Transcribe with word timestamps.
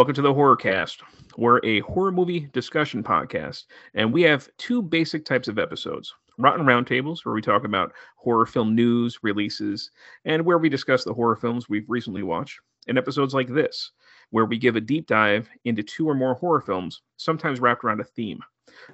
Welcome 0.00 0.14
to 0.14 0.22
the 0.22 0.32
Horrorcast. 0.32 1.02
We're 1.36 1.60
a 1.62 1.80
horror 1.80 2.10
movie 2.10 2.48
discussion 2.54 3.04
podcast, 3.04 3.64
and 3.92 4.10
we 4.10 4.22
have 4.22 4.48
two 4.56 4.80
basic 4.80 5.26
types 5.26 5.46
of 5.46 5.58
episodes 5.58 6.14
Rotten 6.38 6.64
Roundtables, 6.64 7.22
where 7.22 7.34
we 7.34 7.42
talk 7.42 7.64
about 7.64 7.92
horror 8.16 8.46
film 8.46 8.74
news, 8.74 9.18
releases, 9.22 9.90
and 10.24 10.42
where 10.42 10.56
we 10.56 10.70
discuss 10.70 11.04
the 11.04 11.12
horror 11.12 11.36
films 11.36 11.68
we've 11.68 11.84
recently 11.86 12.22
watched, 12.22 12.60
and 12.88 12.96
episodes 12.96 13.34
like 13.34 13.48
this, 13.48 13.90
where 14.30 14.46
we 14.46 14.56
give 14.56 14.74
a 14.74 14.80
deep 14.80 15.06
dive 15.06 15.50
into 15.66 15.82
two 15.82 16.08
or 16.08 16.14
more 16.14 16.32
horror 16.32 16.62
films, 16.62 17.02
sometimes 17.18 17.60
wrapped 17.60 17.84
around 17.84 18.00
a 18.00 18.04
theme. 18.04 18.40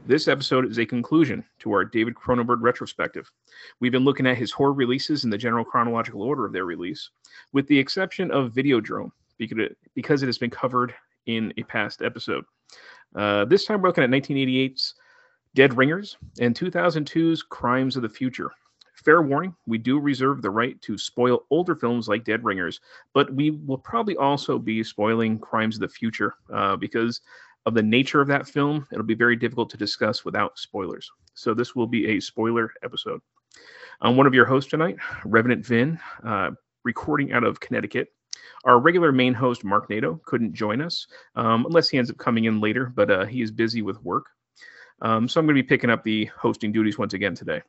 This 0.06 0.26
episode 0.26 0.68
is 0.68 0.78
a 0.78 0.86
conclusion 0.86 1.44
to 1.60 1.70
our 1.70 1.84
David 1.84 2.16
Cronenberg 2.16 2.62
retrospective. 2.62 3.30
We've 3.78 3.92
been 3.92 4.04
looking 4.04 4.26
at 4.26 4.38
his 4.38 4.50
horror 4.50 4.72
releases 4.72 5.22
in 5.22 5.30
the 5.30 5.38
general 5.38 5.64
chronological 5.64 6.22
order 6.22 6.44
of 6.44 6.52
their 6.52 6.64
release, 6.64 7.10
with 7.52 7.68
the 7.68 7.78
exception 7.78 8.32
of 8.32 8.54
Videodrome, 8.54 9.12
because 9.38 10.22
it 10.22 10.26
has 10.26 10.38
been 10.38 10.50
covered 10.50 10.94
in 11.26 11.52
a 11.56 11.62
past 11.64 12.02
episode. 12.02 12.44
Uh, 13.14 13.44
this 13.44 13.64
time 13.64 13.80
we're 13.80 13.88
looking 13.88 14.04
at 14.04 14.10
1988's 14.10 14.94
Dead 15.54 15.76
Ringers 15.76 16.16
and 16.40 16.54
2002's 16.54 17.42
Crimes 17.42 17.96
of 17.96 18.02
the 18.02 18.08
Future. 18.08 18.50
Fair 18.94 19.22
warning, 19.22 19.54
we 19.66 19.78
do 19.78 19.98
reserve 19.98 20.42
the 20.42 20.50
right 20.50 20.80
to 20.82 20.98
spoil 20.98 21.44
older 21.50 21.74
films 21.74 22.08
like 22.08 22.24
Dead 22.24 22.44
Ringers, 22.44 22.80
but 23.12 23.32
we 23.32 23.50
will 23.50 23.78
probably 23.78 24.16
also 24.16 24.58
be 24.58 24.82
spoiling 24.82 25.38
Crimes 25.38 25.76
of 25.76 25.80
the 25.80 25.88
Future 25.88 26.34
uh, 26.52 26.76
because 26.76 27.20
of 27.66 27.74
the 27.74 27.82
nature 27.82 28.20
of 28.20 28.28
that 28.28 28.48
film. 28.48 28.86
It'll 28.92 29.04
be 29.04 29.14
very 29.14 29.36
difficult 29.36 29.70
to 29.70 29.76
discuss 29.76 30.24
without 30.24 30.58
spoilers. 30.58 31.10
So 31.34 31.52
this 31.52 31.74
will 31.74 31.86
be 31.86 32.16
a 32.16 32.20
spoiler 32.20 32.72
episode. 32.82 33.20
I'm 34.00 34.16
one 34.16 34.26
of 34.26 34.34
your 34.34 34.46
hosts 34.46 34.70
tonight, 34.70 34.96
Revenant 35.24 35.64
Vin, 35.64 35.98
uh, 36.24 36.50
recording 36.84 37.32
out 37.32 37.44
of 37.44 37.60
Connecticut. 37.60 38.08
Our 38.66 38.80
regular 38.80 39.12
main 39.12 39.32
host, 39.32 39.64
Mark 39.64 39.88
Nato, 39.88 40.20
couldn't 40.24 40.52
join 40.52 40.82
us 40.82 41.06
um, 41.36 41.64
unless 41.66 41.88
he 41.88 41.98
ends 41.98 42.10
up 42.10 42.18
coming 42.18 42.44
in 42.44 42.60
later, 42.60 42.92
but 42.94 43.10
uh, 43.10 43.24
he 43.24 43.40
is 43.40 43.52
busy 43.52 43.80
with 43.80 44.02
work. 44.02 44.26
Um, 45.02 45.28
so 45.28 45.38
I'm 45.38 45.46
going 45.46 45.56
to 45.56 45.62
be 45.62 45.66
picking 45.66 45.88
up 45.88 46.02
the 46.02 46.24
hosting 46.36 46.72
duties 46.72 46.98
once 46.98 47.14
again 47.14 47.34
today. 47.34 47.62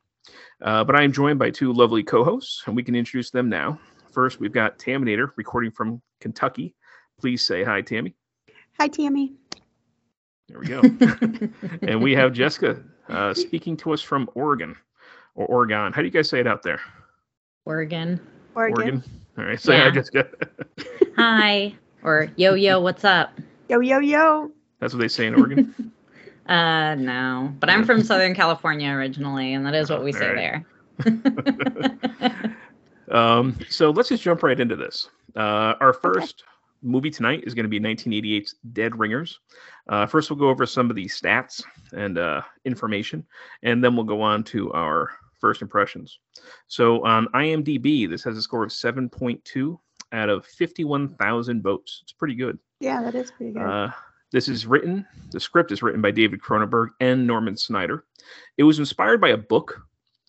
Uh, 0.60 0.82
but 0.82 0.96
I 0.96 1.04
am 1.04 1.12
joined 1.12 1.38
by 1.38 1.50
two 1.50 1.72
lovely 1.72 2.02
co 2.02 2.24
hosts, 2.24 2.64
and 2.66 2.74
we 2.74 2.82
can 2.82 2.96
introduce 2.96 3.30
them 3.30 3.48
now. 3.48 3.78
First, 4.12 4.40
we've 4.40 4.52
got 4.52 4.78
Taminator 4.78 5.30
recording 5.36 5.70
from 5.70 6.02
Kentucky. 6.20 6.74
Please 7.20 7.44
say 7.44 7.62
hi, 7.62 7.80
Tammy. 7.80 8.14
Hi, 8.78 8.88
Tammy. 8.88 9.34
There 10.48 10.58
we 10.58 10.66
go. 10.66 10.80
and 11.82 12.02
we 12.02 12.12
have 12.14 12.32
Jessica 12.32 12.82
uh, 13.08 13.34
speaking 13.34 13.76
to 13.78 13.92
us 13.92 14.02
from 14.02 14.28
Oregon 14.34 14.74
or 15.34 15.46
Oregon. 15.46 15.92
How 15.92 16.00
do 16.00 16.06
you 16.06 16.12
guys 16.12 16.28
say 16.28 16.40
it 16.40 16.46
out 16.46 16.62
there? 16.62 16.80
Oregon. 17.66 18.20
Oregon. 18.54 18.82
Oregon. 18.82 19.04
All 19.38 19.44
right. 19.44 19.60
Say 19.60 19.76
hi, 19.78 19.84
Yeah. 19.86 19.90
Jessica. 19.92 20.28
Hi. 21.16 21.74
Or 22.02 22.28
yo 22.36 22.54
yo, 22.54 22.80
what's 22.80 23.04
up? 23.04 23.38
Yo, 23.68 23.80
yo, 23.80 23.98
yo. 24.00 24.50
That's 24.80 24.92
what 24.92 25.00
they 25.00 25.08
say 25.08 25.26
in 25.26 25.34
Oregon. 25.34 25.92
Uh 26.48 26.94
no. 26.94 27.52
But 27.60 27.68
I'm 27.68 27.84
from 27.84 28.02
Southern 28.02 28.34
California 28.34 28.90
originally, 28.90 29.52
and 29.52 29.66
that 29.66 29.74
is 29.74 29.90
what 29.90 30.02
we 30.02 30.12
say 30.12 30.28
Alright. 30.30 30.64
there. 31.04 32.56
Um, 33.10 33.58
so 33.68 33.90
let's 33.90 34.08
just 34.10 34.22
jump 34.22 34.42
right 34.42 34.58
into 34.58 34.76
this. 34.76 35.08
Uh, 35.36 35.74
our 35.80 35.92
first 35.94 36.44
movie 36.82 37.10
tonight 37.10 37.42
is 37.46 37.54
going 37.54 37.64
to 37.64 37.68
be 37.68 37.80
1988's 37.80 38.56
Dead 38.72 38.98
Ringers. 38.98 39.40
Uh, 39.88 40.06
first, 40.06 40.30
we'll 40.30 40.38
go 40.38 40.48
over 40.48 40.66
some 40.66 40.90
of 40.90 40.96
the 40.96 41.06
stats 41.06 41.62
and 41.92 42.18
uh, 42.18 42.42
information, 42.66 43.24
and 43.62 43.82
then 43.82 43.96
we'll 43.96 44.04
go 44.04 44.20
on 44.20 44.44
to 44.44 44.70
our 44.72 45.10
first 45.40 45.62
impressions. 45.62 46.18
So 46.66 47.04
on 47.04 47.26
IMDb, 47.34 48.08
this 48.08 48.24
has 48.24 48.36
a 48.36 48.42
score 48.42 48.64
of 48.64 48.70
7.2 48.70 49.78
out 50.12 50.28
of 50.28 50.46
51,000 50.46 51.62
votes. 51.62 52.00
It's 52.02 52.12
pretty 52.12 52.34
good. 52.34 52.58
Yeah, 52.80 53.02
that 53.02 53.14
is 53.14 53.30
pretty 53.30 53.52
good. 53.52 53.62
Uh, 53.62 53.90
this 54.30 54.48
is 54.48 54.66
written, 54.66 55.06
the 55.30 55.40
script 55.40 55.72
is 55.72 55.82
written 55.82 56.02
by 56.02 56.10
David 56.10 56.40
Cronenberg 56.40 56.88
and 57.00 57.26
Norman 57.26 57.56
Snyder. 57.56 58.04
It 58.58 58.64
was 58.64 58.78
inspired 58.78 59.20
by 59.20 59.30
a 59.30 59.38
book, 59.38 59.80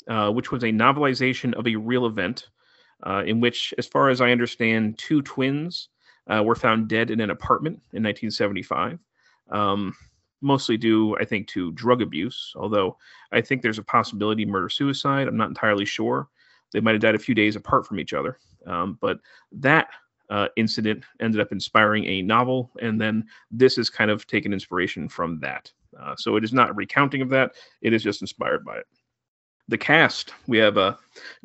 uh, 0.08 0.32
which 0.32 0.52
was 0.52 0.64
a 0.64 0.68
novelization 0.68 1.54
of 1.54 1.68
a 1.68 1.76
real 1.76 2.06
event, 2.06 2.50
uh, 3.06 3.24
in 3.26 3.42
which, 3.42 3.74
as 3.78 3.88
far 3.88 4.10
as 4.10 4.22
I 4.22 4.32
understand, 4.32 4.98
two 4.98 5.22
twins 5.22 5.90
uh, 6.28 6.44
were 6.44 6.56
found 6.56 6.88
dead 6.88 7.12
in 7.12 7.20
an 7.20 7.30
apartment 7.30 7.76
in 7.94 8.04
1975. 8.04 9.00
Um, 9.52 9.96
mostly 10.42 10.78
due, 10.78 11.16
I 11.18 11.26
think, 11.26 11.48
to 11.50 11.72
drug 11.74 12.02
abuse, 12.02 12.54
although 12.56 12.98
I 13.32 13.42
think 13.42 13.62
there's 13.62 13.80
a 13.80 13.84
possibility 13.84 14.46
murder 14.46 14.70
suicide. 14.70 15.28
I'm 15.28 15.38
not 15.38 15.50
entirely 15.50 15.86
sure. 15.86 16.28
They 16.72 16.80
might 16.80 16.94
have 16.94 17.02
died 17.02 17.16
a 17.16 17.20
few 17.20 17.36
days 17.36 17.56
apart 17.56 17.86
from 17.86 18.00
each 18.00 18.14
other. 18.14 18.38
Um, 18.66 18.98
but 19.02 19.20
that 19.52 19.90
uh, 20.30 20.48
incident 20.56 21.04
ended 21.20 21.42
up 21.42 21.52
inspiring 21.52 22.06
a 22.06 22.22
novel, 22.22 22.72
and 22.82 23.00
then 23.00 23.26
this 23.52 23.78
is 23.78 23.90
kind 23.90 24.12
of 24.12 24.28
taken 24.28 24.54
inspiration 24.54 25.10
from 25.10 25.40
that. 25.40 25.72
Uh, 26.00 26.16
so 26.18 26.36
it 26.36 26.44
is 26.44 26.54
not 26.54 26.70
a 26.70 26.74
recounting 26.74 27.22
of 27.22 27.30
that; 27.30 27.54
it 27.82 27.94
is 27.94 28.04
just 28.04 28.22
inspired 28.22 28.64
by 28.64 28.78
it. 28.78 28.86
The 29.68 29.78
cast 29.78 30.34
we 30.48 30.58
have 30.60 30.78
uh, 30.78 30.96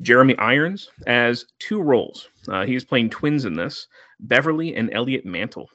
Jeremy 0.01 0.37
Irons 0.39 0.91
as 1.07 1.47
two 1.59 1.81
roles. 1.81 2.29
Uh, 2.49 2.65
he's 2.65 2.85
playing 2.85 3.11
twins 3.11 3.45
in 3.47 3.55
this: 3.55 3.89
Beverly 4.21 4.77
and 4.77 4.93
Elliot 4.93 5.25
Mantle. 5.25 5.71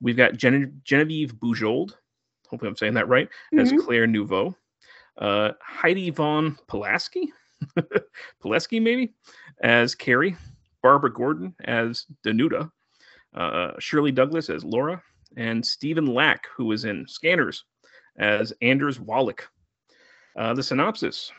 We've 0.00 0.16
got 0.16 0.36
Gene- 0.36 0.80
Genevieve 0.84 1.34
Bujold. 1.34 1.94
Hopefully, 2.52 2.68
I'm 2.68 2.76
saying 2.76 2.92
that 2.94 3.08
right. 3.08 3.28
As 3.58 3.72
Mhm. 3.72 3.78
Claire 3.82 4.06
Niveau. 4.06 4.54
Uh, 5.16 5.52
Heidi 5.62 6.10
Von 6.10 6.58
Pulaski, 6.68 7.32
Pulaski 8.40 8.78
maybe, 8.78 9.14
as 9.62 9.94
Carrie. 9.94 10.36
Barbara 10.82 11.12
Gordon 11.12 11.54
as 11.64 12.06
Danuta, 12.26 12.70
uh, 13.34 13.72
Shirley 13.78 14.10
Douglas 14.12 14.50
as 14.50 14.64
Laura, 14.64 15.00
and 15.36 15.64
Stephen 15.64 16.06
Lack, 16.06 16.48
who 16.56 16.64
was 16.66 16.84
in 16.84 17.06
Scanners, 17.06 17.64
as 18.18 18.52
Anders 18.62 18.98
Wallach. 19.00 19.48
Uh, 20.36 20.52
the 20.54 20.62
synopsis 20.62 21.30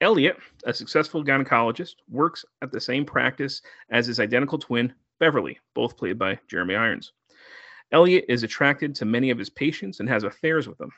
Elliot, 0.00 0.36
a 0.64 0.74
successful 0.74 1.22
gynecologist, 1.24 1.94
works 2.08 2.44
at 2.62 2.72
the 2.72 2.80
same 2.80 3.04
practice 3.04 3.62
as 3.90 4.06
his 4.08 4.18
identical 4.18 4.58
twin, 4.58 4.92
Beverly, 5.20 5.58
both 5.74 5.96
played 5.96 6.18
by 6.18 6.38
Jeremy 6.48 6.74
Irons. 6.74 7.12
Elliot 7.92 8.24
is 8.28 8.42
attracted 8.42 8.94
to 8.94 9.04
many 9.04 9.30
of 9.30 9.38
his 9.38 9.50
patients 9.50 10.00
and 10.00 10.08
has 10.08 10.24
affairs 10.24 10.68
with 10.68 10.78
them. 10.78 10.92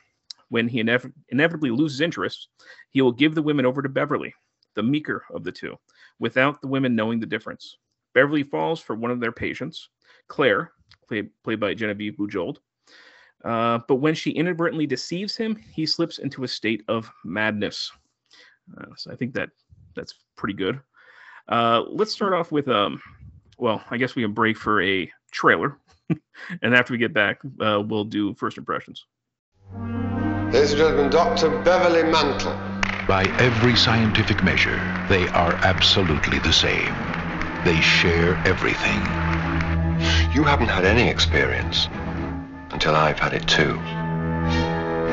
When 0.49 0.67
he 0.67 0.83
inev- 0.83 1.11
inevitably 1.29 1.71
loses 1.71 2.01
interest, 2.01 2.49
he 2.91 3.01
will 3.01 3.11
give 3.11 3.33
the 3.33 3.41
women 3.41 3.65
over 3.65 3.81
to 3.81 3.89
Beverly, 3.89 4.33
the 4.75 4.83
meeker 4.83 5.25
of 5.33 5.43
the 5.43 5.51
two, 5.51 5.77
without 6.19 6.61
the 6.61 6.67
women 6.67 6.95
knowing 6.95 7.19
the 7.19 7.25
difference. 7.25 7.77
Beverly 8.13 8.43
falls 8.43 8.79
for 8.79 8.95
one 8.95 9.11
of 9.11 9.19
their 9.19 9.31
patients, 9.31 9.89
Claire, 10.27 10.71
played, 11.07 11.29
played 11.43 11.59
by 11.59 11.73
Genevieve 11.73 12.13
Bujold. 12.17 12.57
Uh, 13.43 13.79
but 13.87 13.95
when 13.95 14.13
she 14.13 14.31
inadvertently 14.31 14.85
deceives 14.85 15.35
him, 15.35 15.55
he 15.73 15.85
slips 15.85 16.19
into 16.19 16.43
a 16.43 16.47
state 16.47 16.83
of 16.87 17.11
madness. 17.25 17.91
Uh, 18.77 18.85
so 18.95 19.11
I 19.11 19.15
think 19.15 19.33
that 19.33 19.49
that's 19.95 20.13
pretty 20.35 20.53
good. 20.53 20.79
Uh, 21.49 21.81
let's 21.89 22.13
start 22.13 22.33
off 22.33 22.51
with, 22.51 22.69
um, 22.69 23.01
well, 23.57 23.83
I 23.89 23.97
guess 23.97 24.15
we 24.15 24.21
can 24.21 24.33
break 24.33 24.57
for 24.57 24.81
a 24.81 25.11
trailer, 25.31 25.77
and 26.61 26.75
after 26.75 26.93
we 26.93 26.97
get 26.97 27.13
back, 27.13 27.39
uh, 27.59 27.81
we'll 27.85 28.05
do 28.05 28.33
first 28.35 28.57
impressions. 28.57 29.05
Ladies 30.51 30.71
and 30.71 30.79
gentlemen, 30.79 31.09
Dr. 31.09 31.49
Beverly 31.63 32.03
Mantle. 32.03 32.53
By 33.07 33.25
every 33.39 33.75
scientific 33.75 34.43
measure, 34.43 34.79
they 35.09 35.27
are 35.29 35.55
absolutely 35.63 36.39
the 36.39 36.53
same. 36.53 36.93
They 37.65 37.81
share 37.81 38.35
everything. 38.45 39.01
You 40.33 40.43
haven't 40.43 40.69
had 40.69 40.85
any 40.85 41.09
experience 41.09 41.87
until 42.71 42.95
I've 42.95 43.19
had 43.19 43.33
it 43.33 43.47
too. 43.47 43.77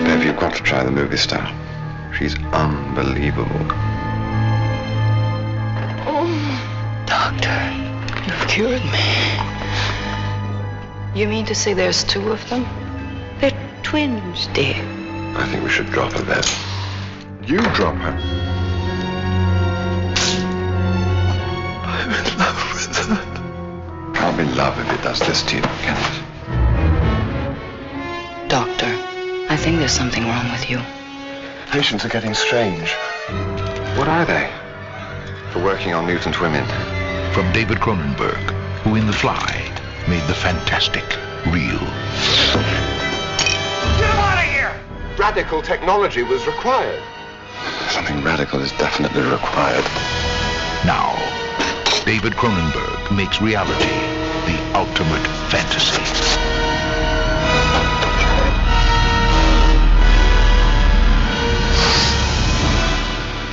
Bev, 0.05 0.25
you've 0.25 0.37
got 0.37 0.55
to 0.57 0.63
try 0.63 0.85
the 0.85 0.91
movie 0.91 1.17
star. 1.17 1.47
She's 2.17 2.35
unbelievable. 2.53 3.49
Oh, 6.07 7.05
doctor, 7.07 8.27
you've 8.27 8.49
cured 8.49 8.85
me. 8.85 9.50
You 11.13 11.27
mean 11.27 11.45
to 11.47 11.57
say 11.57 11.75
there's 11.75 12.05
two 12.05 12.31
of 12.31 12.49
them? 12.49 12.65
They're 13.41 13.51
twins, 13.83 14.47
dear. 14.49 14.77
I 15.37 15.45
think 15.51 15.65
we 15.65 15.69
should 15.69 15.91
drop 15.91 16.13
her, 16.13 16.23
then. 16.23 16.45
You 17.45 17.59
drop 17.75 17.97
her. 17.97 18.17
I'm 21.83 22.11
in 22.11 22.39
love 22.39 22.73
with 22.73 22.97
her. 23.09 23.19
Can't 24.15 24.37
be 24.39 24.45
love 24.55 24.79
if 24.79 24.89
it 24.93 25.03
does 25.03 25.19
this 25.19 25.43
to 25.43 25.57
you, 25.57 25.63
can 25.63 25.97
it? 25.99 26.23
Doctor, 28.49 28.95
I 29.51 29.57
think 29.57 29.79
there's 29.79 29.91
something 29.91 30.25
wrong 30.29 30.49
with 30.53 30.71
you. 30.71 30.81
Patients 31.73 32.05
are 32.05 32.09
getting 32.09 32.35
strange. 32.35 32.93
What 33.99 34.07
are 34.07 34.25
they? 34.25 34.49
For 35.53 35.59
working 35.65 35.93
on 35.93 36.07
mutant 36.07 36.41
women. 36.41 36.65
From 37.35 37.51
David 37.53 37.79
Cronenberg, 37.79 38.53
who 38.83 38.95
in 38.95 39.09
The 39.09 39.13
Fly 39.13 39.80
made 40.11 40.27
the 40.27 40.35
fantastic 40.35 41.05
real. 41.47 41.79
Get 43.97 44.11
him 44.11 44.19
out 44.19 44.39
of 44.43 44.51
here! 44.51 44.75
Radical 45.17 45.63
technology 45.63 46.25
was 46.25 46.45
required. 46.49 47.01
Something 47.91 48.21
radical 48.25 48.61
is 48.61 48.73
definitely 48.73 49.23
required. 49.23 49.85
Now, 50.85 51.15
David 52.05 52.33
Cronenberg 52.33 53.17
makes 53.17 53.41
reality 53.41 53.95
the 54.51 54.59
ultimate 54.75 55.25
fantasy. 55.49 56.03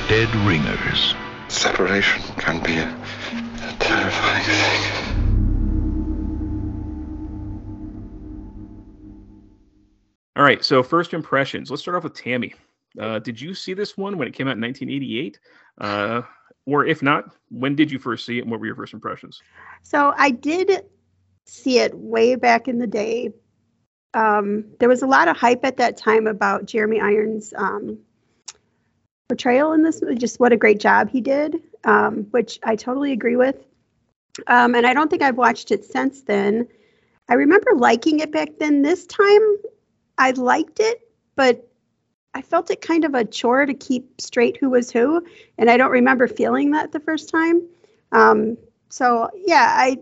Dead 0.08 0.34
Ringers. 0.44 1.14
Separation 1.46 2.20
can 2.36 2.60
be 2.64 2.78
a, 2.78 2.88
a 2.88 3.76
terrifying 3.78 4.42
thing. 4.42 5.07
All 10.38 10.44
right, 10.44 10.64
so 10.64 10.84
first 10.84 11.14
impressions. 11.14 11.68
Let's 11.68 11.82
start 11.82 11.96
off 11.96 12.04
with 12.04 12.14
Tammy. 12.14 12.54
Uh, 12.96 13.18
did 13.18 13.40
you 13.40 13.54
see 13.54 13.74
this 13.74 13.96
one 13.96 14.16
when 14.16 14.28
it 14.28 14.34
came 14.34 14.46
out 14.46 14.56
in 14.56 14.60
1988? 14.60 15.40
Uh, 15.80 16.22
or 16.64 16.86
if 16.86 17.02
not, 17.02 17.34
when 17.50 17.74
did 17.74 17.90
you 17.90 17.98
first 17.98 18.24
see 18.24 18.38
it 18.38 18.42
and 18.42 18.50
what 18.52 18.60
were 18.60 18.66
your 18.66 18.76
first 18.76 18.94
impressions? 18.94 19.42
So 19.82 20.14
I 20.16 20.30
did 20.30 20.84
see 21.44 21.80
it 21.80 21.92
way 21.92 22.36
back 22.36 22.68
in 22.68 22.78
the 22.78 22.86
day. 22.86 23.32
Um, 24.14 24.66
there 24.78 24.88
was 24.88 25.02
a 25.02 25.08
lot 25.08 25.26
of 25.26 25.36
hype 25.36 25.64
at 25.64 25.78
that 25.78 25.96
time 25.96 26.28
about 26.28 26.66
Jeremy 26.66 27.00
Irons' 27.00 27.52
um, 27.56 27.98
portrayal 29.28 29.72
in 29.72 29.82
this, 29.82 30.00
just 30.18 30.38
what 30.38 30.52
a 30.52 30.56
great 30.56 30.78
job 30.78 31.10
he 31.10 31.20
did, 31.20 31.56
um, 31.82 32.28
which 32.30 32.60
I 32.62 32.76
totally 32.76 33.10
agree 33.10 33.36
with. 33.36 33.56
Um, 34.46 34.76
and 34.76 34.86
I 34.86 34.94
don't 34.94 35.10
think 35.10 35.22
I've 35.22 35.36
watched 35.36 35.72
it 35.72 35.84
since 35.84 36.22
then. 36.22 36.68
I 37.28 37.34
remember 37.34 37.72
liking 37.74 38.20
it 38.20 38.30
back 38.30 38.50
then. 38.60 38.82
This 38.82 39.04
time, 39.06 39.56
I 40.18 40.32
liked 40.32 40.80
it, 40.80 41.00
but 41.36 41.66
I 42.34 42.42
felt 42.42 42.70
it 42.70 42.80
kind 42.80 43.04
of 43.04 43.14
a 43.14 43.24
chore 43.24 43.64
to 43.64 43.74
keep 43.74 44.20
straight 44.20 44.56
who 44.58 44.70
was 44.70 44.90
who, 44.90 45.24
and 45.56 45.70
I 45.70 45.76
don't 45.76 45.90
remember 45.90 46.28
feeling 46.28 46.72
that 46.72 46.92
the 46.92 47.00
first 47.00 47.30
time. 47.30 47.62
Um, 48.12 48.58
so 48.90 49.30
yeah, 49.34 49.72
I 49.76 49.98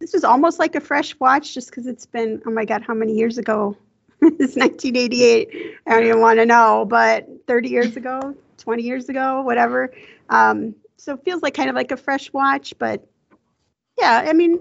this 0.00 0.12
was 0.12 0.24
almost 0.24 0.58
like 0.58 0.74
a 0.74 0.80
fresh 0.80 1.18
watch 1.18 1.54
just 1.54 1.70
because 1.70 1.86
it's 1.86 2.06
been 2.06 2.42
oh 2.46 2.50
my 2.50 2.64
god, 2.64 2.82
how 2.82 2.94
many 2.94 3.14
years 3.14 3.38
ago? 3.38 3.76
it's 4.22 4.56
1988. 4.56 5.76
I 5.86 5.90
don't 5.90 6.04
even 6.04 6.20
want 6.20 6.38
to 6.38 6.46
know, 6.46 6.86
but 6.88 7.28
30 7.46 7.68
years 7.68 7.96
ago, 7.98 8.34
20 8.58 8.82
years 8.82 9.08
ago, 9.08 9.42
whatever. 9.42 9.92
Um, 10.28 10.74
so 10.96 11.14
it 11.14 11.24
feels 11.24 11.42
like 11.42 11.54
kind 11.54 11.68
of 11.68 11.74
like 11.76 11.90
a 11.90 11.96
fresh 11.96 12.32
watch, 12.32 12.74
but 12.78 13.06
yeah, 13.98 14.24
I 14.26 14.32
mean, 14.32 14.60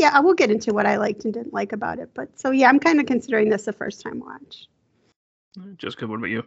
yeah, 0.00 0.10
I 0.14 0.20
will 0.20 0.34
get 0.34 0.50
into 0.50 0.72
what 0.72 0.86
I 0.86 0.96
liked 0.96 1.24
and 1.24 1.34
didn't 1.34 1.52
like 1.52 1.72
about 1.72 1.98
it. 1.98 2.10
But 2.14 2.40
so 2.40 2.50
yeah, 2.50 2.68
I'm 2.68 2.80
kind 2.80 2.98
of 2.98 3.06
considering 3.06 3.50
this 3.50 3.68
a 3.68 3.72
first 3.72 4.00
time 4.00 4.18
watch. 4.18 4.66
Jessica, 5.76 6.06
what 6.06 6.16
about 6.16 6.30
you? 6.30 6.44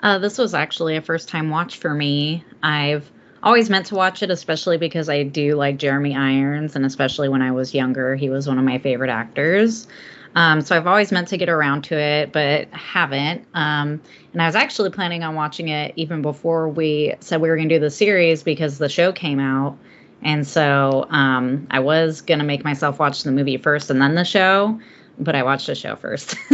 Uh, 0.00 0.18
this 0.18 0.38
was 0.38 0.54
actually 0.54 0.96
a 0.96 1.02
first 1.02 1.28
time 1.28 1.50
watch 1.50 1.78
for 1.78 1.92
me. 1.92 2.44
I've 2.62 3.10
always 3.42 3.68
meant 3.68 3.86
to 3.86 3.94
watch 3.94 4.22
it, 4.22 4.30
especially 4.30 4.78
because 4.78 5.08
I 5.08 5.24
do 5.24 5.56
like 5.56 5.78
Jeremy 5.78 6.14
Irons, 6.14 6.76
and 6.76 6.86
especially 6.86 7.28
when 7.28 7.42
I 7.42 7.50
was 7.50 7.74
younger, 7.74 8.14
he 8.14 8.30
was 8.30 8.46
one 8.46 8.58
of 8.58 8.64
my 8.64 8.78
favorite 8.78 9.10
actors. 9.10 9.88
Um, 10.36 10.60
so 10.60 10.76
I've 10.76 10.86
always 10.86 11.10
meant 11.10 11.28
to 11.28 11.38
get 11.38 11.48
around 11.48 11.82
to 11.84 11.98
it, 11.98 12.30
but 12.30 12.68
haven't. 12.68 13.46
Um, 13.54 14.02
and 14.34 14.42
I 14.42 14.46
was 14.46 14.54
actually 14.54 14.90
planning 14.90 15.24
on 15.24 15.34
watching 15.34 15.68
it 15.68 15.94
even 15.96 16.20
before 16.20 16.68
we 16.68 17.14
said 17.20 17.40
we 17.40 17.48
were 17.48 17.56
going 17.56 17.70
to 17.70 17.74
do 17.76 17.80
the 17.80 17.90
series 17.90 18.42
because 18.42 18.76
the 18.76 18.88
show 18.88 19.12
came 19.12 19.40
out. 19.40 19.78
And 20.22 20.46
so 20.46 21.06
um, 21.10 21.66
I 21.70 21.78
was 21.78 22.20
going 22.20 22.38
to 22.38 22.44
make 22.44 22.64
myself 22.64 22.98
watch 22.98 23.22
the 23.22 23.32
movie 23.32 23.56
first 23.56 23.90
and 23.90 24.00
then 24.00 24.14
the 24.14 24.24
show, 24.24 24.80
but 25.18 25.34
I 25.34 25.42
watched 25.42 25.66
the 25.66 25.74
show 25.74 25.96
first 25.96 26.36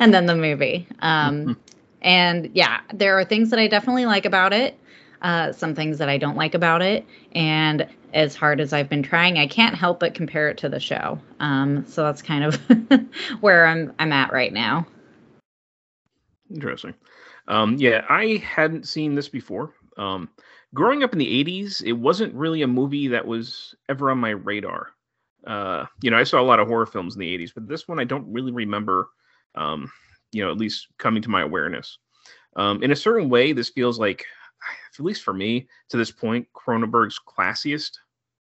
and 0.00 0.14
then 0.14 0.26
the 0.26 0.36
movie. 0.36 0.86
Um, 1.00 1.56
and 2.02 2.50
yeah, 2.54 2.80
there 2.92 3.18
are 3.18 3.24
things 3.24 3.50
that 3.50 3.58
I 3.58 3.68
definitely 3.68 4.06
like 4.06 4.24
about 4.24 4.52
it, 4.52 4.78
uh, 5.22 5.52
some 5.52 5.74
things 5.74 5.98
that 5.98 6.08
I 6.08 6.18
don't 6.18 6.36
like 6.36 6.54
about 6.54 6.82
it. 6.82 7.06
And 7.32 7.86
as 8.12 8.34
hard 8.34 8.60
as 8.60 8.72
I've 8.72 8.88
been 8.88 9.02
trying, 9.02 9.38
I 9.38 9.46
can't 9.46 9.74
help 9.74 10.00
but 10.00 10.14
compare 10.14 10.48
it 10.48 10.58
to 10.58 10.68
the 10.68 10.80
show. 10.80 11.18
Um, 11.40 11.84
so 11.86 12.04
that's 12.04 12.22
kind 12.22 12.44
of 12.44 12.54
where 13.40 13.66
I'm 13.66 13.92
I'm 13.98 14.12
at 14.12 14.32
right 14.32 14.52
now. 14.52 14.86
Interesting. 16.52 16.94
Um, 17.48 17.76
yeah, 17.78 18.04
I 18.08 18.42
hadn't 18.44 18.88
seen 18.88 19.14
this 19.14 19.28
before. 19.28 19.72
Um, 19.96 20.28
growing 20.74 21.02
up 21.02 21.12
in 21.12 21.18
the 21.18 21.44
80s, 21.44 21.82
it 21.82 21.92
wasn't 21.92 22.34
really 22.34 22.62
a 22.62 22.66
movie 22.66 23.08
that 23.08 23.26
was 23.26 23.74
ever 23.88 24.10
on 24.10 24.18
my 24.18 24.30
radar. 24.30 24.88
Uh, 25.46 25.86
you 26.02 26.10
know, 26.10 26.18
I 26.18 26.24
saw 26.24 26.40
a 26.40 26.42
lot 26.42 26.60
of 26.60 26.68
horror 26.68 26.86
films 26.86 27.14
in 27.14 27.20
the 27.20 27.38
80s, 27.38 27.52
but 27.54 27.66
this 27.66 27.88
one 27.88 27.98
I 27.98 28.04
don't 28.04 28.30
really 28.30 28.52
remember, 28.52 29.08
um, 29.54 29.90
you 30.32 30.44
know, 30.44 30.50
at 30.50 30.58
least 30.58 30.88
coming 30.98 31.22
to 31.22 31.30
my 31.30 31.42
awareness. 31.42 31.98
Um, 32.56 32.82
in 32.82 32.90
a 32.90 32.96
certain 32.96 33.28
way, 33.28 33.52
this 33.52 33.70
feels 33.70 33.98
like, 33.98 34.24
at 34.98 35.04
least 35.04 35.22
for 35.22 35.32
me, 35.32 35.66
to 35.88 35.96
this 35.96 36.10
point, 36.10 36.46
Cronenberg's 36.54 37.18
classiest 37.26 37.92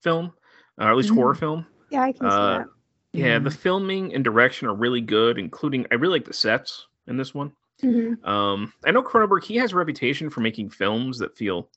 film, 0.03 0.33
uh, 0.81 0.85
or 0.85 0.91
at 0.91 0.97
least 0.97 1.11
Mm. 1.11 1.15
horror 1.15 1.35
film. 1.35 1.67
Yeah, 1.91 2.03
I 2.03 2.13
can 2.13 2.31
see 2.31 2.37
Uh, 2.37 2.59
that. 2.59 2.67
Yeah, 3.13 3.39
the 3.41 3.51
filming 3.51 4.15
and 4.15 4.23
direction 4.23 4.69
are 4.69 4.75
really 4.75 5.01
good, 5.01 5.37
including 5.37 5.85
I 5.91 5.97
really 5.97 6.19
like 6.19 6.27
the 6.27 6.33
sets 6.33 6.87
in 7.09 7.17
this 7.17 7.35
one. 7.35 7.53
Mhm. 7.83 8.25
Um, 8.25 8.73
I 8.85 8.93
know 8.93 9.03
Cronenberg, 9.03 9.43
he 9.43 9.57
has 9.57 9.73
a 9.73 9.77
reputation 9.77 10.31
for 10.31 10.41
making 10.41 10.71
films 10.71 11.19
that 11.19 11.37
feel 11.37 11.69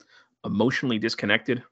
emotionally 0.46 1.00
disconnected. 1.00 1.64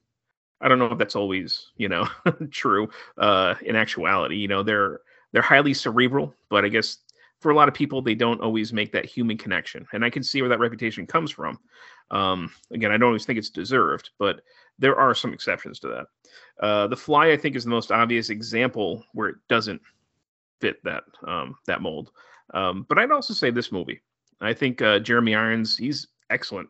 I 0.61 0.67
don't 0.67 0.79
know 0.79 0.91
if 0.91 0.97
that's 0.97 1.15
always, 1.15 1.71
you 1.77 1.89
know, 1.89 2.07
true 2.51 2.89
uh, 3.17 3.55
in 3.63 3.75
actuality. 3.75 4.37
You 4.37 4.47
know, 4.47 4.63
they're 4.63 5.01
they're 5.31 5.41
highly 5.41 5.73
cerebral, 5.73 6.33
but 6.49 6.65
I 6.65 6.69
guess 6.69 6.97
for 7.39 7.51
a 7.51 7.55
lot 7.55 7.67
of 7.67 7.73
people, 7.73 8.01
they 8.01 8.13
don't 8.13 8.41
always 8.41 8.71
make 8.71 8.91
that 8.91 9.05
human 9.05 9.37
connection. 9.37 9.87
And 9.93 10.05
I 10.05 10.09
can 10.09 10.23
see 10.23 10.41
where 10.41 10.49
that 10.49 10.59
reputation 10.59 11.07
comes 11.07 11.31
from. 11.31 11.59
Um, 12.11 12.51
again, 12.71 12.91
I 12.91 12.97
don't 12.97 13.07
always 13.07 13.25
think 13.25 13.39
it's 13.39 13.49
deserved, 13.49 14.11
but 14.19 14.41
there 14.77 14.95
are 14.95 15.15
some 15.15 15.33
exceptions 15.33 15.79
to 15.79 15.87
that. 15.87 16.65
Uh, 16.65 16.87
the 16.87 16.95
Fly, 16.95 17.31
I 17.31 17.37
think, 17.37 17.55
is 17.55 17.63
the 17.63 17.71
most 17.71 17.91
obvious 17.91 18.29
example 18.29 19.03
where 19.13 19.29
it 19.29 19.37
doesn't 19.49 19.81
fit 20.59 20.83
that 20.83 21.03
um, 21.25 21.55
that 21.65 21.81
mold. 21.81 22.11
Um, 22.53 22.85
but 22.87 22.99
I'd 22.99 23.11
also 23.11 23.33
say 23.33 23.49
this 23.49 23.71
movie. 23.71 24.01
I 24.41 24.53
think 24.53 24.81
uh, 24.81 24.99
Jeremy 24.99 25.35
Irons, 25.35 25.77
he's 25.77 26.07
excellent 26.29 26.69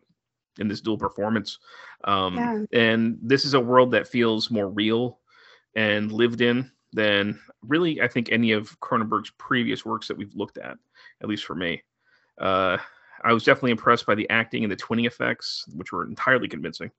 in 0.58 0.68
this 0.68 0.80
dual 0.80 0.98
performance. 0.98 1.58
Um, 2.04 2.36
Yeah. 2.36 2.64
And 2.72 3.18
this 3.22 3.44
is 3.44 3.54
a 3.54 3.60
world 3.60 3.90
that 3.92 4.08
feels 4.08 4.50
more 4.50 4.68
real 4.68 5.18
and 5.74 6.12
lived 6.12 6.40
in 6.40 6.70
than 6.92 7.40
really, 7.62 8.00
I 8.02 8.08
think, 8.08 8.30
any 8.30 8.52
of 8.52 8.78
Cronenberg's 8.80 9.30
previous 9.38 9.84
works 9.84 10.08
that 10.08 10.16
we've 10.16 10.34
looked 10.34 10.58
at, 10.58 10.76
at 11.22 11.28
least 11.28 11.44
for 11.44 11.54
me. 11.54 11.82
Uh, 12.38 12.76
I 13.24 13.32
was 13.32 13.44
definitely 13.44 13.70
impressed 13.70 14.04
by 14.04 14.14
the 14.14 14.28
acting 14.30 14.64
and 14.64 14.72
the 14.72 14.76
twinning 14.76 15.06
effects, 15.06 15.64
which 15.74 15.92
were 15.92 16.04
entirely 16.04 16.48
convincing. 16.48 16.90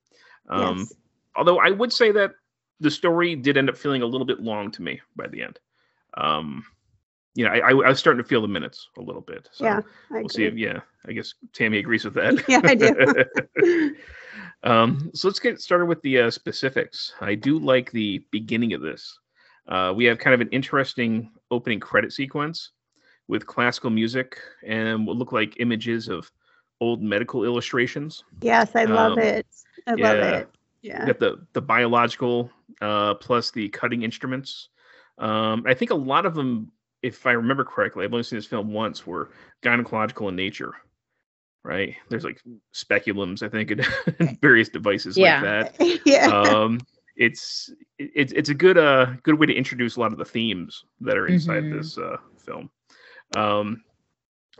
Um, 0.49 0.79
yes. 0.79 0.93
Although 1.35 1.59
I 1.59 1.69
would 1.69 1.91
say 1.91 2.11
that 2.11 2.31
the 2.79 2.91
story 2.91 3.35
did 3.35 3.57
end 3.57 3.69
up 3.69 3.77
feeling 3.77 4.01
a 4.01 4.05
little 4.05 4.25
bit 4.25 4.39
long 4.39 4.71
to 4.71 4.81
me 4.81 5.01
by 5.15 5.27
the 5.27 5.43
end. 5.43 5.59
Um, 6.15 6.63
you 7.35 7.45
know, 7.45 7.51
I, 7.51 7.57
I, 7.59 7.69
I 7.69 7.89
was 7.89 7.99
starting 7.99 8.21
to 8.21 8.27
feel 8.27 8.41
the 8.41 8.47
minutes 8.47 8.89
a 8.97 9.01
little 9.01 9.21
bit. 9.21 9.49
So 9.51 9.65
yeah, 9.65 9.81
I 10.11 10.19
we'll 10.19 10.29
see 10.29 10.45
if, 10.45 10.55
yeah, 10.55 10.81
I 11.07 11.13
guess 11.13 11.33
Tammy 11.53 11.79
agrees 11.79 12.05
with 12.05 12.13
that. 12.15 12.43
Yeah, 12.47 12.61
I 12.63 12.75
do. 12.75 13.95
um, 14.63 15.09
so 15.13 15.27
let's 15.27 15.39
get 15.39 15.59
started 15.61 15.85
with 15.85 16.01
the 16.01 16.19
uh, 16.21 16.31
specifics. 16.31 17.13
I 17.21 17.35
do 17.35 17.57
like 17.59 17.91
the 17.91 18.23
beginning 18.31 18.73
of 18.73 18.81
this. 18.81 19.17
Uh, 19.67 19.93
we 19.95 20.05
have 20.05 20.17
kind 20.19 20.33
of 20.33 20.41
an 20.41 20.49
interesting 20.49 21.31
opening 21.49 21.79
credit 21.79 22.11
sequence 22.13 22.71
with 23.27 23.47
classical 23.47 23.89
music 23.89 24.37
and 24.65 25.07
what 25.07 25.15
look 25.17 25.31
like 25.31 25.59
images 25.59 26.09
of 26.09 26.29
old 26.81 27.01
medical 27.01 27.45
illustrations. 27.45 28.23
yes, 28.41 28.75
I 28.75 28.83
love 28.83 29.13
Um, 29.13 29.19
it. 29.19 29.47
I 29.87 29.93
love 29.93 30.17
it. 30.17 30.49
Yeah. 30.81 30.99
You 31.01 31.07
got 31.07 31.19
the 31.19 31.47
the 31.53 31.61
biological 31.61 32.51
uh, 32.81 33.13
plus 33.15 33.51
the 33.51 33.69
cutting 33.69 34.03
instruments. 34.03 34.67
Um, 35.17 35.63
I 35.65 35.73
think 35.73 35.91
a 35.91 35.95
lot 35.95 36.25
of 36.25 36.35
them, 36.35 36.71
if 37.03 37.25
I 37.27 37.33
remember 37.33 37.63
correctly, 37.63 38.05
I've 38.05 38.13
only 38.13 38.23
seen 38.23 38.37
this 38.39 38.45
film 38.45 38.71
once, 38.73 39.05
were 39.05 39.29
gynecological 39.61 40.29
in 40.29 40.35
nature. 40.35 40.73
Right? 41.65 41.95
There's 42.09 42.23
like 42.25 42.41
speculums, 42.73 43.43
I 43.43 43.49
think, 43.49 43.71
and, 44.19 44.41
various 44.41 44.69
devices 44.69 45.17
Yeah. 45.17 45.41
like 45.41 45.77
that. 45.77 46.01
yeah. 46.05 46.27
Um, 46.27 46.79
it's 47.15 47.69
it's 47.99 48.33
it's 48.33 48.49
a 48.49 48.55
good 48.55 48.77
uh 48.77 49.05
good 49.21 49.39
way 49.39 49.45
to 49.45 49.53
introduce 49.53 49.97
a 49.97 49.99
lot 49.99 50.11
of 50.11 50.17
the 50.17 50.25
themes 50.25 50.83
that 51.01 51.15
are 51.15 51.27
inside 51.27 51.63
Mhm. 51.63 51.77
this 51.77 51.97
uh, 51.97 52.17
film. 52.37 52.69
Um, 53.37 53.83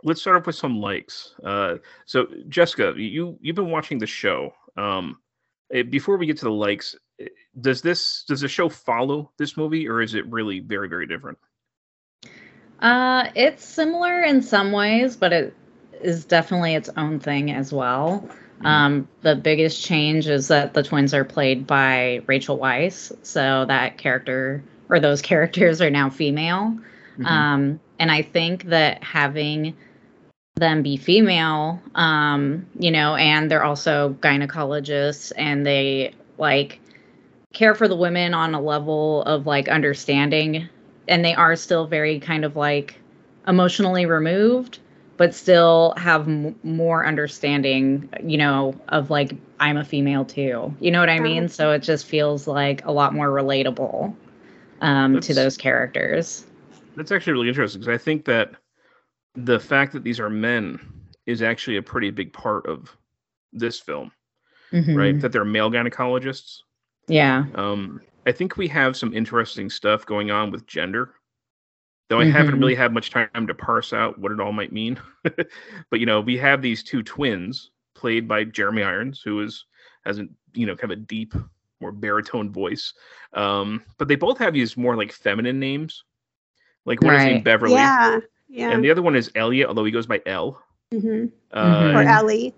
let's 0.04 0.22
start 0.22 0.38
off 0.38 0.46
with 0.46 0.56
some 0.56 0.80
likes. 0.80 1.34
Uh, 1.44 1.78
so 2.06 2.28
Jessica, 2.50 2.94
you 2.96 3.38
you've 3.42 3.56
been 3.56 3.72
watching 3.72 3.98
the 3.98 4.06
show. 4.08 4.54
Um, 4.78 5.18
eh, 5.74 5.82
before 5.84 6.18
we 6.18 6.26
get 6.28 6.38
to 6.38 6.46
the 6.46 6.52
likes, 6.52 6.96
eh, 7.20 7.28
does 7.60 7.82
this 7.82 8.24
does 8.28 8.42
the 8.42 8.48
show 8.48 8.70
follow 8.70 9.32
this 9.38 9.58
movie, 9.58 9.88
or 9.90 10.02
is 10.02 10.14
it 10.14 10.26
really 10.32 10.60
very 10.60 10.88
very 10.88 11.08
different? 11.08 11.38
Uh, 12.84 13.30
it's 13.34 13.66
similar 13.66 14.22
in 14.22 14.42
some 14.42 14.74
ways, 14.74 15.16
but 15.16 15.32
it 15.32 15.56
is 16.02 16.26
definitely 16.26 16.76
its 16.76 16.90
own 16.98 17.20
thing 17.20 17.50
as 17.50 17.72
well. 17.72 18.30
Um, 18.66 19.08
the 19.22 19.36
biggest 19.36 19.84
change 19.84 20.28
is 20.28 20.50
that 20.50 20.74
the 20.74 20.84
twins 20.84 21.14
are 21.14 21.26
played 21.26 21.66
by 21.66 22.22
Rachel 22.28 22.58
Weisz, 22.58 23.12
so 23.26 23.66
that 23.66 23.98
character 23.98 24.64
or 24.90 25.00
those 25.00 25.22
characters 25.32 25.82
are 25.82 25.90
now 25.90 26.10
female. 26.10 26.78
Mhm. 27.18 27.26
Um, 27.26 27.80
and 28.00 28.12
I 28.12 28.22
think 28.22 28.66
that 28.66 29.04
having 29.04 29.76
them 30.56 30.84
be 30.84 30.98
female, 30.98 31.82
um, 31.96 32.68
you 32.78 32.92
know, 32.92 33.16
and 33.16 33.50
they're 33.50 33.64
also 33.64 34.16
gynecologists 34.20 35.32
and 35.38 35.66
they 35.66 36.14
like 36.38 36.80
care 37.54 37.76
for 37.76 37.88
the 37.88 37.96
women 37.96 38.34
on 38.34 38.54
a 38.54 38.62
level 38.62 39.24
of 39.24 39.46
like 39.48 39.68
understanding 39.68 40.68
and 41.08 41.24
they 41.24 41.34
are 41.36 41.56
still 41.56 41.88
very 41.88 42.20
kind 42.20 42.46
of 42.46 42.56
like 42.56 42.96
emotionally 43.48 44.06
removed 44.06 44.80
but 45.18 45.34
still 45.34 45.94
have 45.96 46.28
m- 46.28 46.56
more 46.64 47.06
understanding, 47.06 48.10
you 48.24 48.38
know, 48.38 48.74
of 48.90 49.10
like 49.10 49.34
I'm 49.60 49.78
a 49.78 49.84
female 49.86 50.26
too. 50.26 50.74
You 50.80 50.92
know 50.92 51.00
what 51.00 51.10
I 51.10 51.20
mean? 51.20 51.48
So 51.50 51.72
it 51.72 51.80
just 51.80 52.06
feels 52.08 52.48
like 52.48 52.84
a 52.86 52.92
lot 52.92 53.14
more 53.14 53.28
relatable 53.28 54.14
um, 54.82 55.20
to 55.22 55.34
those 55.34 55.56
characters. 55.56 56.46
That's 56.96 57.12
actually 57.12 57.34
really 57.34 57.48
interesting 57.48 57.82
because 57.82 57.94
I 57.94 58.04
think 58.04 58.26
that 58.26 58.56
the 59.36 59.60
fact 59.60 59.94
that 59.94 60.04
these 60.04 60.20
are 60.20 60.30
men 60.30 60.80
is 61.26 61.42
actually 61.42 61.78
a 61.78 61.82
pretty 61.82 62.12
big 62.12 62.34
part 62.34 62.66
of 62.66 62.96
this 63.52 63.80
film, 63.80 64.12
right? 64.72 65.16
Mhm. 65.16 65.22
That 65.22 65.32
they're 65.32 65.46
male 65.46 65.72
gynecologists. 65.72 66.62
Yeah. 67.08 67.46
Um, 67.56 68.02
I 68.26 68.32
think 68.32 68.58
we 68.58 68.68
have 68.70 68.96
some 68.96 69.14
interesting 69.14 69.70
stuff 69.70 70.06
going 70.06 70.32
on 70.32 70.52
with 70.52 70.66
gender, 70.66 71.16
though 72.10 72.20
I 72.20 72.26
haven't 72.26 72.56
Mhm. 72.56 72.60
really 72.62 72.76
had 72.76 72.94
much 72.94 73.10
time 73.12 73.48
to 73.48 73.54
parse 73.54 73.92
out 73.94 74.18
what 74.18 74.32
it 74.32 74.40
all 74.40 74.52
might 74.54 74.72
mean. 74.72 75.00
but 75.90 76.00
you 76.00 76.06
know, 76.06 76.22
we 76.22 76.38
have 76.38 76.62
these 76.62 76.84
two 76.84 77.04
twins 77.04 77.72
played 77.96 78.28
by 78.28 78.44
Jeremy 78.44 78.84
Irons, 78.84 79.22
who 79.22 79.42
is 79.42 79.66
has 80.06 80.20
a 80.20 80.28
you 80.54 80.66
know 80.66 80.76
kind 80.76 80.92
of 80.92 81.00
a 81.00 81.02
deep, 81.02 81.34
more 81.82 81.92
baritone 81.92 82.52
voice. 82.52 82.94
Um, 83.34 83.84
but 83.98 84.08
they 84.08 84.16
both 84.16 84.38
have 84.38 84.54
these 84.54 84.78
more 84.78 84.96
like 84.96 85.12
feminine 85.12 85.60
names. 85.60 86.04
Like 86.86 87.02
one 87.02 87.16
is 87.16 87.24
named 87.26 87.44
Beverly, 87.44 87.76
Yeah. 87.76 88.20
Yeah. 88.50 88.72
and 88.72 88.84
the 88.84 88.92
other 88.92 89.02
one 89.02 89.16
is 89.16 89.32
Elliot, 89.36 89.68
although 89.68 89.86
he 89.86 89.92
goes 89.92 90.06
by 90.06 90.22
L. 90.26 90.62
hmm 90.92 91.26
Uh, 91.52 91.92
Mhm. 91.92 91.96
Or 91.96 92.02
Ellie. 92.04 92.54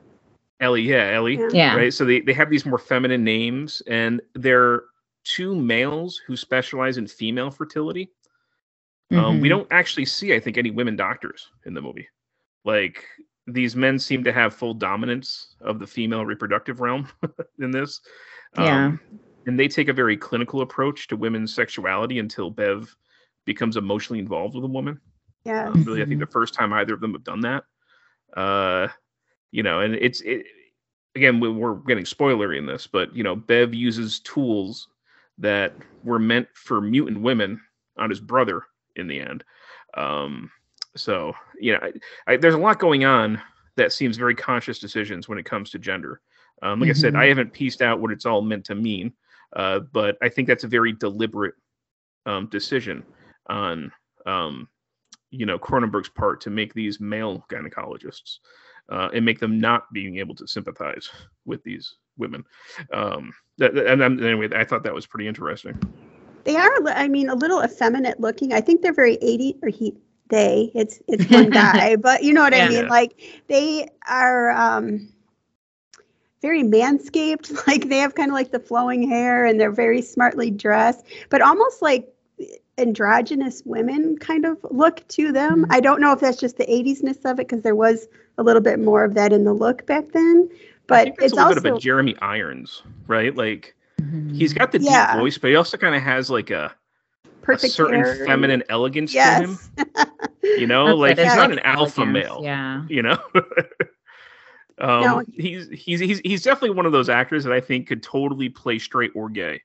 Ellie, 0.61 0.81
yeah, 0.83 1.11
Ellie. 1.11 1.37
Yeah. 1.37 1.49
Yeah. 1.51 1.75
Right. 1.75 1.93
So 1.93 2.05
they, 2.05 2.21
they 2.21 2.33
have 2.33 2.49
these 2.49 2.65
more 2.65 2.77
feminine 2.77 3.23
names, 3.23 3.81
and 3.87 4.21
they're 4.33 4.83
two 5.25 5.55
males 5.55 6.21
who 6.25 6.37
specialize 6.37 6.97
in 6.97 7.07
female 7.07 7.51
fertility. 7.51 8.09
Um, 9.11 9.41
we 9.41 9.47
Mhm. 9.47 9.51
don't 9.51 9.67
actually 9.71 10.05
see, 10.05 10.33
I 10.33 10.39
think, 10.39 10.57
any 10.57 10.71
women 10.71 10.95
doctors 10.95 11.49
in 11.65 11.73
the 11.73 11.81
movie. 11.81 12.07
Like 12.63 13.05
these 13.47 13.75
men 13.75 13.99
seem 13.99 14.23
to 14.23 14.31
have 14.31 14.55
full 14.55 14.73
dominance 14.73 15.55
of 15.61 15.77
the 15.79 15.85
female 15.87 16.25
reproductive 16.25 16.79
realm 16.79 17.07
in 17.59 17.69
this. 17.71 18.01
Yeah. 18.57 18.85
Um, 18.87 18.99
and 19.45 19.59
they 19.59 19.67
take 19.67 19.89
a 19.89 19.93
very 19.93 20.17
clinical 20.17 20.61
approach 20.61 21.07
to 21.07 21.17
women's 21.17 21.53
sexuality 21.53 22.17
until 22.17 22.49
Bev 22.49 22.95
becomes 23.45 23.77
emotionally 23.77 24.19
involved 24.19 24.55
with 24.55 24.63
a 24.63 24.67
woman. 24.67 24.99
Yeah. 25.43 25.69
Um, 25.69 25.83
really, 25.83 26.01
I 26.01 26.05
think 26.05 26.19
the 26.19 26.25
first 26.25 26.55
time 26.55 26.73
either 26.73 26.95
of 26.95 27.01
them 27.01 27.13
have 27.13 27.23
done 27.23 27.41
that. 27.41 27.65
Uh, 28.35 28.87
you 29.51 29.61
know, 29.61 29.81
and 29.81 29.93
it's 29.93 30.21
it, 30.21 30.47
again 31.13 31.39
we- 31.39 31.49
we're 31.49 31.75
getting 31.75 32.05
spoilery 32.05 32.57
in 32.57 32.65
this, 32.65 32.87
but 32.87 33.15
you 33.15 33.21
know, 33.23 33.35
Bev 33.35 33.75
uses 33.75 34.19
tools 34.21 34.87
that 35.37 35.73
were 36.03 36.19
meant 36.19 36.47
for 36.53 36.81
mutant 36.81 37.21
women 37.21 37.59
on 37.97 38.09
his 38.09 38.19
brother 38.19 38.63
in 38.95 39.07
the 39.07 39.19
end. 39.19 39.43
Um, 39.95 40.51
so 40.95 41.33
you 41.59 41.73
know, 41.73 41.79
I, 41.81 41.91
I, 42.33 42.37
there's 42.37 42.55
a 42.55 42.59
lot 42.59 42.79
going 42.79 43.05
on 43.05 43.41
that 43.75 43.93
seems 43.93 44.17
very 44.17 44.35
conscious 44.35 44.79
decisions 44.79 45.27
when 45.27 45.37
it 45.37 45.45
comes 45.45 45.69
to 45.71 45.79
gender. 45.79 46.21
Um, 46.61 46.79
like 46.79 46.89
I 46.89 46.93
said, 46.93 47.15
I 47.15 47.27
haven't 47.27 47.51
pieced 47.51 47.81
out 47.81 47.99
what 47.99 48.11
it's 48.11 48.25
all 48.25 48.41
meant 48.41 48.63
to 48.65 48.75
mean, 48.75 49.11
uh, 49.55 49.79
but 49.79 50.17
I 50.21 50.29
think 50.29 50.47
that's 50.47 50.63
a 50.63 50.69
very 50.69 50.93
deliberate 50.93 51.55
um, 52.25 52.47
decision 52.47 53.03
on 53.47 53.91
um, 54.25 54.67
you 55.31 55.45
know 55.45 55.59
Cronenberg's 55.59 56.09
part 56.09 56.41
to 56.41 56.49
make 56.49 56.73
these 56.73 56.99
male 56.99 57.45
gynecologists 57.49 58.37
uh, 58.89 59.09
and 59.13 59.25
make 59.25 59.39
them 59.39 59.59
not 59.59 59.91
being 59.91 60.17
able 60.17 60.35
to 60.35 60.47
sympathize 60.47 61.09
with 61.45 61.63
these 61.63 61.95
women. 62.17 62.43
Um, 62.91 63.33
that, 63.57 63.75
and, 63.77 64.01
um, 64.03 64.23
anyway, 64.23 64.49
I 64.53 64.63
thought 64.63 64.83
that 64.83 64.93
was 64.93 65.05
pretty 65.05 65.27
interesting. 65.27 65.79
They 66.43 66.55
are, 66.55 66.71
I 66.87 67.07
mean, 67.07 67.29
a 67.29 67.35
little 67.35 67.61
effeminate 67.63 68.19
looking. 68.19 68.53
I 68.53 68.61
think 68.61 68.81
they're 68.81 68.93
very 68.93 69.15
80 69.21 69.57
or 69.63 69.69
he, 69.69 69.95
they, 70.29 70.71
it's, 70.75 71.01
it's 71.07 71.25
one 71.31 71.49
guy, 71.49 71.95
but 71.95 72.23
you 72.23 72.33
know 72.33 72.41
what 72.41 72.53
Yeah. 72.53 72.65
I 72.65 72.69
mean? 72.69 72.87
Like 72.87 73.19
they 73.47 73.87
are, 74.07 74.51
um, 74.51 75.09
very 76.41 76.61
manscaped. 76.63 77.51
Like 77.67 77.89
they 77.89 77.97
have 77.97 78.13
kind 78.13 78.29
of 78.29 78.35
like 78.35 78.51
the 78.51 78.59
flowing 78.59 79.09
hair 79.09 79.45
and 79.45 79.59
they're 79.59 79.71
very 79.71 80.01
smartly 80.01 80.51
dressed, 80.51 81.05
but 81.29 81.41
almost 81.41 81.81
like 81.81 82.13
androgynous 82.77 83.63
women 83.65 84.17
kind 84.17 84.45
of 84.45 84.57
look 84.69 85.07
to 85.07 85.31
them. 85.31 85.65
Mhm. 85.65 85.67
I 85.71 85.79
don't 85.79 86.01
know 86.01 86.11
if 86.11 86.19
that's 86.19 86.37
just 86.37 86.57
the 86.57 86.69
80s-ness 86.69 87.17
of 87.25 87.39
it 87.39 87.47
because 87.47 87.63
there 87.63 87.75
was 87.75 88.07
a 88.37 88.43
little 88.43 88.61
bit 88.61 88.79
more 88.79 89.03
of 89.03 89.13
that 89.15 89.33
in 89.33 89.43
the 89.45 89.53
look 89.53 89.85
back 89.85 90.11
then. 90.11 90.49
I 90.89 90.95
But 90.97 91.03
think 91.05 91.15
it's 91.21 91.33
a 91.33 91.35
little 91.35 91.49
also 91.49 91.61
bit 91.61 91.71
of 91.71 91.77
a 91.77 91.79
Jeremy 91.79 92.15
Irons, 92.21 92.83
right? 93.07 93.35
Like 93.35 93.75
Mhm. 93.99 94.35
he's 94.35 94.53
got 94.53 94.71
the 94.71 94.79
Yeah. 94.79 95.13
deep 95.13 95.19
voice, 95.21 95.37
but 95.37 95.49
he 95.49 95.55
also 95.55 95.77
kind 95.77 95.95
of 95.95 96.01
has 96.01 96.29
like 96.29 96.51
a, 96.51 96.75
a 97.47 97.57
certain 97.57 98.01
hair 98.01 98.15
feminine 98.25 98.63
elegance 98.69 99.11
to 99.13 99.19
him. 99.19 99.59
You 100.57 100.67
know, 100.67 100.95
like 100.95 101.17
he's 101.17 101.25
it's 101.27 101.35
not 101.35 101.49
like 101.49 101.59
an 101.59 101.65
alpha 101.65 102.01
elegance, 102.01 102.25
male. 102.25 102.41
Yeah. 102.43 102.81
you 102.87 103.01
know 103.01 103.17
um 104.79 105.01
No. 105.01 105.23
he's 105.33 105.69
he's 105.69 105.99
he's 105.99 106.19
he's 106.19 106.43
definitely 106.43 106.75
one 106.75 106.85
of 106.85 106.91
those 106.91 107.09
actors 107.09 107.43
that 107.45 107.53
i 107.53 107.61
think 107.61 107.87
could 107.87 108.03
totally 108.03 108.49
play 108.49 108.77
straight 108.77 109.11
or 109.15 109.29
gay 109.29 109.61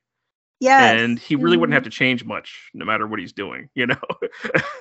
yes. 0.61 1.01
and 1.01 1.19
he 1.19 1.35
really 1.37 1.57
wouldn't 1.57 1.73
Mhm. 1.73 1.77
have 1.81 1.85
to 1.85 1.91
change 1.91 2.25
much 2.25 2.71
no 2.75 2.85
matter 2.85 3.07
what 3.07 3.19
he's 3.19 3.33
doing 3.33 3.69
you 3.75 3.87
know 3.87 3.97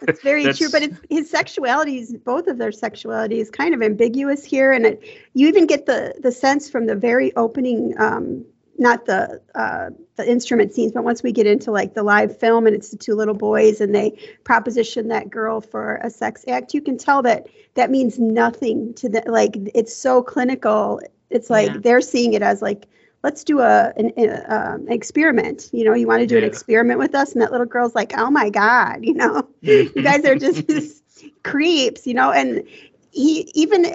It's 0.04 0.22
very 0.22 0.44
true, 0.54 0.70
but 0.70 0.84
it's, 0.84 1.00
his 1.10 1.30
sexuality 1.30 2.00
is 2.00 2.16
both 2.26 2.48
of 2.48 2.58
their 2.58 2.72
sexuality 2.72 3.40
is 3.40 3.50
kind 3.50 3.74
of 3.74 3.82
ambiguous 3.82 4.44
here, 4.44 4.72
and 4.72 4.86
it, 4.86 5.04
you 5.34 5.48
even 5.48 5.66
get 5.66 5.86
the 5.86 6.14
the 6.20 6.32
sense 6.32 6.70
from 6.70 6.86
the 6.86 6.96
very 6.96 7.36
opening, 7.36 7.94
um, 8.00 8.46
not 8.78 9.06
the 9.06 9.42
uh, 9.56 9.90
the 10.16 10.30
instrument 10.30 10.74
scenes, 10.74 10.92
but 10.92 11.04
once 11.04 11.22
we 11.24 11.32
get 11.32 11.46
into 11.48 11.72
like 11.72 11.94
the 11.94 12.04
live 12.04 12.38
film 12.38 12.66
and 12.68 12.76
it's 12.76 12.90
the 12.90 12.98
two 12.98 13.14
little 13.16 13.34
boys 13.34 13.82
and 13.82 13.94
they 13.96 14.12
proposition 14.44 15.08
that 15.10 15.30
girl 15.30 15.62
for 15.62 15.96
a 16.04 16.10
sex 16.10 16.46
act, 16.48 16.74
you 16.74 16.82
can 16.82 16.98
tell 16.98 17.22
that 17.24 17.48
that 17.76 17.90
means 17.92 18.20
nothing 18.20 18.94
to 18.96 19.10
the 19.10 19.22
like. 19.28 19.56
It's 19.76 19.96
so 19.96 20.22
clinical. 20.24 21.00
It's 21.30 21.50
like 21.50 21.68
Yeah. 21.72 21.78
they're 21.82 22.02
seeing 22.02 22.34
it 22.34 22.42
as 22.42 22.62
like. 22.62 22.86
Let's 23.24 23.44
do 23.44 23.60
a 23.60 23.94
an, 23.98 24.12
a, 24.18 24.74
um, 24.74 24.88
experiment. 24.88 25.70
You 25.74 25.86
know, 25.86 25.94
you 25.94 26.08
want 26.08 26.22
to 26.22 26.28
do 26.28 26.38
an 26.38 26.44
experiment 26.44 27.00
with 27.00 27.16
us, 27.16 27.34
and 27.34 27.42
that 27.42 27.52
little 27.52 27.68
girl's 27.68 27.96
like, 27.96 28.14
"Oh 28.18 28.30
my 28.32 28.50
god," 28.50 29.00
you 29.04 29.14
know? 29.14 29.48
You 29.62 30.02
guys 30.02 30.26
are 30.26 30.36
just 30.36 30.66
creeps, 31.44 32.08
you 32.08 32.14
know, 32.14 32.32
and 32.32 32.64
he 33.12 33.50
even 33.54 33.94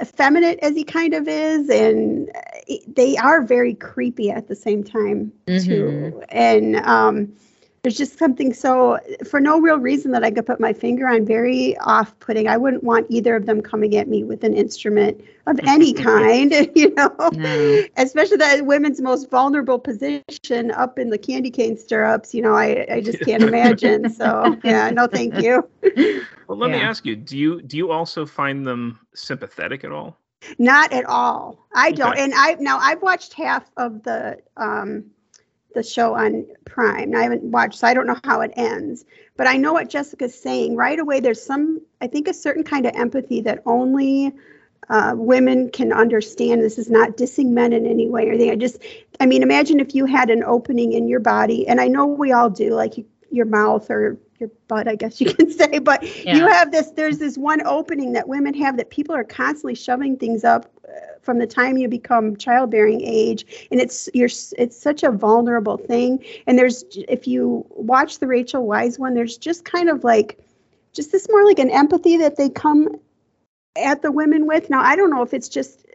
effeminate 0.00 0.58
as 0.60 0.76
he 0.76 0.84
kind 0.84 1.14
of 1.14 1.26
is, 1.28 1.68
and 1.68 2.30
they 2.86 3.16
are 3.16 3.42
very 3.42 3.74
creepy 3.74 4.30
at 4.30 4.48
the 4.48 4.54
same 4.56 4.84
time 4.84 5.32
too. 5.58 6.22
And 6.28 6.76
um, 6.76 7.32
there's 7.84 7.98
just 7.98 8.18
something 8.18 8.54
so 8.54 8.98
for 9.28 9.40
no 9.40 9.60
real 9.60 9.78
reason 9.78 10.10
that 10.12 10.24
I 10.24 10.30
could 10.30 10.46
put 10.46 10.58
my 10.58 10.72
finger 10.72 11.06
on 11.06 11.26
very 11.26 11.76
off-putting. 11.80 12.48
I 12.48 12.56
wouldn't 12.56 12.82
want 12.82 13.06
either 13.10 13.36
of 13.36 13.44
them 13.44 13.60
coming 13.60 13.94
at 13.96 14.08
me 14.08 14.24
with 14.24 14.42
an 14.42 14.54
instrument 14.54 15.22
of 15.46 15.60
any 15.66 15.92
kind, 15.92 16.50
you 16.74 16.94
know? 16.94 17.14
No. 17.32 17.82
especially 17.98 18.38
that 18.38 18.64
women's 18.64 19.02
most 19.02 19.30
vulnerable 19.30 19.78
position 19.78 20.70
up 20.70 20.98
in 20.98 21.10
the 21.10 21.18
candy 21.18 21.50
cane 21.50 21.76
stirrups 21.76 22.32
you 22.34 22.40
know 22.40 22.54
i 22.54 22.86
i 22.90 23.00
just 23.02 23.20
can't 23.20 23.42
imagine. 23.52 24.08
So 24.08 24.56
yeah 24.64 24.88
no 24.88 25.06
thank 25.06 25.34
you. 25.42 25.68
Well 26.48 26.56
let 26.56 26.70
me 26.70 26.80
ask 26.80 27.04
you 27.04 27.14
do 27.16 27.36
you 27.36 27.60
do 27.60 27.76
you 27.76 27.92
also 27.92 28.24
find 28.24 28.66
them 28.66 28.98
sympathetic 29.14 29.84
at 29.84 29.92
all? 29.92 30.16
Not 30.58 30.90
at 30.92 31.04
all. 31.04 31.66
I 31.74 31.92
don't. 31.92 32.12
Okay. 32.12 32.24
and 32.24 32.32
i 32.34 32.56
now 32.60 32.78
i've 32.78 33.02
watched 33.02 33.34
half 33.34 33.70
of 33.76 34.02
the 34.04 34.38
um 34.56 35.04
the 35.74 35.82
show 35.82 36.14
on 36.14 36.46
prime. 36.64 37.14
I 37.14 37.22
haven't 37.22 37.42
watched 37.42 37.78
so 37.78 37.86
i 37.86 37.94
don't 37.94 38.06
know 38.06 38.18
how 38.24 38.40
it 38.40 38.52
ends. 38.56 39.04
But 39.36 39.46
i 39.46 39.56
know 39.56 39.72
what 39.72 39.90
jessica's 39.90 40.34
saying. 40.34 40.76
Right 40.76 40.98
away 40.98 41.20
there's 41.20 41.44
some 41.44 41.80
i 42.00 42.06
think 42.06 42.28
a 42.28 42.34
certain 42.34 42.64
kind 42.64 42.86
of 42.86 42.94
empathy 42.94 43.40
that 43.42 43.62
only 43.66 44.32
uh, 44.88 45.14
women 45.16 45.70
can 45.70 45.92
understand. 45.92 46.62
This 46.62 46.78
is 46.78 46.90
not 46.90 47.16
dissing 47.16 47.50
men 47.50 47.72
in 47.72 47.86
any 47.86 48.08
way 48.08 48.28
or 48.28 48.32
anything. 48.32 48.50
I 48.50 48.56
just, 48.56 48.82
I 49.20 49.26
mean, 49.26 49.42
imagine 49.42 49.80
if 49.80 49.94
you 49.94 50.04
had 50.06 50.30
an 50.30 50.44
opening 50.44 50.92
in 50.92 51.08
your 51.08 51.20
body, 51.20 51.66
and 51.66 51.80
I 51.80 51.88
know 51.88 52.06
we 52.06 52.32
all 52.32 52.50
do, 52.50 52.74
like 52.74 52.98
you, 52.98 53.06
your 53.30 53.46
mouth 53.46 53.90
or 53.90 54.18
your 54.38 54.50
butt, 54.68 54.88
I 54.88 54.94
guess 54.94 55.20
you 55.20 55.32
can 55.32 55.50
say, 55.58 55.78
but 55.78 56.02
you 56.24 56.46
have 56.46 56.70
this, 56.70 56.90
there's 56.90 57.18
this 57.18 57.38
one 57.38 57.66
opening 57.66 58.12
that 58.12 58.28
women 58.28 58.54
have 58.54 58.76
that 58.76 58.90
people 58.90 59.14
are 59.14 59.24
constantly 59.24 59.74
shoving 59.74 60.16
things 60.16 60.44
up 60.44 60.70
from 61.22 61.38
the 61.38 61.46
time 61.46 61.78
you 61.78 61.88
become 61.88 62.36
childbearing 62.36 63.00
age 63.02 63.66
and 63.70 63.80
it's 63.80 64.08
you're 64.12 64.28
it's 64.58 64.80
such 64.80 65.02
a 65.02 65.10
vulnerable 65.10 65.76
thing 65.76 66.22
and 66.46 66.58
there's 66.58 66.84
if 67.08 67.26
you 67.26 67.64
watch 67.70 68.18
the 68.18 68.26
Rachel 68.26 68.66
Weisz 68.66 68.98
one 68.98 69.14
there's 69.14 69.36
just 69.38 69.64
kind 69.64 69.88
of 69.88 70.04
like 70.04 70.38
just 70.92 71.12
this 71.12 71.28
more 71.28 71.44
like 71.44 71.58
an 71.58 71.70
empathy 71.70 72.16
that 72.16 72.36
they 72.36 72.48
come 72.48 73.00
at 73.76 74.02
the 74.02 74.12
women 74.12 74.46
with. 74.46 74.70
Now, 74.70 74.80
I 74.80 74.96
don't 74.96 75.10
know 75.10 75.22
if 75.22 75.34
it's 75.34 75.48
just, 75.48 75.86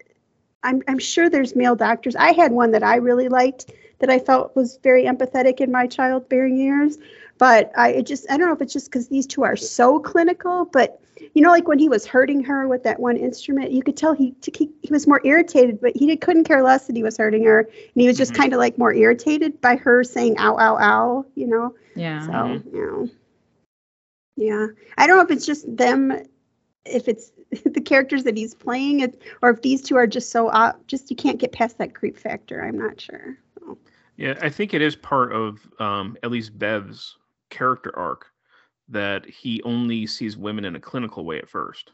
I'm, 0.63 0.81
I'm 0.87 0.99
sure 0.99 1.29
there's 1.29 1.55
male 1.55 1.75
doctors. 1.75 2.15
I 2.15 2.33
had 2.33 2.51
one 2.51 2.71
that 2.71 2.83
I 2.83 2.95
really 2.95 3.29
liked 3.29 3.71
that 3.99 4.09
I 4.09 4.19
felt 4.19 4.55
was 4.55 4.79
very 4.83 5.05
empathetic 5.05 5.59
in 5.59 5.71
my 5.71 5.87
childbearing 5.87 6.57
years. 6.57 6.97
But 7.37 7.71
I 7.77 7.91
it 7.91 8.05
just, 8.05 8.29
I 8.29 8.37
don't 8.37 8.47
know 8.47 8.53
if 8.53 8.61
it's 8.61 8.73
just 8.73 8.87
because 8.87 9.07
these 9.07 9.25
two 9.25 9.43
are 9.43 9.55
so 9.55 9.99
clinical, 9.99 10.65
but 10.65 11.01
you 11.33 11.41
know, 11.41 11.51
like 11.51 11.67
when 11.67 11.79
he 11.79 11.89
was 11.89 12.05
hurting 12.05 12.43
her 12.43 12.67
with 12.67 12.83
that 12.83 12.99
one 12.99 13.17
instrument, 13.17 13.71
you 13.71 13.83
could 13.83 13.95
tell 13.97 14.13
he, 14.13 14.33
he, 14.55 14.69
he 14.81 14.91
was 14.91 15.07
more 15.07 15.21
irritated, 15.23 15.79
but 15.81 15.95
he 15.95 16.07
did, 16.07 16.21
couldn't 16.21 16.45
care 16.45 16.63
less 16.63 16.87
that 16.87 16.95
he 16.95 17.03
was 17.03 17.17
hurting 17.17 17.43
her. 17.45 17.59
And 17.61 18.01
he 18.01 18.07
was 18.07 18.17
just 18.17 18.33
Mhm. 18.33 18.37
kind 18.37 18.53
of 18.53 18.59
like 18.59 18.77
more 18.77 18.93
irritated 18.93 19.61
by 19.61 19.75
her 19.75 20.03
saying, 20.03 20.37
ow, 20.39 20.57
ow, 20.57 20.77
ow, 20.77 21.25
you 21.35 21.47
know? 21.47 21.75
Yeah. 21.95 22.25
So, 22.25 22.31
Mhm. 22.31 22.73
you 22.73 22.85
know, 22.85 23.09
yeah. 24.35 24.67
I 24.97 25.07
don't 25.07 25.17
know 25.17 25.23
if 25.23 25.31
it's 25.31 25.45
just 25.45 25.75
them, 25.75 26.11
if 26.85 27.07
it's 27.07 27.31
the 27.65 27.81
characters 27.81 28.23
that 28.23 28.37
he's 28.37 28.55
playing, 28.55 29.01
it, 29.01 29.21
or 29.41 29.49
if 29.49 29.61
these 29.61 29.81
two 29.81 29.95
are 29.95 30.07
just 30.07 30.31
so 30.31 30.47
uh, 30.49 30.73
just 30.87 31.09
you 31.09 31.15
can't 31.15 31.39
get 31.39 31.51
past 31.51 31.77
that 31.77 31.93
creep 31.95 32.17
factor. 32.17 32.63
I'm 32.63 32.77
not 32.77 32.99
sure. 33.01 33.37
So, 33.59 33.77
Yeah, 34.17 34.37
I 34.41 34.49
think 34.49 34.73
it 34.73 34.81
is 34.81 34.95
part 34.95 35.31
of 35.33 35.59
um, 35.79 36.17
at 36.23 36.31
least 36.31 36.57
Bev's 36.57 37.17
character 37.49 37.91
arc 37.97 38.27
that 38.89 39.25
he 39.25 39.61
only 39.63 40.07
sees 40.07 40.37
women 40.37 40.65
in 40.65 40.75
a 40.75 40.79
clinical 40.79 41.25
way 41.25 41.37
at 41.37 41.49
first. 41.49 41.91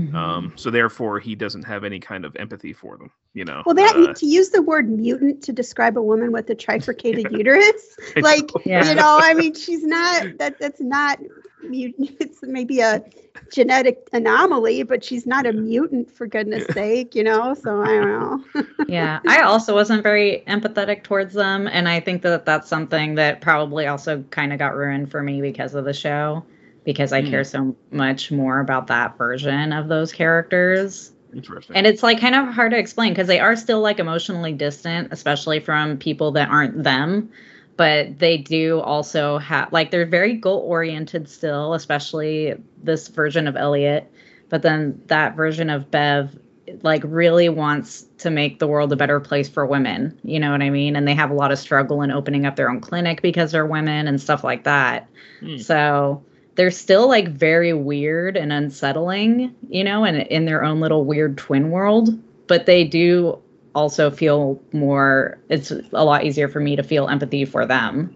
Mm-hmm. 0.00 0.16
Um, 0.16 0.52
so 0.56 0.70
therefore, 0.70 1.20
he 1.20 1.34
doesn't 1.34 1.64
have 1.64 1.84
any 1.84 2.00
kind 2.00 2.24
of 2.24 2.34
empathy 2.36 2.72
for 2.72 2.96
them. 2.96 3.10
You 3.34 3.44
know. 3.44 3.62
well, 3.66 3.74
that 3.74 3.96
Uh, 3.96 4.14
to 4.14 4.26
use 4.26 4.50
the 4.50 4.62
word 4.62 4.88
mutant 4.88 5.42
to 5.44 5.52
describe 5.52 5.96
a 5.98 6.02
woman 6.02 6.32
with 6.32 6.48
a 6.50 6.54
trifurcated 6.54 7.30
uterus, 7.30 7.96
like 8.16 8.54
know. 8.54 8.62
Yeah. 8.64 8.88
you 8.88 8.94
know, 8.94 9.18
I 9.20 9.34
mean, 9.34 9.54
she's 9.54 9.84
not 9.84 10.38
that. 10.38 10.58
That's 10.58 10.80
not 10.80 11.20
mutant. 11.62 12.16
It's 12.20 12.38
maybe 12.42 12.80
a 12.80 13.04
genetic 13.52 14.08
anomaly, 14.12 14.82
but 14.84 15.04
she's 15.04 15.26
not 15.26 15.46
a 15.46 15.52
mutant 15.52 16.10
for 16.10 16.26
goodness 16.26 16.66
sake, 16.72 17.14
you 17.14 17.22
know. 17.22 17.54
So 17.54 17.82
I 17.82 17.86
don't 17.86 18.08
know. 18.54 18.66
yeah, 18.88 19.20
I 19.26 19.42
also 19.42 19.74
wasn't 19.74 20.02
very 20.02 20.42
empathetic 20.46 21.02
towards 21.02 21.34
them, 21.34 21.66
and 21.66 21.88
I 21.88 22.00
think 22.00 22.22
that 22.22 22.46
that's 22.46 22.68
something 22.68 23.16
that 23.16 23.40
probably 23.40 23.86
also 23.86 24.22
kind 24.30 24.52
of 24.52 24.58
got 24.58 24.74
ruined 24.74 25.10
for 25.10 25.22
me 25.22 25.42
because 25.42 25.74
of 25.74 25.84
the 25.84 25.92
show, 25.92 26.44
because 26.84 27.12
I 27.12 27.22
Hmm. 27.22 27.28
care 27.28 27.44
so 27.44 27.76
much 27.90 28.30
more 28.30 28.60
about 28.60 28.86
that 28.88 29.16
version 29.18 29.72
of 29.72 29.88
those 29.88 30.12
characters. 30.12 31.12
Interesting. 31.34 31.76
And 31.76 31.86
it's 31.86 32.02
like 32.02 32.20
kind 32.20 32.34
of 32.34 32.48
hard 32.48 32.72
to 32.72 32.78
explain 32.78 33.12
because 33.12 33.28
they 33.28 33.38
are 33.40 33.56
still 33.56 33.80
like 33.80 33.98
emotionally 33.98 34.52
distant, 34.52 35.08
especially 35.12 35.60
from 35.60 35.96
people 35.98 36.32
that 36.32 36.48
aren't 36.50 36.82
them. 36.82 37.30
But 37.76 38.18
they 38.18 38.36
do 38.36 38.80
also 38.80 39.38
have 39.38 39.72
like 39.72 39.90
they're 39.90 40.04
very 40.06 40.34
goal 40.34 40.58
oriented 40.58 41.28
still, 41.28 41.74
especially 41.74 42.54
this 42.82 43.08
version 43.08 43.46
of 43.46 43.56
Elliot. 43.56 44.10
But 44.48 44.62
then 44.62 45.00
that 45.06 45.36
version 45.36 45.70
of 45.70 45.90
Bev 45.90 46.38
like 46.82 47.02
really 47.04 47.48
wants 47.48 48.06
to 48.18 48.30
make 48.30 48.58
the 48.58 48.66
world 48.66 48.92
a 48.92 48.96
better 48.96 49.18
place 49.20 49.48
for 49.48 49.66
women. 49.66 50.18
You 50.24 50.38
know 50.38 50.52
what 50.52 50.62
I 50.62 50.70
mean? 50.70 50.96
And 50.96 51.06
they 51.08 51.14
have 51.14 51.30
a 51.30 51.34
lot 51.34 51.52
of 51.52 51.58
struggle 51.58 52.02
in 52.02 52.10
opening 52.10 52.46
up 52.46 52.56
their 52.56 52.70
own 52.70 52.80
clinic 52.80 53.22
because 53.22 53.52
they're 53.52 53.66
women 53.66 54.06
and 54.06 54.20
stuff 54.20 54.44
like 54.44 54.64
that. 54.64 55.08
Hmm. 55.40 55.56
So 55.56 56.22
they're 56.60 56.70
still 56.70 57.08
like 57.08 57.28
very 57.28 57.72
weird 57.72 58.36
and 58.36 58.52
unsettling, 58.52 59.54
you 59.70 59.82
know, 59.82 60.04
and 60.04 60.18
in 60.18 60.44
their 60.44 60.62
own 60.62 60.78
little 60.78 61.06
weird 61.06 61.38
twin 61.38 61.70
world. 61.70 62.10
But 62.48 62.66
they 62.66 62.84
do 62.84 63.38
also 63.74 64.10
feel 64.10 64.60
more. 64.74 65.38
It's 65.48 65.70
a 65.70 66.04
lot 66.04 66.24
easier 66.26 66.48
for 66.48 66.60
me 66.60 66.76
to 66.76 66.82
feel 66.82 67.08
empathy 67.08 67.46
for 67.46 67.64
them 67.64 68.14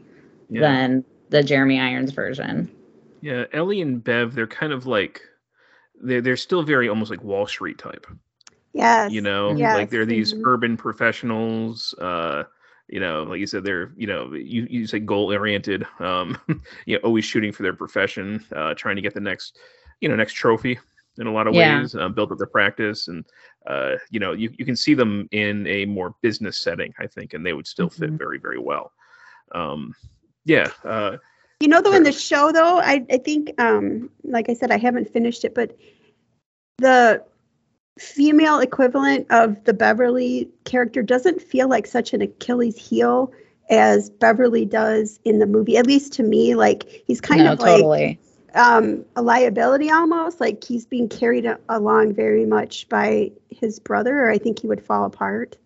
yeah. 0.50 0.60
than 0.60 1.04
the 1.30 1.42
Jeremy 1.42 1.80
Irons 1.80 2.12
version. 2.12 2.70
yeah, 3.22 3.44
Ellie 3.54 3.80
and 3.80 4.04
Bev, 4.04 4.35
they're 4.35 4.46
kind 4.46 4.74
of 4.74 4.85
like 4.85 5.22
they're 6.02 6.20
they're 6.20 6.37
still 6.37 6.62
very 6.62 6.87
almost 6.87 7.11
like 7.11 7.24
Wall 7.24 7.46
Street 7.46 7.78
type. 7.78 8.07
yes. 8.74 9.11
You 9.11 9.22
know, 9.22 9.57
Yes. 9.57 9.74
like 9.74 9.88
they're 9.88 10.04
these 10.04 10.35
mhm. 10.35 10.42
urban 10.44 10.76
professionals. 10.76 11.94
Uh, 11.98 12.42
you 12.88 13.01
know, 13.01 13.23
like 13.25 13.40
you 13.40 13.47
said, 13.47 13.64
they're 13.64 13.92
you 13.97 14.07
know 14.07 14.33
you 14.35 14.66
you 14.68 14.87
say 14.87 14.99
goal 14.99 15.33
oriented. 15.33 15.87
Um, 15.99 16.38
you 16.87 16.97
know, 16.97 17.01
always 17.03 17.25
shooting 17.25 17.53
for 17.53 17.62
their 17.62 17.73
profession, 17.73 18.44
uh, 18.55 18.75
trying 18.75 18.97
to 18.97 19.03
get 19.03 19.14
the 19.14 19.20
next 19.20 19.59
you 20.01 20.09
know 20.09 20.16
next 20.16 20.35
trophy 20.35 20.79
in 21.18 21.27
a 21.27 21.33
lot 21.33 21.47
of 21.47 21.55
Yeah. 21.55 21.79
ways, 21.79 21.94
uh, 21.94 22.09
build 22.09 22.33
up 22.33 22.38
their 22.38 22.47
practice, 22.47 23.09
and 23.09 23.25
uh, 23.66 23.97
you 24.11 24.20
know 24.20 24.33
you 24.33 24.51
you 24.59 24.64
can 24.64 24.77
see 24.77 24.94
them 24.94 25.29
in 25.31 25.66
a 25.66 25.87
more 25.87 26.14
business 26.23 26.59
setting, 26.59 26.92
I 26.99 27.07
think, 27.07 27.33
and 27.35 27.44
they 27.44 27.53
would 27.53 27.66
still 27.66 27.88
fit 27.88 28.11
Mhm. 28.12 28.18
very 28.18 28.38
very 28.38 28.59
well. 28.59 28.92
Um, 29.55 29.94
yeah. 30.44 30.70
Uh, 30.85 31.16
You 31.61 31.68
know, 31.68 31.81
though, 31.81 31.94
in 31.94 32.03
the 32.03 32.12
show, 32.12 32.53
though, 32.53 32.79
I, 32.81 33.07
I 33.11 33.16
think, 33.18 33.55
um, 33.59 34.11
like 34.25 34.51
I 34.51 34.55
said, 34.55 34.70
I 34.70 34.77
haven't 34.77 35.09
finished 35.11 35.44
it, 35.44 35.55
but 35.55 35.75
the 36.79 37.25
female 37.98 38.59
equivalent 38.59 39.26
of 39.30 39.62
the 39.64 39.72
Beverly 39.72 40.48
character 40.64 41.02
doesn't 41.02 41.40
feel 41.40 41.68
like 41.68 41.87
such 41.87 42.12
an 42.12 42.22
Achilles 42.22 42.76
heel 42.76 43.33
as 43.70 44.11
Beverly 44.11 44.64
does 44.64 45.20
in 45.24 45.38
the 45.38 45.46
movie. 45.46 45.76
At 45.76 45.87
least 45.87 46.12
to 46.14 46.22
me, 46.22 46.54
like 46.54 47.02
he's 47.07 47.20
kind 47.20 47.44
no, 47.44 47.52
of 47.52 47.61
like 47.61 47.76
totally. 47.76 48.18
um, 48.54 49.04
a 49.16 49.22
liability 49.22 49.90
almost. 49.90 50.40
Like 50.40 50.64
he's 50.64 50.87
being 50.87 51.09
carried 51.09 51.46
a- 51.46 51.59
along 51.68 52.14
very 52.14 52.44
much 52.44 52.88
by 52.88 53.30
his 53.50 53.78
brother, 53.78 54.24
or 54.24 54.30
I 54.30 54.38
think 54.38 54.61
he 54.61 54.66
would 54.66 54.85
fall 54.85 55.04
apart. 55.04 55.57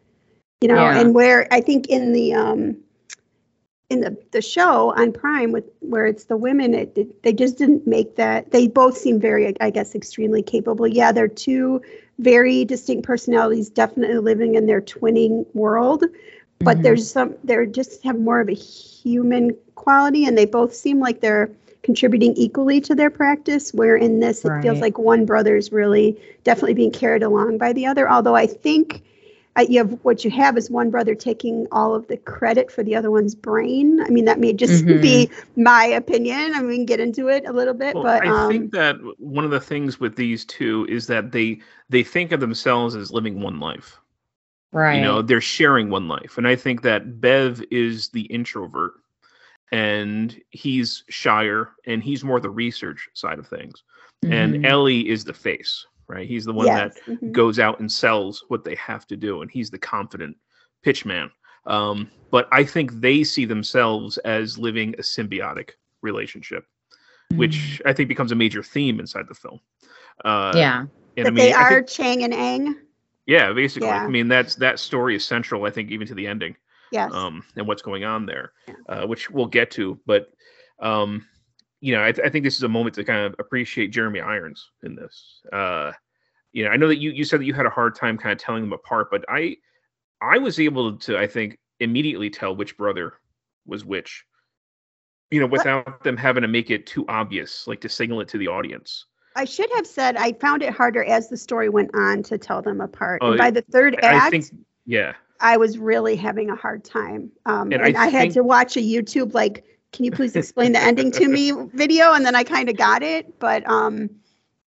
You 0.60 0.68
know, 0.68 0.74
Yeah. 0.74 1.00
and 1.00 1.14
where 1.14 1.48
I 1.50 1.60
think 1.60 1.86
in 1.88 2.12
the 2.12 2.34
um, 2.34 2.76
in 3.90 4.00
the 4.00 4.16
the 4.32 4.42
show 4.42 4.92
on 4.96 5.12
Prime 5.12 5.50
with 5.50 5.64
where 5.80 6.06
it's 6.06 6.24
the 6.24 6.36
women, 6.36 6.74
it, 6.74 6.92
it, 6.96 7.22
they 7.22 7.32
just 7.32 7.56
didn't 7.56 7.86
make 7.86 8.16
that. 8.16 8.50
They 8.50 8.68
both 8.68 8.98
seem 8.98 9.18
very, 9.18 9.58
I 9.60 9.70
guess, 9.70 9.94
extremely 9.94 10.42
capable. 10.42 10.86
Yeah, 10.86 11.10
they're 11.10 11.26
two 11.26 11.80
very 12.18 12.64
distinct 12.64 13.04
personalities, 13.04 13.70
definitely 13.70 14.18
living 14.18 14.54
in 14.54 14.66
their 14.66 14.80
twinning 14.80 15.46
world. 15.54 16.04
But 16.60 16.78
Mhm. 16.78 16.82
there's 16.82 17.10
some, 17.10 17.34
they're 17.44 17.66
just 17.66 18.02
have 18.02 18.18
more 18.18 18.40
of 18.40 18.48
a 18.48 18.54
human 18.54 19.54
quality, 19.76 20.24
and 20.24 20.36
they 20.36 20.44
both 20.44 20.74
seem 20.74 20.98
like 20.98 21.20
they're 21.20 21.50
contributing 21.82 22.34
equally 22.36 22.80
to 22.80 22.94
their 22.94 23.10
practice. 23.10 23.72
Where 23.72 23.96
in 23.96 24.18
this, 24.18 24.44
it 24.44 24.52
feels 24.62 24.80
like 24.80 24.98
one 24.98 25.24
brother's 25.24 25.70
really 25.72 26.18
definitely 26.42 26.74
being 26.74 26.90
carried 26.90 27.22
along 27.22 27.58
by 27.58 27.72
the 27.72 27.86
other. 27.86 28.10
Although 28.10 28.34
I 28.34 28.46
think 28.46 29.02
uh, 29.58 29.66
you 29.68 29.78
have 29.78 29.92
what 30.04 30.24
you 30.24 30.30
have 30.30 30.56
is 30.56 30.70
one 30.70 30.90
brother 30.90 31.14
taking 31.14 31.66
all 31.72 31.94
of 31.94 32.06
the 32.08 32.16
credit 32.18 32.70
for 32.70 32.82
the 32.84 32.94
other 32.96 33.10
one's 33.10 33.34
brain. 33.34 34.00
I 34.02 34.08
mean, 34.10 34.24
that 34.26 34.40
may 34.40 34.52
just 34.52 34.84
Mhm. 34.84 35.00
be 35.00 35.30
my 35.56 35.84
opinion. 35.86 36.54
I 36.54 36.60
mean, 36.60 36.68
we 36.68 36.76
can 36.76 36.86
get 36.86 37.00
into 37.00 37.28
it 37.28 37.46
a 37.46 37.52
little 37.52 37.74
bit, 37.74 37.94
Well, 37.94 38.02
but 38.02 38.24
I 38.24 38.30
um, 38.30 38.32
think 38.32 38.72
that 38.72 38.96
one 39.18 39.44
of 39.44 39.50
the 39.50 39.60
things 39.60 40.00
with 40.00 40.16
these 40.16 40.44
two 40.44 40.86
is 40.88 41.06
that 41.08 41.32
they 41.32 41.60
they 41.88 42.02
think 42.02 42.32
of 42.32 42.40
themselves 42.40 42.94
as 42.96 43.12
living 43.12 43.40
one 43.40 43.60
life. 43.60 43.98
right. 44.72 44.94
You 44.94 45.00
know, 45.02 45.22
they're 45.22 45.40
sharing 45.40 45.90
one 45.90 46.08
life, 46.08 46.38
and 46.38 46.46
I 46.46 46.56
think 46.56 46.82
that 46.82 47.20
Bev 47.20 47.62
is 47.70 48.08
the 48.10 48.22
introvert, 48.22 48.94
and 49.70 50.40
he's 50.50 51.04
shyer, 51.08 51.70
and 51.86 52.02
he's 52.02 52.24
more 52.24 52.40
the 52.40 52.50
research 52.50 53.08
side 53.14 53.38
of 53.38 53.46
things, 53.46 53.82
and 54.28 54.56
Mhm. 54.56 54.64
Ellie 54.64 55.08
is 55.08 55.24
the 55.24 55.34
face, 55.34 55.86
right? 56.08 56.26
He's 56.28 56.44
the 56.44 56.52
one 56.52 56.66
yes, 56.66 56.94
that 57.06 57.20
mhm. 57.20 57.32
goes 57.32 57.58
out 57.58 57.80
and 57.80 57.90
sells 57.90 58.44
what 58.48 58.64
they 58.64 58.74
have 58.76 59.06
to 59.08 59.16
do, 59.16 59.42
and 59.42 59.50
he's 59.50 59.70
the 59.70 59.78
confident 59.78 60.36
pitchman. 60.84 61.30
Um, 61.66 62.10
but 62.30 62.48
I 62.52 62.64
think 62.64 62.92
they 63.00 63.24
see 63.24 63.44
themselves 63.44 64.16
as 64.18 64.58
living 64.58 64.94
a 64.94 65.02
symbiotic 65.02 65.70
relationship 66.02 66.64
Mm-hmm. 67.30 67.40
which 67.40 67.82
I 67.84 67.92
think 67.92 68.08
becomes 68.08 68.32
a 68.32 68.34
major 68.34 68.62
theme 68.62 68.98
inside 69.00 69.28
the 69.28 69.34
film. 69.34 69.60
Uh, 70.24 70.50
yeah. 70.56 70.80
and 70.80 70.90
But 71.16 71.26
I 71.26 71.30
mean, 71.30 71.34
they 71.34 71.52
are 71.52 71.74
think- 71.74 71.88
Chang 71.88 72.24
and 72.24 72.32
Eng. 72.32 72.74
yeah, 73.26 73.52
basically. 73.52 73.88
Yeah. 73.88 74.02
I 74.02 74.08
mean, 74.08 74.28
that's 74.28 74.54
that 74.54 74.78
story 74.78 75.14
is 75.14 75.26
central. 75.26 75.66
I 75.66 75.70
think 75.70 75.90
even 75.90 76.06
to 76.06 76.14
the 76.14 76.26
ending, 76.26 76.56
Yes. 76.90 77.12
um, 77.12 77.44
and 77.56 77.66
what's 77.66 77.82
going 77.82 78.04
on 78.04 78.24
there, 78.24 78.52
uh, 78.88 79.06
which 79.06 79.28
we'll 79.30 79.44
get 79.44 79.70
to. 79.72 80.00
But 80.06 80.30
um, 80.78 81.26
you 81.80 81.94
know, 81.94 82.00
I, 82.02 82.08
I 82.08 82.28
think 82.28 82.44
this 82.44 82.56
is 82.56 82.62
a 82.62 82.68
moment 82.68 82.94
to 82.96 83.04
kind 83.04 83.24
of 83.26 83.34
appreciate 83.38 83.88
Jeremy 83.88 84.20
Irons 84.20 84.70
in 84.82 84.94
this. 84.96 85.40
Uh, 85.52 85.92
you 86.52 86.64
know, 86.64 86.70
I 86.70 86.76
know 86.76 86.88
that 86.88 86.98
you 86.98 87.10
you 87.10 87.24
said 87.24 87.40
that 87.40 87.44
you 87.44 87.54
had 87.54 87.66
a 87.66 87.70
hard 87.70 87.94
time 87.94 88.18
kind 88.18 88.32
of 88.32 88.38
telling 88.38 88.62
them 88.62 88.72
apart, 88.72 89.08
but 89.10 89.24
I 89.28 89.56
I 90.20 90.38
was 90.38 90.58
able 90.58 90.96
to 90.96 91.18
I 91.18 91.26
think 91.26 91.58
immediately 91.80 92.30
tell 92.30 92.56
which 92.56 92.76
brother 92.76 93.14
was 93.66 93.84
which. 93.84 94.24
You 95.30 95.40
know, 95.40 95.46
without 95.46 96.02
them 96.04 96.16
having 96.16 96.40
to 96.40 96.48
make 96.48 96.70
it 96.70 96.86
too 96.86 97.04
obvious, 97.06 97.66
like 97.66 97.82
to 97.82 97.88
signal 97.88 98.22
it 98.22 98.28
to 98.28 98.38
the 98.38 98.48
audience. 98.48 99.04
I 99.36 99.44
should 99.44 99.70
have 99.74 99.86
said 99.86 100.16
I 100.16 100.32
found 100.32 100.62
it 100.62 100.72
harder 100.72 101.04
as 101.04 101.28
the 101.28 101.36
story 101.36 101.68
went 101.68 101.90
on 101.94 102.22
to 102.24 102.38
tell 102.38 102.62
them 102.62 102.80
apart. 102.80 103.18
Oh, 103.22 103.32
and 103.32 103.38
by 103.38 103.50
the 103.50 103.60
third 103.70 103.94
act, 104.02 104.24
I 104.24 104.30
think, 104.30 104.46
yeah, 104.86 105.12
I 105.38 105.58
was 105.58 105.76
really 105.78 106.16
having 106.16 106.48
a 106.48 106.56
hard 106.56 106.82
time. 106.82 107.30
Um, 107.44 107.70
And 107.72 107.82
and 107.82 107.96
I 107.96 108.04
I, 108.04 108.08
had 108.08 108.20
think- 108.22 108.34
to 108.34 108.42
watch 108.42 108.76
a 108.78 108.80
YouTube 108.80 109.34
like, 109.34 109.64
can 109.92 110.04
you 110.04 110.10
please 110.10 110.36
explain 110.36 110.72
the 110.72 110.80
ending 110.80 111.10
to 111.12 111.28
me 111.28 111.52
video, 111.74 112.12
and 112.12 112.24
then 112.24 112.34
I 112.34 112.44
kind 112.44 112.68
of 112.68 112.76
got 112.76 113.02
it. 113.02 113.38
But 113.38 113.68
um, 113.68 114.10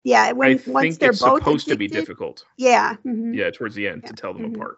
yeah, 0.03 0.31
when 0.31 0.59
I 0.59 0.61
once 0.67 0.97
they're 0.97 1.09
it's 1.11 1.21
both 1.21 1.39
supposed 1.39 1.67
to 1.67 1.75
be 1.75 1.87
difficult. 1.87 2.45
Yeah. 2.57 2.95
mhm. 3.05 3.35
Yeah, 3.35 3.49
towards 3.49 3.75
the 3.75 3.87
end 3.87 4.01
Yeah, 4.03 4.09
to 4.09 4.15
tell 4.15 4.33
them 4.33 4.43
mhm. 4.43 4.55
apart. 4.55 4.77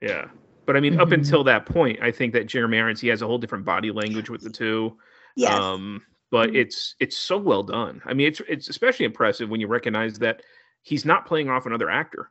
Yeah, 0.00 0.28
but 0.66 0.76
I 0.76 0.80
mean, 0.80 1.00
up 1.00 1.08
Mhm. 1.08 1.14
until 1.14 1.44
that 1.44 1.66
point, 1.66 2.00
I 2.02 2.10
think 2.10 2.32
that 2.34 2.46
Jeremy 2.46 2.78
Irons 2.78 3.00
he 3.00 3.08
has 3.08 3.22
a 3.22 3.26
whole 3.26 3.38
different 3.38 3.64
body 3.64 3.90
language 3.90 4.30
with 4.30 4.42
the 4.42 4.50
two. 4.50 4.96
Yes. 5.36 5.52
Um, 5.52 6.02
but 6.30 6.50
Mhm. 6.50 6.56
it's 6.56 6.94
it's 7.00 7.16
so 7.16 7.36
well 7.38 7.62
done. 7.62 8.00
I 8.04 8.14
mean, 8.14 8.26
it's 8.28 8.40
it's 8.48 8.68
especially 8.68 9.06
impressive 9.06 9.48
when 9.48 9.60
you 9.60 9.66
recognize 9.66 10.18
that 10.18 10.42
he's 10.82 11.04
not 11.04 11.26
playing 11.26 11.48
off 11.50 11.66
another 11.66 11.90
actor. 11.90 12.30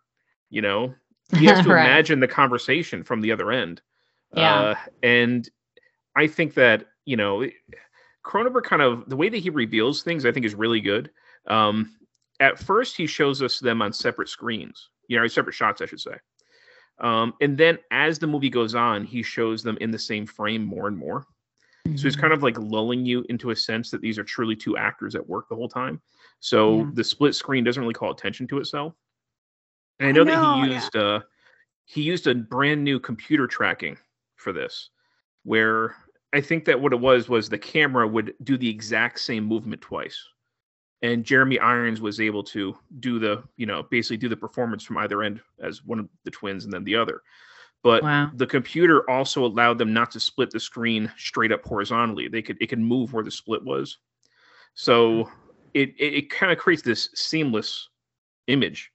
You 0.49 0.61
know, 0.61 0.95
he 1.37 1.45
has 1.45 1.61
to 1.65 1.69
Right. 1.69 1.81
imagine 1.81 2.19
the 2.19 2.27
conversation 2.27 3.03
from 3.03 3.21
the 3.21 3.31
other 3.31 3.51
end. 3.51 3.81
Yeah. 4.33 4.59
Uh, 4.59 4.75
and 5.03 5.49
I 6.15 6.27
think 6.27 6.53
that 6.55 6.85
you 7.07 7.15
know, 7.15 7.47
Cronenberg 8.25 8.63
kind 8.63 8.81
of 8.81 9.07
the 9.09 9.15
way 9.15 9.29
that 9.29 9.37
he 9.37 9.49
reveals 9.49 10.03
things, 10.03 10.25
I 10.25 10.31
think, 10.33 10.45
is 10.45 10.53
really 10.53 10.81
good. 10.81 11.09
Um, 11.47 11.95
at 12.41 12.59
first, 12.59 12.97
he 12.97 13.07
shows 13.07 13.41
us 13.41 13.59
them 13.59 13.81
on 13.81 13.93
separate 13.93 14.27
screens, 14.27 14.89
you 15.07 15.17
know, 15.17 15.25
separate 15.27 15.53
shots, 15.55 15.81
I 15.81 15.85
should 15.85 16.01
say. 16.01 16.15
Um, 16.99 17.33
and 17.39 17.57
then 17.57 17.77
as 17.91 18.19
the 18.19 18.27
movie 18.27 18.49
goes 18.49 18.75
on, 18.75 19.05
he 19.05 19.23
shows 19.23 19.63
them 19.63 19.77
in 19.79 19.89
the 19.89 19.97
same 19.99 20.25
frame 20.25 20.63
more 20.63 20.87
and 20.87 20.97
more. 20.97 21.25
So 21.95 22.03
he's 22.03 22.17
kind 22.17 22.33
of 22.33 22.43
like 22.43 22.57
lulling 22.59 23.05
you 23.05 23.23
into 23.29 23.51
a 23.51 23.55
sense 23.55 23.89
that 23.91 24.01
these 24.01 24.19
are 24.19 24.23
truly 24.25 24.57
two 24.57 24.75
actors 24.75 25.15
at 25.15 25.25
work 25.25 25.47
the 25.47 25.55
whole 25.55 25.69
time. 25.69 26.01
So 26.41 26.79
Yeah. 26.79 26.89
the 26.95 27.03
split 27.05 27.33
screen 27.33 27.63
doesn't 27.63 27.81
really 27.81 27.93
call 27.93 28.11
attention 28.11 28.45
to 28.49 28.57
itself. 28.59 28.93
And 29.99 30.07
I 30.07 30.09
I 30.09 30.11
know, 30.11 30.23
know, 30.25 30.31
that 30.35 30.43
he 30.43 30.69
yeah. 30.69 30.73
used 30.75 30.95
uh 30.97 31.21
he 31.85 32.01
used 32.01 32.27
a 32.27 32.35
brand 32.35 32.83
new 32.83 32.99
computer 32.99 33.47
tracking 33.47 33.97
for 34.35 34.51
this, 34.51 34.89
where 35.43 35.95
I 36.33 36.41
think 36.41 36.65
that 36.65 36.79
what 36.79 36.93
it 36.93 36.99
was 36.99 37.29
was 37.29 37.49
the 37.49 37.57
camera 37.57 38.07
would 38.07 38.33
do 38.43 38.57
the 38.57 38.69
exact 38.69 39.19
same 39.19 39.45
movement 39.45 39.81
twice. 39.81 40.21
And 41.01 41.23
Jeremy 41.23 41.59
Irons 41.59 42.01
was 42.01 42.19
able 42.19 42.43
to 42.45 42.77
do 42.99 43.19
the, 43.19 43.43
you 43.55 43.65
know, 43.65 43.83
basically 43.83 44.17
do 44.17 44.27
the 44.27 44.35
performance 44.35 44.83
from 44.83 44.97
either 44.97 45.21
end 45.23 45.41
as 45.61 45.83
one 45.83 45.99
of 45.99 46.09
the 46.25 46.31
twins 46.31 46.65
and 46.65 46.73
then 46.73 46.83
the 46.83 46.95
other. 46.95 47.21
But 47.83 48.03
Wow. 48.03 48.31
the 48.33 48.47
computer 48.47 49.07
also 49.09 49.45
allowed 49.45 49.77
them 49.77 49.93
not 49.93 50.11
to 50.11 50.19
split 50.19 50.49
the 50.49 50.59
screen 50.59 51.11
straight 51.17 51.51
up 51.51 51.63
horizontally. 51.63 52.27
They 52.27 52.41
could 52.41 52.57
it 52.59 52.67
could 52.67 52.79
move 52.79 53.13
where 53.13 53.23
the 53.23 53.31
split 53.31 53.63
was. 53.63 53.99
So 54.73 55.25
hmm. 55.25 55.31
it 55.73 55.89
it, 55.97 56.13
it 56.13 56.29
kind 56.29 56.51
of 56.51 56.57
creates 56.57 56.81
this 56.81 57.09
seamless 57.13 57.89
image. 58.47 58.91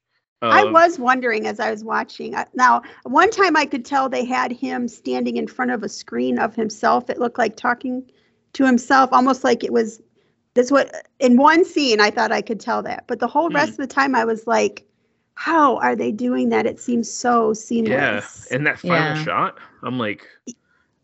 I 0.50 0.64
was 0.64 0.98
wondering 0.98 1.46
as 1.46 1.60
I 1.60 1.70
was 1.70 1.84
watching. 1.84 2.34
Now, 2.54 2.82
one 3.04 3.30
time 3.30 3.56
I 3.56 3.64
could 3.64 3.84
tell 3.84 4.08
they 4.08 4.24
had 4.24 4.50
him 4.52 4.88
standing 4.88 5.36
in 5.36 5.46
front 5.46 5.70
of 5.70 5.82
a 5.82 5.88
screen 5.88 6.38
of 6.38 6.54
himself. 6.54 7.08
It 7.10 7.18
looked 7.18 7.38
like 7.38 7.56
talking 7.56 8.10
to 8.54 8.66
himself, 8.66 9.10
almost 9.12 9.44
like 9.44 9.64
it 9.64 9.72
was. 9.72 10.00
This 10.54 10.70
what 10.70 11.06
in 11.18 11.36
one 11.38 11.64
scene 11.64 12.00
I 12.00 12.10
thought 12.10 12.30
I 12.32 12.42
could 12.42 12.60
tell 12.60 12.82
that, 12.82 13.04
but 13.06 13.20
the 13.20 13.26
whole 13.26 13.48
Hmm. 13.48 13.54
rest 13.54 13.72
of 13.72 13.76
the 13.78 13.86
time 13.86 14.14
I 14.14 14.24
was 14.26 14.46
like, 14.46 14.84
"How 15.34 15.76
are 15.78 15.96
they 15.96 16.12
doing 16.12 16.50
that?" 16.50 16.66
It 16.66 16.78
seems 16.78 17.10
so 17.10 17.54
seamless. 17.54 17.90
Yeah, 17.90 18.20
seamless. 18.20 18.46
and 18.52 18.66
that 18.66 18.78
final 18.78 18.98
Yeah. 18.98 19.14
shot, 19.14 19.58
I'm 19.82 19.98
like, 19.98 20.26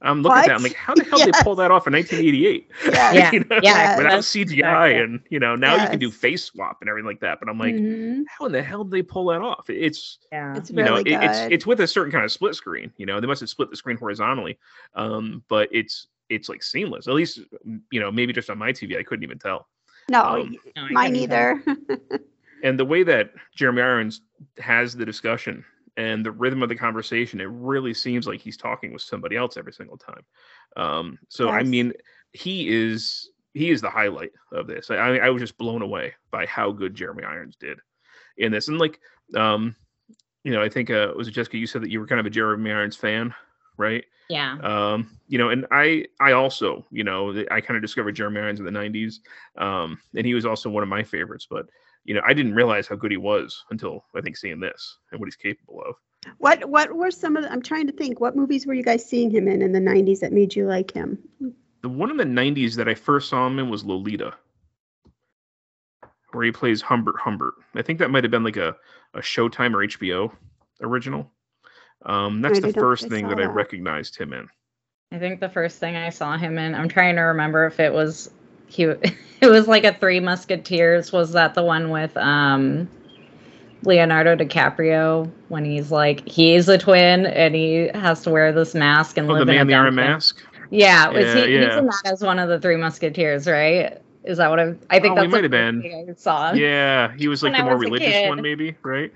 I'm 0.00 0.22
looking 0.22 0.38
at 0.38 0.46
that. 0.46 0.56
I'm 0.56 0.62
like, 0.62 0.74
how 0.74 0.94
the 0.94 1.02
hell 1.04 1.18
did 1.18 1.34
they 1.34 1.42
pull 1.42 1.56
that 1.56 1.70
off 1.72 1.86
in 1.88 1.92
1988? 1.92 2.70
Yeah, 2.92 3.32
You 3.32 3.40
know, 3.40 3.58
yeah, 3.62 3.96
without 3.96 4.20
CGI, 4.20 4.42
exactly- 4.52 4.94
and 5.00 5.20
you 5.30 5.40
know, 5.40 5.56
now 5.56 5.74
you 5.82 5.88
can 5.88 5.98
do 5.98 6.10
face 6.10 6.44
swap 6.44 6.78
and 6.80 6.88
everything 6.88 7.06
like 7.06 7.20
that. 7.20 7.40
But 7.40 7.48
I'm 7.48 7.58
like, 7.58 7.74
Mhm. 7.74 8.22
how 8.28 8.46
in 8.46 8.52
the 8.52 8.62
hell 8.62 8.84
did 8.84 8.92
they 8.92 9.02
pull 9.02 9.26
that 9.26 9.40
off? 9.40 9.68
It's 9.68 10.18
Yeah. 10.30 10.56
It's 10.56 10.70
you 10.70 10.76
know, 10.76 10.96
really 10.96 11.00
it, 11.12 11.20
good. 11.20 11.24
it's 11.24 11.38
it's 11.50 11.66
with 11.66 11.80
a 11.80 11.86
certain 11.86 12.12
kind 12.12 12.24
of 12.24 12.30
split 12.30 12.54
screen. 12.54 12.92
You 12.96 13.06
know, 13.06 13.20
they 13.20 13.26
must 13.26 13.40
have 13.40 13.50
split 13.50 13.70
the 13.70 13.76
screen 13.76 13.96
horizontally, 13.96 14.58
um, 14.94 15.42
but 15.48 15.68
it's 15.72 16.06
it's 16.28 16.48
like 16.48 16.62
seamless. 16.62 17.08
At 17.08 17.14
least, 17.14 17.40
you 17.90 17.98
know, 18.00 18.12
maybe 18.12 18.32
just 18.32 18.50
on 18.50 18.58
my 18.58 18.70
TV, 18.72 18.98
I 18.98 19.02
couldn't 19.02 19.24
even 19.24 19.38
tell. 19.38 19.66
no, 20.10 20.22
um, 20.22 20.56
No, 20.76 20.86
mine 20.90 21.16
either. 21.16 21.62
and 22.62 22.78
the 22.78 22.84
way 22.84 23.02
that 23.02 23.32
Jeremy 23.54 23.82
Irons 23.82 24.20
has 24.58 24.94
the 24.94 25.04
discussion 25.06 25.64
and 25.98 26.24
the 26.24 26.30
rhythm 26.30 26.62
of 26.62 26.68
the 26.68 26.76
conversation, 26.76 27.40
it 27.40 27.50
really 27.50 27.92
seems 27.92 28.26
like 28.26 28.40
he's 28.40 28.56
talking 28.56 28.92
with 28.92 29.02
somebody 29.02 29.36
else 29.36 29.56
every 29.56 29.72
single 29.72 29.98
time. 29.98 30.24
Um, 30.76 31.18
so 31.28 31.50
I 31.50 31.64
mean, 31.64 31.92
he 32.32 32.68
is 32.68 33.30
he 33.52 33.70
is 33.70 33.80
the 33.80 33.90
highlight 33.90 34.30
of 34.52 34.68
this. 34.68 34.90
I, 34.90 34.94
I 35.18 35.30
was 35.30 35.42
just 35.42 35.58
blown 35.58 35.82
away 35.82 36.14
by 36.30 36.46
how 36.46 36.70
good 36.70 36.94
Jeremy 36.94 37.24
Irons 37.24 37.56
did 37.56 37.80
in 38.36 38.52
this, 38.52 38.68
and 38.68 38.78
like, 38.78 39.00
um, 39.34 39.74
you 40.44 40.52
know, 40.52 40.62
I 40.62 40.68
think 40.68 40.88
uh, 40.88 41.12
was 41.16 41.26
it 41.26 41.32
Jessica? 41.32 41.58
You 41.58 41.66
said 41.66 41.82
that 41.82 41.90
you 41.90 41.98
were 41.98 42.06
kind 42.06 42.20
of 42.20 42.26
a 42.26 42.30
Jeremy 42.30 42.70
Irons 42.70 42.96
fan, 42.96 43.34
right? 43.76 44.04
Yeah. 44.30 44.58
um 44.62 45.18
you 45.26 45.38
know 45.38 45.48
and 45.48 45.64
i 45.70 46.04
i 46.20 46.32
also 46.32 46.84
you 46.90 47.02
know 47.02 47.30
i 47.50 47.62
kind 47.62 47.76
of 47.76 47.82
discovered 47.82 48.12
jeremy 48.12 48.38
irons 48.38 48.60
in 48.60 48.66
the 48.66 48.70
90s 48.70 49.20
um 49.56 49.98
and 50.14 50.26
he 50.26 50.34
was 50.34 50.44
also 50.44 50.68
one 50.68 50.82
of 50.82 50.88
my 50.90 51.02
favorites 51.02 51.46
but 51.48 51.64
you 52.08 52.14
know 52.14 52.22
i 52.26 52.32
didn't 52.32 52.54
realize 52.54 52.86
how 52.86 52.96
good 52.96 53.10
he 53.10 53.16
was 53.16 53.64
until 53.70 54.04
i 54.16 54.20
think 54.20 54.36
seeing 54.36 54.58
this 54.58 54.98
and 55.12 55.20
what 55.20 55.26
he's 55.26 55.36
capable 55.36 55.82
of 55.86 55.94
what 56.38 56.68
what 56.68 56.92
were 56.92 57.12
some 57.12 57.36
of 57.36 57.44
the? 57.44 57.52
I'm 57.52 57.62
trying 57.62 57.86
to 57.86 57.92
think. 57.92 58.20
What 58.20 58.34
movies 58.34 58.66
were 58.66 58.74
you 58.74 58.82
guys 58.82 59.04
seeing 59.04 59.30
him 59.30 59.46
in 59.46 59.62
in 59.62 59.70
the 59.70 59.78
'90s 59.78 60.18
that 60.18 60.32
made 60.32 60.56
you 60.56 60.66
like 60.66 60.90
him? 60.90 61.16
the 61.82 61.88
one 61.88 62.10
in 62.10 62.16
the 62.16 62.24
90s 62.24 62.74
that 62.76 62.88
i 62.88 62.94
first 62.94 63.28
saw 63.28 63.46
him 63.46 63.58
in 63.58 63.70
was 63.70 63.84
lolita 63.84 64.34
where 66.32 66.44
he 66.44 66.52
plays 66.52 66.82
humbert 66.82 67.16
humbert 67.18 67.54
i 67.74 67.82
think 67.82 67.98
that 67.98 68.10
might 68.10 68.24
have 68.24 68.30
been 68.30 68.44
like 68.44 68.56
a, 68.56 68.76
a 69.14 69.20
showtime 69.20 69.74
or 69.74 69.86
hbo 69.86 70.30
original 70.82 71.30
um 72.06 72.40
that's 72.40 72.58
I 72.58 72.62
the 72.62 72.72
first 72.72 73.02
think 73.02 73.12
I 73.12 73.16
thing 73.16 73.28
that 73.28 73.40
i 73.40 73.44
recognized 73.44 74.16
him 74.16 74.32
in 74.32 74.48
I 75.10 75.18
think 75.18 75.40
the 75.40 75.48
first 75.48 75.78
thing 75.78 75.96
I 75.96 76.10
saw 76.10 76.36
him 76.36 76.58
in, 76.58 76.74
I'm 76.74 76.90
trying 76.90 77.16
to 77.16 77.22
remember 77.22 77.64
if 77.64 77.80
it 77.80 77.90
was 77.90 78.30
he 78.68 78.84
it 79.40 79.48
was 79.50 79.68
like 79.68 79.84
a 79.84 79.94
Three 79.94 80.20
Musketeers. 80.20 81.12
Was 81.12 81.32
that 81.32 81.54
the 81.54 81.62
one 81.62 81.90
with 81.90 82.16
um 82.16 82.88
Leonardo 83.82 84.36
DiCaprio 84.36 85.30
when 85.48 85.64
he's 85.64 85.90
like 85.92 86.28
he's 86.28 86.68
a 86.68 86.78
twin 86.78 87.26
and 87.26 87.54
he 87.54 87.88
has 87.94 88.22
to 88.22 88.30
wear 88.30 88.52
this 88.52 88.74
mask 88.74 89.16
and 89.18 89.28
oh 89.28 89.34
live 89.34 89.40
the 89.40 89.46
in 89.48 89.50
man 89.54 89.60
in 89.60 89.66
the 89.66 89.74
iron 89.74 89.94
mask 89.94 90.40
Yeah, 90.70 91.10
was 91.10 91.32
Yeah, 91.32 91.34
he? 91.34 91.58
He's 91.58 91.76
in 91.76 91.86
that 91.86 92.02
as 92.04 92.22
one 92.22 92.38
of 92.38 92.48
the 92.48 92.60
Three 92.60 92.76
Musketeers, 92.76 93.46
right? 93.46 93.98
Is 94.24 94.38
that 94.38 94.50
what 94.50 94.60
I'm? 94.60 94.80
I 94.90 95.00
think 95.00 95.12
Oh, 95.12 95.16
that's 95.16 95.32
might 95.32 95.44
have 95.44 95.50
been. 95.50 95.82
I 95.82 96.12
saw. 96.16 96.52
yeah 96.54 97.12
he 97.16 97.28
was 97.28 97.42
like 97.42 97.52
When 97.52 97.56
the 97.56 97.62
more 97.62 97.76
religious 97.78 98.24
one 98.24 98.42
maybe 98.42 98.76
right 98.84 99.12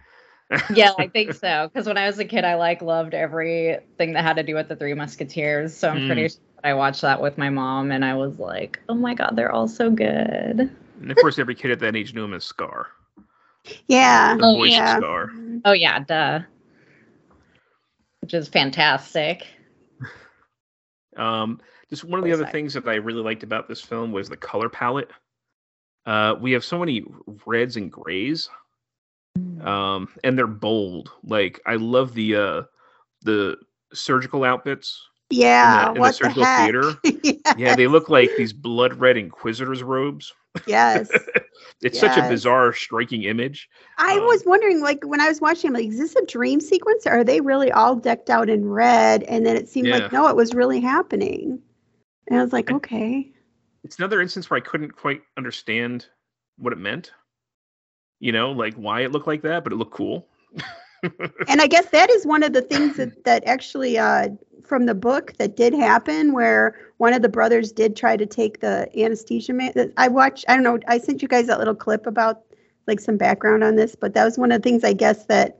yeah, 0.69 0.93
I 0.99 1.09
think 1.09 1.35
so. 1.35 1.69
Because 1.73 1.87
when 1.87 1.99
I 1.99 2.07
was 2.07 2.19
a 2.19 2.25
kid, 2.25 2.45
I 2.45 2.55
like 2.55 2.83
loved 2.83 3.15
everything 3.15 4.13
that 4.15 4.23
had 4.25 4.37
to 4.37 4.43
do 4.43 4.55
with 4.55 4.69
the 4.69 4.77
Three 4.77 4.95
Musketeers. 4.95 5.77
So 5.77 5.89
I'm 5.91 5.97
Mm. 5.97 6.07
pretty 6.07 6.29
sure 6.29 6.39
that 6.52 6.52
I 6.65 6.75
watched 6.75 7.03
that 7.03 7.21
with 7.21 7.39
my 7.39 7.51
mom, 7.51 7.91
and 7.91 8.05
I 8.05 8.15
was 8.15 8.39
like, 8.39 8.81
"Oh 8.89 8.95
my 8.95 9.15
god, 9.15 9.35
they're 9.37 9.53
all 9.53 9.69
so 9.69 9.91
good." 9.91 10.71
And 11.01 11.11
of 11.11 11.17
course, 11.17 11.39
every 11.39 11.55
kid 11.55 11.71
at 11.73 11.81
that 11.81 11.97
age 11.97 12.15
knew 12.15 12.25
him 12.25 12.35
as 12.35 12.45
Scar, 12.45 12.89
Yeah. 13.89 14.37
the 14.37 14.45
Oh, 14.45 14.55
voice 14.55 14.73
yeah. 14.73 14.97
of 14.99 15.03
Scar. 15.03 15.31
Oh 15.65 15.73
yeah, 15.73 15.99
duh. 16.01 16.41
Which 18.21 18.35
is 18.35 18.49
fantastic. 18.49 19.47
Um, 21.17 21.61
just 21.91 22.05
one 22.05 22.19
of 22.19 22.25
the 22.25 22.33
other 22.33 22.45
actor. 22.45 22.53
things 22.53 22.75
that 22.75 22.87
I 22.89 22.95
really 22.95 23.21
liked 23.21 23.43
about 23.43 23.69
this 23.69 23.81
film 23.81 24.13
was 24.13 24.29
the 24.29 24.37
color 24.37 24.69
palette. 24.69 25.11
Uh, 26.07 26.35
we 26.41 26.53
have 26.53 26.65
so 26.65 26.79
many 26.79 27.05
reds 27.45 27.77
and 27.77 27.91
grays, 27.93 28.49
um, 29.61 30.09
and 30.25 30.39
they're 30.39 30.47
bold. 30.47 31.11
Like 31.25 31.61
I 31.67 31.75
love 31.77 32.15
the 32.15 32.37
uh, 32.37 32.63
the 33.23 33.57
surgical 33.93 34.45
outfits. 34.45 35.09
Yeah. 35.33 35.89
in 35.89 35.95
the 35.95 36.01
what 36.01 36.15
surgical 36.15 36.43
the 36.43 36.47
heck? 36.47 36.63
theater. 36.71 36.93
yeah. 37.45 37.55
Yeah, 37.59 37.77
they 37.77 37.87
look 37.87 38.09
like 38.09 38.31
these 38.37 38.53
blood 38.53 38.95
red 38.95 39.17
Inquisitor's 39.17 39.83
robes. 39.83 40.33
Yes. 40.67 41.11
It's 41.81 41.99
such 41.99 42.17
a 42.17 42.29
bizarre, 42.29 42.73
striking 42.73 43.25
image. 43.25 43.69
I 43.99 44.19
Um, 44.19 44.25
was 44.27 44.45
wondering, 44.47 44.81
like, 44.83 45.03
when 45.05 45.21
I 45.21 45.29
was 45.29 45.41
watching, 45.41 45.69
I'm 45.69 45.75
like, 45.75 45.89
is 45.89 45.99
this 45.99 46.15
a 46.15 46.25
dream 46.27 46.61
sequence? 46.61 47.07
Or 47.09 47.11
are 47.19 47.25
they 47.25 47.41
really 47.41 47.73
all 47.73 47.97
decked 47.97 48.31
out 48.31 48.49
in 48.49 48.65
red? 48.69 49.25
And 49.25 49.45
then 49.45 49.57
it 49.57 49.69
seemed 49.69 49.89
Yeah. 49.89 49.97
like, 49.99 50.13
no, 50.13 50.29
it 50.29 50.37
was 50.37 50.55
really 50.55 50.79
happening. 50.81 51.61
And 52.29 52.39
I 52.39 52.43
was 52.43 52.53
like, 52.53 52.69
And- 52.71 52.77
okay. 52.77 53.33
it's 53.83 53.99
another 53.99 54.21
instance 54.21 54.49
where 54.49 54.59
I 54.59 54.61
couldn't 54.61 54.93
quite 54.93 55.23
understand 55.37 56.07
what 56.57 56.73
it 56.73 56.79
meant. 56.79 57.11
You 58.21 58.31
know, 58.31 58.53
like 58.53 58.75
why 58.75 59.01
it 59.01 59.11
looked 59.11 59.27
like 59.27 59.43
that, 59.43 59.65
but 59.65 59.73
it 59.73 59.77
looked 59.77 59.95
cool. 59.95 60.29
And 61.49 61.61
I 61.61 61.67
guess 61.67 61.87
that 61.87 62.11
is 62.11 62.25
one 62.25 62.45
of 62.45 62.53
the 62.53 62.63
things 62.63 62.97
that, 62.97 63.25
that 63.25 63.43
actually, 63.45 63.99
uh, 63.99 64.29
from 64.65 64.87
the 64.87 64.95
book 64.95 65.35
that 65.39 65.57
did 65.57 65.75
happen, 65.75 66.33
where 66.33 66.77
one 66.99 67.13
of 67.13 67.23
the 67.23 67.29
brothers 67.29 67.73
did 67.73 67.97
try 67.97 68.17
to 68.17 68.27
take 68.27 68.61
the 68.61 68.89
anesthesia 68.99 69.53
man. 69.53 69.93
I 69.97 70.09
watched, 70.09 70.45
I 70.49 70.55
don't 70.55 70.63
know, 70.63 70.79
I 70.89 70.99
sent 70.99 71.23
you 71.23 71.29
guys 71.29 71.47
that 71.47 71.59
little 71.59 71.75
clip 71.75 72.07
about 72.07 72.43
like 72.87 73.01
some 73.01 73.17
background 73.17 73.63
on 73.63 73.77
this, 73.77 73.95
but 73.95 74.15
that 74.15 74.25
was 74.25 74.39
one 74.39 74.53
of 74.53 74.61
the 74.61 74.69
things 74.69 74.85
I 74.85 74.93
guess 74.93 75.27
that 75.27 75.59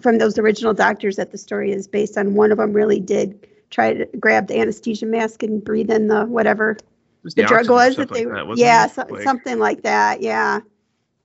from 0.00 0.18
those 0.18 0.38
original 0.38 0.74
doctors 0.74 1.16
that 1.16 1.30
the 1.30 1.38
story 1.38 1.72
is 1.72 1.88
based 1.88 2.18
on. 2.18 2.34
One 2.34 2.52
of 2.52 2.58
them 2.58 2.72
really 2.72 3.00
did 3.00 3.46
try 3.70 3.94
to 3.94 4.06
grab 4.18 4.46
the 4.46 4.58
anesthesia 4.58 5.06
mask 5.06 5.42
and 5.42 5.62
breathe 5.62 5.90
in 5.90 6.08
the 6.08 6.24
whatever 6.24 6.76
was 7.22 7.34
the 7.34 7.42
drug 7.44 7.68
was 7.68 7.96
that 7.96 8.10
they 8.10 8.24
like 8.24 8.46
that, 8.46 8.56
yeah 8.56 8.86
so, 8.86 9.04
Like- 9.08 9.22
something 9.22 9.58
like 9.58 9.82
that 9.82 10.22
yeah 10.22 10.60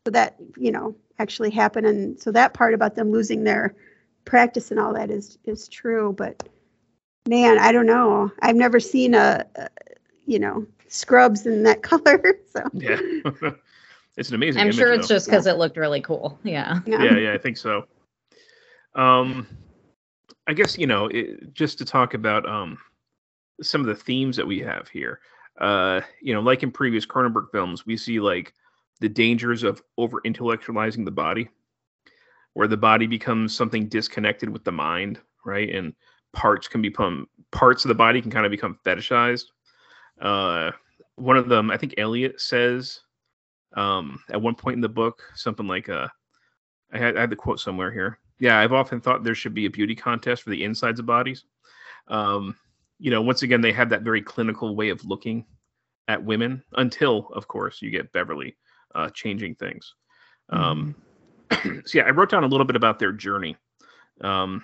so 0.06 0.12
that 0.12 0.36
you 0.58 0.72
know 0.72 0.96
actually 1.20 1.52
happened 1.52 1.86
and 1.86 2.20
so 2.20 2.32
that 2.32 2.54
part 2.54 2.74
about 2.74 2.96
them 2.96 3.12
losing 3.12 3.44
their 3.44 3.76
practice 4.26 4.72
and 4.72 4.80
all 4.80 4.94
that 4.94 5.12
is 5.12 5.38
is 5.46 5.68
true 5.68 6.14
but 6.18 6.50
man 7.28 7.58
i 7.60 7.72
don't 7.72 7.86
know 7.86 8.32
i've 8.42 8.56
never 8.56 8.80
seen 8.80 9.14
a, 9.14 9.46
a 9.56 9.70
you 10.26 10.40
know 10.40 10.66
scrubs 10.88 11.46
in 11.46 11.64
that 11.64 11.82
color 11.90 12.40
so 12.52 12.62
Yeah. 12.74 13.00
it's 14.18 14.30
an 14.30 14.36
amazing 14.36 14.62
I'm 14.62 14.68
image, 14.68 14.76
sure 14.76 14.94
it's 14.94 15.08
though. 15.08 15.16
just 15.16 15.26
because 15.28 15.48
it 15.48 15.58
looked 15.58 15.78
really 15.78 16.02
cool. 16.02 16.38
Yeah. 16.44 16.80
yeah, 16.86 17.18
yeah, 17.18 17.34
I 17.34 17.38
think 17.38 17.58
so. 17.58 17.86
Um, 18.94 19.48
I 20.46 20.54
guess 20.54 20.78
you 20.78 20.86
know, 20.86 21.08
it, 21.08 21.54
just 21.54 21.80
to 21.80 21.86
talk 21.86 22.14
about 22.14 22.48
um 22.48 22.78
some 23.62 23.82
of 23.82 23.88
the 23.88 23.96
themes 23.96 24.36
that 24.38 24.46
we 24.46 24.60
have 24.60 24.88
here. 24.88 25.20
Uh, 25.60 26.02
you 26.22 26.34
know, 26.34 26.42
like 26.42 26.62
in 26.64 26.72
previous 26.72 27.06
Cronenberg 27.06 27.50
films, 27.52 27.86
we 27.88 27.98
see 27.98 28.20
like 28.20 28.54
the 29.00 29.10
dangers 29.10 29.64
of 29.64 29.82
over 29.98 30.22
intellectualizing 30.22 31.06
the 31.06 31.12
body, 31.12 31.50
where 32.54 32.68
the 32.68 32.78
body 32.78 33.08
becomes 33.08 33.56
something 33.56 33.88
disconnected 33.88 34.50
with 34.50 34.64
the 34.64 34.72
mind, 34.72 35.20
right? 35.44 35.74
And 35.74 35.94
parts 36.34 36.68
can 36.68 36.82
become 36.82 37.28
parts 37.52 37.86
of 37.86 37.90
the 37.90 37.96
body 37.96 38.22
can 38.22 38.32
kind 38.32 38.46
of 38.46 38.52
become 38.52 38.78
fetishized. 38.86 39.46
Uh, 40.20 40.72
one 41.16 41.38
of 41.38 41.48
them, 41.48 41.72
I 41.72 41.78
think 41.78 41.94
Elliot 41.98 42.42
says 42.42 43.02
um, 43.76 44.20
at 44.30 44.42
one 44.42 44.56
point 44.56 44.76
in 44.76 44.82
the 44.82 44.90
book 44.90 45.22
something 45.36 45.68
like 45.68 45.90
uh, 45.90 46.08
I 46.92 46.98
had, 46.98 47.18
I 47.18 47.22
had 47.22 47.30
the 47.30 47.36
quote 47.36 47.60
somewhere 47.60 47.92
here. 47.92 48.20
Yeah, 48.40 48.60
I've 48.60 48.74
often 48.74 49.00
thought 49.00 49.24
there 49.24 49.36
should 49.36 49.54
be 49.54 49.66
a 49.66 49.70
beauty 49.70 49.96
contest 49.96 50.44
for 50.44 50.50
the 50.50 50.64
insides 50.64 51.00
of 51.00 51.06
bodies. 51.06 51.46
Um, 52.08 52.56
you 53.00 53.12
know, 53.12 53.22
once 53.22 53.44
again, 53.44 53.62
they 53.62 53.72
have 53.72 53.90
that 53.90 54.02
very 54.02 54.22
clinical 54.22 54.76
way 54.76 54.90
of 54.90 55.04
looking 55.06 55.46
at 56.08 56.24
women 56.24 56.64
until, 56.74 57.30
of 57.34 57.48
course, 57.48 57.82
you 57.82 57.90
get 57.90 58.12
Beverly 58.12 58.56
uh, 58.96 59.10
changing 59.10 59.56
things. 59.56 59.94
Um, 60.50 60.96
so 61.52 61.98
yeah, 61.98 62.04
I 62.04 62.10
wrote 62.10 62.30
down 62.30 62.44
a 62.44 62.48
little 62.48 62.66
bit 62.66 62.76
about 62.76 63.00
their 63.00 63.12
journey. 63.12 63.56
Um, 64.22 64.64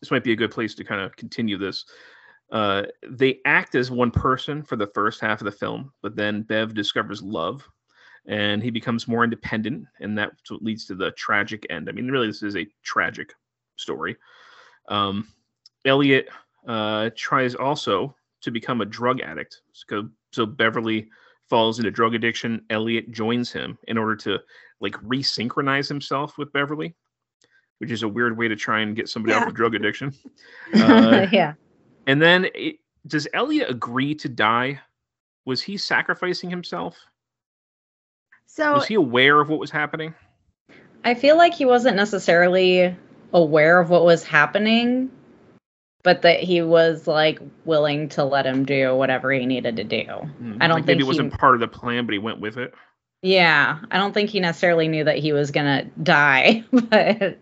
this 0.00 0.10
might 0.10 0.24
be 0.24 0.32
a 0.32 0.36
good 0.36 0.50
place 0.50 0.74
to 0.74 0.84
kind 0.84 1.00
of 1.00 1.16
continue 1.16 1.58
this. 1.58 1.84
Uh, 2.50 2.82
they 3.08 3.38
act 3.44 3.74
as 3.74 3.90
one 3.90 4.10
person 4.10 4.62
for 4.62 4.76
the 4.76 4.88
first 4.88 5.20
half 5.20 5.40
of 5.40 5.44
the 5.44 5.52
film, 5.52 5.92
but 6.02 6.16
then 6.16 6.42
Bev 6.42 6.74
discovers 6.74 7.22
love 7.22 7.68
and 8.26 8.62
he 8.62 8.70
becomes 8.70 9.08
more 9.08 9.24
independent, 9.24 9.86
and 10.00 10.16
what 10.16 10.62
leads 10.62 10.84
to 10.86 10.94
the 10.94 11.10
tragic 11.12 11.66
end. 11.70 11.88
I 11.88 11.92
mean, 11.92 12.08
really, 12.08 12.26
this 12.26 12.42
is 12.42 12.56
a 12.56 12.66
tragic 12.82 13.34
story. 13.76 14.16
Um, 14.88 15.28
Elliot 15.84 16.28
uh, 16.66 17.10
tries 17.16 17.54
also 17.54 18.14
to 18.42 18.50
become 18.50 18.80
a 18.80 18.86
drug 18.86 19.20
addict. 19.20 19.62
So, 19.72 20.08
so 20.32 20.46
Beverly 20.46 21.08
falls 21.48 21.78
into 21.78 21.90
drug 21.90 22.14
addiction. 22.14 22.64
Elliot 22.70 23.10
joins 23.10 23.50
him 23.50 23.78
in 23.88 23.96
order 23.96 24.16
to 24.16 24.38
like 24.80 24.94
resynchronize 24.94 25.88
himself 25.88 26.38
with 26.38 26.52
Beverly, 26.52 26.94
which 27.80 27.90
is 27.90 28.02
a 28.02 28.08
weird 28.08 28.36
way 28.36 28.46
to 28.46 28.54
try 28.56 28.80
and 28.80 28.94
get 28.94 29.08
somebody 29.08 29.32
Yeah. 29.32 29.40
off 29.40 29.48
of 29.48 29.54
drug 29.54 29.74
addiction. 29.74 30.14
Uh, 30.74 31.26
yeah. 31.32 31.54
and 32.06 32.22
then 32.22 32.46
it, 32.54 32.76
does 33.08 33.26
Elliot 33.34 33.68
agree 33.68 34.14
to 34.16 34.28
die? 34.28 34.78
Was 35.46 35.60
he 35.62 35.76
sacrificing 35.76 36.48
himself? 36.48 36.96
So 38.46 38.74
Was 38.74 38.86
he 38.86 38.94
aware 38.94 39.40
of 39.40 39.48
what 39.48 39.58
was 39.58 39.70
happening? 39.70 40.14
I 41.04 41.14
feel 41.14 41.36
like 41.36 41.54
he 41.54 41.64
wasn't 41.64 41.96
necessarily 41.96 42.94
aware 43.32 43.80
of 43.80 43.90
what 43.90 44.04
was 44.04 44.22
happening, 44.22 45.10
but 46.04 46.22
that 46.22 46.40
he 46.40 46.62
was 46.62 47.06
like 47.06 47.40
willing 47.64 48.08
to 48.10 48.22
let 48.24 48.44
him 48.46 48.64
do 48.64 48.94
whatever 48.94 49.32
he 49.32 49.46
needed 49.46 49.76
to 49.76 49.84
do. 49.84 50.02
Hmm, 50.04 50.58
I 50.60 50.68
don't 50.68 50.76
like 50.76 50.86
think 50.86 50.86
maybe 50.86 50.98
it 50.98 51.04
he- 51.04 51.08
wasn't 51.08 51.32
part 51.38 51.54
of 51.54 51.60
the 51.60 51.68
plan, 51.68 52.06
but 52.06 52.12
he 52.12 52.18
went 52.18 52.38
with 52.40 52.58
it. 52.58 52.74
Yeah, 53.22 53.78
I 53.90 53.98
don't 53.98 54.12
think 54.14 54.30
he 54.30 54.40
necessarily 54.40 54.88
knew 54.88 55.04
that 55.04 55.18
he 55.18 55.32
was 55.32 55.50
gonna 55.50 55.84
die, 56.02 56.64
but 56.72 57.38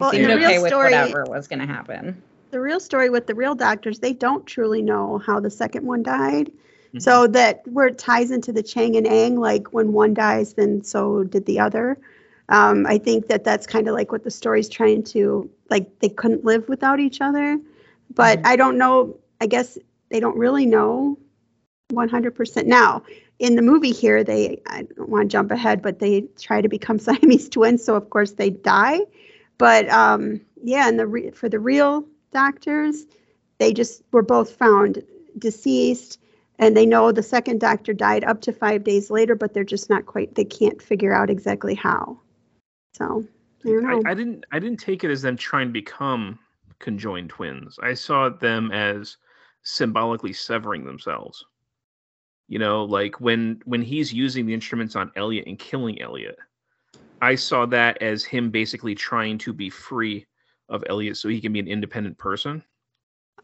well, 0.00 0.10
seemed 0.10 0.24
the 0.26 0.34
okay 0.34 0.46
real 0.54 0.62
with 0.62 0.70
story, 0.70 0.92
whatever 0.92 1.24
was 1.28 1.48
gonna 1.48 1.66
happen. 1.66 2.22
the 2.50 2.60
real 2.60 2.80
story 2.80 3.10
with 3.10 3.26
the 3.26 3.34
real 3.34 3.54
doctors, 3.54 3.98
they 3.98 4.12
don't 4.12 4.46
truly 4.46 4.82
know 4.82 5.18
how 5.18 5.40
the 5.40 5.50
second 5.50 5.84
one 5.86 6.02
died. 6.02 6.52
Mhm. 6.94 7.02
So 7.02 7.26
that 7.28 7.66
where 7.66 7.86
it 7.88 7.98
ties 7.98 8.30
into 8.30 8.52
the 8.52 8.62
Chang 8.62 8.96
and 8.96 9.06
Eng, 9.06 9.38
like 9.40 9.72
when 9.72 9.92
one 9.92 10.14
dies, 10.14 10.54
then 10.54 10.82
so 10.84 11.24
did 11.24 11.46
the 11.46 11.58
other. 11.58 11.98
Um, 12.48 12.86
I 12.86 12.98
think 12.98 13.26
that 13.28 13.42
that's 13.44 13.66
kind 13.66 13.88
of 13.88 13.94
like 13.94 14.12
what 14.12 14.22
the 14.22 14.30
story's 14.30 14.68
trying 14.68 15.02
to 15.04 15.48
like. 15.70 15.98
They 16.00 16.10
couldn't 16.10 16.44
live 16.44 16.68
without 16.68 17.00
each 17.00 17.20
other, 17.20 17.58
but 18.14 18.38
Mhm. 18.40 18.46
I 18.46 18.56
don't 18.56 18.78
know. 18.78 19.16
I 19.40 19.46
guess 19.46 19.78
they 20.10 20.20
don't 20.20 20.36
really 20.36 20.66
know 20.66 21.18
100% 21.90 22.66
now. 22.68 23.02
In 23.38 23.56
the 23.56 23.62
movie 23.62 23.90
here, 23.92 24.22
they 24.22 24.60
I 24.66 24.82
don't 24.82 25.08
want 25.08 25.24
to 25.24 25.32
jump 25.32 25.50
ahead, 25.50 25.82
but 25.82 25.98
they 25.98 26.22
try 26.38 26.60
to 26.60 26.68
become 26.68 26.98
Siamese 27.06 27.48
twins, 27.48 27.82
so 27.82 27.94
of 27.96 28.10
course 28.10 28.32
they 28.32 28.50
die. 28.50 29.00
But 29.58 29.88
um, 29.88 30.40
yeah, 30.62 30.88
and 30.88 30.98
the 30.98 31.06
re- 31.06 31.30
for 31.30 31.48
the 31.48 31.60
real 31.60 32.04
doctors, 32.32 33.06
they 33.58 33.72
just 33.72 34.02
were 34.12 34.22
both 34.22 34.56
found 34.56 35.02
deceased 35.38 36.18
and 36.58 36.76
they 36.76 36.86
know 36.86 37.10
the 37.10 37.22
second 37.22 37.60
doctor 37.60 37.92
died 37.92 38.24
up 38.24 38.40
to 38.40 38.52
five 38.52 38.84
days 38.84 39.10
later 39.10 39.34
but 39.34 39.52
they're 39.52 39.64
just 39.64 39.90
not 39.90 40.06
quite 40.06 40.34
they 40.34 40.44
can't 40.44 40.80
figure 40.80 41.12
out 41.12 41.30
exactly 41.30 41.74
how 41.74 42.16
so 42.92 43.24
i 43.64 43.68
don't 43.68 43.82
know 43.82 44.02
I, 44.06 44.12
I 44.12 44.14
didn't. 44.14 44.44
I 44.52 44.58
didn't 44.58 44.78
take 44.78 45.04
it 45.04 45.10
as 45.10 45.22
them 45.22 45.36
trying 45.36 45.68
to 45.68 45.72
become 45.72 46.38
conjoined 46.78 47.30
twins. 47.30 47.78
I 47.82 47.94
saw 47.94 48.28
them 48.28 48.70
as 48.72 49.16
symbolically 49.62 50.34
severing 50.34 50.84
themselves. 50.84 51.44
You 52.46 52.58
know, 52.58 52.84
like 52.84 53.20
when 53.20 53.62
when 53.64 53.80
he's 53.80 54.12
using 54.12 54.44
the 54.44 54.52
instruments 54.52 54.96
on 54.96 55.10
Elliot 55.16 55.46
and 55.46 55.58
killing 55.58 56.00
Elliot, 56.02 56.36
I 57.20 57.34
saw 57.34 57.66
that 57.66 58.00
as 58.02 58.24
him 58.24 58.50
basically 58.50 58.94
trying 58.94 59.38
to 59.38 59.52
be 59.52 59.70
free 59.70 60.26
of 60.68 60.84
Elliot 60.88 61.16
so 61.16 61.28
he 61.28 61.40
can 61.40 61.52
be 61.52 61.60
an 61.60 61.68
independent 61.68 62.18
person. 62.18 62.62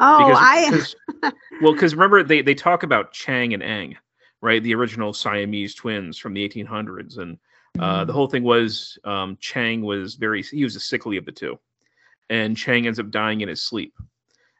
oh 0.00 0.34
i 0.36 0.66
'cause- 0.70 0.96
well, 1.60 1.72
because 1.74 1.94
remember 1.94 2.22
they 2.22 2.42
they 2.42 2.54
talk 2.54 2.82
about 2.82 3.12
Chang 3.12 3.52
and 3.54 3.62
Eng, 3.62 3.96
right? 4.40 4.62
The 4.62 4.74
original 4.74 5.12
Siamese 5.12 5.74
twins 5.74 6.16
from 6.18 6.32
the 6.34 6.46
1800s, 6.48 7.18
and 7.18 7.38
uh, 7.78 8.04
the 8.04 8.12
whole 8.12 8.26
thing 8.26 8.42
was 8.42 8.98
um, 9.04 9.36
Chang 9.40 9.82
was 9.82 10.14
very 10.14 10.42
he 10.42 10.64
was 10.64 10.74
the 10.74 10.80
sickly 10.80 11.16
of 11.16 11.24
the 11.26 11.32
two, 11.32 11.58
and 12.30 12.56
Chang 12.56 12.86
ends 12.86 12.98
up 12.98 13.10
dying 13.10 13.42
in 13.42 13.48
his 13.48 13.62
sleep, 13.62 13.94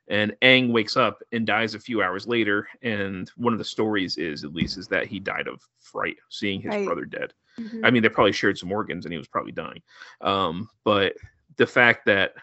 and 0.08 0.36
Eng 0.42 0.72
wakes 0.72 0.96
up 0.96 1.22
and 1.32 1.46
dies 1.46 1.74
a 1.74 1.80
few 1.80 2.02
hours 2.02 2.26
later. 2.26 2.68
And 2.82 3.28
one 3.36 3.52
of 3.54 3.58
the 3.58 3.64
stories 3.64 4.18
is 4.18 4.44
at 4.44 4.52
least 4.54 4.76
is 4.78 4.88
that 4.88 5.06
he 5.06 5.18
died 5.18 5.48
of 5.48 5.62
fright 5.78 6.16
seeing 6.28 6.60
his 6.60 6.70
Right. 6.70 6.84
brother 6.86 7.04
dead. 7.06 7.32
Mhm. 7.60 7.80
I 7.84 7.90
mean, 7.90 8.02
they 8.02 8.08
probably 8.08 8.32
shared 8.32 8.56
some 8.58 8.72
organs 8.72 9.04
and 9.04 9.12
he 9.12 9.18
was 9.18 9.28
probably 9.28 9.52
dying. 9.52 9.82
Um, 10.20 10.68
but 10.84 11.14
the 11.56 11.66
fact 11.66 12.06
that 12.06 12.34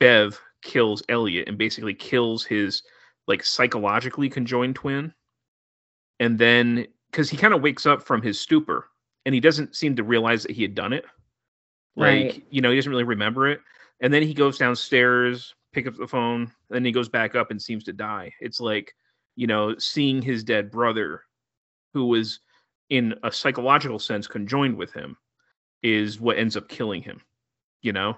Bev 0.00 0.40
kills 0.62 1.02
Elliot 1.08 1.48
and 1.48 1.58
basically 1.58 1.94
kills 1.94 2.44
his 2.44 2.82
like 3.26 3.44
psychologically 3.44 4.28
conjoined 4.28 4.76
twin, 4.76 5.12
and 6.20 6.38
then 6.38 6.86
because 7.10 7.28
he 7.28 7.36
kind 7.36 7.54
of 7.54 7.62
wakes 7.62 7.86
up 7.86 8.02
from 8.02 8.22
his 8.22 8.40
stupor 8.40 8.88
and 9.26 9.34
he 9.34 9.40
doesn't 9.40 9.74
seem 9.74 9.96
to 9.96 10.02
realize 10.04 10.42
that 10.42 10.52
he 10.52 10.62
had 10.62 10.74
done 10.74 10.92
it. 10.92 11.04
Like, 11.96 12.12
Right. 12.32 12.46
you 12.50 12.60
know, 12.60 12.70
he 12.70 12.76
doesn't 12.76 12.90
really 12.90 13.04
remember 13.04 13.48
it. 13.48 13.60
And 14.00 14.12
then 14.14 14.22
he 14.22 14.32
goes 14.32 14.58
downstairs, 14.58 15.54
pick 15.72 15.86
up 15.86 15.96
the 15.96 16.06
phone, 16.06 16.42
and 16.42 16.50
then 16.70 16.84
he 16.84 16.92
goes 16.92 17.08
back 17.08 17.34
up 17.34 17.50
and 17.50 17.60
seems 17.60 17.82
to 17.84 17.92
die. 17.92 18.32
It's 18.40 18.60
like, 18.60 18.94
you 19.36 19.46
know, 19.46 19.76
seeing 19.78 20.22
his 20.22 20.44
dead 20.44 20.70
brother, 20.70 21.24
who 21.92 22.06
was 22.06 22.40
in 22.90 23.14
a 23.22 23.30
psychological 23.32 23.98
sense 23.98 24.26
conjoined 24.26 24.76
with 24.76 24.92
him, 24.92 25.16
is 25.82 26.20
what 26.20 26.38
ends 26.38 26.56
up 26.56 26.68
killing 26.68 27.02
him. 27.02 27.20
You 27.82 27.92
know, 27.92 28.16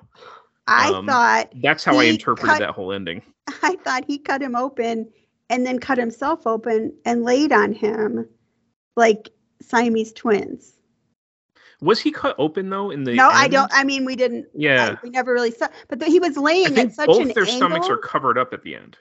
i 0.66 0.88
um, 0.92 1.06
thought 1.06 1.52
that's 1.62 1.84
how 1.84 1.98
I 1.98 2.04
interpreted 2.04 2.50
cut- 2.50 2.58
that 2.60 2.70
whole 2.70 2.92
ending. 2.92 3.22
i 3.62 3.76
thought 3.84 4.04
he 4.06 4.18
cut 4.18 4.40
him 4.40 4.54
open 4.56 5.08
and 5.50 5.66
then 5.66 5.78
cut 5.78 5.98
himself 5.98 6.46
open 6.46 6.92
and 7.04 7.24
laid 7.24 7.52
on 7.52 7.72
him 7.72 8.26
like 8.96 9.30
siamese 9.60 10.12
twins 10.12 10.74
Was 11.80 12.00
he 12.00 12.10
cut 12.12 12.36
open 12.38 12.70
though 12.70 12.90
in 12.90 13.04
the? 13.04 13.14
no 13.14 13.28
i 13.28 13.48
don't 13.48 13.70
i 13.74 13.82
mean 13.84 14.04
we 14.04 14.16
didn't 14.16 14.44
I- 14.46 14.48
Yeah, 14.54 14.96
we 15.02 15.10
never 15.10 15.32
really 15.32 15.50
saw 15.50 15.66
but 15.88 15.98
the, 15.98 16.06
he 16.06 16.18
was 16.20 16.36
I 16.36 16.40
laying 16.40 16.74
think 16.74 16.90
at 16.90 16.94
such 16.94 17.06
both 17.08 17.20
an 17.20 17.28
their 17.28 17.44
angle 17.44 17.56
stomachs 17.56 17.88
are 17.88 17.98
covered 17.98 18.38
up 18.38 18.52
at 18.54 18.62
the 18.62 18.74
end, 18.76 18.96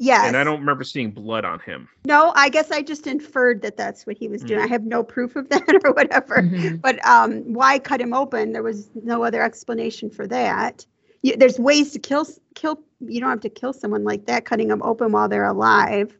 yes 0.00 0.26
and 0.26 0.36
I 0.36 0.42
don't 0.42 0.58
remember 0.58 0.82
seeing 0.82 1.12
blood 1.12 1.44
on 1.44 1.60
him. 1.60 1.88
No, 2.04 2.32
I 2.34 2.48
guess 2.48 2.70
I 2.72 2.82
just 2.82 3.06
inferred 3.06 3.62
that 3.62 3.76
that's 3.76 4.06
what 4.06 4.16
he 4.18 4.26
was 4.28 4.42
doing. 4.42 4.60
Mm. 4.60 4.64
I 4.64 4.66
have 4.66 4.84
no 4.84 5.02
proof 5.04 5.36
of 5.36 5.48
that 5.50 5.62
or 5.84 5.92
whatever. 5.92 6.38
Mhm. 6.42 6.80
But 6.80 7.04
um, 7.06 7.52
why 7.52 7.78
cut 7.78 8.00
him 8.00 8.12
open? 8.12 8.52
There 8.52 8.62
was 8.64 8.90
no 8.94 9.22
other 9.22 9.42
explanation 9.42 10.10
for 10.10 10.26
that. 10.26 10.84
You, 11.22 11.36
there's 11.36 11.58
ways 11.58 11.92
to 11.92 11.98
kill 11.98 12.26
kill. 12.54 12.80
You 13.00 13.20
don't 13.20 13.30
have 13.30 13.40
to 13.40 13.50
kill 13.50 13.72
someone 13.72 14.02
like 14.04 14.26
that, 14.26 14.44
cutting 14.44 14.68
them 14.68 14.82
open 14.82 15.12
while 15.12 15.28
they're 15.28 15.44
alive, 15.46 16.16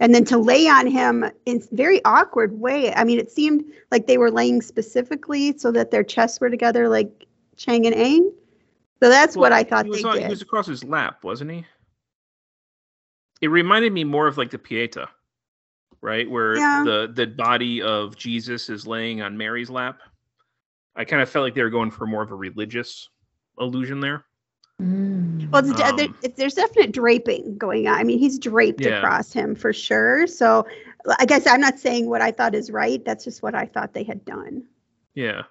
and 0.00 0.14
then 0.14 0.24
to 0.26 0.38
lay 0.38 0.68
on 0.68 0.86
him 0.86 1.24
in 1.46 1.62
very 1.72 2.04
awkward 2.04 2.60
way. 2.60 2.92
I 2.94 3.04
mean, 3.04 3.18
it 3.18 3.30
seemed 3.30 3.64
like 3.90 4.06
they 4.06 4.18
were 4.18 4.30
laying 4.30 4.60
specifically 4.62 5.56
so 5.58 5.72
that 5.72 5.90
their 5.90 6.04
chests 6.04 6.40
were 6.40 6.50
together, 6.50 6.88
like 6.88 7.26
Chang 7.56 7.86
and 7.86 7.94
Eng. 7.94 8.32
So 9.02 9.08
that's 9.08 9.36
what 9.36 9.52
I 9.52 9.62
thought 9.64 9.84
he 9.86 9.90
was 9.90 10.02
they 10.02 10.08
on- 10.08 10.14
did. 10.16 10.24
He 10.24 10.30
was 10.30 10.42
across 10.42 10.66
his 10.66 10.84
lap, 10.84 11.24
wasn't 11.24 11.50
he? 11.52 11.64
It 13.40 13.48
reminded 13.48 13.92
me 13.92 14.04
more 14.04 14.26
of 14.26 14.36
like 14.38 14.50
the 14.50 14.58
Pieta, 14.58 15.08
right, 16.00 16.28
where 16.28 16.56
Yeah. 16.56 16.82
the 16.84 17.12
the 17.14 17.26
body 17.26 17.80
of 17.82 18.16
Jesus 18.16 18.68
is 18.68 18.86
laying 18.86 19.22
on 19.22 19.36
Mary's 19.36 19.70
lap. 19.70 20.00
I 20.96 21.04
kind 21.04 21.22
of 21.22 21.28
felt 21.30 21.44
like 21.44 21.54
they 21.54 21.62
were 21.62 21.70
going 21.70 21.90
for 21.92 22.06
more 22.06 22.22
of 22.22 22.32
a 22.32 22.34
religious 22.34 23.08
illusion 23.60 24.00
there. 24.00 24.24
Mm. 24.82 25.50
Well, 25.50 25.64
it's, 25.68 25.72
de- 25.80 25.96
there- 25.96 26.06
Um, 26.06 26.32
there's 26.36 26.54
definite 26.54 26.92
draping 26.92 27.56
going 27.58 27.86
on. 27.88 27.94
I 27.98 28.04
mean, 28.04 28.18
he's 28.18 28.38
draped 28.38 28.80
Yeah. 28.80 28.98
across 28.98 29.32
him 29.32 29.54
for 29.54 29.72
sure. 29.72 30.26
So 30.26 30.66
I 31.18 31.24
guess 31.24 31.46
I'm 31.46 31.60
not 31.60 31.78
saying 31.78 32.08
what 32.08 32.20
I 32.20 32.30
thought 32.32 32.54
is 32.54 32.70
right. 32.70 33.04
That's 33.04 33.24
just 33.24 33.42
what 33.42 33.54
I 33.54 33.66
thought 33.66 33.92
they 33.94 34.02
had 34.04 34.24
done. 34.24 34.64
Yeah. 35.14 35.42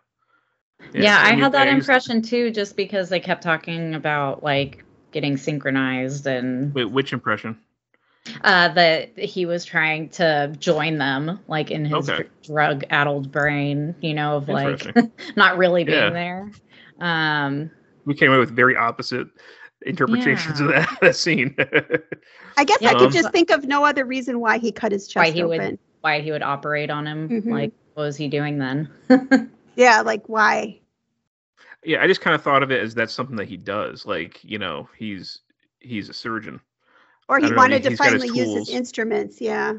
Yeah, 0.93 1.17
I, 1.19 1.31
mean, 1.31 1.39
had 1.39 1.51
that 1.53 1.67
Aang's- 1.67 1.79
impression 1.79 2.21
too, 2.21 2.51
just 2.51 2.75
because 2.77 3.09
they 3.09 3.19
kept 3.19 3.41
talking 3.41 3.95
about 3.95 4.43
like 4.43 4.83
getting 5.11 5.35
synchronized 5.37 6.27
and 6.27 6.73
Wait, 6.73 6.85
which 6.91 7.11
impression? 7.13 7.57
Uh, 8.43 8.69
that 8.73 9.17
he 9.17 9.45
was 9.45 9.65
trying 9.65 10.09
to 10.09 10.53
join 10.59 10.97
them, 10.97 11.39
like 11.47 11.71
in 11.71 11.85
his 11.85 12.09
Okay. 12.09 12.29
drug-addled 12.43 13.31
brain, 13.31 13.95
you 14.01 14.13
know, 14.13 14.37
of 14.37 14.49
like 14.49 14.81
not 15.35 15.57
really 15.57 15.83
being 15.83 15.93
Yeah. 15.93 16.11
there. 16.13 16.51
Um, 16.99 17.71
We 18.05 18.15
came 18.15 18.29
away 18.31 18.39
with 18.39 18.55
very 18.55 18.75
opposite 18.75 19.27
interpretations 19.85 20.59
of 20.59 20.67
that, 20.69 20.97
that 21.01 21.15
scene. 21.15 21.55
I 22.57 22.63
guess 22.63 22.79
I 22.85 22.93
Um, 22.93 22.97
could 22.99 23.11
just 23.11 23.31
think 23.31 23.51
of 23.51 23.65
no 23.65 23.85
other 23.85 24.05
reason 24.05 24.39
why 24.39 24.57
he 24.57 24.71
cut 24.71 24.91
his 24.91 25.07
chest 25.07 25.29
why 25.29 25.31
he 25.31 25.43
open. 25.43 25.61
would 25.69 25.79
why 26.01 26.21
he 26.21 26.31
would 26.31 26.41
operate 26.43 26.89
on 26.89 27.05
him? 27.07 27.29
Mhm. 27.29 27.49
Like, 27.51 27.71
what 27.93 28.03
was 28.03 28.17
he 28.17 28.27
doing 28.27 28.57
then? 28.57 28.89
Yeah, 29.75 30.01
like 30.01 30.27
why? 30.27 30.79
yeah, 31.83 32.01
I 32.01 32.07
just 32.07 32.21
kind 32.21 32.35
of 32.35 32.41
thought 32.41 32.63
of 32.63 32.71
it 32.71 32.81
as 32.81 32.93
that's 32.95 33.13
something 33.13 33.35
that 33.37 33.47
he 33.47 33.57
does. 33.57 34.05
Like, 34.05 34.43
you 34.43 34.59
know, 34.59 34.89
he's 34.97 35.39
he's 35.79 36.09
a 36.09 36.13
surgeon. 36.13 36.59
Or 37.29 37.37
he 37.37 37.43
don't 37.43 37.51
know, 37.51 37.57
wanted 37.57 37.83
to 37.83 37.89
he's 37.89 37.99
his 37.99 38.07
finally 38.07 38.27
use 38.27 38.53
his 38.53 38.69
instruments. 38.69 39.41
Yeah. 39.41 39.73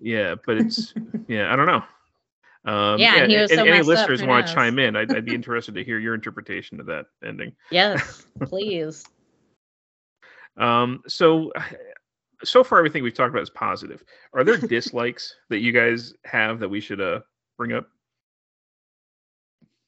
Yeah, 0.00 0.34
but 0.46 0.58
it's 0.58 0.94
yeah, 1.28 1.52
I 1.52 1.56
don't 1.56 1.66
know. 1.66 1.82
Um, 2.66 2.98
Yeah, 2.98 3.16
and 3.16 3.30
he 3.30 3.38
was 3.38 3.50
and 3.50 3.58
so 3.58 3.64
any 3.64 3.70
messed 3.70 3.82
up, 3.82 3.88
listeners 3.88 4.20
who 4.20 4.26
want 4.28 4.46
to 4.46 4.54
chime 4.54 4.78
in, 4.78 4.96
I'd, 4.96 5.14
I'd 5.14 5.24
be 5.24 5.34
interested 5.34 5.74
to 5.74 5.84
hear 5.84 5.98
your 5.98 6.14
interpretation 6.14 6.80
of 6.80 6.86
that 6.86 7.06
ending. 7.24 7.52
Yes, 7.70 8.26
please. 8.44 9.04
Um, 10.56 11.02
so 11.08 11.52
so 12.44 12.62
far 12.62 12.78
everything 12.78 13.02
we've 13.02 13.14
talked 13.14 13.30
about 13.30 13.42
is 13.42 13.50
positive. 13.50 14.04
Are 14.32 14.44
there 14.44 14.56
dislikes 14.56 15.34
that 15.48 15.60
you 15.60 15.72
guys 15.72 16.14
have 16.24 16.60
that 16.60 16.68
we 16.68 16.80
should 16.80 17.00
uh 17.00 17.20
bring 17.58 17.72
up? 17.72 17.88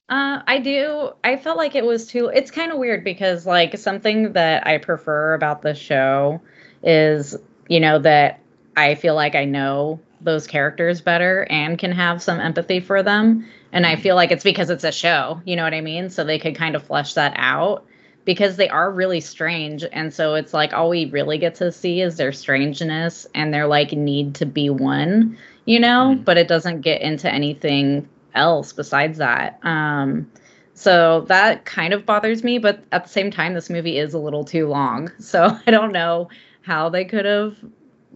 Uh, 0.08 0.40
I 0.46 0.58
do. 0.60 1.12
I 1.24 1.36
felt 1.36 1.56
like 1.56 1.74
it 1.74 1.84
was 1.84 2.06
too. 2.06 2.28
It's 2.28 2.50
kind 2.50 2.70
of 2.70 2.78
weird 2.78 3.02
because 3.04 3.46
like 3.46 3.76
something 3.76 4.32
that 4.34 4.66
I 4.66 4.78
prefer 4.78 5.34
about 5.34 5.62
the 5.62 5.74
show 5.74 6.40
is 6.82 7.36
you 7.68 7.80
know 7.80 7.98
that 8.00 8.40
I 8.76 8.94
feel 8.94 9.14
like 9.14 9.34
I 9.34 9.44
know 9.44 10.00
those 10.20 10.46
characters 10.46 11.00
better 11.00 11.46
and 11.50 11.78
can 11.78 11.92
have 11.92 12.22
some 12.22 12.40
empathy 12.40 12.80
for 12.80 13.02
them, 13.02 13.46
and 13.72 13.86
I 13.86 13.96
feel 13.96 14.16
like 14.16 14.30
it's 14.30 14.44
because 14.44 14.70
it's 14.70 14.84
a 14.84 14.92
show. 14.92 15.40
You 15.44 15.56
know 15.56 15.64
what 15.64 15.74
I 15.74 15.80
mean? 15.80 16.10
So 16.10 16.24
they 16.24 16.38
could 16.38 16.54
kind 16.56 16.74
of 16.76 16.82
flesh 16.82 17.14
that 17.14 17.34
out 17.36 17.84
because 18.24 18.56
they 18.56 18.68
are 18.68 18.90
really 18.90 19.20
strange, 19.20 19.84
and 19.92 20.12
so 20.12 20.34
it's 20.34 20.52
like 20.54 20.72
all 20.72 20.88
we 20.88 21.06
really 21.06 21.38
get 21.38 21.54
to 21.56 21.70
see 21.70 22.00
is 22.00 22.16
their 22.16 22.32
strangeness 22.32 23.26
and 23.34 23.52
their 23.54 23.66
like 23.66 23.92
need 23.92 24.34
to 24.36 24.46
be 24.46 24.70
one. 24.70 25.36
You 25.64 25.80
know, 25.80 26.14
Mhm. 26.16 26.24
but 26.24 26.38
it 26.38 26.46
doesn't 26.48 26.82
get 26.82 27.00
into 27.02 27.32
anything 27.32 28.08
else 28.34 28.72
besides 28.72 29.18
that. 29.18 29.58
Um, 29.64 30.30
so 30.74 31.22
that 31.28 31.64
kind 31.64 31.92
of 31.92 32.04
bothers 32.06 32.44
me, 32.44 32.58
but 32.58 32.80
at 32.92 33.02
the 33.04 33.08
same 33.10 33.30
time, 33.30 33.54
this 33.54 33.70
movie 33.70 33.98
is 33.98 34.14
a 34.14 34.18
little 34.18 34.44
too 34.44 34.68
long. 34.68 35.10
So 35.18 35.58
I 35.66 35.70
don't 35.70 35.92
know 35.92 36.28
how 36.66 36.88
they 36.88 37.04
could 37.04 37.24
have 37.24 37.56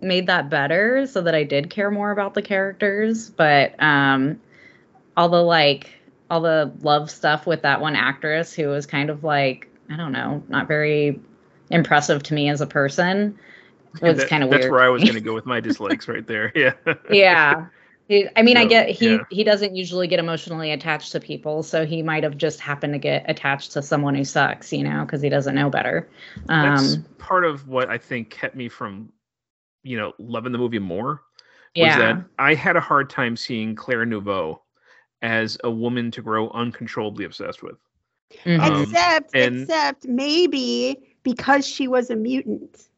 made 0.02 0.26
that 0.26 0.50
better 0.50 1.06
so 1.06 1.20
that 1.22 1.34
I 1.34 1.44
did 1.44 1.70
care 1.70 1.90
more 1.90 2.10
about 2.10 2.34
the 2.34 2.42
characters. 2.42 3.30
But 3.30 3.80
um, 3.80 4.40
all 5.16 5.28
the 5.28 5.42
like, 5.42 5.90
all 6.28 6.40
the 6.40 6.72
love 6.82 7.10
stuff 7.10 7.46
with 7.46 7.62
that 7.62 7.80
one 7.80 7.94
actress 7.94 8.52
who 8.52 8.66
was 8.68 8.86
kind 8.86 9.08
of 9.08 9.22
like, 9.22 9.68
I 9.88 9.96
don't 9.96 10.12
know, 10.12 10.42
not 10.48 10.66
very 10.66 11.20
impressive 11.70 12.24
to 12.24 12.34
me 12.34 12.48
as 12.48 12.60
a 12.60 12.66
person 12.66 13.38
was 14.00 14.24
kind 14.24 14.42
of 14.42 14.50
weird. 14.50 14.62
That's 14.62 14.70
where 14.70 14.80
I 14.80 14.88
was 14.88 15.02
going 15.02 15.14
to 15.14 15.20
go 15.20 15.34
with 15.36 15.46
my 15.46 15.60
dislikes 15.60 16.08
right 16.08 16.26
there. 16.26 16.52
Yeah. 16.60 16.74
yeah. 17.10 17.66
He- 18.10 18.28
I 18.34 18.42
mean, 18.42 18.56
I 18.56 18.64
get 18.64 18.88
he 18.90 19.10
yeah. 19.12 19.18
he 19.30 19.44
doesn't 19.44 19.76
usually 19.76 20.08
get 20.08 20.18
emotionally 20.18 20.72
attached 20.72 21.12
to 21.12 21.20
people, 21.20 21.62
so 21.62 21.86
he 21.86 22.02
might 22.02 22.24
have 22.24 22.36
just 22.36 22.58
happened 22.58 22.92
to 22.94 22.98
get 22.98 23.24
attached 23.28 23.70
to 23.72 23.82
someone 23.82 24.16
who 24.16 24.24
sucks, 24.24 24.72
you 24.72 24.82
know, 24.82 25.04
because 25.04 25.22
he 25.22 25.28
doesn't 25.28 25.54
know 25.54 25.70
better. 25.70 26.10
That's 26.46 26.96
Um, 26.96 27.04
part 27.18 27.44
of 27.44 27.68
what 27.68 27.88
I 27.88 27.98
think 27.98 28.30
kept 28.30 28.56
me 28.56 28.68
from, 28.68 29.12
you 29.84 29.96
know, 29.96 30.12
loving 30.18 30.50
the 30.50 30.58
movie 30.58 30.80
more. 30.80 31.22
Was 31.76 31.86
yeah, 31.86 31.98
that 31.98 32.24
I 32.36 32.54
had 32.54 32.74
a 32.74 32.80
hard 32.80 33.10
time 33.10 33.36
seeing 33.36 33.76
Claire 33.76 34.04
Niveau 34.04 34.58
as 35.22 35.56
a 35.62 35.70
woman 35.70 36.10
to 36.10 36.20
grow 36.20 36.50
uncontrollably 36.50 37.24
obsessed 37.26 37.62
with. 37.62 37.76
mhm. 38.44 38.58
Um, 38.58 38.82
except 38.82 39.30
and- 39.36 39.60
except 39.62 40.08
maybe 40.08 41.16
because 41.22 41.64
she 41.64 41.86
was 41.86 42.10
a 42.10 42.16
mutant 42.16 42.88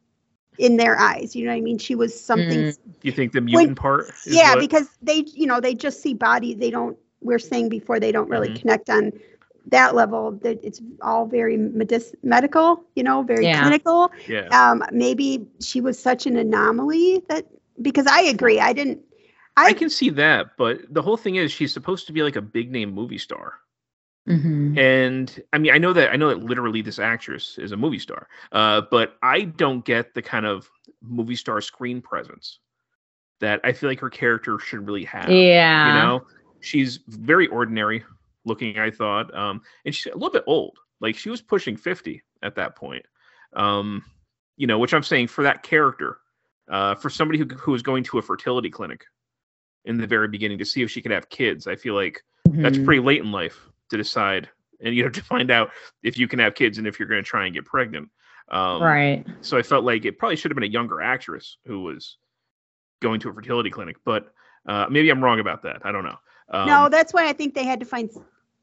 in 0.57 0.77
their 0.77 0.99
eyes. 0.99 1.35
You 1.35 1.45
know 1.45 1.51
what 1.51 1.57
I 1.57 1.61
mean? 1.61 1.77
She 1.77 1.95
was 1.95 2.17
something. 2.19 2.59
Mm. 2.59 2.77
You 3.01 3.11
think 3.11 3.31
the 3.33 3.41
mutant 3.41 3.77
part? 3.77 4.09
Is 4.25 4.35
yeah, 4.35 4.51
what- 4.51 4.59
because 4.59 4.89
they, 5.01 5.25
you 5.33 5.45
know, 5.47 5.59
they 5.59 5.73
just 5.73 6.01
see 6.01 6.13
body. 6.13 6.53
They 6.53 6.69
don't. 6.69 6.97
We're 7.21 7.39
saying 7.39 7.69
before 7.69 7.99
they 7.99 8.11
don't 8.11 8.29
really 8.29 8.49
Mhm. 8.49 8.59
connect 8.61 8.89
on 8.89 9.11
that 9.67 9.95
level. 9.95 10.31
That 10.43 10.59
it's 10.63 10.81
all 11.01 11.25
very 11.25 11.55
medic- 11.57 12.15
medical. 12.23 12.83
You 12.95 13.03
know, 13.03 13.23
very 13.23 13.45
Yeah. 13.45 13.61
clinical. 13.61 14.11
yeah. 14.27 14.47
Um, 14.51 14.83
maybe 14.91 15.45
she 15.61 15.79
was 15.81 15.97
such 15.97 16.25
an 16.25 16.35
anomaly 16.37 17.23
that 17.29 17.45
because 17.81 18.05
I 18.07 18.21
agree. 18.23 18.59
I 18.59 18.73
didn't. 18.73 18.99
I, 19.55 19.67
I 19.67 19.73
can 19.73 19.89
see 19.89 20.09
that, 20.09 20.57
but 20.57 20.81
the 20.91 21.01
whole 21.01 21.15
thing 21.17 21.35
is 21.35 21.51
she's 21.51 21.71
supposed 21.71 22.07
to 22.07 22.13
be 22.13 22.23
like 22.23 22.35
a 22.35 22.41
big 22.41 22.71
name 22.71 22.91
movie 22.91 23.19
star. 23.19 23.53
Mhm. 24.27 24.77
And 24.77 25.43
I 25.51 25.57
mean, 25.57 25.73
I 25.73 25.77
know 25.77 25.93
that 25.93 26.11
I 26.11 26.15
know 26.15 26.29
that 26.29 26.43
literally 26.43 26.81
this 26.81 26.99
actress 26.99 27.57
is 27.57 27.71
a 27.73 27.77
movie 27.77 27.99
star, 27.99 28.27
uh, 28.51 28.81
but 28.89 29.17
I 29.21 29.41
don't 29.41 29.83
get 29.83 30.13
the 30.13 30.21
kind 30.21 30.45
of 30.45 30.69
movie 31.01 31.35
star 31.35 31.59
screen 31.61 32.01
presence 32.01 32.59
that 33.39 33.59
I 33.63 33.73
feel 33.73 33.89
like 33.89 33.99
her 33.99 34.09
character 34.09 34.57
should 34.59 34.87
really 34.87 35.03
have. 35.03 35.29
yeah, 35.29 35.87
You 35.87 35.93
know, 35.93 36.25
she's 36.61 36.99
very 37.07 37.47
ordinary 37.47 38.03
looking. 38.45 38.79
I 38.79 38.89
thought, 38.91 39.33
um, 39.35 39.61
and 39.85 39.93
she's 39.93 40.11
a 40.13 40.15
little 40.15 40.31
bit 40.31 40.45
old. 40.47 40.79
Like 41.01 41.17
she 41.17 41.29
was 41.29 41.41
pushing 41.41 41.75
fifty 41.75 42.23
at 42.41 42.55
that 42.55 42.75
point. 42.77 43.05
Um, 43.53 44.03
you 44.55 44.67
know, 44.67 44.79
which 44.79 44.93
I'm 44.93 45.03
saying 45.03 45.27
for 45.27 45.43
that 45.43 45.63
character, 45.63 46.19
uh, 46.69 46.95
for 46.95 47.09
somebody 47.09 47.37
who 47.37 47.45
who 47.45 47.73
was 47.73 47.81
going 47.81 48.05
to 48.05 48.17
a 48.17 48.21
fertility 48.21 48.69
clinic 48.69 49.03
in 49.83 49.97
the 49.97 50.07
very 50.07 50.29
beginning 50.29 50.57
to 50.59 50.65
see 50.65 50.81
if 50.81 50.89
she 50.89 51.01
could 51.01 51.11
have 51.11 51.27
kids, 51.27 51.67
I 51.67 51.75
feel 51.75 51.93
like 51.95 52.23
that's 52.45 52.77
Mhm. 52.77 52.85
pretty 52.85 53.01
late 53.01 53.21
in 53.21 53.33
life 53.33 53.67
to 53.93 53.97
decide 53.97 54.49
and 54.81 54.95
you 54.95 55.03
know 55.03 55.09
to 55.19 55.23
find 55.23 55.49
out 55.51 55.71
if 56.03 56.17
you 56.17 56.27
can 56.27 56.39
have 56.39 56.55
kids 56.55 56.77
and 56.77 56.87
if 56.87 56.99
you're 56.99 57.07
going 57.07 57.23
to 57.23 57.27
try 57.27 57.45
and 57.45 57.53
get 57.53 57.65
pregnant 57.65 58.09
um, 58.49 58.81
right. 58.81 59.25
so 59.41 59.57
i 59.57 59.61
felt 59.61 59.85
like 59.85 60.05
it 60.05 60.17
probably 60.19 60.35
should 60.35 60.51
have 60.51 60.55
been 60.55 60.69
a 60.69 60.73
younger 60.73 61.01
actress 61.01 61.57
who 61.65 61.81
was 61.81 62.17
going 63.01 63.19
to 63.19 63.29
a 63.29 63.33
fertility 63.33 63.69
clinic 63.69 63.95
but 64.05 64.33
uh, 64.67 64.85
maybe 64.89 65.09
i'm 65.09 65.23
wrong 65.23 65.39
about 65.39 65.63
that 65.63 65.81
i 65.85 65.91
don't 65.91 66.03
know 66.03 66.17
um, 66.49 66.67
no, 66.67 66.89
that's 66.89 67.13
why 67.13 67.27
I 67.27 67.33
think 67.33 67.55
they 67.55 67.65
had 67.65 67.79
to 67.79 67.85
find. 67.85 68.09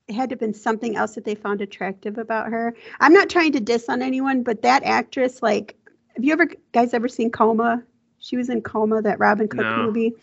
It 0.09 0.15
had 0.15 0.29
to 0.31 0.35
have 0.35 0.41
been 0.41 0.55
something 0.55 0.97
else 0.97 1.15
that 1.15 1.25
they 1.25 1.35
found 1.35 1.61
attractive 1.61 2.19
about 2.19 2.49
her. 2.49 2.75
I'm 3.01 3.13
not 3.13 3.31
trying 3.31 3.53
to 3.53 3.61
diss 3.61 3.89
on 3.89 4.03
anyone, 4.03 4.43
but 4.43 4.63
that 4.63 4.83
actress, 4.85 5.43
like, 5.43 5.77
have 6.15 6.25
you 6.25 6.33
ever 6.33 6.49
guys 6.73 6.95
ever 6.95 7.09
seen 7.09 7.31
Coma? 7.31 7.83
She 8.19 8.37
was 8.37 8.49
in 8.49 8.61
Coma, 8.61 9.03
that 9.03 9.19
Robin 9.19 9.49
Cook 9.49 9.61
No. 9.61 9.87
movie. 9.87 10.15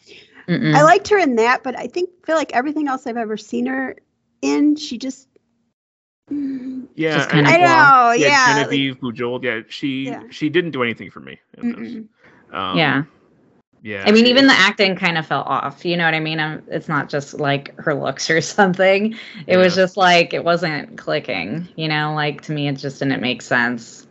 Mm-mm. 0.48 0.76
I 0.76 0.84
liked 0.84 1.08
her 1.10 1.18
in 1.18 1.36
that, 1.38 1.64
but 1.64 1.78
I 1.78 1.88
think 1.88 2.10
feel 2.26 2.36
like 2.36 2.54
everything 2.54 2.88
else 2.88 3.08
I've 3.08 3.18
ever 3.18 3.38
seen 3.38 3.66
her 3.66 3.96
in, 4.42 4.76
she 4.76 4.98
just. 4.98 5.28
Yeah 6.30 7.16
Just 7.16 7.30
I- 7.30 7.32
kinda 7.32 7.50
I 7.50 7.58
know, 7.58 8.12
yeah, 8.12 8.28
yeah. 8.28 8.46
like, 8.58 8.66
genevieve 8.70 9.00
bujold 9.00 9.44
yeah 9.44 9.62
she 9.70 10.08
Yeah. 10.08 10.24
she 10.30 10.50
didn't 10.50 10.72
do 10.72 10.84
anything 10.84 11.10
for 11.10 11.22
me 11.22 11.40
in 11.58 11.70
this. 11.72 11.92
mm-mm. 11.94 12.08
Um, 12.54 12.78
yeah. 12.78 13.04
yeah 13.82 14.04
I 14.06 14.12
mean, 14.12 14.26
even 14.26 14.48
the 14.48 14.54
acting 14.54 14.98
kind 14.98 15.18
of 15.18 15.26
fell 15.26 15.44
off. 15.44 15.86
You 15.86 15.96
know 15.96 16.04
what 16.04 16.14
I 16.14 16.20
mean? 16.20 16.40
Um 16.42 16.64
it's 16.68 16.90
not 16.90 17.08
just 17.08 17.36
like 17.40 17.74
her 17.80 17.94
looks 17.94 18.30
or 18.30 18.42
something. 18.58 19.16
It 19.46 19.56
was 19.56 19.74
just 19.74 19.96
like 19.96 20.34
it 20.34 20.44
wasn't 20.44 20.98
clicking. 20.98 21.70
You 21.78 21.88
know, 21.88 22.14
like 22.14 22.42
to 22.42 22.52
me, 22.52 22.68
it 22.68 22.74
just 22.76 23.00
didn't 23.00 23.22
make 23.22 23.42
sense. 23.42 24.06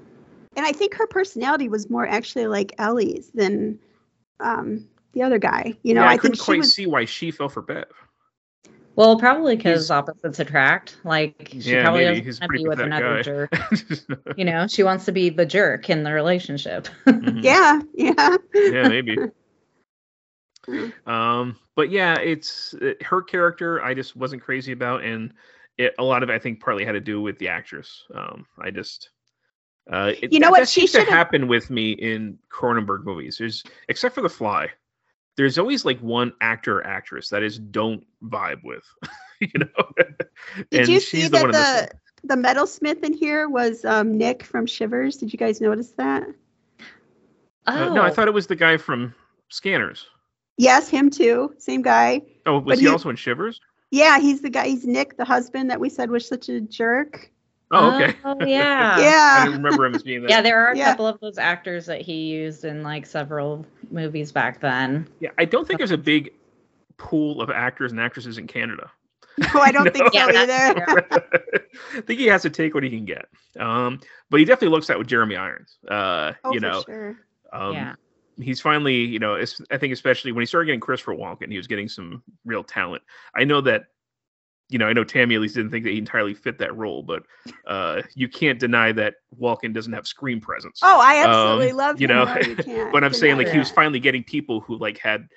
And 0.57 0.65
I 0.65 0.73
think 0.73 0.95
her 0.95 1.07
personality 1.07 1.69
was 1.69 1.91
more 1.91 2.07
actually 2.07 2.47
like 2.47 2.73
Ellie's 2.79 3.31
than 3.35 3.79
um, 4.41 4.89
the 5.13 5.23
other 5.23 5.39
guy. 5.39 5.75
You 5.83 5.93
know, 5.93 6.01
yeah, 6.03 6.09
i, 6.09 6.13
I, 6.13 6.17
couldn't 6.17 6.37
think 6.37 6.45
quite 6.47 6.59
was. 6.61 6.73
see 6.73 6.87
why 6.87 7.05
she 7.05 7.31
fell 7.31 7.51
for 7.51 7.61
bev 7.61 7.85
Well, 8.97 9.19
probably 9.19 9.57
because 9.57 9.91
opposites 9.91 10.39
attract. 10.41 10.97
Like 11.05 11.49
she 11.61 11.73
yeah 11.73 11.83
probably 11.83 12.05
maybe 12.07 12.23
doesn't 12.23 12.43
want 12.43 12.53
to 12.53 12.59
be 12.59 12.69
with 12.69 12.81
another 12.81 13.17
guy. 13.17 13.23
jerk. 13.23 14.37
You 14.37 14.45
know, 14.45 14.67
she 14.67 14.83
wants 14.83 15.05
to 15.05 15.13
be 15.13 15.29
the 15.31 15.47
jerk 15.47 15.89
in 15.91 16.03
the 16.03 16.13
relationship. 16.13 16.89
Mhm. 17.07 17.43
Yeah, 17.45 17.81
yeah. 17.95 18.37
yeah 18.55 18.89
maybe 18.89 19.17
um 21.07 21.57
but 21.77 21.91
yeah 21.91 22.19
it's 22.19 22.75
uh, 22.75 22.93
her 23.05 23.23
character 23.23 23.81
i 23.85 23.95
just 23.95 24.17
wasn't 24.17 24.43
crazy 24.43 24.73
about 24.73 25.05
and 25.05 25.33
it, 25.79 25.95
a 25.99 26.03
lot 26.05 26.23
of 26.25 26.29
it 26.31 26.33
i 26.33 26.39
think 26.39 26.61
partly 26.61 26.85
had 26.85 26.93
to 26.93 27.01
do 27.01 27.21
with 27.21 27.39
the 27.39 27.47
actress 27.49 28.05
um 28.15 28.45
i 28.59 28.71
just 28.71 29.11
uh 29.93 30.13
it, 30.21 30.33
You 30.33 30.41
know 30.41 30.47
that, 30.47 30.51
what? 30.53 30.59
that 30.61 30.69
She 30.69 30.81
seems 30.81 30.93
to 30.93 30.99
should've- 31.01 31.13
happen 31.13 31.47
with 31.47 31.71
me 31.71 31.93
in 31.93 32.37
cronenberg 32.53 33.05
movies 33.05 33.37
there's 33.39 33.63
except 33.89 34.15
for 34.15 34.23
the 34.23 34.29
fly 34.29 34.69
there's 35.37 35.59
always 35.59 35.85
like 35.85 36.01
one 36.01 36.33
actor 36.41 36.79
or 36.79 36.87
actress 36.87 37.29
that 37.31 37.43
is 37.43 37.59
don't 37.59 38.05
vibe 38.25 38.63
with 38.65 38.85
you 39.41 39.49
know 39.59 39.85
Did 40.71 40.81
and 40.81 40.89
you 40.89 41.01
she's 41.01 41.11
see 41.25 41.29
the 41.29 41.37
that 41.37 41.45
in 41.47 41.51
this 41.53 41.71
the 41.71 41.89
the 42.25 42.35
metalsmith 42.35 43.05
in 43.05 43.13
here 43.13 43.49
was 43.49 43.85
um, 43.85 44.17
Nick 44.19 44.43
from 44.43 44.67
Shivers? 44.67 45.17
Did 45.17 45.33
you 45.33 45.39
guys 45.39 45.61
notice 45.61 45.91
that? 45.93 46.25
oh, 47.69 47.73
Uh, 47.73 47.95
no 47.95 48.03
i 48.03 48.11
thought 48.11 48.29
it 48.29 48.35
was 48.35 48.47
the 48.47 48.57
guy 48.57 48.77
from 48.77 49.15
scanners 49.49 50.07
Yes, 50.59 50.89
him 50.89 51.11
too. 51.11 51.55
Same 51.59 51.83
guy. 51.83 52.23
oh 52.47 52.59
was 52.61 52.79
he, 52.79 52.87
he- 52.87 52.91
also 52.91 53.11
in 53.11 53.17
shivers 53.17 53.61
Yeah, 53.91 54.19
he's 54.19 54.41
the 54.41 54.51
guy. 54.51 54.69
He's 54.69 54.87
Nick, 54.87 55.17
the 55.19 55.25
husband 55.25 55.71
that 55.71 55.79
we 55.81 55.89
said 55.91 56.11
was 56.11 56.27
such 56.27 56.49
a 56.49 56.61
jerk. 56.63 57.31
Oh 57.73 57.89
okay 57.95 58.15
Oh 58.25 58.45
yeah. 58.45 58.97
i 58.97 59.01
Yeah. 59.03 59.45
didn't 59.45 59.57
remember 59.57 59.85
him 59.87 59.95
as 59.95 60.03
being 60.03 60.21
there 60.23 60.31
Yeah, 60.31 60.43
there 60.43 60.61
are 60.67 60.73
a 60.73 60.77
Yeah. 60.77 60.93
couple 60.93 61.07
of 61.07 61.19
those 61.21 61.39
actors 61.39 61.87
that 61.87 62.01
he 62.01 62.27
used 62.27 62.65
in 62.65 62.83
like 62.83 63.07
several 63.07 63.65
movies 63.91 64.33
back 64.33 64.61
then. 64.61 65.09
Yeah, 65.21 65.31
I 65.39 65.45
don't 65.45 65.67
think 65.67 65.79
there's 65.79 65.91
a 65.91 65.99
big 65.99 66.33
pool 66.99 67.41
of 67.41 67.51
actors 67.51 67.93
and 67.93 68.01
actresses 68.01 68.39
in 68.39 68.47
Canada. 68.47 68.91
No, 69.39 69.61
I 69.61 69.73
don't 69.73 69.91
think 69.93 70.13
so 70.13 70.19
Yeah, 70.19 70.43
either. 70.43 71.05
I 71.95 72.01
think 72.03 72.21
he 72.21 72.27
has 72.27 72.43
to 72.43 72.51
take 72.51 72.75
what 72.75 72.83
he 72.83 72.91
can 72.91 73.05
get. 73.05 73.27
Um, 73.59 74.01
but 74.31 74.41
he 74.41 74.47
definitely 74.47 74.75
looks 74.75 74.87
that 74.87 74.99
with 74.99 75.09
Jeremy 75.09 75.37
Irons. 75.37 75.77
Uh, 75.89 76.33
oh, 76.45 76.53
you 76.53 76.61
for 76.61 76.67
know, 76.67 76.83
sure. 76.85 77.17
um, 77.53 77.75
yeah. 77.75 77.95
he's 78.39 78.61
finally, 78.61 78.97
you 78.97 79.19
know, 79.19 79.37
I 79.71 79.77
think 79.79 79.93
especially 79.93 80.33
when 80.33 80.43
he 80.43 80.47
started 80.47 80.67
getting 80.67 80.81
Christopher 80.81 81.15
Walken, 81.15 81.51
he 81.51 81.57
was 81.57 81.67
getting 81.67 81.89
some 81.89 82.23
real 82.45 82.65
talent. 82.65 83.03
I 83.35 83.45
know 83.45 83.61
that, 83.63 83.87
you 84.69 84.79
know, 84.79 84.87
I 84.87 84.93
know 84.93 85.05
Tammy 85.05 85.35
at 85.37 85.41
least 85.41 85.55
didn't 85.55 85.71
think 85.71 85.85
that 85.85 85.93
he 85.93 85.99
entirely 85.99 86.35
fit 86.35 86.59
that 86.59 86.77
role, 86.77 87.03
but 87.03 87.23
uh, 87.67 88.03
you 88.15 88.29
can't 88.29 88.59
deny 88.59 88.93
that 88.93 89.15
Walken 89.41 89.73
doesn't 89.73 89.93
have 89.93 90.07
screen 90.07 90.41
presence. 90.41 90.81
Oh, 90.83 91.01
I 91.01 91.23
absolutely 91.25 91.71
Um, 91.71 91.77
love 91.77 92.01
you 92.01 92.09
him. 92.09 92.17
know, 92.17 92.25
No, 92.25 92.41
you 92.41 92.89
but 92.93 93.05
I'm 93.05 93.13
saying 93.13 93.37
like 93.37 93.49
he 93.49 93.59
was 93.59 93.71
finally 93.71 94.01
getting 94.01 94.25
people 94.25 94.61
who 94.61 94.77
like 94.77 94.99
had 94.99 95.29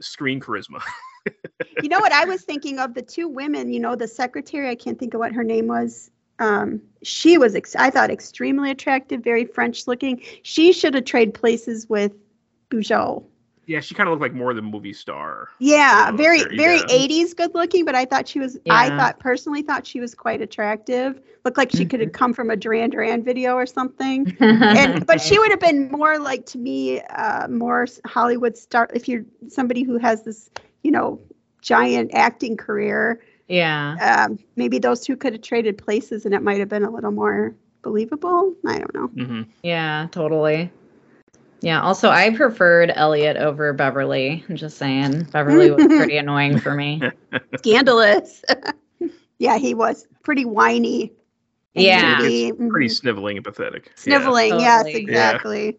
screen 0.00 0.40
charisma. 0.40 0.80
you 1.82 1.88
know 1.88 1.98
what 1.98 2.12
I 2.12 2.24
was 2.24 2.42
thinking 2.42 2.78
of 2.78 2.94
the 2.94 3.02
two 3.02 3.28
women, 3.28 3.72
you 3.72 3.80
know, 3.80 3.96
the 3.96 4.06
secretary, 4.06 4.68
I 4.68 4.74
can't 4.76 4.98
think 4.98 5.14
of 5.14 5.20
what 5.20 5.32
her 5.32 5.44
name 5.44 5.66
was. 5.66 6.10
Um, 6.38 6.82
she 7.02 7.38
was, 7.38 7.54
ex- 7.54 7.74
I 7.76 7.90
thought, 7.90 8.10
extremely 8.10 8.70
attractive, 8.70 9.24
very 9.24 9.46
French 9.46 9.86
looking. 9.86 10.20
She 10.42 10.72
should 10.72 10.94
have 10.94 11.06
traded 11.06 11.34
places 11.34 11.88
with 11.88 12.12
Bujold. 12.70 13.24
Yeah, 13.66 13.80
she 13.80 13.94
kind 13.94 14.08
of 14.08 14.12
looked 14.12 14.22
like 14.22 14.32
more 14.34 14.50
of 14.50 14.56
the 14.56 14.62
movie 14.62 14.92
star. 14.92 15.48
Yeah, 15.58 16.12
very, 16.12 16.38
very- 16.44 16.56
very 16.56 16.76
yeah. 16.78 17.24
80s 17.24 17.36
good 17.36 17.52
looking, 17.54 17.84
but 17.84 17.94
I 17.94 18.04
thought 18.04 18.28
she 18.28 18.38
was, 18.38 18.58
I 18.70 18.90
thought 18.90 19.18
personally 19.18 19.62
thought 19.62 19.86
she 19.86 20.00
was 20.00 20.14
quite 20.14 20.40
attractive. 20.40 21.20
Looked 21.44 21.58
like 21.58 21.72
she 21.72 21.84
could 21.84 22.00
have 22.00 22.12
come 22.12 22.32
from 22.32 22.50
a 22.50 22.56
Duran 22.56 22.90
Duran 22.90 23.22
video 23.22 23.54
or 23.54 23.66
something. 23.66 24.36
and 24.40 25.06
but 25.06 25.20
she 25.20 25.38
would 25.38 25.50
have 25.50 25.60
been 25.60 25.90
more 25.90 26.18
like 26.18 26.46
to 26.46 26.58
me 26.58 27.00
uh 27.00 27.46
more 27.48 27.86
hollywood 28.04 28.56
star 28.56 28.88
if 28.94 29.08
you're 29.08 29.24
somebody 29.48 29.82
who 29.84 29.96
has 29.98 30.24
this 30.24 30.50
you 30.82 30.90
know 30.90 31.20
giant 31.62 32.10
acting 32.14 32.56
career 32.56 33.20
yeah. 33.48 34.24
um 34.26 34.38
maybe 34.56 34.78
those 34.78 35.00
two 35.00 35.16
could 35.16 35.32
have 35.34 35.42
traded 35.42 35.78
places 35.78 36.24
and 36.26 36.34
it 36.34 36.42
might 36.42 36.58
have 36.58 36.68
been 36.68 36.82
a 36.84 36.90
little 36.90 37.12
more 37.12 37.54
believable 37.82 38.52
i 38.66 38.78
don't 38.78 38.94
know 38.94 39.06
hmm 39.06 39.42
Yeah, 39.62 40.08
totally. 40.10 40.72
Yeah, 41.60 41.80
also 41.82 42.10
I 42.10 42.30
preferred 42.34 42.92
Elliot 42.94 43.36
over 43.36 43.72
Beverly. 43.72 44.44
I'm 44.48 44.56
just 44.56 44.76
saying. 44.78 45.24
Beverly 45.32 45.70
was 45.70 45.86
pretty 45.86 46.16
annoying 46.18 46.58
for 46.58 46.74
me. 46.74 47.02
scandalous 47.58 48.44
yeah 49.38 49.58
he 49.58 49.74
was 49.74 50.06
pretty 50.22 50.44
whiny 50.44 51.12
and 51.74 51.84
Yeah. 51.84 52.18
moody, 52.18 52.52
Pretty 52.68 52.88
mhm. 52.88 52.90
sniveling 52.90 53.36
and 53.36 53.44
pathetic. 53.44 53.92
Yeah. 54.04 54.18
sniveling 54.18 54.60
yes 54.60 54.84
Totally. 54.84 55.02
exactly 55.02 55.78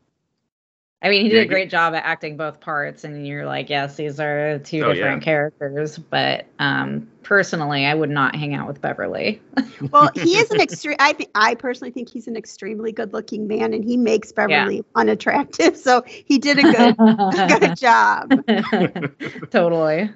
I 1.02 1.10
mean, 1.10 1.22
he 1.24 1.28
Yeah, 1.30 1.36
did 1.36 1.41
a 1.41 1.45
get- 1.45 1.50
great 1.54 1.70
job 1.70 1.93
at 1.93 2.04
acting 2.04 2.38
both 2.38 2.60
parts, 2.60 3.04
and 3.04 3.26
you're 3.28 3.45
like, 3.45 3.70
yes, 3.70 3.95
these 3.95 4.20
are 4.20 4.58
two 4.60 4.84
Oh, 4.84 4.93
different 4.93 5.20
yeah. 5.22 5.26
characters. 5.26 5.98
But 5.98 6.48
um, 6.60 7.08
personally, 7.24 7.86
I 7.86 7.93
would 7.93 8.10
not 8.10 8.36
hang 8.36 8.56
out 8.56 8.68
with 8.68 8.82
Beverly. 8.82 9.41
well 9.91 10.10
he 10.16 10.38
is 10.38 10.50
an 10.52 10.60
extreme 10.60 10.95
i 11.00 11.14
think 11.14 11.30
i 11.36 11.54
personally 11.56 11.91
think 11.91 12.10
he's 12.10 12.28
an 12.28 12.36
extremely 12.36 12.91
good 12.91 13.14
looking 13.14 13.48
man 13.48 13.74
and 13.74 13.84
he 13.86 13.95
makes 13.95 14.32
beverly 14.32 14.84
unattractive 14.95 15.78
so 15.78 16.04
he 16.08 16.38
did 16.39 16.58
a 16.58 16.64
good 16.64 16.95
good 17.48 17.78
job 17.78 18.32
totally. 19.52 20.10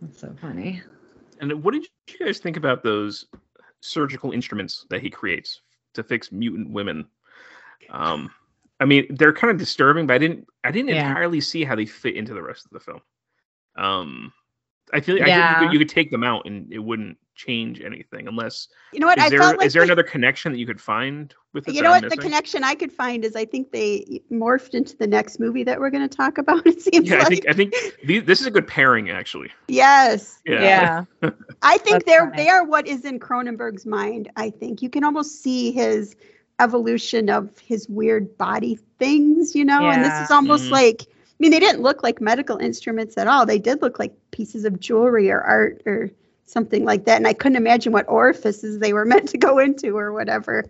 That's 0.00 0.18
so 0.18 0.34
funny. 0.40 0.82
And 1.40 1.62
what 1.62 1.72
did 1.74 1.86
you 2.08 2.24
guys 2.26 2.38
think 2.38 2.56
about 2.56 2.82
those 2.82 3.26
surgical 3.80 4.32
instruments 4.32 4.86
that 4.90 5.00
he 5.02 5.10
creates 5.10 5.60
to 5.94 6.02
fix 6.02 6.32
mutant 6.32 6.70
women? 6.70 7.06
Um, 7.90 8.30
I 8.82 8.84
mean, 8.84 9.06
they're 9.10 9.32
kind 9.32 9.50
of 9.50 9.58
disturbing, 9.58 10.06
but 10.08 10.14
I 10.14 10.18
didn't, 10.18 10.46
I 10.64 10.70
didn't 10.72 10.90
Yeah. 10.90 11.06
entirely 11.08 11.40
see 11.40 11.62
how 11.64 11.76
they 11.76 11.86
fit 11.86 12.16
into 12.16 12.34
the 12.34 12.42
rest 12.42 12.64
of 12.66 12.72
the 12.72 12.80
film. 12.80 13.00
Um, 13.76 14.32
I 14.92 15.00
feel, 15.00 15.16
I 15.22 15.24
think 15.24 15.36
you 15.60 15.66
could, 15.66 15.72
you 15.74 15.78
could 15.78 15.88
take 15.88 16.10
them 16.10 16.24
out 16.24 16.42
and 16.46 16.70
it 16.72 16.80
wouldn't 16.80 17.16
change 17.34 17.80
anything, 17.80 18.28
unless 18.28 18.68
you 18.92 19.00
know 19.00 19.06
what 19.06 19.16
is 19.18 19.24
i 19.24 19.30
there 19.30 19.38
felt 19.40 19.56
like 19.56 19.66
is 19.66 19.72
there 19.72 19.80
the- 19.82 19.86
another 19.86 20.02
connection 20.02 20.52
that 20.52 20.58
you 20.58 20.66
could 20.66 20.78
find 20.80 21.34
with 21.54 21.66
it? 21.66 21.74
you 21.74 21.80
know 21.80 21.92
I'm 21.92 22.02
what 22.02 22.10
the 22.10 22.16
connection 22.18 22.62
i 22.62 22.74
could 22.74 22.92
find 22.92 23.24
is 23.24 23.34
i 23.34 23.46
think 23.46 23.72
they 23.72 24.20
morphed 24.30 24.74
into 24.74 24.94
the 24.98 25.06
next 25.06 25.40
movie 25.40 25.64
that 25.64 25.80
we're 25.80 25.88
going 25.88 26.06
to 26.06 26.14
talk 26.14 26.36
about 26.36 26.66
it 26.72 26.82
seems 26.82 27.08
Yeah, 27.08 27.16
I 27.16 27.18
like 27.20 27.28
think 27.28 27.48
I 27.48 27.52
think 27.54 27.74
the, 28.04 28.18
this 28.20 28.42
is 28.42 28.46
a 28.46 28.50
good 28.50 28.66
pairing, 28.68 29.08
actually. 29.08 29.48
yes 29.68 30.40
Yeah. 30.44 31.04
Yeah. 31.22 31.30
i 31.62 31.78
think 31.78 31.94
That's 31.94 32.04
they're 32.04 32.26
funny. 32.30 32.36
they 32.36 32.48
are 32.50 32.64
what 32.64 32.86
is 32.86 33.06
in 33.06 33.18
cronenberg's 33.18 33.86
mind 33.86 34.30
i 34.36 34.50
think 34.50 34.82
you 34.82 34.90
can 34.90 35.02
almost 35.02 35.42
see 35.42 35.72
his 35.72 36.14
evolution 36.62 37.28
of 37.30 37.58
his 37.58 37.88
weird 37.88 38.36
body 38.38 38.78
things 38.98 39.54
you 39.54 39.64
know 39.64 39.90
and 39.90 40.04
this 40.04 40.20
is 40.20 40.30
almost 40.30 40.68
Mhm. 40.68 40.72
like 40.72 41.02
i 41.10 41.36
mean 41.40 41.50
they 41.50 41.60
didn't 41.60 41.82
look 41.82 42.02
like 42.02 42.20
medical 42.20 42.58
instruments 42.58 43.18
at 43.18 43.26
all 43.26 43.46
they 43.46 43.58
did 43.58 43.82
look 43.82 43.98
like 43.98 44.12
pieces 44.30 44.64
of 44.64 44.80
jewelry 44.80 45.30
or 45.30 45.40
art 45.40 45.82
or 45.86 46.10
something 46.46 46.84
like 46.84 47.04
that 47.06 47.16
and 47.16 47.26
i 47.26 47.32
couldn't 47.32 47.56
imagine 47.56 47.92
what 47.92 48.08
orifices 48.08 48.78
they 48.78 48.92
were 48.92 49.04
meant 49.12 49.28
to 49.30 49.38
go 49.38 49.58
into 49.58 49.96
or 49.96 50.12
whatever 50.12 50.64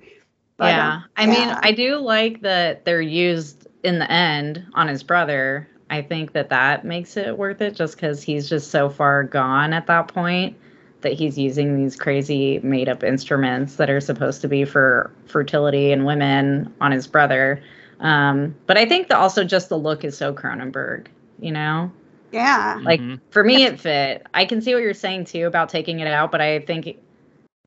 But, 0.57 0.74
yeah. 0.74 0.93
um, 0.95 1.05
I 1.16 1.26
mean. 1.26 1.49
I 1.62 1.72
do 1.72 1.97
like 1.97 2.43
that 2.43 2.84
they're 2.84 3.01
used 3.01 3.66
in 3.82 3.99
the 3.99 4.11
end 4.11 4.64
on 4.74 4.88
his 4.88 5.03
brother. 5.03 5.68
I 5.90 6.03
think 6.03 6.32
that 6.32 6.51
that 6.51 6.84
makes 6.84 7.16
it 7.16 7.36
worth 7.36 7.61
it 7.61 7.74
just 7.74 7.97
because 7.97 8.22
he's 8.22 8.49
just 8.49 8.70
so 8.70 8.88
far 8.88 9.24
gone 9.24 9.72
at 9.72 9.86
that 9.88 10.09
point 10.09 10.57
that 11.03 11.12
he's 11.12 11.38
using 11.38 11.76
these 11.76 11.96
crazy 11.96 12.59
made 12.61 12.88
up 12.88 13.03
instruments 13.05 13.76
that 13.76 13.90
are 13.90 14.00
supposed 14.00 14.40
to 14.42 14.48
be 14.48 14.64
for 14.64 15.11
fertility 15.26 15.92
and 15.92 16.07
women 16.07 16.72
on 16.80 16.92
his 16.92 17.07
brother. 17.07 17.62
Um, 18.00 18.55
but 18.66 18.76
I 18.76 18.86
think 18.86 19.09
that 19.09 19.18
also 19.18 19.44
just 19.44 19.68
the 19.68 19.78
look 19.78 20.05
is 20.05 20.16
so 20.16 20.32
Cronenberg, 20.32 21.07
you 21.38 21.53
know? 21.53 21.92
yeah 22.32 22.80
Like 22.82 23.00
Mhm. 23.00 23.20
for 23.30 23.44
me, 23.44 23.64
it 23.64 23.78
fit. 23.78 24.26
I 24.34 24.44
can 24.44 24.61
see 24.61 24.74
what 24.74 24.82
you're 24.82 24.94
saying 24.94 25.26
too 25.26 25.46
about 25.46 25.68
taking 25.68 26.00
it 26.00 26.09
out, 26.09 26.32
but 26.32 26.40
I 26.40 26.61
think 26.61 26.96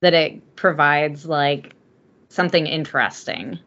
that 0.01 0.13
it 0.13 0.55
provides 0.55 1.25
like 1.25 1.73
something 2.29 2.67
interesting, 2.67 3.59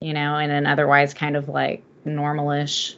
you 0.00 0.12
know, 0.12 0.36
in 0.38 0.50
an 0.50 0.66
otherwise 0.66 1.14
kind 1.14 1.36
of 1.36 1.48
like 1.48 1.82
normalish 2.04 2.96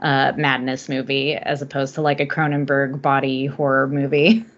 uh, 0.00 0.32
madness 0.36 0.88
movie 0.88 1.34
as 1.34 1.62
opposed 1.62 1.94
to 1.94 2.02
like 2.02 2.20
a 2.20 2.26
Cronenberg 2.26 3.00
body 3.00 3.46
horror 3.46 3.86
movie. 3.88 4.44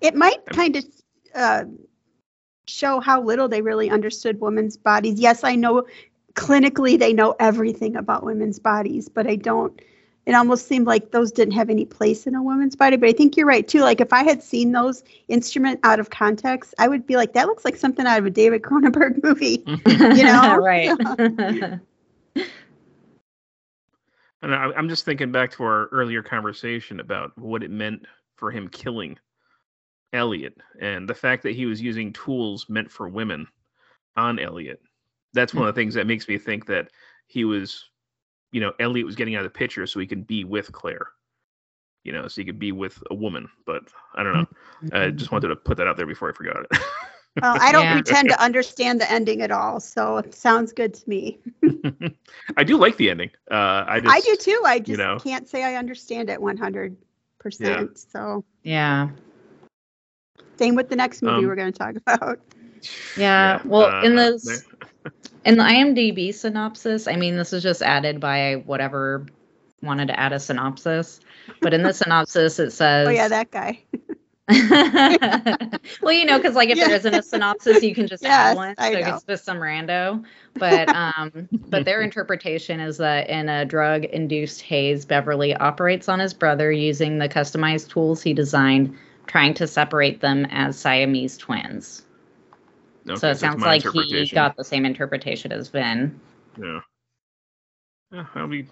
it 0.00 0.14
might 0.14 0.44
kind 0.46 0.76
of 0.76 0.84
uh, 1.34 1.64
show 2.66 3.00
how 3.00 3.22
little 3.22 3.48
they 3.48 3.62
really 3.62 3.90
understood 3.90 4.40
women's 4.40 4.76
bodies. 4.76 5.18
Yes, 5.18 5.44
I 5.44 5.54
know 5.54 5.86
clinically 6.34 6.98
they 6.98 7.12
know 7.12 7.34
everything 7.40 7.96
about 7.96 8.24
women's 8.24 8.58
bodies, 8.58 9.08
but 9.08 9.26
I 9.26 9.36
don't. 9.36 9.80
It 10.26 10.34
almost 10.34 10.68
seemed 10.68 10.86
like 10.86 11.10
those 11.10 11.32
didn't 11.32 11.54
have 11.54 11.70
any 11.70 11.86
place 11.86 12.26
in 12.26 12.34
a 12.34 12.42
woman's 12.42 12.76
body. 12.76 12.96
But 12.96 13.08
I 13.08 13.12
think 13.12 13.36
you're 13.36 13.46
right 13.46 13.66
too. 13.66 13.80
Like 13.80 14.02
if 14.02 14.12
I 14.12 14.22
had 14.24 14.42
seen 14.42 14.72
those 14.72 15.02
instrument 15.28 15.80
out 15.84 16.00
of 16.00 16.10
context, 16.10 16.74
I 16.78 16.86
would 16.86 17.06
be 17.06 17.16
like, 17.16 17.32
that 17.32 17.46
looks 17.46 17.64
like 17.64 17.76
something 17.76 18.06
out 18.06 18.18
of 18.18 18.26
a 18.26 18.30
David 18.30 18.60
Cronenberg 18.60 19.22
movie. 19.22 19.64
you 19.66 20.24
know? 20.24 20.56
right? 20.58 20.90
And 24.42 24.54
I, 24.54 24.70
I'm 24.76 24.88
just 24.88 25.06
thinking 25.06 25.32
back 25.32 25.50
to 25.52 25.64
our 25.64 25.86
earlier 25.86 26.22
conversation 26.22 27.00
about 27.00 27.36
what 27.38 27.62
it 27.62 27.70
meant 27.70 28.04
for 28.36 28.50
him 28.50 28.68
killing 28.68 29.18
Elliot 30.12 30.56
and 30.80 31.08
the 31.08 31.14
fact 31.14 31.42
that 31.42 31.54
he 31.54 31.66
was 31.66 31.80
using 31.80 32.12
tools 32.12 32.66
meant 32.68 32.90
for 32.90 33.08
women 33.08 33.46
on 34.16 34.38
Elliot. 34.38 34.80
That's 35.34 35.54
one 35.54 35.68
of 35.68 35.74
the 35.74 35.78
things 35.80 35.94
that 35.94 36.06
makes 36.06 36.26
me 36.28 36.38
think 36.38 36.66
that 36.66 36.88
he 37.26 37.44
was, 37.44 37.84
you 38.52 38.60
know, 38.60 38.72
Elliot 38.80 39.06
was 39.06 39.16
getting 39.16 39.34
out 39.34 39.44
of 39.44 39.52
the 39.52 39.58
picture 39.58 39.86
so 39.86 40.00
he 40.00 40.06
could 40.06 40.26
be 40.26 40.44
with 40.44 40.72
Claire, 40.72 41.08
you 42.04 42.12
know, 42.12 42.26
so 42.26 42.40
he 42.40 42.44
could 42.46 42.58
be 42.58 42.72
with 42.72 43.02
a 43.10 43.14
woman. 43.14 43.48
But 43.66 43.82
I 44.14 44.22
don't 44.22 44.32
know. 44.32 44.46
I 44.92 45.10
just 45.10 45.30
wanted 45.30 45.48
to 45.48 45.56
put 45.56 45.76
that 45.76 45.86
out 45.86 45.96
there 45.96 46.06
before 46.06 46.30
I 46.30 46.32
forgot 46.32 46.64
it. 46.70 46.78
Well, 47.40 47.56
I 47.60 47.70
don't 47.70 47.84
Yeah. 47.84 47.92
pretend 47.92 48.30
to 48.30 48.42
understand 48.42 49.00
the 49.00 49.08
ending 49.08 49.42
at 49.42 49.52
all, 49.52 49.78
so 49.78 50.16
it 50.16 50.34
sounds 50.34 50.72
good 50.72 50.92
to 50.94 51.08
me. 51.08 51.38
I 52.56 52.64
do 52.64 52.76
like 52.76 52.96
the 52.96 53.10
ending. 53.10 53.30
Uh, 53.48 53.84
I 53.86 54.00
just, 54.00 54.16
I 54.16 54.20
do 54.20 54.34
too. 54.34 54.60
I 54.64 54.80
just 54.80 54.98
know. 54.98 55.18
can't 55.18 55.48
say 55.48 55.62
I 55.62 55.76
understand 55.76 56.30
it 56.30 56.40
100%. 56.40 56.96
So 57.96 58.44
yeah. 58.64 59.08
Same 60.58 60.74
with 60.74 60.88
the 60.88 60.96
next 60.96 61.22
movie 61.22 61.44
Um, 61.44 61.46
we're 61.46 61.56
going 61.56 61.72
to 61.72 61.78
talk 61.78 61.96
about. 61.96 62.40
Yeah, 63.16 63.60
well, 63.64 63.92
uh, 63.92 64.04
in 64.04 64.14
uh, 64.16 64.30
this 64.30 64.62
in 65.44 65.56
the 65.56 65.62
IMDb 65.64 66.32
synopsis, 66.34 67.08
I 67.08 67.16
mean, 67.16 67.36
this 67.36 67.52
is 67.52 67.62
just 67.62 67.82
added 67.82 68.20
by 68.20 68.62
whatever 68.66 69.26
wanted 69.82 70.08
to 70.08 70.18
add 70.18 70.32
a 70.32 70.38
synopsis, 70.40 71.20
but 71.62 71.74
in 71.74 71.82
the 71.82 71.92
synopsis 71.94 72.58
it 72.58 72.70
says, 72.72 73.08
Oh 73.08 73.10
yeah, 73.10 73.28
that 73.28 73.50
guy. 73.50 73.80
well, 76.02 76.12
you 76.12 76.24
know, 76.24 76.38
because 76.38 76.54
like 76.54 76.70
if 76.70 76.78
Yeah. 76.78 76.86
there 76.86 76.94
isn't 76.94 77.14
a 77.14 77.22
synopsis, 77.22 77.82
you 77.82 77.94
can 77.94 78.06
just 78.06 78.24
Yes, 78.24 78.30
add 78.30 78.56
one, 78.56 78.74
so 78.76 78.82
I 78.84 78.94
know. 79.00 79.14
it's 79.14 79.24
just 79.24 79.44
some 79.44 79.58
rando. 79.58 80.24
But 80.58 80.88
um, 80.94 81.48
but 81.70 81.84
their 81.84 82.02
interpretation 82.02 82.80
is 82.80 82.96
that 82.98 83.28
in 83.28 83.48
a 83.48 83.64
drug-induced 83.64 84.62
haze, 84.62 85.04
Beverly 85.04 85.54
operates 85.54 86.08
on 86.08 86.18
his 86.20 86.34
brother 86.34 86.72
using 86.72 87.18
the 87.18 87.28
customized 87.28 87.90
tools 87.90 88.22
he 88.22 88.32
designed, 88.34 88.96
trying 89.28 89.54
to 89.54 89.66
separate 89.68 90.20
them 90.20 90.44
as 90.46 90.76
Siamese 90.76 91.36
twins. 91.36 92.02
Okay, 93.08 93.18
so 93.18 93.30
it 93.30 93.38
sounds 93.38 93.62
like 93.62 93.82
he 93.92 94.28
got 94.34 94.56
the 94.56 94.64
same 94.64 94.84
interpretation 94.84 95.52
as 95.52 95.68
Vin. 95.68 96.18
Yeah. 96.60 96.80
Yeah, 98.10 98.26
that'll 98.34 98.48
be 98.48 98.66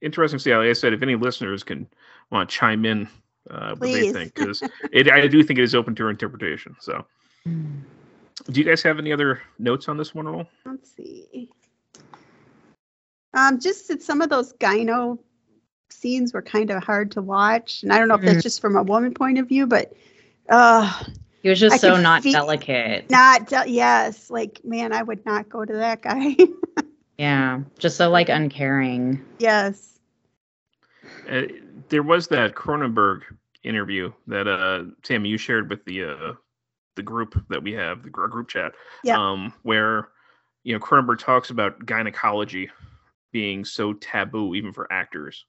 interesting 0.00 0.38
to 0.38 0.42
see. 0.42 0.54
Like 0.54 0.68
I 0.68 0.72
said, 0.74 0.92
if 0.92 1.02
any 1.02 1.16
listeners 1.16 1.64
can 1.64 1.88
want 2.30 2.48
to 2.48 2.54
chime 2.56 2.84
in, 2.84 3.08
uh, 3.50 3.74
what 3.76 3.92
they 3.92 4.12
think, 4.12 4.34
because 4.34 4.62
I 4.62 5.26
do 5.26 5.42
think 5.42 5.58
it 5.58 5.62
is 5.62 5.74
open 5.74 5.94
to 5.96 6.08
interpretation. 6.08 6.76
So, 6.80 7.04
do 7.44 8.60
you 8.60 8.64
guys 8.64 8.82
have 8.82 8.98
any 8.98 9.12
other 9.12 9.42
notes 9.58 9.88
on 9.88 9.96
this 9.96 10.14
one 10.14 10.28
at 10.28 10.34
all? 10.34 10.46
Let's 10.64 10.94
see. 10.94 11.50
Um, 13.34 13.58
just 13.58 13.88
that 13.88 14.02
some 14.02 14.22
of 14.22 14.30
those 14.30 14.52
gyno 14.54 15.18
scenes 15.90 16.32
were 16.32 16.42
kind 16.42 16.70
of 16.70 16.82
hard 16.82 17.10
to 17.12 17.22
watch, 17.22 17.82
and 17.82 17.92
I 17.92 17.98
don't 17.98 18.08
know 18.08 18.14
if 18.16 18.22
that's 18.22 18.42
just 18.42 18.60
from 18.60 18.76
a 18.76 18.82
woman 18.82 19.14
point 19.14 19.38
of 19.38 19.48
view, 19.48 19.66
but 19.66 19.92
uh, 20.48 21.02
He 21.42 21.48
was 21.48 21.60
just 21.60 21.74
I 21.74 21.76
so 21.78 22.00
not 22.00 22.22
feel- 22.22 22.32
delicate. 22.32 23.10
not 23.10 23.46
de- 23.48 23.68
yes, 23.70 24.30
like 24.30 24.60
man, 24.64 24.92
I 24.92 25.02
would 25.02 25.24
not 25.26 25.48
go 25.48 25.64
to 25.64 25.72
that 25.74 26.02
guy. 26.02 26.36
Yeah, 27.16 27.60
just 27.78 27.96
so 27.96 28.10
like 28.10 28.28
uncaring. 28.28 29.24
yes. 29.38 30.00
Uh, 31.30 31.42
there 31.88 32.02
was 32.02 32.26
that 32.26 32.56
Cronenberg 32.56 33.20
interview 33.62 34.12
that 34.26 34.48
uh 34.48 34.86
Sam 35.04 35.24
you 35.24 35.38
shared 35.38 35.70
with 35.70 35.84
the 35.84 36.02
uh 36.02 36.32
the 36.96 37.02
group 37.04 37.40
that 37.50 37.62
we 37.62 37.72
have, 37.74 38.02
the 38.02 38.10
gr- 38.10 38.26
group 38.26 38.48
chat, 38.48 38.72
Yeah. 39.04 39.16
um, 39.16 39.52
where 39.62 40.08
you 40.64 40.72
know 40.72 40.80
Cronenberg 40.80 41.20
talks 41.20 41.50
about 41.50 41.86
gynecology 41.86 42.68
being 43.30 43.64
so 43.64 43.92
taboo 43.92 44.56
even 44.56 44.72
for 44.72 44.92
actors. 44.92 45.44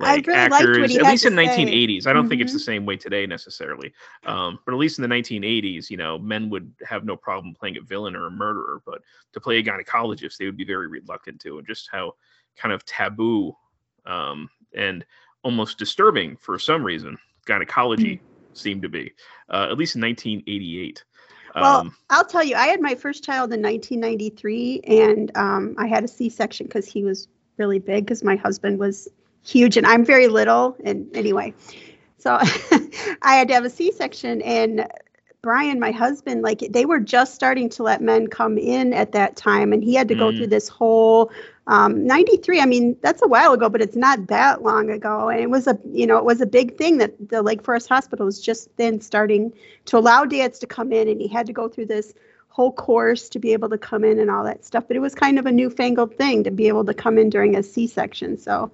I, 0.00 0.08
I 0.08 0.12
Like 0.16 0.26
really 0.26 0.38
actors, 0.38 0.78
what 0.78 0.90
he 0.90 0.98
at 0.98 1.06
least 1.06 1.26
in 1.26 1.34
say. 1.34 1.46
1980s. 1.46 2.06
I 2.06 2.12
don't 2.12 2.28
think 2.28 2.40
it's 2.40 2.52
the 2.52 2.58
Mhm. 2.58 2.64
same 2.64 2.86
way 2.86 2.96
today 2.96 3.26
necessarily, 3.26 3.92
um, 4.24 4.58
but 4.64 4.72
at 4.72 4.78
least 4.78 4.98
in 4.98 5.02
the 5.02 5.08
1980s, 5.08 5.90
you 5.90 5.96
know, 5.96 6.18
men 6.18 6.50
would 6.50 6.72
have 6.86 7.04
no 7.04 7.16
problem 7.16 7.54
playing 7.54 7.76
a 7.76 7.82
villain 7.82 8.16
or 8.16 8.26
a 8.26 8.30
murderer, 8.30 8.82
but 8.84 9.02
to 9.32 9.40
play 9.40 9.58
a 9.58 9.62
gynecologist, 9.62 10.36
they 10.36 10.46
would 10.46 10.56
be 10.56 10.64
very 10.64 10.88
reluctant 10.88 11.40
to, 11.42 11.58
and 11.58 11.66
just 11.66 11.88
how 11.90 12.14
kind 12.56 12.72
of 12.72 12.84
taboo 12.84 13.56
um, 14.06 14.48
and 14.74 15.04
almost 15.42 15.78
disturbing 15.78 16.36
for 16.36 16.58
some 16.58 16.82
reason 16.82 17.16
gynecology 17.44 18.20
seemed 18.54 18.82
to 18.82 18.88
be, 18.88 19.12
uh, 19.50 19.68
at 19.70 19.78
least 19.78 19.94
in 19.94 20.00
1988. 20.00 21.04
Well, 21.54 21.80
Um, 21.80 21.96
I'll 22.10 22.24
tell 22.24 22.42
you, 22.42 22.56
I 22.56 22.66
had 22.66 22.80
my 22.80 22.94
first 22.94 23.22
child 23.24 23.52
in 23.52 23.62
1993, 23.62 24.80
and 24.80 25.36
um, 25.36 25.74
I 25.78 25.86
had 25.86 26.04
a 26.04 26.08
C-section 26.08 26.66
because 26.66 26.86
he 26.86 27.04
was 27.04 27.28
really 27.56 27.78
big. 27.78 28.04
Because 28.04 28.24
my 28.24 28.36
husband 28.36 28.78
was 28.78 29.08
huge, 29.46 29.76
and 29.76 29.86
I'm 29.86 30.04
very 30.04 30.28
little. 30.28 30.76
And 30.84 31.14
anyway, 31.16 31.54
so 32.18 32.38
I 33.22 33.34
had 33.36 33.48
to 33.48 33.54
have 33.54 33.64
a 33.64 33.70
C-section, 33.70 34.42
and 34.42 34.86
Brian, 35.42 35.78
my 35.78 35.92
husband, 35.92 36.42
like 36.42 36.60
they 36.70 36.84
were 36.86 37.00
just 37.00 37.34
starting 37.34 37.68
to 37.70 37.82
let 37.84 38.02
men 38.02 38.26
come 38.26 38.58
in 38.58 38.92
at 38.92 39.12
that 39.12 39.36
time, 39.36 39.72
and 39.72 39.84
he 39.84 39.94
had 39.94 40.08
to 40.08 40.14
go 40.14 40.32
Mm. 40.32 40.36
through 40.36 40.48
this 40.48 40.68
whole 40.68 41.30
um, 41.68 42.06
93 42.06 42.60
i 42.60 42.66
mean 42.66 42.96
that's 43.02 43.22
a 43.22 43.28
while 43.28 43.52
ago 43.52 43.68
but 43.68 43.82
it's 43.82 43.96
not 43.96 44.28
that 44.28 44.62
long 44.62 44.90
ago 44.90 45.28
and 45.28 45.40
it 45.40 45.50
was 45.50 45.66
a 45.66 45.76
you 45.92 46.06
know 46.06 46.16
it 46.16 46.24
was 46.24 46.40
a 46.40 46.46
big 46.46 46.76
thing 46.78 46.98
that 46.98 47.12
the 47.28 47.42
lake 47.42 47.62
forest 47.62 47.88
hospital 47.88 48.24
was 48.24 48.40
just 48.40 48.68
then 48.76 49.00
starting 49.00 49.52
to 49.86 49.98
allow 49.98 50.24
dads 50.24 50.60
to 50.60 50.66
come 50.66 50.92
in 50.92 51.08
and 51.08 51.20
he 51.20 51.26
had 51.28 51.46
to 51.46 51.52
go 51.52 51.68
through 51.68 51.86
this 51.86 52.14
whole 52.48 52.72
course 52.72 53.28
to 53.28 53.38
be 53.40 53.52
able 53.52 53.68
to 53.68 53.78
come 53.78 54.04
in 54.04 54.18
and 54.20 54.30
all 54.30 54.44
that 54.44 54.64
stuff 54.64 54.84
but 54.86 54.96
it 54.96 55.00
was 55.00 55.14
kind 55.14 55.38
of 55.40 55.46
a 55.46 55.52
newfangled 55.52 56.16
thing 56.16 56.44
to 56.44 56.50
be 56.52 56.68
able 56.68 56.84
to 56.84 56.94
come 56.94 57.18
in 57.18 57.28
during 57.30 57.56
a 57.56 57.62
c-section 57.62 58.38
so 58.38 58.70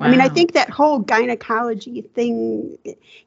i 0.00 0.08
mean 0.10 0.20
i 0.20 0.28
think 0.28 0.52
that 0.52 0.70
whole 0.70 0.98
gynecology 0.98 2.02
thing 2.14 2.76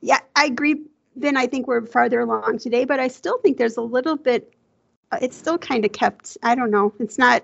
yeah 0.01 0.19
i 0.35 0.45
agree 0.45 0.81
then 1.15 1.37
i 1.37 1.47
think 1.47 1.67
we're 1.67 1.85
farther 1.85 2.19
along 2.19 2.57
today 2.57 2.85
but 2.85 2.99
i 2.99 3.07
still 3.07 3.37
think 3.39 3.57
there's 3.57 3.77
a 3.77 3.81
little 3.81 4.15
bit 4.15 4.53
uh, 5.11 5.17
it's 5.21 5.37
still 5.37 5.57
kind 5.57 5.85
of 5.85 5.91
kept 5.91 6.37
i 6.43 6.55
don't 6.55 6.71
know 6.71 6.93
it's 6.99 7.17
not 7.17 7.43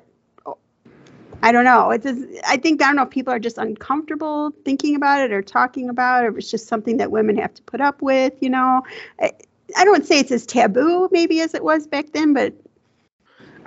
I 1.44 1.52
don't 1.52 1.66
know. 1.66 1.92
It's 1.92 2.06
just, 2.06 2.24
I 2.48 2.58
think 2.58 2.82
I 2.82 2.88
don't 2.88 2.96
know 2.96 3.04
if 3.04 3.12
people 3.12 3.32
are 3.32 3.40
just 3.40 3.60
uncomfortable 3.60 4.52
thinking 4.64 4.96
about 4.96 5.22
it 5.22 5.32
or 5.32 5.44
talking 5.44 5.90
about 5.90 6.24
it, 6.24 6.28
or 6.30 6.38
it's 6.40 6.50
just 6.50 6.68
something 6.68 6.98
that 6.98 7.12
women 7.12 7.38
have 7.38 7.54
to 7.54 7.62
put 7.64 7.82
up 7.82 8.02
with. 8.02 8.34
You 8.42 8.50
know, 8.50 8.82
I, 9.22 9.32
I 9.78 9.86
don't 9.86 10.06
say 10.06 10.20
it's 10.20 10.32
as 10.32 10.46
taboo 10.46 11.08
maybe 11.12 11.42
as 11.42 11.54
it 11.54 11.64
was 11.64 11.86
back 11.86 12.14
then, 12.14 12.34
but 12.34 12.54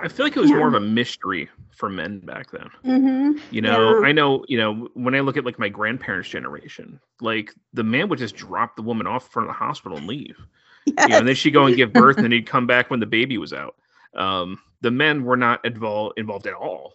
I 0.01 0.09
feel 0.09 0.25
like 0.25 0.35
it 0.35 0.39
was 0.39 0.49
Yeah. 0.49 0.57
more 0.57 0.67
of 0.67 0.73
a 0.73 0.81
mystery 0.81 1.49
for 1.79 1.89
men 1.89 2.19
back 2.19 2.51
then. 2.51 2.69
mhm, 2.85 3.39
You 3.51 3.61
know, 3.61 3.99
Yeah. 4.01 4.07
I 4.07 4.11
know, 4.11 4.43
you 4.47 4.57
know, 4.57 4.89
when 4.93 5.15
I 5.15 5.21
look 5.21 5.37
at 5.37 5.45
like 5.45 5.57
my 5.57 5.69
grandparents' 5.69 6.29
generation, 6.29 6.99
like 7.21 7.53
the 7.73 7.83
man 7.83 8.09
would 8.09 8.19
just 8.19 8.35
drop 8.35 8.75
the 8.75 8.81
woman 8.83 9.07
off 9.07 9.25
in 9.25 9.31
front 9.31 9.49
of 9.49 9.55
the 9.55 9.57
hospital 9.57 9.97
and 9.97 10.07
leave. 10.07 10.37
You 10.85 10.93
know, 11.07 11.19
and 11.19 11.27
then 11.27 11.35
she'd 11.35 11.51
go 11.51 11.65
and 11.65 11.75
give 11.75 11.93
birth 11.93 12.17
and 12.17 12.25
then 12.25 12.31
he'd 12.31 12.45
come 12.47 12.67
back 12.67 12.89
when 12.89 12.99
the 12.99 13.05
baby 13.05 13.37
was 13.37 13.53
out. 13.53 13.75
Um, 14.13 14.59
the 14.81 14.91
men 14.91 15.23
were 15.23 15.37
not 15.37 15.63
involved 15.65 16.19
involved 16.19 16.47
at 16.47 16.53
all 16.53 16.93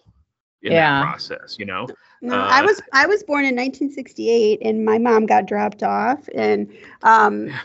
in 0.62 0.72
Yeah. 0.72 1.00
that 1.00 1.02
process, 1.02 1.56
you 1.58 1.64
know. 1.66 1.86
No, 2.22 2.34
I 2.40 2.60
Uh, 2.60 2.64
was 2.64 2.80
I 2.92 3.06
was 3.06 3.22
born 3.22 3.44
in 3.44 3.54
1968, 3.54 4.58
and 4.62 4.84
my 4.84 4.98
mom 4.98 5.26
got 5.26 5.46
dropped 5.46 5.82
off, 5.82 6.28
and 6.34 6.70
um, 7.02 7.46
Yeah. 7.48 7.60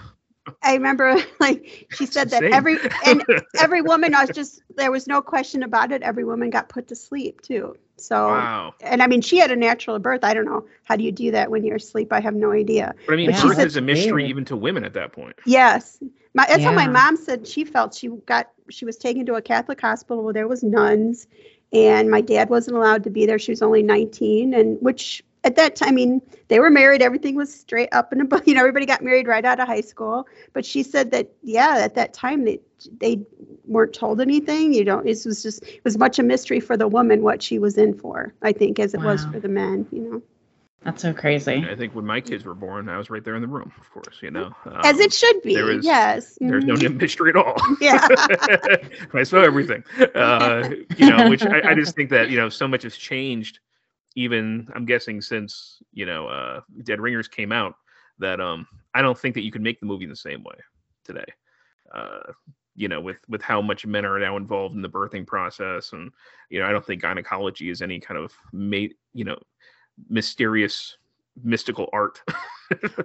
I 0.61 0.73
remember 0.73 1.15
like 1.39 1.87
she 1.89 2.05
said 2.05 2.31
that 2.31 2.43
insane. 2.43 2.53
every 2.53 2.79
and 3.05 3.23
every 3.57 3.81
woman 3.81 4.13
I 4.15 4.21
was 4.21 4.31
just 4.31 4.61
there 4.75 4.91
was 4.91 5.07
no 5.07 5.21
question 5.21 5.63
about 5.63 5.91
it. 5.91 6.01
Every 6.01 6.23
woman 6.23 6.49
got 6.49 6.69
put 6.69 6.87
to 6.89 6.95
sleep 6.95 7.41
too. 7.41 7.75
So 7.97 8.15
Wow. 8.29 8.73
and 8.81 9.01
I 9.01 9.07
mean 9.07 9.21
she 9.21 9.37
had 9.37 9.51
a 9.51 9.55
natural 9.55 9.99
birth. 9.99 10.23
I 10.23 10.33
don't 10.33 10.45
know 10.45 10.65
how 10.83 10.95
do 10.95 11.03
you 11.03 11.11
do 11.11 11.31
that 11.31 11.51
when 11.51 11.63
you're 11.63 11.77
asleep. 11.77 12.11
I 12.13 12.19
have 12.21 12.35
no 12.35 12.51
idea. 12.51 12.95
But 13.07 13.13
I 13.13 13.15
mean, 13.17 13.29
Yeah. 13.29 13.41
birth 13.41 13.57
She 13.57 13.63
is 13.63 13.75
a 13.77 13.81
mystery 13.81 14.23
Weird. 14.23 14.29
even 14.31 14.45
to 14.45 14.55
women 14.55 14.83
at 14.83 14.93
that 14.93 15.11
point. 15.11 15.35
Yes. 15.45 16.01
My, 16.33 16.45
that's 16.45 16.63
what 16.63 16.75
my 16.75 16.87
mom 16.87 17.17
said. 17.17 17.47
She 17.47 17.63
felt 17.65 17.93
she 17.95 18.07
got 18.25 18.49
she 18.69 18.85
was 18.85 18.97
taken 18.97 19.25
to 19.25 19.35
a 19.35 19.41
Catholic 19.41 19.81
hospital 19.81 20.23
where 20.23 20.33
there 20.33 20.47
was 20.47 20.63
nuns, 20.63 21.27
and 21.73 22.09
my 22.09 22.21
dad 22.21 22.49
wasn't 22.49 22.77
allowed 22.77 23.03
to 23.05 23.09
be 23.09 23.25
there. 23.25 23.39
She 23.39 23.51
was 23.51 23.61
only 23.63 23.81
19, 23.81 24.53
and 24.53 24.77
which 24.79 25.23
at 25.43 25.55
that 25.55 25.75
time, 25.75 25.89
I 25.89 25.91
mean, 25.91 26.21
they 26.49 26.59
were 26.59 26.69
married. 26.69 27.01
Everything 27.01 27.35
was 27.35 27.53
straight 27.53 27.89
up 27.91 28.11
and 28.11 28.21
above. 28.21 28.41
You 28.47 28.53
know, 28.55 28.61
everybody 28.61 28.85
got 28.85 29.01
married 29.03 29.27
right 29.27 29.45
out 29.45 29.59
of 29.59 29.67
high 29.67 29.81
school. 29.81 30.27
But 30.53 30.65
she 30.65 30.83
said 30.83 31.11
that 31.11 31.29
yeah, 31.43 31.77
at 31.79 31.95
that 31.95 32.13
time 32.13 32.43
they 32.45 32.59
they 32.99 33.21
weren't 33.65 33.93
told 33.93 34.19
anything. 34.21 34.73
You 34.73 34.83
know, 34.85 34.99
it 34.99 35.17
was 35.25 35.41
just 35.43 35.63
it 35.63 35.83
was 35.83 35.97
much 35.97 36.19
a 36.19 36.23
mystery 36.23 36.59
for 36.59 36.75
the 36.77 36.87
woman 36.87 37.21
what 37.21 37.41
she 37.41 37.59
was 37.59 37.77
in 37.77 37.93
for. 37.93 38.33
I 38.41 38.51
think 38.51 38.79
as 38.79 38.93
it 38.93 39.01
was 39.01 39.25
for 39.25 39.39
the 39.39 39.49
men. 39.49 39.85
You 39.91 40.01
know, 40.01 40.21
That's 40.83 41.01
so 41.01 41.13
crazy. 41.13 41.65
I 41.69 41.75
think 41.75 41.93
when 41.93 42.05
my 42.05 42.21
kids 42.21 42.45
were 42.45 42.55
born, 42.55 42.87
I 42.89 42.97
was 42.97 43.09
right 43.09 43.23
there 43.23 43.35
in 43.35 43.41
the 43.41 43.47
room, 43.47 43.71
of 43.79 43.89
course, 43.91 44.19
you 44.21 44.31
know. 44.31 44.53
as 44.83 44.95
Um, 44.95 45.01
it 45.01 45.13
should 45.13 45.41
be. 45.41 45.55
there 45.55 45.65
was- 45.65 45.85
yes. 45.85 46.37
There's 46.41 46.63
no 46.65 46.75
Mhm. 46.75 46.99
mystery 47.01 47.29
at 47.31 47.35
all. 47.35 47.55
Yeah. 47.81 48.07
I 49.13 49.23
saw 49.23 49.41
everything. 49.41 49.83
Uh, 50.15 50.69
you 50.97 51.09
know, 51.09 51.29
which 51.29 51.43
I, 51.45 51.71
I 51.71 51.75
just 51.75 51.95
think 51.95 52.09
that, 52.11 52.29
you 52.29 52.37
know, 52.37 52.47
so 52.49 52.67
much 52.67 52.83
has 52.83 52.95
changed, 52.95 53.59
even 54.15 54.67
I'm 54.75 54.85
guessing 54.85 55.21
since, 55.21 55.81
you 55.93 56.05
know, 56.05 56.27
uh 56.27 56.61
Dead 56.83 57.01
Ringers 57.01 57.27
came 57.27 57.51
out, 57.51 57.75
that 58.19 58.39
um 58.41 58.67
I 58.93 59.01
don't 59.01 59.17
think 59.17 59.35
that 59.35 59.43
you 59.43 59.51
could 59.51 59.61
make 59.61 59.79
the 59.79 59.85
movie 59.85 60.05
in 60.05 60.09
the 60.09 60.15
same 60.15 60.43
way 60.43 60.55
today. 61.03 61.25
Uh 61.93 62.31
you 62.75 62.87
know, 62.87 63.01
with 63.01 63.17
with 63.27 63.41
how 63.41 63.61
much 63.61 63.85
men 63.85 64.05
are 64.05 64.19
now 64.19 64.37
involved 64.37 64.75
in 64.75 64.81
the 64.81 64.89
birthing 64.89 65.27
process, 65.27 65.91
and 65.93 66.11
you 66.49 66.59
know, 66.59 66.65
I 66.65 66.71
don't 66.71 66.85
think 66.85 67.01
gynecology 67.01 67.69
is 67.69 67.81
any 67.81 67.99
kind 67.99 68.17
of 68.17 68.33
made, 68.53 68.93
you 69.13 69.25
know, 69.25 69.37
mysterious 70.09 70.97
mystical 71.43 71.89
art 71.93 72.21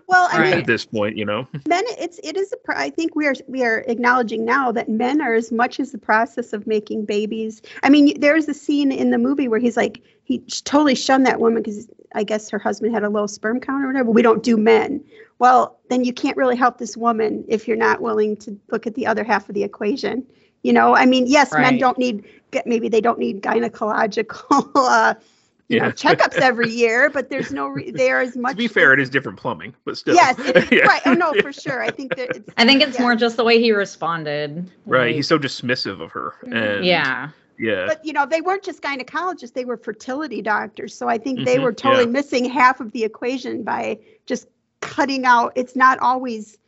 Well, 0.07 0.29
I 0.31 0.43
mean, 0.43 0.53
at 0.53 0.67
this 0.67 0.85
point, 0.85 1.17
you 1.17 1.25
know. 1.25 1.49
men 1.67 1.85
it's 1.89 2.21
it 2.23 2.37
is 2.37 2.53
a 2.53 2.57
pr- 2.59 2.73
i 2.73 2.91
think 2.91 3.15
we 3.17 3.27
are 3.27 3.35
we 3.49 3.65
are 3.65 3.79
acknowledging 3.89 4.45
now 4.45 4.71
that 4.73 4.89
men 4.89 5.21
are 5.23 5.35
as 5.35 5.51
much 5.51 5.81
as 5.81 5.93
the 5.93 5.99
process 5.99 6.53
of 6.53 6.67
making 6.67 7.05
babies. 7.07 7.63
I 7.83 7.89
mean 7.89 8.19
there's 8.21 8.49
a 8.49 8.55
scene 8.55 8.93
in 8.93 9.11
the 9.11 9.19
movie 9.19 9.49
where 9.49 9.61
he's 9.61 9.77
like 9.77 10.03
he 10.25 10.41
totally 10.65 10.95
shunned 10.95 11.27
that 11.27 11.41
woman 11.41 11.63
because 11.63 11.89
i 12.15 12.23
guess 12.23 12.51
her 12.51 12.59
husband 12.59 12.93
had 12.95 13.05
a 13.05 13.09
low 13.09 13.27
sperm 13.27 13.61
count 13.61 13.85
or 13.85 13.87
whatever. 13.87 14.11
We 14.11 14.23
don't 14.23 14.43
do 14.43 14.57
men. 14.57 15.03
Well 15.39 15.79
then 15.89 16.05
you 16.05 16.13
can't 16.13 16.37
really 16.37 16.57
help 16.57 16.79
this 16.79 16.97
woman 16.97 17.45
if 17.49 17.67
you're 17.67 17.77
not 17.77 18.03
willing 18.03 18.37
to 18.39 18.59
look 18.71 18.87
at 18.87 18.95
the 18.95 19.07
other 19.07 19.25
half 19.25 19.49
of 19.49 19.55
the 19.55 19.63
equation 19.63 20.27
you 20.63 20.73
know? 20.73 20.95
I 20.95 21.07
mean 21.07 21.27
yes 21.27 21.53
men 21.53 21.79
don't 21.79 21.99
need 21.99 22.25
get- 22.51 22.67
maybe 22.67 22.89
they 22.89 23.01
don't 23.01 23.19
need 23.19 23.43
gynecological 23.43 24.71
uh 24.75 25.15
you 25.15 25.15
know 25.15 25.34
Yeah. 25.69 25.91
checkups 25.93 26.35
every 26.35 26.71
year 26.71 27.09
but 27.11 27.31
there's 27.31 27.51
no 27.51 27.69
re- 27.69 27.91
they 27.91 28.11
as 28.13 28.37
much 28.37 28.53
to 28.53 28.57
be 28.57 28.69
fair, 28.69 28.93
it 28.93 29.01
is 29.01 29.09
different 29.09 29.39
plumbing, 29.39 29.75
but 29.85 29.97
still. 29.97 30.15
Yes, 30.15 30.39
it 30.39 30.57
is, 30.57 30.71
Yeah. 30.71 30.85
right. 30.87 31.03
Oh 31.07 31.15
no, 31.15 31.33
for 31.41 31.53
sure. 31.65 31.83
I 31.83 31.91
think 31.91 32.15
that 32.17 32.37
it's. 32.37 32.51
I 32.57 32.65
think 32.67 32.83
it's 32.83 32.97
yeah. 32.97 33.03
more 33.03 33.17
just 33.17 33.37
the 33.37 33.45
way 33.45 33.61
he 33.61 33.73
responded. 33.73 34.71
Right. 34.87 35.07
Like, 35.07 35.15
He's 35.17 35.29
so 35.29 35.39
dismissive 35.39 36.01
of 36.01 36.11
her. 36.13 36.35
Mhm. 36.45 36.77
And 36.77 36.85
yeah. 36.85 37.31
Yeah. 37.59 37.87
But 37.87 38.05
you 38.05 38.13
know, 38.13 38.27
they 38.27 38.41
weren't 38.41 38.63
just 38.65 38.83
gynecologists; 38.83 39.53
they 39.55 39.65
were 39.65 39.77
fertility 39.77 40.43
doctors. 40.43 40.95
So 40.95 41.09
I 41.09 41.19
think 41.19 41.45
they 41.45 41.57
Mhm, 41.57 41.63
were 41.63 41.73
totally 41.73 42.05
yeah. 42.05 42.11
missing 42.11 42.45
half 42.45 42.81
of 42.81 42.93
the 42.93 43.05
equation 43.05 43.63
by 43.63 43.99
just 44.27 44.49
cutting 44.81 45.25
out. 45.25 45.53
It's 45.55 45.77
not 45.77 45.99
always. 46.01 46.59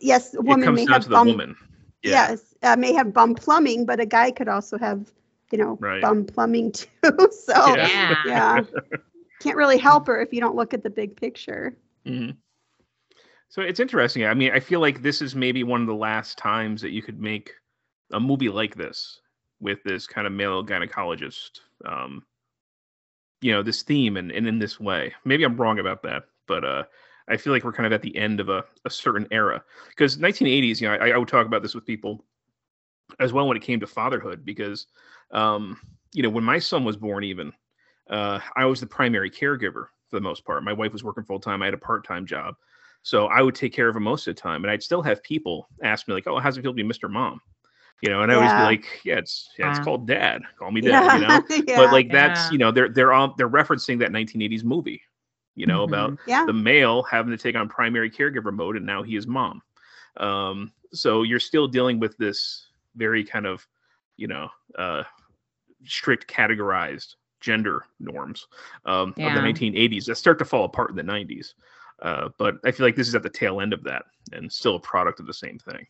Yes, 0.00 0.34
a 0.34 0.38
it 0.38 0.44
woman 0.44 0.64
comes 0.64 0.76
may 0.80 0.86
down 0.86 0.92
have 0.94 1.02
to 1.02 1.08
the 1.10 1.14
bum. 1.14 1.28
woman. 1.28 1.56
Yeah. 2.02 2.10
Yes, 2.30 2.54
uh, 2.62 2.76
may 2.76 2.92
have 2.94 3.12
bum 3.12 3.34
plumbing, 3.34 3.84
but 3.84 4.00
a 4.00 4.06
guy 4.06 4.30
could 4.30 4.48
also 4.48 4.78
have, 4.78 5.12
you 5.52 5.58
know, 5.58 5.76
Right. 5.80 6.02
bum 6.02 6.24
plumbing 6.24 6.72
too. 6.72 6.88
so 7.30 7.74
Yeah. 7.76 8.14
yeah, 8.24 8.60
can't 9.40 9.56
really 9.56 9.78
help 9.78 10.06
her 10.06 10.20
if 10.20 10.32
you 10.32 10.40
don't 10.40 10.56
look 10.56 10.74
at 10.74 10.82
the 10.82 10.90
big 10.90 11.16
picture. 11.16 11.76
hmm 12.04 12.30
So 13.48 13.62
it's 13.62 13.80
interesting. 13.80 14.24
I 14.26 14.34
mean, 14.34 14.52
I 14.52 14.60
feel 14.60 14.80
like 14.80 15.02
this 15.02 15.22
is 15.22 15.34
maybe 15.34 15.64
one 15.64 15.80
of 15.80 15.86
the 15.86 15.94
last 15.94 16.38
times 16.38 16.80
that 16.82 16.90
you 16.90 17.02
could 17.02 17.20
make 17.20 17.52
a 18.12 18.20
movie 18.20 18.48
like 18.48 18.74
this 18.74 19.20
with 19.60 19.82
this 19.84 20.06
kind 20.06 20.26
of 20.26 20.32
male 20.32 20.64
gynecologist, 20.64 21.60
um, 21.84 22.24
you 23.40 23.52
know, 23.52 23.62
this 23.62 23.82
theme 23.82 24.16
and, 24.16 24.30
and 24.32 24.46
in 24.46 24.58
this 24.58 24.80
way. 24.80 25.14
Maybe 25.24 25.44
I'm 25.44 25.56
wrong 25.56 25.78
about 25.78 26.02
that, 26.02 26.24
but 26.46 26.64
uh, 26.64 26.84
I 27.28 27.36
feel 27.36 27.52
like 27.52 27.64
we're 27.64 27.72
kind 27.72 27.86
of 27.86 27.92
at 27.92 28.02
the 28.02 28.16
end 28.16 28.40
of 28.40 28.48
a, 28.48 28.64
a 28.84 28.90
certain 28.90 29.26
era. 29.30 29.62
Because 29.88 30.18
1980s, 30.18 30.80
you 30.80 30.88
know, 30.88 30.94
I, 30.94 31.10
I 31.10 31.16
would 31.18 31.28
talk 31.28 31.46
about 31.46 31.62
this 31.62 31.74
with 31.74 31.86
people 31.86 32.24
as 33.20 33.32
well 33.32 33.46
when 33.48 33.56
it 33.56 33.62
came 33.62 33.80
to 33.80 33.86
fatherhood, 33.86 34.44
because, 34.44 34.86
um, 35.30 35.78
you 36.12 36.22
know, 36.22 36.30
when 36.30 36.44
my 36.44 36.58
son 36.58 36.84
was 36.84 36.96
born, 36.96 37.24
even, 37.24 37.52
uh, 38.10 38.40
I 38.56 38.64
was 38.66 38.80
the 38.80 38.86
primary 38.86 39.30
caregiver 39.30 39.86
for 40.08 40.16
the 40.16 40.20
most 40.20 40.44
part. 40.44 40.62
My 40.64 40.72
wife 40.72 40.92
was 40.92 41.04
working 41.04 41.24
full 41.24 41.40
time. 41.40 41.62
I 41.62 41.66
had 41.66 41.74
a 41.74 41.78
part 41.78 42.06
time 42.06 42.26
job. 42.26 42.54
So 43.02 43.26
I 43.26 43.40
would 43.42 43.54
take 43.54 43.72
care 43.72 43.88
of 43.88 43.96
him 43.96 44.02
most 44.04 44.26
of 44.26 44.34
the 44.34 44.40
time. 44.40 44.64
And 44.64 44.70
I'd 44.70 44.82
still 44.82 45.02
have 45.02 45.22
people 45.22 45.68
ask 45.82 46.08
me, 46.08 46.14
like, 46.14 46.26
oh, 46.26 46.38
how's 46.38 46.56
it 46.58 46.62
feel 46.62 46.72
to 46.72 46.76
be 46.76 46.82
Mr. 46.82 47.08
Mom? 47.10 47.40
You 48.02 48.10
know, 48.10 48.22
and 48.22 48.30
I 48.30 48.34
always 48.34 48.52
be 48.52 48.62
like, 48.62 49.00
yeah, 49.04 49.18
it's 49.18 49.48
yeah, 49.58 49.68
it's 49.68 49.78
called 49.78 50.06
dad. 50.06 50.42
Call 50.58 50.70
me 50.70 50.80
dad, 50.82 51.12
you 51.12 51.20
know? 51.20 51.44
yeah. 51.48 51.64
But 51.74 51.90
like 51.92 52.10
that's, 52.10 52.50
Yeah. 52.50 52.52
you 52.52 52.58
know, 52.58 52.70
they're 52.72 52.88
they're 52.88 53.12
all 53.12 53.34
they're 53.36 53.48
referencing 53.48 53.98
that 54.00 54.12
1980s 54.12 54.64
movie. 54.64 55.02
you 55.54 55.66
know, 55.66 55.84
about 55.84 56.12
Mhm. 56.12 56.18
Yeah. 56.26 56.44
the 56.46 56.52
male 56.52 57.02
having 57.04 57.30
to 57.30 57.38
take 57.38 57.56
on 57.56 57.68
primary 57.68 58.10
caregiver 58.10 58.52
mode, 58.52 58.76
and 58.76 58.84
now 58.86 59.02
he 59.02 59.16
is 59.16 59.26
mom. 59.26 59.62
Um, 60.18 60.72
so 60.92 61.22
you're 61.22 61.40
still 61.40 61.66
dealing 61.66 61.98
with 61.98 62.16
this 62.18 62.68
very 62.94 63.24
kind 63.24 63.46
of, 63.46 63.66
you 64.16 64.26
know, 64.28 64.48
uh, 64.78 65.02
strict 65.84 66.26
categorized 66.26 67.14
gender 67.40 67.84
norms 68.00 68.46
um, 68.86 69.14
of 69.18 69.34
the 69.34 69.40
1980s 69.40 70.06
that 70.06 70.16
start 70.16 70.38
to 70.38 70.44
fall 70.44 70.64
apart 70.64 70.90
in 70.90 70.96
the 70.96 71.02
90s. 71.02 71.54
Uh, 72.02 72.28
but 72.38 72.56
I 72.64 72.70
feel 72.70 72.86
like 72.86 72.96
this 72.96 73.08
is 73.08 73.14
at 73.14 73.22
the 73.22 73.30
tail 73.30 73.60
end 73.60 73.72
of 73.72 73.82
that 73.84 74.04
and 74.32 74.52
still 74.52 74.76
a 74.76 74.80
product 74.80 75.20
of 75.20 75.26
the 75.26 75.34
same 75.34 75.58
thing. 75.58 75.86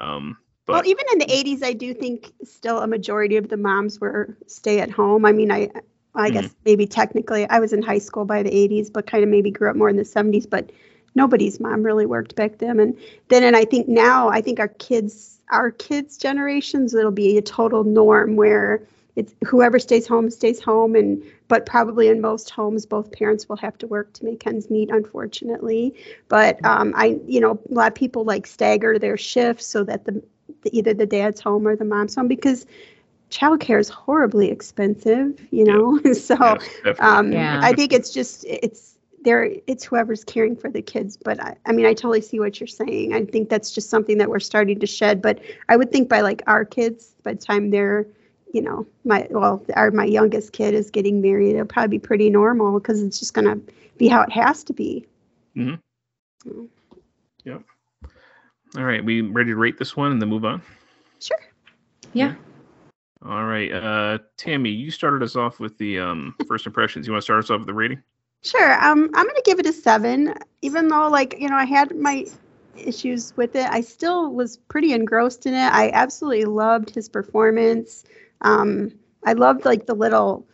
Um, 0.00 0.38
but 0.66 0.74
well, 0.74 0.86
even 0.86 1.04
in 1.12 1.18
the 1.18 1.26
80s, 1.26 1.62
I 1.62 1.72
do 1.72 1.92
think 1.94 2.32
still 2.44 2.78
a 2.80 2.86
majority 2.86 3.36
of 3.36 3.48
the 3.48 3.56
moms 3.56 4.00
were 4.00 4.36
stay 4.46 4.80
at 4.80 4.90
home. 4.90 5.24
I 5.24 5.32
mean, 5.32 5.50
I 5.50 5.70
I 6.14 6.30
Mhm. 6.30 6.32
guess 6.34 6.54
maybe 6.64 6.86
technically 6.86 7.48
I 7.48 7.58
was 7.58 7.72
in 7.72 7.82
high 7.82 7.98
school 7.98 8.24
by 8.24 8.42
the 8.42 8.50
80s, 8.54 8.90
but 8.90 9.06
kind 9.06 9.24
of 9.24 9.30
maybe 9.30 9.50
grew 9.50 9.70
up 9.70 9.76
more 9.76 9.88
in 9.88 9.96
the 9.96 10.04
70s. 10.04 10.46
But 10.46 10.70
nobody's 11.14 11.60
mom 11.60 11.82
really 11.82 12.06
worked 12.06 12.36
back 12.36 12.58
then. 12.58 12.80
And 12.80 12.96
then, 13.28 13.42
and 13.42 13.56
I 13.56 13.64
think 13.64 13.88
now, 13.88 14.28
I 14.28 14.40
think 14.40 14.60
our 14.60 14.68
kids, 14.68 15.40
our 15.50 15.70
kids' 15.70 16.16
generations, 16.18 16.94
it'll 16.94 17.10
be 17.10 17.36
a 17.38 17.42
total 17.42 17.84
norm 17.84 18.36
where 18.36 18.82
it's 19.16 19.34
whoever 19.46 19.78
stays 19.78 20.06
home 20.06 20.30
stays 20.30 20.60
home. 20.60 20.94
And 20.94 21.22
but 21.48 21.66
probably 21.66 22.08
in 22.08 22.20
most 22.20 22.50
homes, 22.50 22.86
both 22.86 23.12
parents 23.12 23.48
will 23.48 23.56
have 23.56 23.76
to 23.78 23.86
work 23.86 24.12
to 24.14 24.24
make 24.24 24.46
ends 24.46 24.70
meet, 24.70 24.90
unfortunately. 24.90 25.94
But 26.28 26.64
um, 26.64 26.92
I, 26.96 27.18
you 27.26 27.40
know, 27.40 27.58
a 27.70 27.74
lot 27.74 27.88
of 27.88 27.94
people 27.94 28.24
like 28.24 28.46
stagger 28.46 28.98
their 28.98 29.16
shifts 29.16 29.66
so 29.66 29.84
that 29.84 30.04
the 30.04 30.22
the- 30.62 30.76
either 30.76 30.94
the 30.94 31.06
dad's 31.06 31.40
home 31.40 31.66
or 31.66 31.76
the 31.76 31.84
mom's 31.84 32.14
home 32.14 32.28
because 32.28 32.66
childcare 33.30 33.80
is 33.80 33.88
horribly 33.88 34.50
expensive, 34.50 35.40
you 35.50 35.64
Yeah. 35.64 35.72
know. 35.72 36.00
so 36.12 36.58
yes, 36.84 36.96
um, 37.00 37.32
Yeah. 37.32 37.60
I 37.62 37.72
think 37.72 37.92
it's 37.92 38.10
just 38.12 38.44
it's 38.48 38.98
there. 39.24 39.50
It's 39.66 39.84
whoever's 39.84 40.24
caring 40.24 40.56
for 40.56 40.70
the 40.70 40.82
kids. 40.82 41.16
But 41.16 41.40
I, 41.42 41.56
I 41.66 41.72
mean, 41.72 41.86
I 41.86 41.94
totally 41.94 42.20
see 42.20 42.38
what 42.40 42.60
you're 42.60 42.66
saying. 42.66 43.14
I 43.14 43.24
think 43.24 43.48
that's 43.48 43.70
just 43.70 43.90
something 43.90 44.18
that 44.18 44.28
we're 44.28 44.40
starting 44.40 44.78
to 44.80 44.86
shed. 44.86 45.22
But 45.22 45.40
I 45.68 45.76
would 45.76 45.90
think 45.92 46.08
by 46.08 46.20
like 46.20 46.42
our 46.46 46.64
kids, 46.64 47.14
by 47.22 47.34
the 47.34 47.38
time 47.40 47.70
they're 47.70 48.06
you 48.52 48.60
know, 48.62 48.86
my 49.04 49.26
well, 49.30 49.64
our 49.74 49.90
my 49.90 50.04
youngest 50.04 50.52
kid 50.52 50.74
is 50.74 50.90
getting 50.90 51.20
married. 51.20 51.54
It'll 51.54 51.66
probably 51.66 51.98
be 51.98 52.06
pretty 52.06 52.30
normal 52.30 52.78
because 52.78 53.02
it's 53.02 53.18
just 53.18 53.34
gonna 53.34 53.58
be 53.98 54.08
how 54.08 54.22
it 54.22 54.30
has 54.32 54.62
to 54.64 54.72
be. 54.72 55.06
Mhm. 55.56 55.78
So, 56.44 56.68
All 58.74 58.84
right, 58.84 59.04
we 59.04 59.20
ready 59.20 59.50
to 59.50 59.56
rate 59.56 59.78
this 59.78 59.96
one 59.96 60.12
and 60.12 60.22
then 60.22 60.30
move 60.30 60.46
on? 60.46 60.62
sure. 61.20 61.38
Yeah. 62.14 62.34
All 63.24 63.44
right, 63.44 63.70
uh, 63.70 64.18
Tammy, 64.38 64.70
you 64.70 64.90
started 64.90 65.22
us 65.22 65.36
off 65.36 65.60
with 65.60 65.76
the 65.76 65.98
um, 65.98 66.34
first 66.48 66.66
impressions. 66.66 67.06
You 67.06 67.12
want 67.12 67.20
to 67.20 67.24
start 67.24 67.44
us 67.44 67.50
off 67.50 67.58
with 67.58 67.66
the 67.66 67.74
rating? 67.74 68.02
Sure. 68.42 68.72
Um, 68.82 69.10
I'm 69.14 69.26
gonna 69.26 69.42
give 69.44 69.58
it 69.60 69.66
a 69.66 69.72
seven, 69.72 70.34
even 70.62 70.88
though 70.88 71.08
like 71.08 71.36
you 71.38 71.48
know 71.48 71.56
I 71.56 71.64
had 71.64 71.94
my 71.96 72.26
issues 72.76 73.36
with 73.36 73.54
it. 73.54 73.68
I 73.70 73.80
still 73.82 74.32
was 74.32 74.56
pretty 74.56 74.92
engrossed 74.92 75.46
in 75.46 75.54
it. 75.54 75.72
I 75.72 75.90
absolutely 75.90 76.46
loved 76.46 76.90
his 76.90 77.08
performance. 77.08 78.04
Um, 78.42 78.92
I 79.24 79.32
loved 79.32 79.64
like 79.64 79.86
the 79.86 79.94
little 79.94 80.46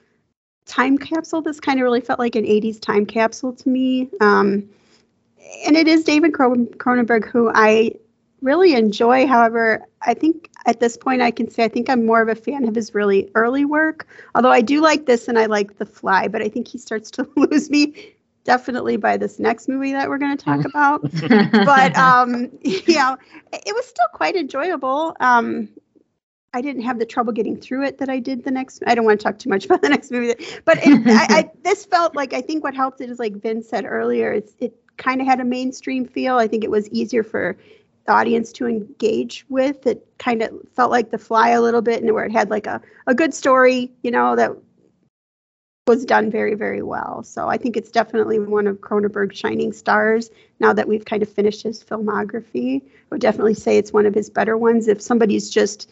time 0.67 0.99
capsule. 0.99 1.43
This 1.43 1.61
kind 1.61 1.79
of 1.79 1.85
really 1.85 2.01
felt 2.01 2.19
like 2.19 2.37
an 2.37 2.45
'80s 2.45 2.81
time 2.81 3.07
capsule 3.07 3.53
to 3.55 3.69
me. 3.69 4.09
Um, 4.21 4.69
and 5.67 5.77
it 5.77 5.89
is 5.89 6.05
David 6.05 6.35
Cron- 6.35 6.67
Cronenberg 6.67 7.27
who 7.27 7.51
I 7.55 7.93
really 8.43 8.75
enjoy. 8.75 9.27
However, 9.27 9.85
I 10.03 10.15
think 10.15 10.51
at 10.67 10.81
this 10.81 10.97
point 10.97 11.23
I 11.23 11.31
can 11.31 11.51
say 11.51 11.65
I 11.65 11.69
think 11.69 11.89
I'm 11.89 12.07
more 12.07 12.23
of 12.23 12.29
a 12.29 12.35
fan 12.35 12.69
of 12.69 12.75
his 12.75 12.95
really 12.95 13.31
early 13.35 13.65
work. 13.65 14.07
Although 14.35 14.53
I 14.53 14.61
do 14.61 14.81
like 14.81 15.07
this 15.07 15.29
and 15.29 15.39
I 15.39 15.47
like 15.47 15.79
The 15.79 15.87
Fly, 15.87 16.29
but 16.29 16.43
I 16.43 16.49
think 16.49 16.69
he 16.69 16.79
starts 16.79 17.11
to 17.13 17.29
lose 17.37 17.71
me 17.71 18.15
definitely 18.45 18.97
by 18.97 19.17
this 19.17 19.39
next 19.39 19.69
movie 19.69 19.93
that 19.93 20.09
we're 20.09 20.19
going 20.19 20.37
to 20.37 20.43
talk 20.43 20.65
about. 20.65 21.03
but 21.53 21.97
um, 21.97 22.49
you 22.63 22.95
know, 22.95 23.17
it 23.53 23.75
was 23.75 23.87
still 23.87 24.07
quite 24.13 24.37
enjoyable. 24.37 25.17
Um, 25.21 25.69
I 26.55 26.63
didn't 26.63 26.83
have 26.83 26.99
the 26.99 27.07
trouble 27.07 27.33
getting 27.33 27.57
through 27.57 27.85
it 27.85 27.99
that 27.99 28.09
I 28.09 28.19
did 28.19 28.45
the 28.45 28.51
next. 28.51 28.83
I 28.87 28.95
don't 28.95 29.05
want 29.05 29.21
to 29.21 29.25
talk 29.25 29.39
too 29.39 29.51
much 29.51 29.65
about 29.67 29.83
the 29.83 29.89
next 29.89 30.11
movie, 30.11 30.35
but 30.65 30.79
it, 30.79 31.07
I, 31.07 31.39
I, 31.39 31.51
this 31.63 31.85
felt 31.85 32.15
like 32.15 32.33
I 32.33 32.41
think 32.41 32.65
what 32.65 32.75
helped 32.75 33.01
it 33.01 33.11
is 33.11 33.19
like 33.19 33.37
Vin 33.37 33.63
said 33.63 33.85
earlier. 33.85 34.33
It's 34.33 34.55
it 34.59 34.75
kind 34.97 35.21
of 35.21 35.27
had 35.27 35.41
a 35.41 35.45
mainstream 35.45 36.07
feel. 36.07 36.37
I 36.37 36.49
think 36.49 36.65
it 36.65 36.71
was 36.71 36.89
easier 36.89 37.23
for 37.23 37.57
the 38.07 38.13
audience 38.13 38.53
to 38.53 38.67
engage 38.67 39.45
with. 39.49 39.87
It 39.87 40.07
kind 40.19 40.43
of 40.43 40.51
felt 40.75 40.91
like 40.91 41.11
The 41.11 41.19
Fly 41.19 41.51
a 41.51 41.61
little 41.61 41.83
bit, 41.83 42.03
and 42.03 42.13
where 42.15 42.25
it 42.25 42.33
had 42.33 42.51
like 42.51 42.67
a 42.67 42.81
a 43.07 43.15
good 43.15 43.35
story, 43.35 43.93
you 44.03 44.11
know, 44.11 44.35
that 44.37 44.53
was 45.87 46.05
done 46.05 46.31
very 46.31 46.55
very 46.55 46.83
well. 46.83 47.23
So 47.23 47.49
I 47.49 47.59
think 47.59 47.77
it's 47.77 47.91
definitely 47.91 48.39
one 48.39 48.67
of 48.67 48.79
Cronenberg's 48.79 49.39
shining 49.39 49.73
stars. 49.73 50.31
Now 50.61 50.73
that 50.73 50.89
we've 50.89 51.05
kind 51.05 51.23
of 51.23 51.29
finished 51.29 51.63
his 51.63 51.85
filmography, 51.85 52.83
I 52.83 52.91
would 53.11 53.21
definitely 53.21 53.55
say 53.55 53.77
it's 53.77 53.93
one 53.93 54.07
of 54.07 54.15
his 54.15 54.31
better 54.31 54.57
ones. 54.57 54.89
If 54.89 55.03
somebody's 55.03 55.51
just 55.51 55.91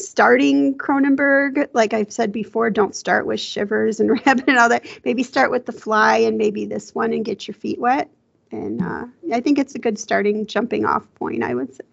starting 0.00 0.76
Cronenberg, 0.76 1.68
like 1.72 1.94
I've 1.94 2.12
said 2.12 2.32
before, 2.32 2.70
don't 2.70 2.94
start 2.94 3.26
with 3.26 3.40
Shivers 3.40 4.00
and 4.00 4.10
Rabid 4.26 4.48
and 4.48 4.58
all 4.58 4.68
that. 4.68 4.86
Maybe 5.04 5.22
start 5.22 5.50
with 5.50 5.66
The 5.66 5.72
Fly 5.72 6.18
and 6.18 6.38
maybe 6.38 6.66
this 6.66 6.94
one 6.94 7.12
and 7.12 7.24
get 7.24 7.46
your 7.46 7.54
feet 7.54 7.78
wet. 7.78 8.10
And 8.52 8.82
uh, 8.82 9.06
I 9.32 9.40
think 9.40 9.58
it's 9.58 9.74
a 9.74 9.78
good 9.78 9.98
starting 9.98 10.46
jumping 10.46 10.84
off 10.84 11.06
point. 11.14 11.42
I 11.42 11.54
would 11.54 11.74
say. 11.74 11.84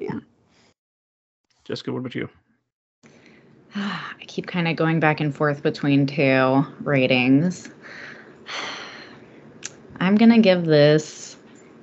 Yeah. 0.00 0.20
Jessica, 1.64 1.92
what 1.92 2.00
about 2.00 2.14
you? 2.14 2.28
I 3.74 4.24
keep 4.26 4.46
kind 4.46 4.68
of 4.68 4.76
going 4.76 5.00
back 5.00 5.20
and 5.20 5.34
forth 5.34 5.62
between 5.62 6.06
two 6.06 6.66
ratings. 6.80 7.70
I'm 10.00 10.16
gonna 10.16 10.40
give 10.40 10.64
this 10.64 11.36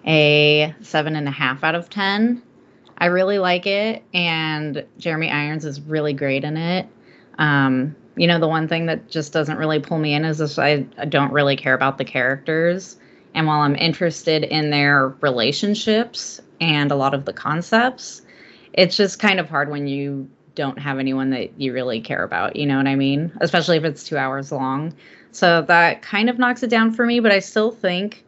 a 0.05 0.75
seven 0.81 1.15
and 1.15 1.27
a 1.27 1.31
half 1.31 1.63
out 1.63 1.75
of 1.75 1.89
ten. 1.89 2.41
I 2.99 3.07
really 3.07 3.39
like 3.39 3.65
it, 3.65 4.03
and 4.13 4.85
Jeremy 4.97 5.31
Irons 5.31 5.65
is 5.65 5.79
really 5.81 6.13
great 6.13 6.43
in 6.43 6.57
it. 6.57 6.87
Um, 7.37 7.95
you 8.15 8.27
know, 8.27 8.39
the 8.39 8.47
one 8.47 8.67
thing 8.67 8.87
that 8.87 9.09
just 9.09 9.31
doesn't 9.31 9.57
really 9.57 9.79
pull 9.79 9.97
me 9.97 10.13
in 10.13 10.25
is 10.25 10.39
this 10.39 10.59
I, 10.59 10.85
I 10.97 11.05
don't 11.05 11.31
really 11.31 11.55
care 11.55 11.73
about 11.73 11.97
the 11.97 12.05
characters. 12.05 12.97
And 13.33 13.47
while 13.47 13.61
I'm 13.61 13.75
interested 13.75 14.43
in 14.43 14.71
their 14.71 15.09
relationships 15.21 16.41
and 16.59 16.91
a 16.91 16.95
lot 16.95 17.13
of 17.13 17.25
the 17.25 17.33
concepts, 17.33 18.23
it's 18.73 18.97
just 18.97 19.19
kind 19.19 19.39
of 19.39 19.49
hard 19.49 19.69
when 19.69 19.87
you 19.87 20.29
don't 20.55 20.79
have 20.79 20.99
anyone 20.99 21.29
that 21.29 21.57
you 21.59 21.71
really 21.71 22.01
care 22.01 22.23
about. 22.23 22.55
You 22.55 22.65
know 22.65 22.77
what 22.77 22.87
I 22.87 22.95
mean? 22.95 23.31
Especially 23.39 23.77
if 23.77 23.85
it's 23.85 24.03
two 24.03 24.17
hours 24.17 24.51
long. 24.51 24.93
So 25.31 25.61
that 25.61 26.01
kind 26.01 26.29
of 26.29 26.39
knocks 26.39 26.63
it 26.63 26.69
down 26.69 26.91
for 26.91 27.05
me, 27.05 27.19
but 27.19 27.31
I 27.31 27.39
still 27.39 27.71
think 27.71 28.25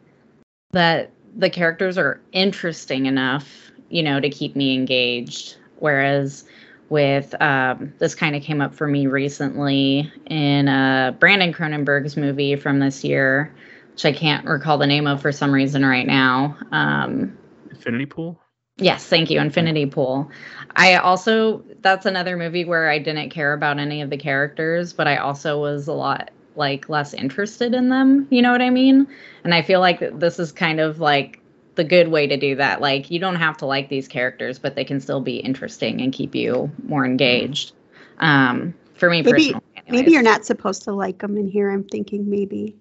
that 0.70 1.10
the 1.36 1.50
characters 1.50 1.98
are 1.98 2.20
interesting 2.32 3.06
enough, 3.06 3.71
you 3.92 4.02
know, 4.02 4.18
to 4.20 4.30
keep 4.30 4.56
me 4.56 4.74
engaged. 4.74 5.56
Whereas 5.78 6.44
with 6.88 7.40
um, 7.40 7.92
this 7.98 8.14
kind 8.14 8.36
of 8.36 8.42
came 8.42 8.60
up 8.60 8.74
for 8.74 8.86
me 8.86 9.06
recently 9.06 10.12
in 10.26 10.68
uh, 10.68 11.14
Brandon 11.18 11.52
Cronenberg's 11.52 12.16
movie 12.16 12.56
from 12.56 12.80
this 12.80 13.04
year, 13.04 13.54
which 13.92 14.04
I 14.04 14.12
can't 14.12 14.46
recall 14.46 14.78
the 14.78 14.86
name 14.86 15.06
of 15.06 15.20
for 15.20 15.32
some 15.32 15.52
reason 15.52 15.84
right 15.84 16.06
now. 16.06 16.56
Um, 16.70 17.36
Infinity 17.70 18.06
Pool? 18.06 18.40
Yes, 18.78 19.06
thank 19.06 19.30
you. 19.30 19.40
Infinity 19.40 19.86
Pool. 19.86 20.30
I 20.76 20.96
also 20.96 21.62
that's 21.80 22.06
another 22.06 22.36
movie 22.36 22.64
where 22.64 22.88
I 22.90 22.98
didn't 22.98 23.30
care 23.30 23.52
about 23.52 23.78
any 23.78 24.00
of 24.02 24.10
the 24.10 24.16
characters, 24.16 24.92
but 24.92 25.06
I 25.06 25.16
also 25.16 25.60
was 25.60 25.88
a 25.88 25.92
lot 25.92 26.30
like 26.56 26.88
less 26.88 27.14
interested 27.14 27.74
in 27.74 27.88
them, 27.88 28.26
you 28.30 28.42
know 28.42 28.52
what 28.52 28.62
I 28.62 28.70
mean? 28.70 29.06
And 29.44 29.54
I 29.54 29.62
feel 29.62 29.80
like 29.80 30.18
this 30.18 30.38
is 30.38 30.52
kind 30.52 30.80
of 30.80 31.00
like 31.00 31.41
the 31.74 31.84
good 31.84 32.08
way 32.08 32.26
to 32.26 32.36
do 32.36 32.56
that. 32.56 32.80
Like 32.80 33.10
you 33.10 33.18
don't 33.18 33.36
have 33.36 33.56
to 33.58 33.66
like 33.66 33.88
these 33.88 34.08
characters, 34.08 34.58
but 34.58 34.74
they 34.74 34.84
can 34.84 35.00
still 35.00 35.20
be 35.20 35.36
interesting 35.36 36.00
and 36.00 36.12
keep 36.12 36.34
you 36.34 36.70
more 36.84 37.04
engaged. 37.04 37.72
Um 38.18 38.74
for 38.94 39.08
me 39.10 39.22
Maybe- 39.22 39.32
personally. 39.52 39.62
Maybe 39.88 40.12
you're 40.12 40.22
not 40.22 40.46
supposed 40.46 40.84
to 40.84 40.92
like 40.92 41.18
them, 41.18 41.36
and 41.36 41.50
here 41.50 41.68
I'm 41.70 41.82
thinking 41.84 42.30
maybe, 42.30 42.76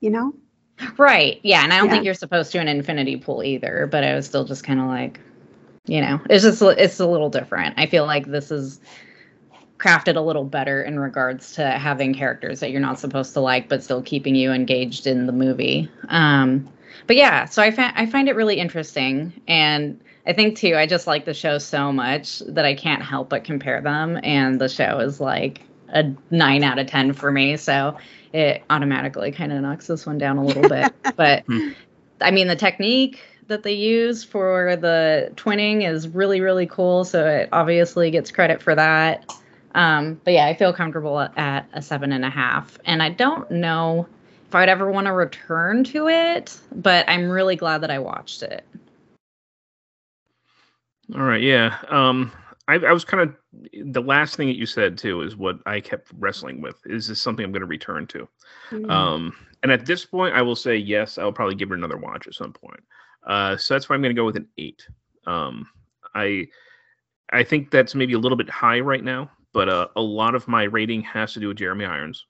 you 0.00 0.08
know. 0.10 0.32
Right. 0.96 1.40
Yeah, 1.42 1.62
and 1.64 1.72
I 1.72 1.78
don't 1.78 1.86
Yeah. 1.86 1.92
think 1.94 2.04
you're 2.04 2.14
supposed 2.14 2.52
to 2.52 2.58
an 2.58 2.68
infinity 2.68 3.16
pool 3.16 3.42
either, 3.42 3.88
but 3.90 4.04
I 4.04 4.14
was 4.14 4.24
still 4.26 4.44
just 4.44 4.62
kind 4.64 4.80
of 4.80 4.86
like, 4.86 5.20
you 5.86 6.00
know, 6.00 6.20
it's 6.30 6.44
just 6.44 6.62
it's 6.62 7.00
a 7.00 7.06
little 7.06 7.28
different. 7.28 7.74
I 7.76 7.86
feel 7.86 8.06
like 8.06 8.26
this 8.26 8.50
is 8.50 8.80
crafted 9.78 10.16
a 10.16 10.20
little 10.20 10.44
better 10.44 10.82
in 10.82 10.98
regards 10.98 11.52
to 11.54 11.66
having 11.66 12.14
characters 12.14 12.60
that 12.60 12.70
you're 12.70 12.80
not 12.80 12.98
supposed 12.98 13.32
to 13.34 13.40
like 13.40 13.68
but 13.68 13.82
still 13.82 14.00
keeping 14.00 14.34
you 14.34 14.52
engaged 14.52 15.06
in 15.06 15.26
the 15.26 15.32
movie. 15.32 15.90
Um 16.08 16.68
but 17.06 17.16
yeah, 17.16 17.44
so 17.44 17.62
I 17.62 17.70
find 17.70 17.92
I 17.96 18.06
find 18.06 18.28
it 18.28 18.36
really 18.36 18.56
interesting 18.58 19.32
and 19.46 20.00
I 20.26 20.32
think 20.32 20.56
too 20.56 20.74
I 20.76 20.86
just 20.86 21.06
like 21.06 21.24
the 21.24 21.34
show 21.34 21.58
so 21.58 21.92
much 21.92 22.40
that 22.40 22.64
I 22.64 22.74
can't 22.74 23.02
help 23.02 23.28
but 23.28 23.44
compare 23.44 23.80
them 23.80 24.18
and 24.22 24.60
the 24.60 24.68
show 24.68 24.98
is 25.00 25.20
like 25.20 25.62
a 25.90 26.12
9 26.30 26.64
out 26.64 26.78
of 26.78 26.86
10 26.86 27.12
for 27.12 27.30
me. 27.30 27.56
So 27.56 27.96
it 28.32 28.62
automatically 28.70 29.30
kind 29.32 29.52
of 29.52 29.60
knocks 29.62 29.86
this 29.86 30.06
one 30.06 30.18
down 30.18 30.38
a 30.38 30.44
little 30.44 30.68
bit. 30.68 30.92
but 31.16 31.44
Hmm. 31.46 31.70
I 32.20 32.30
mean, 32.30 32.48
the 32.48 32.56
technique 32.56 33.20
that 33.48 33.62
they 33.62 33.72
use 33.74 34.24
for 34.24 34.76
the 34.76 35.30
twinning 35.36 35.88
is 35.88 36.08
really, 36.08 36.40
really 36.40 36.66
cool. 36.66 37.04
So 37.04 37.26
it 37.26 37.48
obviously 37.52 38.10
gets 38.10 38.30
credit 38.30 38.62
for 38.62 38.74
that. 38.74 39.30
Um, 39.74 40.20
but 40.24 40.32
yeah, 40.32 40.46
I 40.46 40.54
feel 40.54 40.72
comfortable 40.72 41.20
at 41.20 41.68
a 41.72 41.82
seven 41.82 42.12
and 42.12 42.24
a 42.24 42.30
half. 42.30 42.78
And 42.86 43.02
I 43.02 43.10
don't 43.10 43.50
know 43.50 44.06
if 44.54 44.58
I'd 44.58 44.68
ever 44.68 44.88
want 44.88 45.08
to 45.08 45.12
return 45.12 45.82
to 45.82 46.06
it, 46.06 46.56
but 46.76 47.04
I'm 47.08 47.28
really 47.28 47.56
glad 47.56 47.80
that 47.80 47.90
I 47.90 47.98
watched 47.98 48.44
it. 48.44 48.64
All 51.12 51.22
right, 51.22 51.42
yeah. 51.42 51.78
Um, 51.88 52.30
I, 52.68 52.74
I 52.74 52.92
was 52.92 53.04
kind 53.04 53.28
of 53.28 53.34
the 53.92 54.00
last 54.00 54.36
thing 54.36 54.46
that 54.46 54.56
you 54.56 54.64
said 54.64 54.96
too 54.96 55.22
is 55.22 55.36
what 55.36 55.58
I 55.66 55.80
kept 55.80 56.12
wrestling 56.20 56.60
with. 56.60 56.76
Is 56.86 57.08
this 57.08 57.20
something 57.20 57.44
I'm 57.44 57.50
going 57.50 57.62
to 57.62 57.66
return 57.66 58.06
to? 58.06 58.28
Mm. 58.70 58.88
Um, 58.88 59.36
and 59.64 59.72
at 59.72 59.86
this 59.86 60.04
point, 60.04 60.36
I 60.36 60.42
will 60.42 60.54
say 60.54 60.76
yes. 60.76 61.18
I'll 61.18 61.32
probably 61.32 61.56
give 61.56 61.72
it 61.72 61.74
another 61.74 61.96
watch 61.96 62.28
at 62.28 62.34
some 62.34 62.52
point. 62.52 62.80
Uh, 63.26 63.56
so 63.56 63.74
that's 63.74 63.88
why 63.88 63.96
I'm 63.96 64.02
going 64.02 64.14
to 64.14 64.20
go 64.20 64.24
with 64.24 64.36
an 64.36 64.46
eight. 64.56 64.86
Um, 65.26 65.66
I 66.14 66.46
I 67.32 67.42
think 67.42 67.72
that's 67.72 67.96
maybe 67.96 68.12
a 68.12 68.20
little 68.20 68.38
bit 68.38 68.50
high 68.50 68.78
right 68.78 69.02
now, 69.02 69.32
but 69.52 69.68
uh, 69.68 69.88
a 69.96 70.00
lot 70.00 70.36
of 70.36 70.46
my 70.46 70.62
rating 70.62 71.02
has 71.02 71.32
to 71.32 71.40
do 71.40 71.48
with 71.48 71.56
Jeremy 71.56 71.86
Irons 71.86 72.24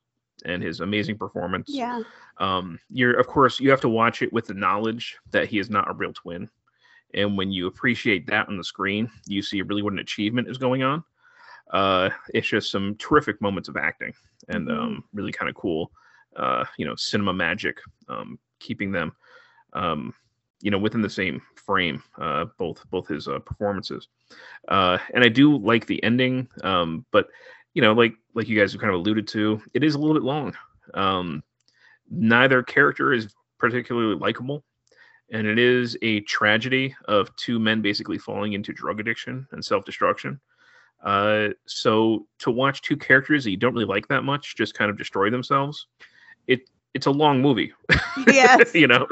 and 0.44 0.62
his 0.62 0.80
amazing 0.80 1.18
performance. 1.18 1.70
yeah. 1.70 2.00
Um, 2.38 2.78
you're 2.90 3.18
of 3.20 3.26
course 3.26 3.60
you 3.60 3.70
have 3.70 3.80
to 3.82 3.88
watch 3.88 4.22
it 4.22 4.32
with 4.32 4.46
the 4.46 4.54
knowledge 4.54 5.16
that 5.30 5.48
he 5.48 5.58
is 5.58 5.70
not 5.70 5.88
a 5.88 5.94
real 5.94 6.12
twin, 6.12 6.48
and 7.14 7.36
when 7.38 7.52
you 7.52 7.66
appreciate 7.66 8.26
that 8.26 8.48
on 8.48 8.56
the 8.56 8.64
screen, 8.64 9.10
you 9.26 9.42
see 9.42 9.62
really 9.62 9.82
what 9.82 9.92
an 9.92 10.00
achievement 10.00 10.48
is 10.48 10.58
going 10.58 10.82
on. 10.82 11.04
Uh, 11.70 12.10
it's 12.34 12.48
just 12.48 12.70
some 12.70 12.94
terrific 12.96 13.40
moments 13.40 13.68
of 13.68 13.76
acting 13.76 14.12
and 14.48 14.68
Mhm. 14.68 14.78
um, 14.78 15.04
really 15.12 15.32
kind 15.32 15.48
of 15.48 15.54
cool. 15.54 15.90
Uh, 16.36 16.64
you 16.76 16.84
know, 16.84 16.94
cinema 16.96 17.32
magic, 17.32 17.78
um, 18.08 18.38
keeping 18.58 18.90
them, 18.90 19.14
um, 19.72 20.12
you 20.60 20.70
know, 20.70 20.78
within 20.78 21.00
the 21.00 21.08
same 21.08 21.40
frame. 21.54 22.02
Uh, 22.18 22.46
both 22.58 22.84
both 22.90 23.06
his 23.06 23.28
uh, 23.28 23.38
performances, 23.38 24.08
uh, 24.68 24.98
and 25.14 25.22
I 25.24 25.28
do 25.28 25.56
like 25.56 25.86
the 25.86 26.02
ending. 26.02 26.48
Um, 26.62 27.06
but 27.12 27.28
you 27.74 27.82
know, 27.82 27.92
like 27.92 28.14
like 28.34 28.48
you 28.48 28.58
guys 28.58 28.72
have 28.72 28.80
kind 28.80 28.94
of 28.94 29.00
alluded 29.00 29.28
to, 29.28 29.60
it 29.74 29.84
is 29.84 29.94
a 29.94 29.98
little 29.98 30.14
bit 30.14 30.22
long. 30.22 30.56
Um, 30.94 31.42
neither 32.10 32.62
character 32.62 33.12
is 33.12 33.34
particularly 33.58 34.16
likable 34.16 34.64
and 35.30 35.46
it 35.46 35.58
is 35.58 35.96
a 36.02 36.20
tragedy 36.20 36.94
of 37.06 37.34
two 37.36 37.58
men 37.58 37.80
basically 37.80 38.18
falling 38.18 38.52
into 38.52 38.72
drug 38.72 39.00
addiction 39.00 39.46
and 39.52 39.64
self-destruction 39.64 40.40
uh, 41.02 41.48
so 41.66 42.26
to 42.38 42.50
watch 42.50 42.82
two 42.82 42.96
characters 42.96 43.44
that 43.44 43.50
you 43.50 43.56
don't 43.56 43.74
really 43.74 43.84
like 43.84 44.06
that 44.08 44.22
much 44.22 44.56
just 44.56 44.74
kind 44.74 44.90
of 44.90 44.98
destroy 44.98 45.30
themselves 45.30 45.86
it 46.46 46.68
it's 46.94 47.06
a 47.06 47.10
long 47.10 47.42
movie 47.42 47.72
Yes. 48.26 48.74
you 48.74 48.86
know 48.86 49.06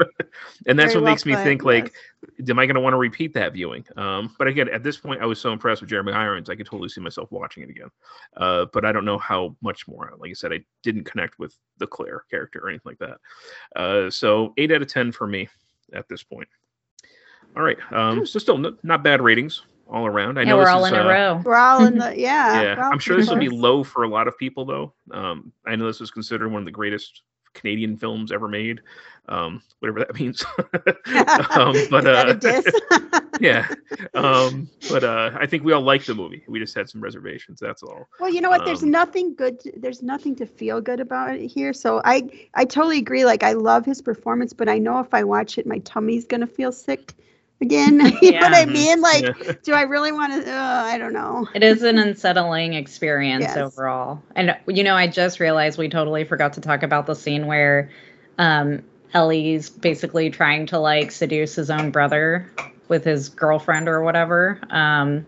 and 0.65 0.79
that's 0.79 0.93
Very 0.93 1.01
what 1.01 1.03
well 1.03 1.11
makes 1.11 1.25
me 1.25 1.35
put, 1.35 1.43
think 1.43 1.63
like 1.63 1.93
yes. 2.39 2.49
am 2.49 2.57
i 2.57 2.65
going 2.65 2.75
to 2.75 2.81
want 2.81 2.93
to 2.93 2.97
repeat 2.97 3.33
that 3.33 3.53
viewing 3.53 3.85
um, 3.97 4.33
but 4.39 4.47
again 4.47 4.69
at 4.69 4.83
this 4.83 4.97
point 4.97 5.21
i 5.21 5.25
was 5.25 5.39
so 5.39 5.51
impressed 5.51 5.81
with 5.81 5.89
jeremy 5.89 6.13
irons 6.13 6.49
i 6.49 6.55
could 6.55 6.65
totally 6.65 6.89
see 6.89 7.01
myself 7.01 7.31
watching 7.31 7.63
it 7.63 7.69
again 7.69 7.89
uh, 8.37 8.65
but 8.73 8.85
i 8.85 8.91
don't 8.91 9.05
know 9.05 9.17
how 9.17 9.55
much 9.61 9.87
more 9.87 10.13
like 10.17 10.31
i 10.31 10.33
said 10.33 10.53
i 10.53 10.59
didn't 10.81 11.03
connect 11.03 11.37
with 11.37 11.57
the 11.77 11.87
claire 11.87 12.23
character 12.29 12.59
or 12.63 12.69
anything 12.69 12.95
like 12.97 12.99
that 12.99 13.79
uh, 13.79 14.09
so 14.09 14.53
8 14.57 14.71
out 14.71 14.81
of 14.81 14.87
10 14.87 15.11
for 15.11 15.27
me 15.27 15.47
at 15.93 16.07
this 16.07 16.23
point 16.23 16.47
all 17.55 17.63
right 17.63 17.77
um, 17.91 18.25
so 18.25 18.39
still 18.39 18.65
n- 18.65 18.77
not 18.83 19.03
bad 19.03 19.21
ratings 19.21 19.63
all 19.89 20.05
around 20.05 20.39
i 20.39 20.43
yeah, 20.43 20.49
know 20.49 20.57
we're 20.57 20.63
this 20.63 20.73
all 20.73 20.85
is, 20.85 20.91
in 20.93 20.97
a 20.97 21.03
uh, 21.03 21.09
row. 21.09 21.41
We're 21.43 21.55
all 21.55 21.85
in 21.85 21.97
the 21.97 22.13
yeah. 22.17 22.61
yeah, 22.61 22.89
I'm 22.89 22.99
sure 22.99 23.17
this 23.17 23.29
will 23.29 23.35
be 23.35 23.49
low 23.49 23.83
for 23.83 24.03
a 24.03 24.07
lot 24.07 24.27
of 24.27 24.37
people, 24.37 24.65
though. 24.65 24.93
Um, 25.11 25.51
I 25.67 25.75
know 25.75 25.85
this 25.85 25.99
was 25.99 26.09
considered 26.09 26.49
one 26.51 26.61
of 26.61 26.65
the 26.65 26.71
greatest 26.71 27.21
Canadian 27.53 27.97
films 27.97 28.31
ever 28.31 28.47
made, 28.47 28.81
um, 29.29 29.61
whatever 29.79 29.99
that 29.99 30.13
means. 30.19 30.43
um, 31.55 31.85
but 31.89 32.05
Is 32.05 32.11
that 32.11 32.29
a 32.29 32.35
uh, 32.35 33.21
yeah, 33.39 33.67
um, 34.13 34.69
but 34.89 35.03
uh, 35.03 35.31
I 35.39 35.45
think 35.47 35.63
we 35.63 35.73
all 35.73 35.81
like 35.81 36.05
the 36.05 36.13
movie. 36.15 36.43
We 36.47 36.59
just 36.59 36.75
had 36.75 36.89
some 36.89 37.01
reservations. 37.01 37.59
That's 37.59 37.83
all. 37.83 38.07
Well, 38.19 38.29
you 38.33 38.41
know 38.41 38.49
what? 38.49 38.63
There's 38.65 38.83
Um, 38.83 38.91
nothing 38.91 39.35
good. 39.35 39.59
To, 39.61 39.71
there's 39.77 40.01
nothing 40.01 40.35
to 40.37 40.45
feel 40.45 40.81
good 40.81 40.99
about 40.99 41.35
it 41.35 41.47
here. 41.47 41.73
So 41.73 42.01
I, 42.03 42.29
I 42.53 42.65
totally 42.65 42.97
agree. 42.97 43.25
Like 43.25 43.43
I 43.43 43.53
love 43.53 43.85
his 43.85 44.01
performance, 44.01 44.53
but 44.53 44.69
I 44.69 44.77
know 44.77 44.99
if 44.99 45.13
I 45.13 45.23
watch 45.23 45.57
it, 45.57 45.65
my 45.65 45.79
tummy's 45.79 46.25
gonna 46.25 46.47
feel 46.47 46.71
sick 46.71 47.13
again. 47.61 47.99
you 48.21 48.31
know 48.33 48.39
what 48.39 48.55
I 48.55 48.65
mean? 48.65 49.01
Like, 49.01 49.23
Yeah. 49.23 49.53
do 49.63 49.73
I 49.73 49.83
really 49.83 50.11
want 50.11 50.33
to? 50.33 50.51
Uh, 50.51 50.83
I 50.85 50.97
don't 50.97 51.13
know. 51.13 51.47
It 51.53 51.63
is 51.63 51.83
an 51.83 51.97
unsettling 51.97 52.73
experience 52.73 53.41
Yes. 53.43 53.57
overall. 53.57 54.21
And 54.35 54.57
you 54.67 54.83
know, 54.83 54.95
I 54.95 55.07
just 55.07 55.39
realized 55.39 55.77
we 55.77 55.89
totally 55.89 56.23
forgot 56.23 56.53
to 56.53 56.61
talk 56.61 56.83
about 56.83 57.05
the 57.05 57.15
scene 57.15 57.47
where 57.47 57.89
um 58.37 58.83
Ellie's 59.13 59.69
basically 59.69 60.29
trying 60.29 60.65
to 60.67 60.79
like 60.79 61.11
seduce 61.11 61.55
his 61.55 61.69
own 61.69 61.91
brother 61.91 62.51
with 62.87 63.03
his 63.03 63.29
girlfriend 63.29 63.87
or 63.87 64.03
whatever. 64.03 64.59
Um 64.69 65.25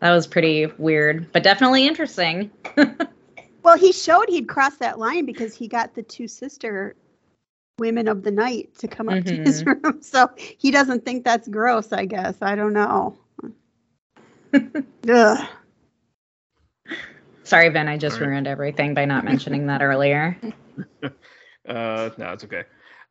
that 0.00 0.12
was 0.12 0.26
pretty 0.28 0.66
weird, 0.78 1.32
but 1.32 1.42
definitely 1.42 1.86
interesting. 1.86 2.50
Well, 3.64 3.76
he 3.76 3.92
showed 3.92 4.28
he'd 4.28 4.48
crossed 4.48 4.78
that 4.78 4.98
line 4.98 5.26
because 5.26 5.54
he 5.54 5.68
got 5.68 5.94
the 5.94 6.02
two 6.02 6.28
sister 6.28 6.94
women 7.78 8.08
of 8.08 8.22
the 8.22 8.30
night 8.30 8.70
to 8.78 8.88
come 8.88 9.08
up 9.08 9.24
to 9.24 9.36
his 9.36 9.64
room. 9.66 10.00
So 10.02 10.30
he 10.36 10.70
doesn't 10.70 11.04
think 11.04 11.24
that's 11.24 11.48
gross. 11.48 11.92
I 11.92 12.04
guess 12.06 12.36
I 12.42 12.54
don't 12.56 12.72
know. 12.72 13.16
Ugh. 15.08 15.48
Sorry, 17.44 17.70
Ben, 17.70 17.88
I 17.88 17.96
just 17.96 18.20
All 18.20 18.26
right. 18.26 18.28
ruined 18.28 18.46
everything 18.46 18.94
by 18.94 19.04
not 19.06 19.24
mentioning 19.24 19.66
that 19.68 19.82
earlier. 19.82 20.38
Uh, 21.68 22.10
no, 22.16 22.32
it's 22.32 22.44
okay. 22.44 22.64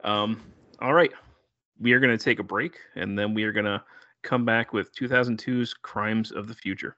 Um, 0.03 0.41
all 0.79 0.93
right, 0.93 1.11
we 1.79 1.93
are 1.93 1.99
going 1.99 2.17
to 2.17 2.23
take 2.23 2.39
a 2.39 2.43
break, 2.43 2.79
and 2.95 3.17
then 3.17 3.33
we 3.35 3.43
are 3.43 3.51
going 3.51 3.65
to 3.65 3.83
come 4.23 4.45
back 4.45 4.73
with 4.73 4.95
2002's 4.95 5.73
Crimes 5.75 6.31
of 6.31 6.47
the 6.47 6.55
Future. 6.55 6.97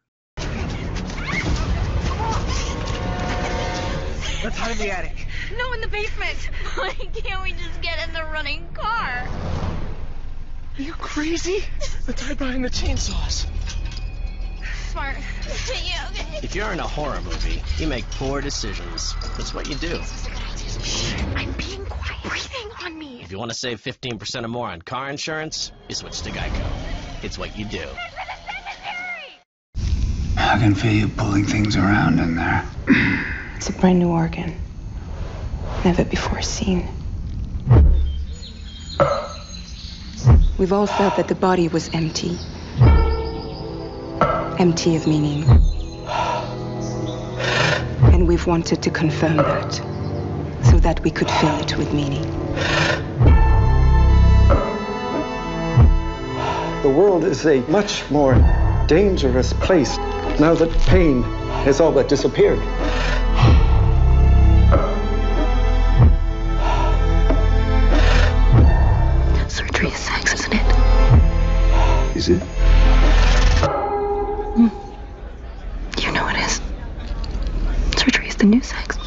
Let's 4.44 4.58
hide 4.58 4.72
in 4.72 4.78
the 4.78 4.92
attic. 4.92 5.28
No, 5.58 5.74
in 5.74 5.82
the 5.82 5.88
basement. 5.88 6.50
Why 6.76 6.92
can't 6.92 7.44
we 7.44 7.52
just 7.52 7.82
get 7.82 8.08
in 8.08 8.14
the 8.14 8.24
running 8.24 8.68
car? 8.74 9.28
Are 10.78 10.82
you 10.82 10.94
crazy? 10.94 11.64
Let's 12.08 12.22
hide 12.22 12.38
behind 12.38 12.64
the 12.64 12.70
chainsaws. 12.70 13.48
Smart. 14.92 15.18
yeah, 15.84 16.08
okay. 16.12 16.40
If 16.42 16.56
you're 16.56 16.72
in 16.72 16.80
a 16.80 16.88
horror 16.88 17.20
movie, 17.22 17.62
you 17.78 17.88
make 17.88 18.10
poor 18.12 18.40
decisions. 18.40 19.14
That's 19.38 19.54
what 19.54 19.68
you 19.68 19.76
do. 19.76 19.90
This 19.90 20.16
is 20.16 20.28
a 20.28 20.30
good 20.30 20.40
idea. 20.40 20.86
Shh, 20.86 21.24
I'm 21.36 21.52
being 21.54 21.86
quiet. 21.86 22.24
Breathing 22.24 22.72
on 22.86 22.98
me. 22.98 23.22
If 23.22 23.32
you 23.32 23.40
want 23.40 23.52
to 23.52 23.58
save 23.58 23.82
15% 23.82 24.46
or 24.46 24.48
more 24.48 24.70
on 24.70 24.82
car 24.82 25.10
insurance, 25.10 25.74
you 25.90 25.96
switch 25.96 26.22
to 26.22 26.32
Geico. 26.32 26.66
It's 27.24 27.38
what 27.38 27.58
you 27.58 27.66
do. 27.66 27.86
I 30.38 30.58
can 30.58 30.74
feel 30.76 30.94
you 30.94 31.10
pulling 31.10 31.44
things 31.44 31.76
around 31.76 32.20
in 32.20 32.36
there. 32.36 32.66
It's 33.60 33.68
a 33.68 33.74
brand 33.74 34.00
new 34.00 34.08
organ. 34.08 34.56
Never 35.84 36.06
before 36.06 36.42
seen. 36.42 36.88
We've 40.58 40.72
all 40.72 40.88
felt 40.88 41.18
that 41.18 41.28
the 41.28 41.36
body 41.36 41.68
was 41.68 41.90
empty. 41.90 42.38
Empty 44.60 44.96
of 44.96 45.06
meaning. 45.08 45.44
And 48.14 48.30
we've 48.30 48.48
wanted 48.48 48.82
to 48.82 48.90
confirm 48.90 49.36
that 49.36 49.74
so 50.64 50.80
that 50.80 51.04
we 51.04 51.12
could 51.12 51.30
fill 51.30 51.60
it 51.60 51.78
with 51.78 51.92
meaning. 51.94 52.24
The 56.82 56.94
world 56.98 57.26
is 57.26 57.46
a 57.46 57.60
much 57.68 58.10
more 58.10 58.36
dangerous 58.88 59.52
place 59.52 59.98
now 60.40 60.56
that 60.56 60.72
pain 60.88 61.39
has 61.66 61.82
all 61.82 61.92
but 61.92 62.08
disappeared. 62.08 62.60
Surgery 69.50 69.90
is 69.90 69.98
sex, 69.98 70.34
isn't 70.34 70.54
it? 70.54 72.16
Is 72.16 72.30
it? 72.30 72.42
Hmm. 74.56 74.68
You 76.00 76.12
know 76.14 76.28
it 76.30 76.38
is. 76.38 76.62
Surgery 77.98 78.30
is 78.30 78.36
the 78.38 78.46
new 78.46 78.62
sex. 78.62 78.98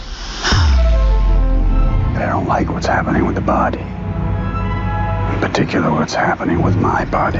I 2.15 2.27
don't 2.29 2.47
like 2.47 2.69
what's 2.69 2.87
happening 2.87 3.25
with 3.25 3.35
the 3.35 3.41
body. 3.41 3.81
In 3.81 5.41
particular, 5.41 5.91
what's 5.91 6.15
happening 6.15 6.63
with 6.63 6.77
my 6.77 7.07
body. 7.07 7.39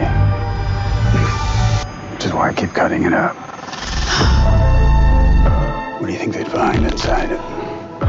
Which 2.15 2.25
is 2.25 2.33
why 2.33 2.49
I 2.49 2.53
keep 2.55 2.71
cutting 2.71 3.05
it 3.05 3.13
up. 3.13 3.52
What 6.03 6.09
do 6.09 6.15
you 6.15 6.19
think 6.19 6.35
they'd 6.35 6.49
find 6.49 6.85
inside 6.85 7.31
it? 7.31 7.39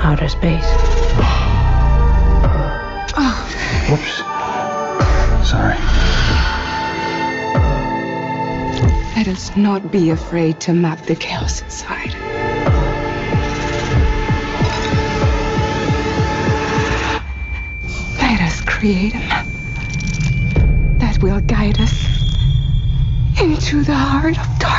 Outer 0.03 0.27
space. 0.27 0.63
oh. 3.15 3.37
Whoops. 3.87 4.17
Sorry. 5.47 5.77
Let 9.15 9.27
us 9.27 9.55
not 9.55 9.91
be 9.91 10.09
afraid 10.09 10.59
to 10.61 10.73
map 10.73 11.05
the 11.05 11.13
chaos 11.13 11.61
inside. 11.61 12.15
Let 18.17 18.41
us 18.41 18.59
create 18.61 19.13
a 19.13 19.19
map 19.19 19.45
that 20.97 21.19
will 21.21 21.41
guide 21.41 21.79
us 21.79 22.07
into 23.39 23.83
the 23.83 23.93
heart 23.93 24.39
of 24.39 24.47
darkness. 24.57 24.72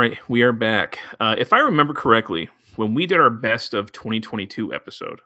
Right, 0.00 0.18
we 0.28 0.40
are 0.40 0.52
back. 0.52 0.98
Uh, 1.20 1.34
if 1.36 1.52
I 1.52 1.58
remember 1.58 1.92
correctly, 1.92 2.48
when 2.76 2.94
we 2.94 3.04
did 3.04 3.20
our 3.20 3.28
best 3.28 3.74
of 3.74 3.92
2022 3.92 4.72
episode, 4.72 5.20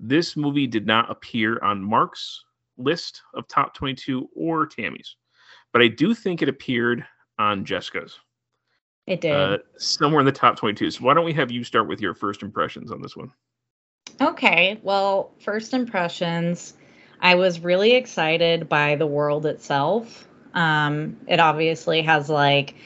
this 0.00 0.36
movie 0.36 0.66
did 0.66 0.86
not 0.86 1.10
appear 1.10 1.58
on 1.62 1.82
Mark's 1.82 2.42
list 2.78 3.20
of 3.34 3.46
top 3.46 3.74
22 3.74 4.26
or 4.34 4.66
Tammy's, 4.66 5.16
but 5.70 5.82
I 5.82 5.88
do 5.88 6.14
think 6.14 6.40
it 6.40 6.48
appeared 6.48 7.04
on 7.38 7.66
Jessica's. 7.66 8.18
It 9.06 9.20
did. 9.20 9.32
Uh, 9.32 9.58
somewhere 9.76 10.20
in 10.20 10.26
the 10.26 10.32
top 10.32 10.56
22. 10.56 10.92
So 10.92 11.04
why 11.04 11.12
don't 11.12 11.26
we 11.26 11.34
have 11.34 11.50
you 11.50 11.62
start 11.62 11.86
with 11.86 12.00
your 12.00 12.14
first 12.14 12.42
impressions 12.42 12.90
on 12.90 13.02
this 13.02 13.16
one? 13.16 13.30
Okay. 14.22 14.80
Well, 14.82 15.30
first 15.40 15.74
impressions, 15.74 16.72
I 17.20 17.34
was 17.34 17.60
really 17.60 17.92
excited 17.92 18.66
by 18.66 18.96
the 18.96 19.06
world 19.06 19.44
itself. 19.44 20.26
Um, 20.54 21.18
it 21.28 21.38
obviously 21.38 22.00
has 22.00 22.30
like 22.30 22.76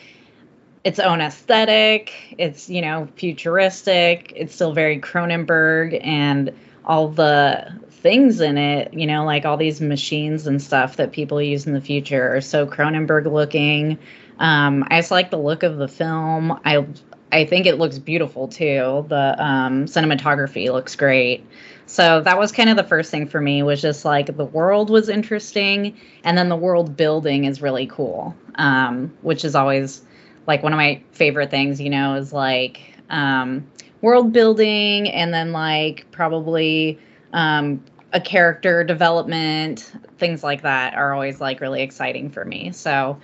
its 0.84 0.98
own 0.98 1.20
aesthetic. 1.20 2.34
It's, 2.38 2.68
you 2.70 2.80
know, 2.80 3.08
futuristic. 3.16 4.32
It's 4.34 4.54
still 4.54 4.72
very 4.72 4.98
Cronenberg 4.98 6.00
and 6.02 6.52
all 6.84 7.08
the 7.08 7.70
things 7.90 8.40
in 8.40 8.56
it, 8.56 8.94
you 8.94 9.06
know, 9.06 9.24
like 9.24 9.44
all 9.44 9.56
these 9.56 9.80
machines 9.80 10.46
and 10.46 10.60
stuff 10.60 10.96
that 10.96 11.12
people 11.12 11.40
use 11.40 11.66
in 11.66 11.74
the 11.74 11.80
future 11.80 12.34
are 12.34 12.40
so 12.40 12.66
Cronenberg 12.66 13.30
looking. 13.30 13.98
Um, 14.38 14.86
I 14.90 14.98
just 14.98 15.10
like 15.10 15.30
the 15.30 15.38
look 15.38 15.62
of 15.62 15.76
the 15.76 15.88
film. 15.88 16.58
I 16.64 16.86
I 17.32 17.44
think 17.44 17.66
it 17.66 17.78
looks 17.78 17.98
beautiful 17.98 18.48
too. 18.48 19.04
The 19.08 19.36
um, 19.38 19.84
cinematography 19.84 20.72
looks 20.72 20.96
great. 20.96 21.46
So 21.86 22.20
that 22.22 22.38
was 22.38 22.52
kind 22.52 22.70
of 22.70 22.76
the 22.76 22.84
first 22.84 23.10
thing 23.10 23.28
for 23.28 23.40
me 23.40 23.62
was 23.62 23.82
just 23.82 24.04
like 24.04 24.36
the 24.36 24.44
world 24.44 24.90
was 24.90 25.08
interesting, 25.08 25.96
and 26.24 26.38
then 26.38 26.48
the 26.48 26.56
world 26.56 26.96
building 26.96 27.44
is 27.44 27.60
really 27.60 27.86
cool, 27.86 28.34
um, 28.54 29.12
which 29.22 29.44
is 29.44 29.54
always 29.54 30.02
like 30.50 30.64
one 30.64 30.72
of 30.72 30.76
my 30.76 31.00
favorite 31.12 31.50
things. 31.50 31.80
You 31.80 31.90
know, 31.90 32.14
is 32.14 32.32
like 32.32 32.94
um, 33.08 33.70
world 34.00 34.32
building, 34.32 35.08
and 35.08 35.32
then 35.32 35.52
like 35.52 36.10
probably 36.10 36.98
um, 37.32 37.84
a 38.12 38.20
character 38.20 38.82
development, 38.82 39.92
things 40.18 40.42
like 40.42 40.62
that 40.62 40.94
are 40.94 41.14
always 41.14 41.40
like 41.40 41.60
really 41.60 41.82
exciting 41.82 42.30
for 42.30 42.44
me. 42.44 42.72
So 42.72 43.20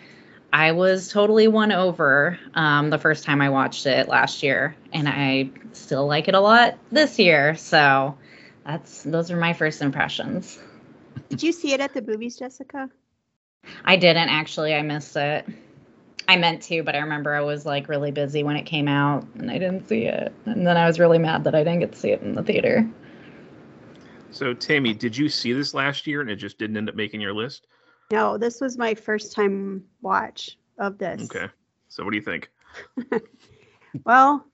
I 0.52 0.72
was 0.72 1.08
totally 1.08 1.48
won 1.48 1.72
over 1.72 2.38
um, 2.54 2.90
the 2.90 2.98
first 2.98 3.24
time 3.24 3.40
I 3.40 3.50
watched 3.50 3.86
it 3.86 4.08
last 4.08 4.42
year, 4.44 4.76
and 4.92 5.08
I 5.08 5.50
still 5.72 6.06
like 6.06 6.28
it 6.28 6.34
a 6.34 6.40
lot 6.40 6.78
this 6.92 7.18
year. 7.18 7.56
So 7.56 8.16
that's 8.64 9.02
those 9.02 9.32
are 9.32 9.36
my 9.36 9.52
first 9.52 9.82
impressions. 9.82 10.58
Did 11.28 11.42
you 11.42 11.52
see 11.52 11.72
it 11.74 11.80
at 11.80 11.92
the 11.92 12.02
movies, 12.02 12.38
Jessica? 12.38 12.88
I 13.84 13.96
didn't 13.96 14.28
actually. 14.28 14.74
I 14.74 14.82
missed 14.82 15.16
it. 15.16 15.44
I 16.28 16.36
meant 16.36 16.62
to, 16.62 16.82
but 16.82 16.94
I 16.96 16.98
remember 16.98 17.34
I 17.34 17.40
was 17.40 17.64
like 17.64 17.88
really 17.88 18.10
busy 18.10 18.42
when 18.42 18.56
it 18.56 18.64
came 18.64 18.88
out, 18.88 19.26
and 19.36 19.50
I 19.50 19.58
didn't 19.58 19.88
see 19.88 20.04
it. 20.04 20.32
And 20.44 20.66
then 20.66 20.76
I 20.76 20.86
was 20.86 20.98
really 20.98 21.18
mad 21.18 21.44
that 21.44 21.54
I 21.54 21.62
didn't 21.62 21.80
get 21.80 21.92
to 21.92 21.98
see 21.98 22.10
it 22.10 22.22
in 22.22 22.34
the 22.34 22.42
theater. 22.42 22.88
So, 24.30 24.52
Tammy, 24.52 24.92
did 24.92 25.16
you 25.16 25.28
see 25.28 25.52
this 25.52 25.72
last 25.72 26.06
year 26.06 26.20
and 26.20 26.28
it 26.28 26.36
just 26.36 26.58
didn't 26.58 26.76
end 26.76 26.88
up 26.88 26.94
making 26.94 27.20
your 27.20 27.32
list? 27.32 27.68
No, 28.10 28.36
this 28.36 28.60
was 28.60 28.76
my 28.76 28.94
first 28.94 29.32
time 29.32 29.84
watch 30.02 30.58
of 30.78 30.98
this. 30.98 31.22
Okay. 31.24 31.50
So, 31.88 32.04
what 32.04 32.10
do 32.10 32.16
you 32.16 32.22
think? 32.22 32.50
well, 34.04 34.44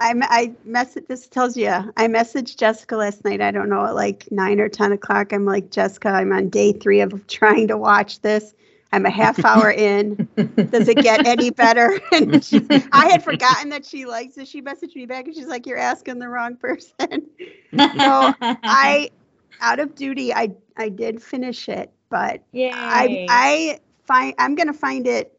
I 0.00 0.14
I 0.22 0.54
message. 0.64 1.06
This 1.08 1.26
tells 1.26 1.56
you 1.56 1.68
I 1.68 2.06
messaged 2.06 2.56
Jessica 2.56 2.96
last 2.96 3.24
night. 3.24 3.40
I 3.40 3.50
don't 3.50 3.68
know 3.68 3.84
at 3.84 3.94
like 3.94 4.28
nine 4.30 4.60
or 4.60 4.68
ten 4.68 4.92
o'clock. 4.92 5.32
I'm 5.32 5.44
like 5.44 5.70
Jessica. 5.70 6.08
I'm 6.08 6.32
on 6.32 6.48
day 6.48 6.72
three 6.72 7.00
of 7.00 7.26
trying 7.26 7.68
to 7.68 7.76
watch 7.76 8.20
this. 8.20 8.54
I'm 8.92 9.06
a 9.06 9.10
half 9.10 9.44
hour 9.44 9.70
in. 9.70 10.18
Does 10.70 10.88
it 10.88 11.00
get 11.00 11.22
any 11.24 11.50
better? 11.50 11.98
And 12.12 12.42
she, 12.44 12.66
I 12.92 13.06
had 13.06 13.22
forgotten 13.22 13.70
that 13.70 13.84
she 13.84 14.06
likes 14.06 14.36
it. 14.38 14.48
She 14.48 14.62
messaged 14.62 14.94
me 14.96 15.06
back 15.06 15.26
and 15.26 15.34
she's 15.34 15.46
like, 15.46 15.66
"You're 15.66 15.78
asking 15.78 16.18
the 16.18 16.28
wrong 16.28 16.56
person." 16.56 17.26
so 17.96 18.34
I, 18.66 19.10
out 19.60 19.80
of 19.80 19.94
duty, 19.94 20.32
I 20.32 20.54
I 20.76 20.88
did 20.88 21.22
finish 21.22 21.68
it, 21.68 21.92
but 22.10 22.42
Yay. 22.52 22.70
I 22.72 23.26
I 23.28 23.80
find 24.04 24.34
I'm 24.38 24.54
gonna 24.54 24.72
find 24.72 25.06
it. 25.06 25.38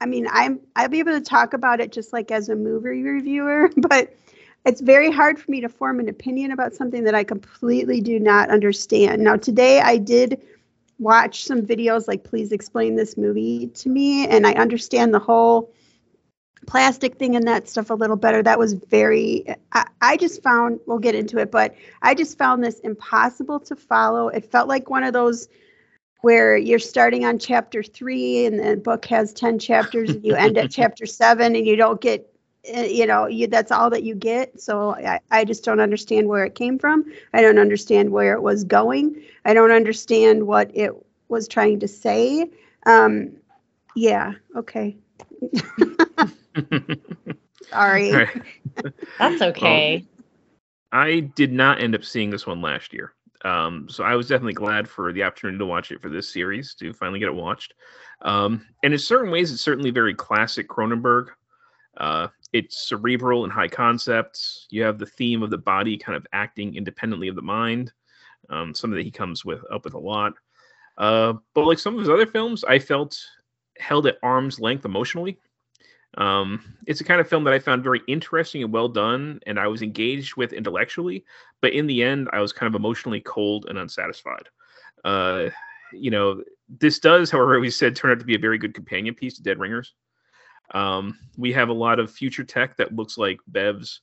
I 0.00 0.06
mean, 0.06 0.26
I'm 0.30 0.60
I'll 0.76 0.88
be 0.88 0.98
able 0.98 1.12
to 1.12 1.20
talk 1.20 1.54
about 1.54 1.80
it 1.80 1.92
just 1.92 2.12
like 2.12 2.30
as 2.30 2.48
a 2.48 2.56
movie 2.56 3.02
reviewer, 3.02 3.70
but 3.76 4.14
it's 4.64 4.80
very 4.80 5.10
hard 5.10 5.38
for 5.38 5.50
me 5.50 5.60
to 5.60 5.68
form 5.68 5.98
an 6.00 6.08
opinion 6.08 6.52
about 6.52 6.74
something 6.74 7.04
that 7.04 7.14
I 7.14 7.24
completely 7.24 8.00
do 8.00 8.20
not 8.20 8.50
understand. 8.50 9.22
Now, 9.22 9.36
today 9.36 9.80
I 9.80 9.96
did 9.98 10.40
watch 11.02 11.44
some 11.44 11.62
videos 11.62 12.08
like 12.08 12.24
please 12.24 12.52
explain 12.52 12.96
this 12.96 13.16
movie 13.16 13.66
to 13.68 13.88
me 13.88 14.26
and 14.26 14.46
i 14.46 14.52
understand 14.52 15.12
the 15.12 15.18
whole 15.18 15.72
plastic 16.66 17.16
thing 17.16 17.36
and 17.36 17.46
that 17.46 17.68
stuff 17.68 17.90
a 17.90 17.94
little 17.94 18.16
better. 18.16 18.42
That 18.42 18.58
was 18.58 18.74
very 18.74 19.44
I, 19.72 19.86
I, 20.00 20.16
just 20.16 20.42
found 20.42 20.80
we'll 20.86 20.98
get 20.98 21.14
into 21.14 21.38
it 21.38 21.50
but 21.50 21.74
i 22.02 22.14
just 22.14 22.38
found 22.38 22.62
this 22.62 22.80
impossible 22.80 23.60
to 23.60 23.76
follow. 23.76 24.28
It 24.28 24.50
felt 24.50 24.68
like 24.68 24.90
one 24.90 25.04
of 25.04 25.12
those 25.12 25.48
where 26.20 26.56
you're 26.56 26.78
starting 26.78 27.24
on 27.24 27.38
chapter 27.38 27.82
three 27.82 28.46
and 28.46 28.58
the 28.60 28.76
book 28.76 29.04
has 29.06 29.32
10 29.32 29.58
chapters 29.58 30.10
and 30.10 30.24
you 30.24 30.34
end 30.34 30.56
at 30.56 30.70
chapter 30.70 31.04
seven 31.04 31.56
and 31.56 31.66
you 31.66 31.76
don't 31.76 32.00
get 32.00 32.31
you 32.64 33.06
know 33.06 33.26
you 33.26 33.46
that's 33.46 33.72
all 33.72 33.90
that 33.90 34.02
you 34.02 34.14
get. 34.14 34.60
So 34.60 34.94
I, 34.94 35.20
I 35.30 35.44
just 35.44 35.64
don't 35.64 35.80
understand 35.80 36.28
where 36.28 36.44
it 36.44 36.54
came 36.54 36.78
from. 36.78 37.04
I 37.32 37.42
don't 37.42 37.58
understand 37.58 38.10
where 38.10 38.34
it 38.34 38.42
was 38.42 38.64
going. 38.64 39.22
I 39.44 39.54
don't 39.54 39.72
understand 39.72 40.46
what 40.46 40.70
it 40.74 40.92
was 41.28 41.48
trying 41.48 41.80
to 41.80 41.88
say. 41.88 42.48
Um 42.86 43.32
yeah 43.96 44.34
okay. 44.56 44.96
Sorry. 47.70 48.12
Right. 48.12 48.42
that's 49.18 49.42
okay. 49.42 50.06
Well, 50.06 50.08
i 50.92 51.20
did 51.20 51.52
not 51.52 51.80
end 51.80 51.94
up 51.94 52.04
seeing 52.04 52.30
this 52.30 52.46
one 52.46 52.60
last 52.60 52.92
year. 52.92 53.14
Um, 53.44 53.88
so 53.88 54.04
I 54.04 54.14
was 54.14 54.28
definitely 54.28 54.52
glad 54.52 54.88
for 54.88 55.12
the 55.12 55.22
opportunity 55.24 55.58
to 55.58 55.66
watch 55.66 55.90
it 55.90 56.00
for 56.00 56.08
this 56.08 56.32
series 56.32 56.74
to 56.74 56.92
finally 56.92 57.18
get 57.18 57.28
it 57.28 57.34
watched. 57.34 57.74
Um, 58.20 58.66
and 58.82 58.92
in 58.92 58.98
certain 58.98 59.32
ways, 59.32 59.52
it's 59.52 59.62
certainly 59.62 59.90
very 59.90 60.14
classic 60.14 60.68
Cronenberg. 60.68 61.28
Uh, 61.96 62.28
it's 62.52 62.88
cerebral 62.88 63.44
and 63.44 63.52
high 63.52 63.68
concepts. 63.68 64.66
You 64.70 64.82
have 64.82 64.98
the 64.98 65.06
theme 65.06 65.42
of 65.42 65.50
the 65.50 65.58
body 65.58 65.96
kind 65.96 66.16
of 66.16 66.26
acting 66.32 66.76
independently 66.76 67.28
of 67.28 67.36
the 67.36 67.42
mind. 67.42 67.92
Um, 68.50 68.74
something 68.74 68.96
that 68.96 69.04
he 69.04 69.10
comes 69.10 69.44
with 69.44 69.60
up 69.72 69.84
with 69.84 69.94
a 69.94 69.98
lot. 69.98 70.34
Uh, 70.98 71.34
but 71.54 71.64
like 71.64 71.78
some 71.78 71.94
of 71.94 72.00
his 72.00 72.10
other 72.10 72.26
films, 72.26 72.64
I 72.64 72.78
felt 72.78 73.18
held 73.78 74.06
at 74.06 74.18
arm's 74.22 74.60
length 74.60 74.84
emotionally. 74.84 75.38
Um, 76.18 76.76
it's 76.86 77.00
a 77.00 77.04
kind 77.04 77.20
of 77.20 77.28
film 77.28 77.44
that 77.44 77.54
I 77.54 77.58
found 77.58 77.82
very 77.82 78.02
interesting 78.06 78.62
and 78.62 78.72
well 78.72 78.88
done, 78.88 79.40
and 79.46 79.58
I 79.58 79.66
was 79.68 79.80
engaged 79.80 80.36
with 80.36 80.52
intellectually. 80.52 81.24
But 81.62 81.72
in 81.72 81.86
the 81.86 82.02
end, 82.02 82.28
I 82.32 82.40
was 82.40 82.52
kind 82.52 82.72
of 82.72 82.78
emotionally 82.78 83.20
cold 83.20 83.66
and 83.68 83.78
unsatisfied. 83.78 84.48
Uh, 85.04 85.48
you 85.92 86.10
know, 86.10 86.42
this 86.80 86.98
does, 86.98 87.30
however, 87.30 87.58
we 87.60 87.70
said, 87.70 87.96
turn 87.96 88.10
out 88.10 88.18
to 88.18 88.26
be 88.26 88.34
a 88.34 88.38
very 88.38 88.58
good 88.58 88.74
companion 88.74 89.14
piece 89.14 89.36
to 89.36 89.42
Dead 89.42 89.58
Ringers. 89.58 89.94
Um, 90.72 91.18
we 91.36 91.52
have 91.52 91.68
a 91.68 91.74
lot 91.74 91.98
of 91.98 92.10
future 92.10 92.44
tech 92.44 92.76
that 92.76 92.94
looks 92.94 93.18
like 93.18 93.38
Bev's 93.46 94.00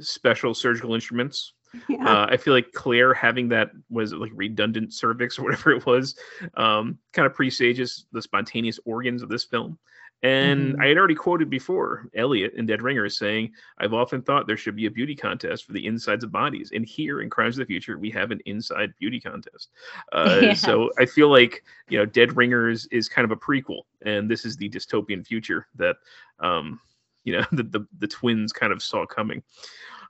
special 0.00 0.54
surgical 0.54 0.94
instruments. 0.94 1.52
Yeah. 1.88 2.08
Uh, 2.08 2.26
I 2.30 2.36
feel 2.36 2.54
like 2.54 2.70
Claire 2.70 3.12
having 3.12 3.48
that 3.48 3.72
was 3.90 4.12
like 4.12 4.30
redundant 4.32 4.94
cervix 4.94 5.40
or 5.40 5.42
whatever 5.46 5.72
it 5.72 5.84
was, 5.84 6.14
um, 6.56 6.98
kind 7.12 7.26
of 7.26 7.34
presages 7.34 8.06
the 8.12 8.22
spontaneous 8.22 8.78
organs 8.84 9.22
of 9.22 9.28
this 9.28 9.42
film. 9.42 9.76
And 10.24 10.72
mm-hmm. 10.72 10.80
I 10.80 10.86
had 10.86 10.96
already 10.96 11.14
quoted 11.14 11.50
before 11.50 12.08
Elliot 12.14 12.54
in 12.54 12.64
Dead 12.64 12.80
Ringer 12.80 13.10
saying, 13.10 13.52
I've 13.76 13.92
often 13.92 14.22
thought 14.22 14.46
there 14.46 14.56
should 14.56 14.74
be 14.74 14.86
a 14.86 14.90
beauty 14.90 15.14
contest 15.14 15.66
for 15.66 15.74
the 15.74 15.86
insides 15.86 16.24
of 16.24 16.32
bodies. 16.32 16.72
And 16.74 16.86
here 16.86 17.20
in 17.20 17.28
Crimes 17.28 17.58
of 17.58 17.66
the 17.66 17.70
Future, 17.70 17.98
we 17.98 18.10
have 18.12 18.30
an 18.30 18.40
inside 18.46 18.94
beauty 18.98 19.20
contest. 19.20 19.68
Uh, 20.12 20.38
yes. 20.40 20.60
So 20.60 20.90
I 20.98 21.06
feel 21.06 21.28
like, 21.28 21.64
you 21.88 21.98
know, 21.98 22.06
Dead 22.06 22.36
Ringers 22.36 22.86
is 22.86 23.08
kind 23.08 23.24
of 23.24 23.32
a 23.32 23.36
prequel. 23.36 23.82
And 24.02 24.30
this 24.30 24.44
is 24.44 24.56
the 24.56 24.68
dystopian 24.68 25.26
future 25.26 25.66
that, 25.74 25.96
um, 26.38 26.80
you 27.24 27.32
know, 27.32 27.44
the, 27.52 27.64
the, 27.64 27.86
the 27.98 28.06
twins 28.06 28.52
kind 28.52 28.72
of 28.72 28.82
saw 28.82 29.04
coming. 29.04 29.42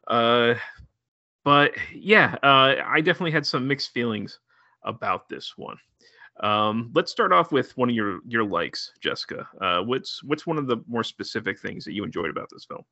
Uh, 0.06 0.54
but 1.42 1.72
yeah, 1.94 2.36
uh, 2.42 2.76
I 2.84 3.00
definitely 3.00 3.30
had 3.30 3.46
some 3.46 3.66
mixed 3.66 3.92
feelings 3.92 4.40
about 4.82 5.28
this 5.28 5.56
one. 5.56 5.78
Um, 6.40 6.90
let's 6.94 7.12
start 7.12 7.32
off 7.32 7.52
with 7.52 7.76
one 7.76 7.88
of 7.88 7.94
your 7.94 8.20
your 8.26 8.44
likes, 8.44 8.92
Jessica. 9.00 9.48
Uh, 9.60 9.82
what's 9.82 10.22
what's 10.24 10.46
one 10.46 10.58
of 10.58 10.66
the 10.66 10.78
more 10.88 11.04
specific 11.04 11.60
things 11.60 11.84
that 11.84 11.92
you 11.92 12.04
enjoyed 12.04 12.30
about 12.30 12.48
this 12.50 12.64
film? 12.64 12.82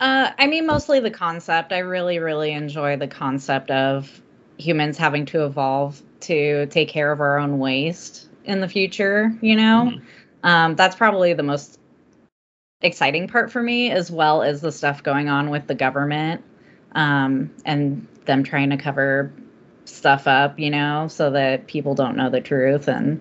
Uh, 0.00 0.30
I 0.38 0.46
mean, 0.46 0.66
mostly 0.66 1.00
the 1.00 1.10
concept. 1.10 1.72
I 1.72 1.78
really, 1.78 2.18
really 2.18 2.52
enjoy 2.52 2.96
the 2.96 3.08
concept 3.08 3.70
of 3.70 4.22
humans 4.56 4.96
having 4.96 5.26
to 5.26 5.44
evolve 5.44 6.00
to 6.20 6.66
take 6.66 6.88
care 6.88 7.12
of 7.12 7.20
our 7.20 7.38
own 7.38 7.58
waste 7.58 8.28
in 8.44 8.60
the 8.60 8.68
future. 8.68 9.36
You 9.42 9.56
know, 9.56 9.92
mm-hmm. 9.92 10.46
um, 10.46 10.76
that's 10.76 10.96
probably 10.96 11.34
the 11.34 11.42
most 11.42 11.78
exciting 12.80 13.28
part 13.28 13.50
for 13.50 13.62
me, 13.62 13.90
as 13.90 14.10
well 14.10 14.42
as 14.42 14.60
the 14.60 14.72
stuff 14.72 15.02
going 15.02 15.28
on 15.28 15.50
with 15.50 15.66
the 15.66 15.74
government 15.74 16.42
um, 16.92 17.50
and 17.64 18.06
them 18.24 18.44
trying 18.44 18.70
to 18.70 18.76
cover 18.76 19.32
stuff 19.88 20.26
up, 20.26 20.58
you 20.58 20.70
know, 20.70 21.08
so 21.08 21.30
that 21.30 21.66
people 21.66 21.94
don't 21.94 22.16
know 22.16 22.30
the 22.30 22.40
truth 22.40 22.88
and 22.88 23.20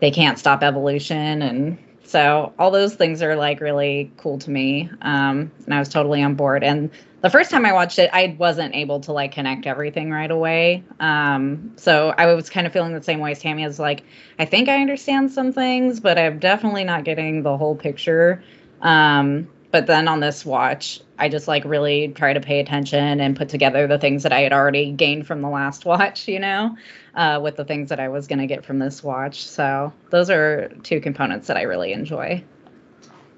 they 0.00 0.10
can't 0.10 0.38
stop 0.38 0.62
evolution 0.62 1.42
and 1.42 1.78
So 2.08 2.54
all 2.58 2.70
those 2.70 2.94
things 2.94 3.20
are 3.22 3.36
like 3.36 3.60
really 3.60 4.10
cool 4.16 4.38
to 4.38 4.50
me. 4.50 4.88
Um, 5.02 5.52
and 5.66 5.74
I 5.74 5.78
was 5.78 5.90
totally 5.90 6.22
on 6.22 6.36
board. 6.36 6.64
And 6.64 6.90
the 7.20 7.28
first 7.28 7.50
time 7.50 7.66
I 7.66 7.72
watched 7.72 7.98
it, 7.98 8.08
I 8.14 8.34
wasn't 8.38 8.74
able 8.74 9.00
to 9.00 9.12
like 9.12 9.32
connect 9.32 9.66
everything 9.66 10.10
right 10.10 10.30
away. 10.30 10.84
Um, 11.00 11.72
so 11.76 12.14
I 12.16 12.32
was 12.32 12.48
kind 12.48 12.66
of 12.66 12.72
feeling 12.72 12.94
the 12.94 13.02
same 13.02 13.18
way 13.20 13.32
as 13.32 13.40
Tammy 13.40 13.62
is 13.64 13.78
like, 13.78 14.04
I 14.38 14.46
think 14.46 14.70
I 14.70 14.80
understand 14.80 15.30
some 15.32 15.52
things, 15.52 16.00
but 16.00 16.16
I'm 16.16 16.38
definitely 16.38 16.84
not 16.84 17.04
getting 17.04 17.42
the 17.42 17.58
whole 17.58 17.76
picture. 17.76 18.42
Um, 18.80 19.48
but 19.70 19.86
then 19.86 20.08
on 20.08 20.20
this 20.20 20.46
watch, 20.46 21.00
I 21.18 21.28
just 21.28 21.48
like 21.48 21.64
really 21.64 22.08
try 22.08 22.32
to 22.32 22.40
pay 22.40 22.60
attention 22.60 23.20
and 23.20 23.36
put 23.36 23.48
together 23.48 23.86
the 23.86 23.98
things 23.98 24.22
that 24.22 24.32
I 24.32 24.40
had 24.40 24.52
already 24.52 24.92
gained 24.92 25.26
from 25.26 25.42
the 25.42 25.48
last 25.48 25.84
watch, 25.84 26.26
you 26.28 26.38
know, 26.38 26.76
uh, 27.14 27.40
with 27.42 27.56
the 27.56 27.64
things 27.64 27.88
that 27.90 28.00
I 28.00 28.08
was 28.08 28.26
going 28.26 28.38
to 28.38 28.46
get 28.46 28.64
from 28.64 28.78
this 28.78 29.02
watch. 29.02 29.44
So 29.44 29.92
those 30.10 30.30
are 30.30 30.68
two 30.82 31.00
components 31.00 31.46
that 31.48 31.56
I 31.56 31.62
really 31.62 31.92
enjoy. 31.92 32.42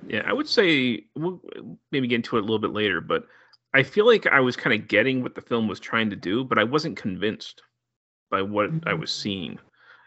Yeah, 0.07 0.22
I 0.26 0.33
would 0.33 0.49
say 0.49 1.05
we'll 1.16 1.41
maybe 1.93 2.09
get 2.09 2.16
into 2.16 2.37
it 2.37 2.41
a 2.41 2.43
little 2.43 2.59
bit 2.59 2.72
later, 2.72 3.01
but 3.01 3.24
I 3.74 3.83
feel 3.83 4.07
like 4.07 4.26
I 4.26 4.41
was 4.41 4.57
kind 4.57 4.78
of 4.78 4.89
getting 4.89 5.22
what 5.22 5.35
the 5.35 5.41
film 5.41 5.68
was 5.68 5.78
trying 5.78 6.11
to 6.11 6.16
do, 6.16 6.45
but 6.45 6.59
I 6.59 6.64
wasn't 6.64 6.97
convinced 6.97 7.62
by 8.31 8.43
what 8.43 8.70
I 8.87 8.95
was 8.95 9.12
seeing, 9.12 9.59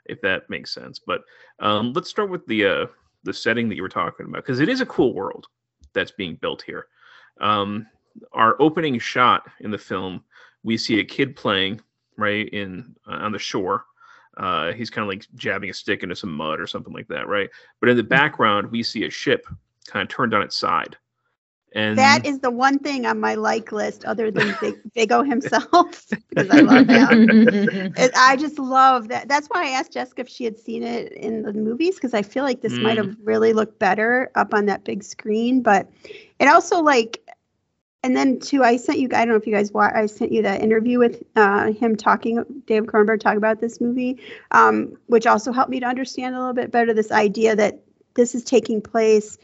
if 0.05 0.19
that 0.21 0.49
makes 0.49 0.73
sense. 0.73 0.99
But 1.05 1.21
um, 1.59 1.93
let's 1.93 2.09
start 2.09 2.29
with 2.29 2.45
the 2.47 2.65
uh, 2.65 2.85
the 3.23 3.33
setting 3.33 3.69
that 3.69 3.75
you 3.75 3.81
were 3.81 3.89
talking 3.89 4.25
about 4.25 4.43
because 4.43 4.59
it 4.59 4.67
is 4.67 4.81
a 4.81 4.85
cool 4.85 5.13
world 5.13 5.47
that's 5.93 6.11
being 6.11 6.35
built 6.35 6.61
here. 6.61 6.87
Um, 7.41 7.87
our 8.31 8.55
opening 8.59 8.99
shot 8.99 9.47
in 9.61 9.71
the 9.71 9.77
film, 9.77 10.23
we 10.63 10.77
see 10.77 10.99
a 10.99 11.03
kid 11.03 11.35
playing 11.35 11.81
right 12.17 12.47
in 12.49 12.95
uh, 13.07 13.15
on 13.15 13.31
the 13.31 13.39
shore. 13.39 13.85
Uh, 14.37 14.71
he's 14.73 14.89
kind 14.89 15.03
of 15.03 15.09
like 15.09 15.27
jabbing 15.35 15.69
a 15.69 15.73
stick 15.73 16.03
into 16.03 16.15
some 16.15 16.33
mud 16.33 16.59
or 16.59 16.67
something 16.67 16.93
like 16.93 17.07
that, 17.07 17.27
right? 17.27 17.49
But 17.79 17.89
in 17.89 17.97
the 17.97 18.03
background, 18.03 18.71
we 18.71 18.81
see 18.81 19.05
a 19.05 19.09
ship 19.09 19.45
kind 19.85 20.03
of 20.03 20.09
turned 20.09 20.33
on 20.33 20.41
its 20.41 20.55
side. 20.55 20.97
And 21.75 21.97
that 21.97 22.25
is 22.25 22.39
the 22.39 22.51
one 22.51 22.79
thing 22.79 23.05
on 23.05 23.19
my 23.19 23.35
like 23.35 23.71
list 23.71 24.05
other 24.05 24.31
than 24.31 24.53
Big, 24.53 24.77
Viggo 24.95 25.23
himself 25.23 26.05
because 26.29 26.49
I 26.49 26.59
love 26.59 26.87
him. 26.87 27.29
It- 27.95 28.11
I 28.15 28.35
just 28.37 28.59
love 28.59 29.09
that. 29.09 29.27
That's 29.27 29.47
why 29.47 29.65
I 29.65 29.69
asked 29.71 29.93
Jessica 29.93 30.21
if 30.21 30.29
she 30.29 30.43
had 30.45 30.57
seen 30.57 30.83
it 30.83 31.11
in 31.13 31.43
the 31.43 31.53
movies 31.53 31.95
because 31.95 32.13
I 32.13 32.21
feel 32.23 32.43
like 32.43 32.61
this 32.61 32.81
might 32.81 32.97
have 32.97 33.15
really 33.23 33.53
looked 33.53 33.79
better 33.79 34.31
up 34.35 34.53
on 34.53 34.65
that 34.65 34.83
big 34.83 35.03
screen. 35.03 35.61
But 35.61 35.89
it 36.39 36.47
also 36.47 36.81
like, 36.81 37.21
and 38.03 38.15
then 38.15 38.39
too, 38.39 38.63
I 38.63 38.77
sent 38.77 38.99
you. 38.99 39.07
I 39.13 39.19
don't 39.25 39.29
know 39.29 39.35
if 39.35 39.45
you 39.47 39.53
guys 39.53 39.71
watch. 39.71 39.93
I 39.95 40.05
sent 40.05 40.31
you 40.31 40.41
that 40.43 40.61
interview 40.61 40.99
with 40.99 41.23
uh, 41.35 41.71
him 41.71 41.95
talking, 41.95 42.43
Dave 42.65 42.83
Cronenberg 42.83 43.19
talking 43.19 43.37
about 43.37 43.59
this 43.59 43.79
movie, 43.81 44.19
um, 44.51 44.97
which 45.07 45.25
also 45.25 45.51
helped 45.51 45.69
me 45.69 45.79
to 45.79 45.85
understand 45.85 46.35
a 46.35 46.39
little 46.39 46.53
bit 46.53 46.71
better 46.71 46.93
this 46.93 47.11
idea 47.11 47.55
that 47.55 47.81
this 48.15 48.35
is 48.35 48.43
taking 48.43 48.81
place 48.81 49.37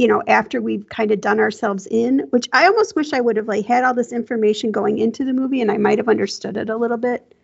you 0.00 0.08
know 0.08 0.22
after 0.26 0.62
we've 0.62 0.88
kind 0.88 1.10
of 1.10 1.20
done 1.20 1.38
ourselves 1.38 1.86
in 1.90 2.20
which 2.30 2.48
i 2.54 2.66
almost 2.66 2.96
wish 2.96 3.12
i 3.12 3.20
would 3.20 3.36
have 3.36 3.46
like 3.48 3.66
had 3.66 3.84
all 3.84 3.92
this 3.92 4.12
information 4.12 4.72
going 4.72 4.98
into 4.98 5.24
the 5.26 5.32
movie 5.34 5.60
and 5.60 5.70
i 5.70 5.76
might 5.76 5.98
have 5.98 6.08
understood 6.08 6.56
it 6.56 6.70
a 6.70 6.76
little 6.76 6.96
bit 6.96 7.34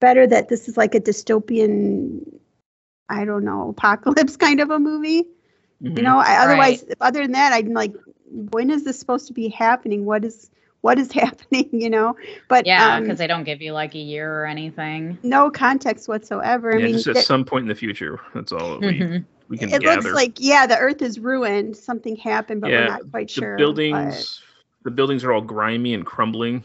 better 0.00 0.26
that 0.26 0.48
this 0.48 0.68
is 0.68 0.76
like 0.76 0.96
a 0.96 1.00
dystopian 1.00 2.20
i 3.08 3.24
don't 3.24 3.44
know 3.44 3.68
apocalypse 3.68 4.36
kind 4.46 4.60
of 4.60 4.70
a 4.70 4.78
movie 4.78 5.24
Mm-hmm. 5.82 5.96
you 5.96 6.02
know 6.04 6.18
I, 6.18 6.36
otherwise 6.44 6.84
other 7.00 7.22
than 7.22 7.32
that 7.32 7.52
i'm 7.52 7.72
like 7.72 7.92
when 8.52 8.70
is 8.70 8.84
this 8.84 8.98
supposed 9.00 9.26
to 9.28 9.32
be 9.32 9.48
happening 9.48 10.04
what 10.04 10.24
is 10.24 10.48
what 10.80 10.96
is 10.98 11.10
happening 11.22 11.68
you 11.72 11.90
know 11.90 12.14
but 12.48 12.66
Yeah, 12.66 12.94
um, 12.96 13.02
because 13.02 13.18
they 13.18 13.26
don't 13.26 13.42
give 13.42 13.60
you 13.60 13.72
like 13.72 13.94
a 13.96 13.98
year 13.98 14.42
or 14.42 14.46
anything. 14.46 15.18
no 15.24 15.50
context 15.50 16.06
whatsoever 16.08 16.72
i 16.72 16.78
yeah, 16.78 16.84
mean 16.86 16.94
just 16.94 17.08
at 17.08 17.14
th- 17.16 17.26
some 17.26 17.44
point 17.44 17.62
in 17.62 17.68
the 17.68 17.74
future. 17.74 18.20
That's 18.34 18.52
all 18.52 18.70
that 18.78 18.80
we 18.80 19.00
Mhm. 19.00 19.24
We 19.52 19.58
can 19.58 19.68
it 19.68 19.82
gather. 19.82 20.00
looks 20.00 20.14
like 20.14 20.38
yeah 20.38 20.66
the 20.66 20.78
earth 20.78 21.02
is 21.02 21.20
ruined. 21.20 21.76
Something 21.76 22.16
happened 22.16 22.62
but 22.62 22.70
we're 22.70 22.86
not 22.86 23.10
quite 23.10 23.28
the 23.28 23.34
sure 23.34 23.56
but- 23.56 23.58
buildings 23.58 24.40
the 24.82 24.90
buildings 24.90 25.22
are 25.22 25.32
all 25.32 25.42
grimy 25.42 25.94
and 25.94 26.04
crumbling. 26.06 26.64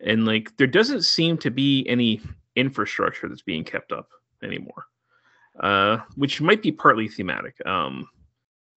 And 0.00 0.26
like 0.26 0.54
there 0.56 0.66
doesn't 0.66 1.02
seem 1.02 1.38
to 1.38 1.50
be 1.50 1.86
any 1.88 2.20
infrastructure 2.56 3.28
that's 3.28 3.42
being 3.42 3.62
kept 3.64 3.92
up 3.92 4.08
anymore 4.42 4.84
uh 5.60 5.98
which 6.16 6.40
might 6.40 6.62
be 6.62 6.72
partly 6.72 7.06
thematic. 7.08 7.64
Um 7.64 8.08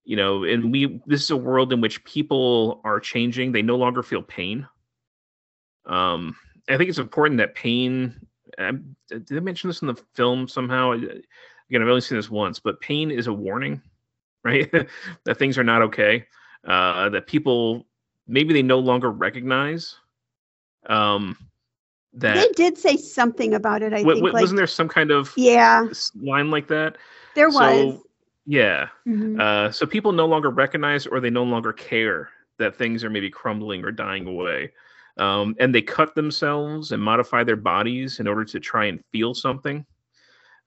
you 0.06 0.16
know 0.16 0.44
and 0.44 0.72
we 0.72 1.02
this 1.08 1.24
is 1.24 1.32
a 1.32 1.38
world 1.38 1.74
in 1.74 1.82
which 1.82 2.04
people 2.06 2.82
are 2.84 3.00
changing. 3.00 3.52
They 3.52 3.64
no 3.64 3.78
longer 3.78 4.04
feel 4.04 4.22
pain. 4.22 4.68
Um 5.88 6.36
i 6.70 6.78
think 6.78 6.90
it's 6.90 7.00
important 7.00 7.38
that 7.40 7.56
pain 7.56 8.14
um, 8.60 8.96
did 9.10 9.32
i 9.32 9.40
mention 9.40 9.70
this 9.70 9.82
in 9.82 9.88
the 9.88 9.96
film 10.14 10.48
somehow 10.48 10.94
again 11.70 11.82
i've 11.82 11.88
only 11.88 12.02
seen 12.02 12.18
this 12.18 12.30
once 12.30 12.60
but 12.60 12.80
pain 12.82 13.12
is 13.12 13.28
a 13.28 13.34
warning 13.34 13.82
right? 14.44 14.72
That 15.26 15.38
things 15.38 15.58
are 15.58 15.64
not 15.64 15.82
okay 15.84 16.26
uh 16.66 17.10
that 17.10 17.28
people 17.28 17.86
maybe 18.28 18.54
they 18.54 18.64
no 18.64 18.80
longer 18.80 19.12
recognize 19.12 19.96
um 20.88 21.38
that 22.14 22.36
they 22.36 22.48
did 22.56 22.78
say 22.78 22.98
something 22.98 23.54
about 23.54 23.82
it 23.82 23.94
i 23.94 24.04
think 24.04 24.24
wa- 24.24 24.32
like 24.32 24.42
wasn't 24.42 24.58
there 24.58 24.68
some 24.68 24.88
kind 24.88 25.12
of 25.12 25.34
yeah. 25.36 25.88
line 26.22 26.50
like 26.50 26.68
that? 26.68 26.98
There 27.36 27.52
So, 27.52 27.60
was. 27.86 28.02
yeah. 28.46 28.88
Mhm. 29.08 29.40
uh 29.40 29.72
so 29.72 29.86
people 29.86 30.12
no 30.12 30.26
longer 30.26 30.50
recognize 30.50 31.06
or 31.06 31.20
they 31.20 31.30
no 31.30 31.44
longer 31.44 31.74
care 31.74 32.30
that 32.58 32.76
things 32.76 33.04
are 33.04 33.10
maybe 33.10 33.30
crumbling 33.30 33.84
or 33.84 33.92
dying 33.92 34.26
away. 34.28 34.72
Um 35.18 35.56
and 35.60 35.74
they 35.76 35.82
cut 35.82 36.16
themselves 36.16 36.92
and 36.92 37.02
modify 37.04 37.44
their 37.44 37.56
bodies 37.56 38.20
in 38.20 38.28
order 38.28 38.46
to 38.46 38.60
try 38.60 38.86
and 38.86 39.04
feel 39.12 39.34
something 39.34 39.86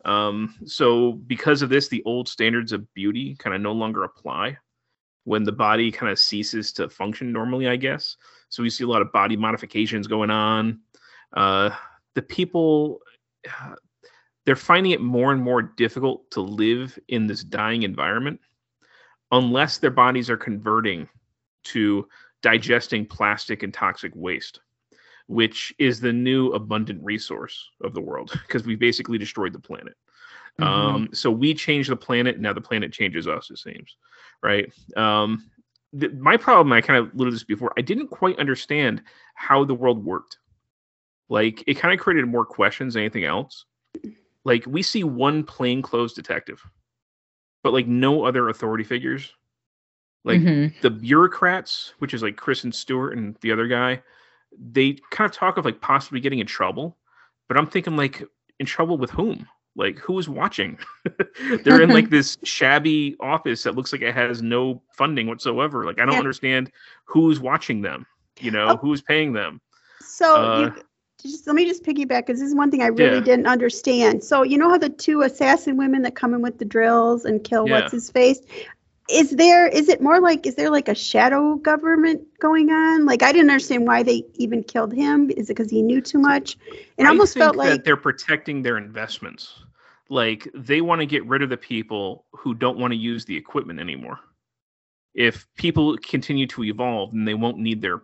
um 0.04 0.54
so 0.64 1.12
because 1.12 1.62
of 1.62 1.68
this 1.68 1.88
the 1.88 2.02
old 2.04 2.28
standards 2.28 2.72
of 2.72 2.92
beauty 2.94 3.34
kind 3.36 3.54
of 3.54 3.60
no 3.60 3.72
longer 3.72 4.04
apply 4.04 4.56
when 5.24 5.44
the 5.44 5.52
body 5.52 5.90
kind 5.90 6.10
of 6.10 6.18
ceases 6.18 6.72
to 6.72 6.88
function 6.88 7.32
normally 7.32 7.68
i 7.68 7.76
guess. 7.76 8.16
So 8.48 8.62
we 8.62 8.70
see 8.70 8.84
a 8.84 8.88
lot 8.88 9.02
of 9.02 9.12
body 9.12 9.36
modifications 9.36 10.06
going 10.06 10.30
on. 10.30 10.80
Uh 11.36 11.70
the 12.14 12.22
people 12.22 13.00
uh, 13.48 13.74
they're 14.46 14.56
finding 14.56 14.92
it 14.92 15.02
more 15.02 15.32
and 15.32 15.42
more 15.42 15.62
difficult 15.62 16.28
to 16.30 16.40
live 16.40 16.98
in 17.08 17.26
this 17.26 17.44
dying 17.44 17.82
environment 17.82 18.40
unless 19.32 19.78
their 19.78 19.90
bodies 19.90 20.30
are 20.30 20.36
converting 20.36 21.08
to 21.62 22.08
digesting 22.42 23.04
plastic 23.06 23.62
and 23.62 23.74
toxic 23.74 24.12
waste 24.14 24.60
which 25.30 25.72
is 25.78 26.00
the 26.00 26.12
new 26.12 26.48
abundant 26.54 27.00
resource 27.04 27.70
of 27.84 27.94
the 27.94 28.00
world 28.00 28.32
because 28.46 28.66
we 28.66 28.74
basically 28.74 29.16
destroyed 29.16 29.52
the 29.52 29.60
planet. 29.60 29.94
Um 30.58 31.08
so 31.12 31.30
we 31.30 31.54
change 31.54 31.86
the 31.86 31.96
planet 31.96 32.40
now 32.40 32.52
the 32.52 32.60
planet 32.60 32.92
changes 32.92 33.28
us 33.28 33.48
it 33.50 33.58
seems 33.58 33.96
right? 34.42 34.66
Um 34.96 35.48
th- 35.98 36.12
my 36.14 36.36
problem 36.36 36.72
i 36.72 36.80
kind 36.80 36.98
of 36.98 37.14
alluded 37.14 37.32
this 37.34 37.44
before 37.44 37.72
i 37.78 37.80
didn't 37.80 38.08
quite 38.08 38.38
understand 38.40 39.02
how 39.34 39.64
the 39.64 39.74
world 39.74 40.04
worked. 40.04 40.38
Like 41.28 41.62
it 41.68 41.74
kind 41.74 41.94
of 41.94 42.00
created 42.00 42.26
more 42.26 42.44
questions 42.44 42.94
than 42.94 43.04
anything 43.04 43.24
else. 43.24 43.64
Like 44.44 44.64
we 44.66 44.82
see 44.82 45.04
one 45.04 45.44
plainclothes 45.44 46.12
detective 46.12 46.60
but 47.62 47.72
like 47.72 47.86
no 47.86 48.24
other 48.24 48.48
authority 48.48 48.84
figures. 48.84 49.32
Like 50.24 50.40
Mhm. 50.40 50.72
the 50.80 50.90
bureaucrats 50.90 51.94
which 52.00 52.14
is 52.14 52.22
like 52.22 52.36
Kristen 52.36 52.72
Stewart 52.72 53.16
and 53.16 53.36
the 53.42 53.52
other 53.52 53.68
guy 53.68 54.02
they 54.58 54.96
kind 55.10 55.28
of 55.30 55.36
talk 55.36 55.56
of 55.56 55.64
like 55.64 55.80
possibly 55.80 56.20
getting 56.20 56.38
in 56.38 56.46
trouble 56.46 56.96
but 57.48 57.56
i'm 57.56 57.66
thinking 57.66 57.96
like 57.96 58.22
in 58.58 58.66
trouble 58.66 58.98
with 58.98 59.10
whom 59.10 59.46
like 59.76 59.98
who 59.98 60.18
is 60.18 60.28
watching 60.28 60.78
they're 61.64 61.80
in 61.80 61.90
like 61.90 62.08
this 62.10 62.36
shabby 62.42 63.16
office 63.20 63.62
that 63.62 63.74
looks 63.76 63.92
like 63.92 64.02
it 64.02 64.14
has 64.14 64.42
no 64.42 64.82
funding 64.92 65.26
whatsoever 65.26 65.84
like 65.86 66.00
i 66.00 66.04
don't 66.04 66.14
Yeah. 66.14 66.18
understand 66.18 66.70
who's 67.04 67.40
watching 67.40 67.80
them 67.80 68.06
you 68.40 68.50
know 68.50 68.68
Oh. 68.70 68.76
who's 68.76 69.02
paying 69.02 69.32
them 69.32 69.60
So 70.00 70.42
Uh, 70.42 70.58
you, 70.60 70.82
just 71.22 71.46
let 71.46 71.54
me 71.54 71.64
just 71.66 71.84
piggyback 71.84 72.26
because 72.26 72.40
this 72.40 72.48
is 72.48 72.54
one 72.54 72.70
thing 72.70 72.82
I 72.82 72.86
really 72.86 73.18
Yeah. 73.18 73.20
didn't 73.20 73.46
understand. 73.46 74.24
So 74.24 74.42
you 74.42 74.56
know 74.58 74.70
how 74.70 74.78
the 74.78 74.88
two 74.88 75.22
assassin 75.22 75.76
women 75.76 76.02
that 76.02 76.14
come 76.16 76.32
in 76.34 76.40
with 76.40 76.58
the 76.58 76.64
drills 76.64 77.26
and 77.26 77.44
kill 77.44 77.66
Yeah. 77.66 77.72
what's 77.80 77.92
his 77.92 78.10
face? 78.10 78.40
Is 79.12 79.30
there 79.30 79.66
is 79.66 79.88
it 79.88 80.00
more 80.00 80.20
like 80.20 80.46
is 80.46 80.54
there 80.54 80.70
like 80.70 80.88
a 80.88 80.94
shadow 80.94 81.56
government 81.56 82.22
going 82.38 82.70
on? 82.70 83.06
Like 83.06 83.22
I 83.22 83.32
didn't 83.32 83.50
understand 83.50 83.86
why 83.86 84.02
they 84.02 84.24
even 84.34 84.62
killed 84.62 84.92
him. 84.92 85.30
Is 85.30 85.50
it 85.50 85.56
because 85.56 85.70
he 85.70 85.82
knew 85.82 86.00
too 86.00 86.18
much? 86.18 86.56
It 86.96 87.04
I 87.04 87.08
almost 87.08 87.36
felt 87.36 87.56
that 87.56 87.58
like 87.58 87.84
they're 87.84 87.96
protecting 87.96 88.62
their 88.62 88.76
investments 88.76 89.62
like 90.10 90.48
they 90.54 90.80
want 90.80 91.00
to 91.00 91.06
get 91.06 91.24
rid 91.26 91.40
of 91.40 91.48
the 91.48 91.56
people 91.56 92.26
who 92.32 92.52
don't 92.52 92.78
want 92.78 92.92
to 92.92 92.96
use 92.96 93.24
the 93.24 93.36
equipment 93.36 93.80
anymore 93.80 94.18
if 95.14 95.46
people 95.56 95.96
continue 95.98 96.46
to 96.46 96.64
evolve 96.64 97.12
then 97.12 97.24
they 97.24 97.34
won't 97.34 97.58
need 97.58 97.80
their 97.80 98.02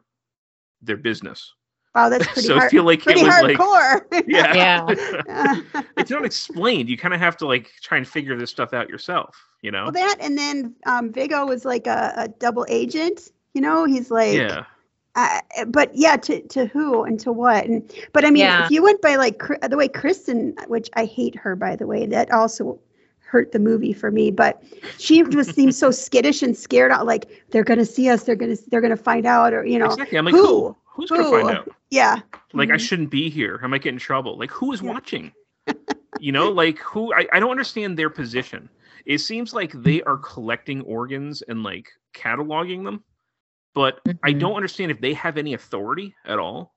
their 0.80 0.96
business 0.96 1.52
wow, 1.96 2.08
that's 2.08 2.26
pretty 2.32 2.42
so 2.48 2.54
hard. 2.54 2.66
I 2.66 2.68
feel 2.70 2.84
like 2.84 3.00
it 3.00 3.04
pretty 3.04 3.24
was 3.24 3.42
like- 3.42 3.56
hardcore. 3.56 4.24
yeah 4.28 4.54
Yeah. 4.54 5.82
it's 5.96 6.10
not 6.10 6.24
explained 6.24 6.88
you 6.88 6.96
kind 6.96 7.14
of 7.14 7.20
have 7.20 7.36
to 7.38 7.46
like 7.46 7.70
try 7.82 7.96
and 7.98 8.06
figure 8.06 8.36
this 8.36 8.50
stuff 8.50 8.72
out 8.72 8.88
yourself 8.88 9.36
you 9.62 9.70
know 9.70 9.84
well, 9.84 9.92
that 9.92 10.16
and 10.20 10.36
then 10.38 10.74
um, 10.86 11.12
Viggo 11.12 11.46
was 11.46 11.64
like 11.64 11.86
a, 11.86 12.12
a 12.16 12.28
double 12.28 12.66
agent. 12.68 13.32
You 13.54 13.62
know, 13.62 13.84
he's 13.86 14.10
like 14.10 14.34
yeah 14.34 14.64
uh, 15.16 15.40
but 15.68 15.90
yeah, 15.94 16.14
to 16.18 16.42
to 16.48 16.66
who 16.66 17.02
and 17.04 17.18
to 17.20 17.32
what? 17.32 17.64
And 17.64 17.90
but 18.12 18.26
I 18.26 18.30
mean, 18.30 18.42
Yeah. 18.42 18.66
if 18.66 18.70
you 18.70 18.82
went 18.82 19.00
by 19.00 19.16
like 19.16 19.40
the 19.66 19.74
way 19.76 19.88
Kristen, 19.88 20.54
which 20.68 20.90
I 20.92 21.06
hate 21.06 21.34
her 21.36 21.56
by 21.56 21.74
the 21.74 21.86
way, 21.86 22.04
that 22.04 22.30
also 22.30 22.78
hurt 23.20 23.50
the 23.52 23.58
movie 23.58 23.94
for 23.94 24.10
me. 24.10 24.30
But 24.30 24.62
she 24.98 25.22
just 25.24 25.54
seems 25.54 25.74
so 25.76 25.90
skittish 25.90 26.42
and 26.42 26.54
scared 26.54 26.92
out 26.92 27.06
like 27.06 27.44
they're 27.50 27.64
gonna 27.64 27.86
see 27.86 28.10
us, 28.10 28.24
they're 28.24 28.36
gonna 28.36 28.56
they're 28.68 28.82
gonna 28.82 28.94
find 28.94 29.24
out 29.24 29.54
or 29.54 29.64
you 29.64 29.78
know 29.78 29.86
Exactly. 29.86 30.18
I'm 30.18 30.26
like, 30.26 30.34
who? 30.34 30.46
who? 30.46 30.76
Who's 30.96 31.10
gonna 31.10 31.24
find 31.24 31.50
out? 31.50 31.68
Yeah. 31.90 32.20
Like 32.54 32.70
I 32.70 32.76
Mhm. 32.76 32.80
shouldn't 32.80 33.10
be 33.10 33.28
here. 33.28 33.60
I 33.62 33.66
might 33.66 33.82
get 33.82 33.92
in 33.92 33.98
trouble. 33.98 34.38
Like 34.38 34.50
who 34.50 34.72
is 34.72 34.82
watching? 34.82 35.32
you 36.18 36.32
know, 36.32 36.50
like 36.50 36.78
who 36.78 37.12
I, 37.12 37.26
I 37.32 37.40
don't 37.40 37.50
understand 37.50 37.98
their 37.98 38.10
position. 38.10 38.68
It 39.04 39.18
seems 39.18 39.52
like 39.52 39.72
they 39.72 40.02
are 40.02 40.16
collecting 40.16 40.80
organs 40.82 41.42
and 41.42 41.62
like 41.62 41.88
cataloging 42.14 42.84
them, 42.84 43.04
but 43.74 44.00
I 44.22 44.30
Mm-hmm. 44.30 44.38
don't 44.38 44.54
understand 44.56 44.90
if 44.90 45.00
they 45.00 45.12
have 45.14 45.36
any 45.36 45.54
authority 45.54 46.14
at 46.24 46.38
all. 46.38 46.74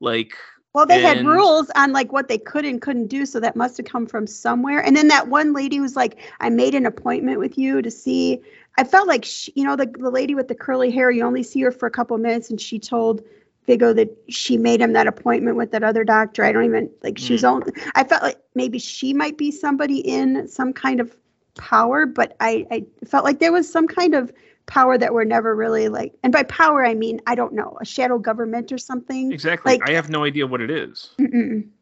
Like 0.00 0.32
Well, 0.74 0.86
they 0.86 1.00
had 1.00 1.24
rules 1.24 1.70
on 1.76 1.92
like 1.92 2.12
what 2.12 2.28
they 2.28 2.38
could 2.38 2.64
and 2.64 2.82
couldn't 2.82 3.06
do, 3.06 3.24
so 3.24 3.38
that 3.40 3.54
must 3.56 3.76
have 3.76 3.86
come 3.86 4.06
from 4.06 4.26
somewhere. 4.26 4.84
And 4.84 4.96
then 4.96 5.08
that 5.08 5.28
one 5.28 5.52
lady 5.52 5.78
was 5.80 5.94
like, 5.94 6.18
"I 6.40 6.50
made 6.50 6.74
an 6.74 6.86
appointment 6.86 7.38
with 7.38 7.56
you 7.56 7.80
to 7.82 7.90
see." 7.90 8.40
I 8.78 8.84
felt 8.84 9.06
like 9.06 9.24
she, 9.24 9.52
you 9.54 9.64
know, 9.64 9.76
the 9.76 9.86
the 9.86 10.10
lady 10.10 10.34
with 10.34 10.48
the 10.48 10.54
curly 10.56 10.90
hair. 10.90 11.10
You 11.10 11.24
only 11.24 11.42
see 11.44 11.60
her 11.60 11.70
for 11.70 11.86
a 11.86 11.90
couple 11.90 12.16
of 12.16 12.22
minutes, 12.22 12.50
and 12.50 12.60
she 12.60 12.78
told 12.78 13.22
Viggo 13.66 13.92
that 13.92 14.08
she 14.28 14.56
made 14.56 14.80
him 14.80 14.92
that 14.92 15.06
appointment 15.06 15.56
with 15.56 15.70
that 15.72 15.82
other 15.82 16.04
doctor. 16.04 16.44
I 16.44 16.52
don't 16.52 16.64
even 16.64 16.90
like 17.02 17.18
she 17.18 17.34
was 17.34 17.42
hmm. 17.42 17.48
only. 17.48 17.72
I 17.94 18.04
felt 18.04 18.22
like 18.22 18.38
maybe 18.54 18.78
she 18.78 19.14
might 19.14 19.38
be 19.38 19.50
somebody 19.50 19.98
in 19.98 20.48
some 20.48 20.72
kind 20.72 21.00
of 21.00 21.16
power, 21.54 22.06
but 22.06 22.36
I 22.40 22.66
I 22.70 22.84
felt 23.06 23.24
like 23.24 23.38
there 23.38 23.52
was 23.52 23.70
some 23.70 23.86
kind 23.86 24.14
of 24.14 24.32
power 24.66 24.96
that 24.96 25.12
we're 25.12 25.24
never 25.24 25.54
really 25.54 25.88
like. 25.88 26.14
And 26.22 26.32
by 26.32 26.42
power, 26.44 26.84
I 26.84 26.94
mean 26.94 27.20
I 27.26 27.34
don't 27.34 27.52
know 27.52 27.76
a 27.80 27.84
shadow 27.84 28.18
government 28.18 28.72
or 28.72 28.78
something. 28.78 29.32
exactly. 29.32 29.72
Like 29.72 29.88
I 29.88 29.92
have 29.92 30.10
no 30.10 30.24
idea 30.24 30.46
what 30.46 30.60
it 30.60 30.70
is. 30.70 31.10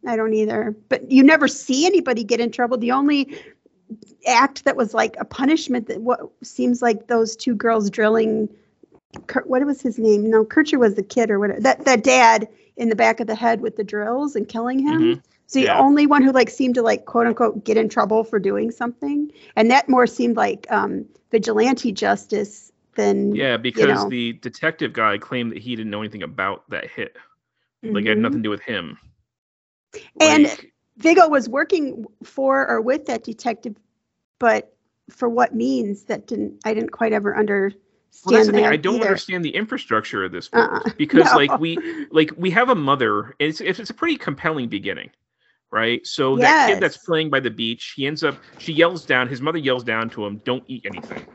I 0.06 0.16
don't 0.16 0.34
either. 0.34 0.76
But 0.88 1.10
you 1.10 1.22
never 1.22 1.48
see 1.48 1.86
anybody 1.86 2.24
get 2.24 2.40
in 2.40 2.50
trouble. 2.50 2.78
The 2.78 2.92
only 2.92 3.38
act 4.26 4.64
that 4.64 4.76
was 4.76 4.94
like 4.94 5.16
a 5.18 5.24
punishment 5.24 5.88
that 5.88 6.00
what 6.02 6.20
seems 6.42 6.82
like 6.82 7.06
those 7.06 7.36
two 7.36 7.54
girls 7.54 7.90
drilling. 7.90 8.48
Kurt, 9.26 9.46
what 9.48 9.64
was 9.64 9.82
his 9.82 9.98
name? 9.98 10.28
No, 10.30 10.44
Kircher 10.44 10.78
was 10.78 10.94
the 10.94 11.02
kid 11.02 11.30
or 11.30 11.38
whatever. 11.38 11.60
That 11.60 11.84
that 11.84 12.04
dad 12.04 12.48
in 12.76 12.88
the 12.88 12.96
back 12.96 13.20
of 13.20 13.26
the 13.26 13.34
head 13.34 13.60
with 13.60 13.76
the 13.76 13.84
drills 13.84 14.36
and 14.36 14.48
killing 14.48 14.78
him. 14.78 15.00
Mhm. 15.16 15.22
So 15.46 15.58
the 15.58 15.64
Yeah. 15.66 15.80
only 15.80 16.06
one 16.06 16.22
who 16.22 16.30
like 16.30 16.48
seemed 16.48 16.76
to 16.76 16.82
like 16.82 17.06
quote 17.06 17.26
unquote 17.26 17.64
get 17.64 17.76
in 17.76 17.88
trouble 17.88 18.22
for 18.22 18.38
doing 18.38 18.70
something, 18.70 19.32
and 19.56 19.70
that 19.70 19.88
more 19.88 20.06
seemed 20.06 20.36
like 20.36 20.66
um, 20.70 21.06
vigilante 21.32 21.90
justice 21.92 22.70
than 22.94 23.34
Yeah, 23.34 23.56
because 23.56 23.82
you 23.82 23.88
know. 23.88 24.08
the 24.08 24.32
detective 24.34 24.92
guy 24.92 25.18
claimed 25.18 25.50
that 25.52 25.58
he 25.58 25.74
didn't 25.74 25.90
know 25.90 26.00
anything 26.00 26.22
about 26.22 26.68
that 26.70 26.86
hit. 26.88 27.16
Like 27.82 28.04
it 28.04 28.08
had 28.10 28.18
Mhm. 28.18 28.20
nothing 28.22 28.38
to 28.38 28.42
do 28.42 28.50
with 28.50 28.60
him. 28.62 28.98
And 30.20 30.44
Like, 30.44 30.72
Viggo 30.98 31.28
was 31.28 31.48
working 31.48 32.04
for 32.22 32.68
or 32.68 32.80
with 32.80 33.06
that 33.06 33.24
detective, 33.24 33.74
but 34.38 34.72
for 35.08 35.28
what 35.28 35.54
means 35.54 36.04
that 36.04 36.26
didn't 36.28 36.60
I 36.64 36.74
didn't 36.74 36.90
quite 36.90 37.12
ever 37.12 37.36
understand 37.36 37.80
well, 38.24 38.34
that's 38.34 38.46
the 38.46 38.52
thing. 38.52 38.66
I 38.66 38.76
don't 38.76 38.96
either. 38.96 39.06
understand 39.06 39.44
the 39.44 39.54
infrastructure 39.54 40.24
of 40.24 40.32
this 40.32 40.48
uh-uh. 40.52 40.68
world 40.68 40.82
Uh-uh. 40.86 40.92
because, 40.98 41.24
No. 41.32 41.36
like, 41.36 41.58
we 41.58 42.06
like 42.10 42.30
we 42.36 42.50
have 42.50 42.68
a 42.68 42.74
mother. 42.74 43.34
It's 43.38 43.60
it's 43.60 43.78
it's 43.78 43.90
a 43.90 43.94
pretty 43.94 44.16
compelling 44.16 44.68
beginning, 44.68 45.10
right? 45.70 46.06
So 46.06 46.36
that 46.38 46.68
kid 46.68 46.80
that's 46.80 46.98
playing 46.98 47.30
by 47.30 47.40
the 47.40 47.50
beach, 47.50 47.94
he 47.96 48.06
ends 48.06 48.24
up. 48.24 48.38
She 48.58 48.72
yells 48.72 49.06
down. 49.06 49.28
His 49.28 49.40
mother 49.40 49.58
yells 49.58 49.84
down 49.84 50.10
to 50.10 50.26
him, 50.26 50.40
"Don't 50.44 50.64
eat 50.66 50.84
anything." 50.86 51.26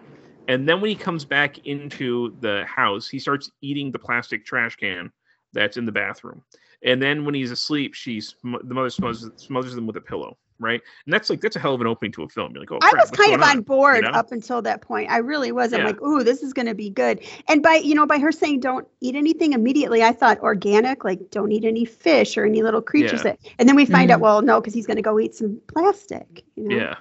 And 0.47 0.69
then 0.69 0.79
when 0.79 0.89
he 0.89 0.95
comes 0.95 1.25
back 1.25 1.57
into 1.65 2.35
the 2.39 2.65
house, 2.65 3.07
he 3.07 3.17
starts 3.17 3.49
eating 3.61 3.91
the 3.91 3.97
plastic 3.99 4.45
trash 4.45 4.75
can 4.75 5.11
that's 5.53 5.77
in 5.77 5.85
the 5.85 5.91
bathroom. 5.91 6.43
And 6.83 7.01
then 7.01 7.25
when 7.25 7.33
he's 7.33 7.49
asleep, 7.51 7.95
she's 7.95 8.35
the 8.43 8.73
mother 8.73 8.89
smothers, 8.91 9.27
smothers 9.37 9.73
him 9.75 9.87
with 9.87 9.97
a 9.97 10.01
pillow, 10.01 10.37
right? 10.59 10.81
And 11.05 11.13
that's 11.13 11.29
like 11.29 11.41
that's 11.41 11.55
a 11.55 11.59
hell 11.59 11.73
of 11.73 11.81
an 11.81 11.87
opening 11.87 12.11
to 12.13 12.23
a 12.23 12.29
film. 12.29 12.53
You're 12.53 12.61
like, 12.61 12.71
oh, 12.71 12.79
I 12.81 12.91
was 12.95 13.11
kind 13.11 13.33
of 13.33 13.39
going 13.39 13.57
on 13.57 13.61
board 13.63 13.97
You 13.97 14.01
know? 14.11 14.17
up 14.17 14.31
until 14.31 14.61
that 14.61 14.81
point. 14.81 15.09
I 15.11 15.17
really 15.17 15.51
was. 15.51 15.73
I'm 15.73 15.81
Yeah. 15.81 15.87
like, 15.87 16.01
ooh, 16.01 16.23
this 16.23 16.41
is 16.43 16.53
going 16.53 16.65
to 16.67 16.73
be 16.73 16.89
good. 16.89 17.21
And 17.47 17.61
by 17.61 17.75
you 17.75 17.95
know, 17.95 18.05
by 18.05 18.19
her 18.19 18.31
saying 18.31 18.61
don't 18.61 18.87
eat 19.01 19.15
anything 19.15 19.53
immediately, 19.53 20.03
I 20.03 20.11
thought 20.13 20.39
organic, 20.39 21.03
like 21.03 21.29
don't 21.31 21.51
eat 21.51 21.65
any 21.65 21.85
fish 21.85 22.37
or 22.37 22.45
any 22.45 22.63
little 22.63 22.81
creatures. 22.81 23.21
Yeah. 23.25 23.31
That, 23.33 23.39
and 23.59 23.67
then 23.67 23.75
we 23.75 23.85
find 23.85 24.11
out, 24.11 24.19
Mhm. 24.19 24.23
well, 24.23 24.41
no, 24.41 24.61
because 24.61 24.73
he's 24.73 24.87
going 24.87 24.97
to 24.97 25.03
go 25.03 25.19
eat 25.19 25.35
some 25.35 25.59
plastic. 25.67 26.43
You 26.55 26.69
know? 26.69 26.75
Yeah. 26.75 26.95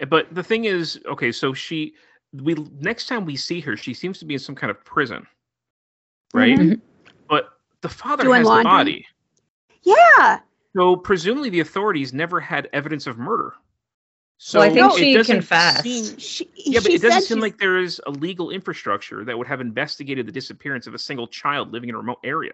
Uh, 0.00 0.06
But 0.06 0.34
the 0.34 0.42
thing 0.42 0.64
is, 0.64 1.00
okay, 1.06 1.32
so 1.32 1.52
she 1.54 1.94
we 2.32 2.54
next 2.80 3.06
time 3.06 3.24
we 3.24 3.36
see 3.36 3.60
her, 3.60 3.76
she 3.76 3.94
seems 3.94 4.18
to 4.18 4.24
be 4.24 4.34
in 4.34 4.40
some 4.40 4.54
kind 4.54 4.70
of 4.70 4.84
prison. 4.84 5.26
Right? 6.34 6.58
Mhm. 6.58 6.80
But 7.28 7.50
the 7.80 7.88
father 7.88 8.24
Doing 8.24 8.38
has 8.38 8.46
laundry? 8.46 8.62
the 8.64 8.68
body. 8.68 9.06
Yeah. 9.82 10.40
So 10.76 10.96
presumably 10.96 11.50
the 11.50 11.60
authorities 11.60 12.12
never 12.12 12.40
had 12.40 12.68
evidence 12.72 13.06
of 13.06 13.18
murder. 13.18 13.54
So 14.40 14.60
Well, 14.60 14.70
I 14.70 14.72
think 14.74 14.92
it 14.92 14.98
she 14.98 15.14
doesn't 15.14 15.36
confessed. 15.36 15.82
seem- 15.82 16.18
She, 16.18 16.48
yeah, 16.54 16.78
but 16.80 16.90
she 16.90 16.94
it 16.96 17.02
doesn't 17.02 17.22
seem 17.22 17.38
she's- 17.38 17.42
like 17.42 17.58
there 17.58 17.78
is 17.78 18.00
a 18.06 18.10
legal 18.10 18.50
infrastructure 18.50 19.24
that 19.24 19.36
would 19.36 19.46
have 19.48 19.60
investigated 19.60 20.26
the 20.26 20.32
disappearance 20.32 20.86
of 20.86 20.94
a 20.94 20.98
single 20.98 21.26
child 21.26 21.72
living 21.72 21.88
in 21.88 21.94
a 21.94 21.98
remote 21.98 22.20
area. 22.22 22.52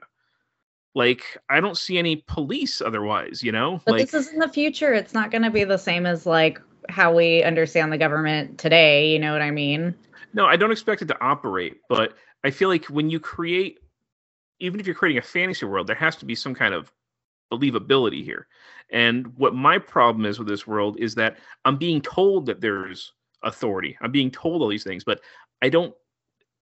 Like, 0.95 1.37
I 1.51 1.61
don't 1.61 1.77
see 1.77 1.99
any 1.99 2.25
police 2.29 2.81
otherwise, 2.81 3.43
you 3.43 3.51
know? 3.53 3.81
But 3.85 3.93
like, 3.93 4.11
this 4.11 4.15
is 4.15 4.33
in 4.33 4.39
the 4.39 4.49
future. 4.49 4.95
It's 4.95 5.13
not 5.13 5.31
going 5.33 5.43
to 5.43 5.51
be 5.51 5.65
the 5.65 5.77
same 5.77 6.07
as 6.07 6.25
like 6.25 6.61
how 6.89 7.13
we 7.15 7.43
understand 7.43 7.93
the 7.93 7.99
government 7.99 8.59
today. 8.59 9.11
You 9.13 9.19
know 9.19 9.33
what 9.33 9.43
I 9.43 9.51
mean? 9.51 9.95
No, 10.33 10.47
I 10.47 10.57
don't 10.57 10.71
expect 10.73 11.03
it 11.03 11.09
to 11.09 11.21
operate, 11.23 11.79
but 11.89 12.15
I 12.45 12.51
feel 12.51 12.69
like 12.69 12.87
when 12.87 13.11
you 13.11 13.19
create, 13.21 13.81
even 14.61 14.79
if 14.81 14.87
you're 14.87 14.95
creating 14.95 15.19
a 15.19 15.23
fantasy 15.23 15.67
world, 15.67 15.87
there 15.87 15.97
has 15.97 16.17
to 16.17 16.25
be 16.25 16.35
some 16.35 16.55
kind 16.55 16.73
of 16.75 16.93
believability 17.59 18.25
here. 18.25 18.47
And 18.91 19.27
what 19.37 19.55
my 19.55 19.79
problem 19.79 20.27
is 20.27 20.39
with 20.39 20.49
this 20.49 20.67
world 20.67 20.99
is 20.99 21.15
that 21.17 21.39
I'm 21.65 21.77
being 21.77 22.01
told 22.01 22.47
that 22.47 22.61
there's 22.61 23.13
authority. 23.43 23.97
I'm 24.01 24.13
being 24.13 24.31
told 24.31 24.63
all 24.63 24.69
these 24.69 24.85
things, 24.85 25.05
but 25.05 25.21
I 25.63 25.69
don't, 25.69 25.95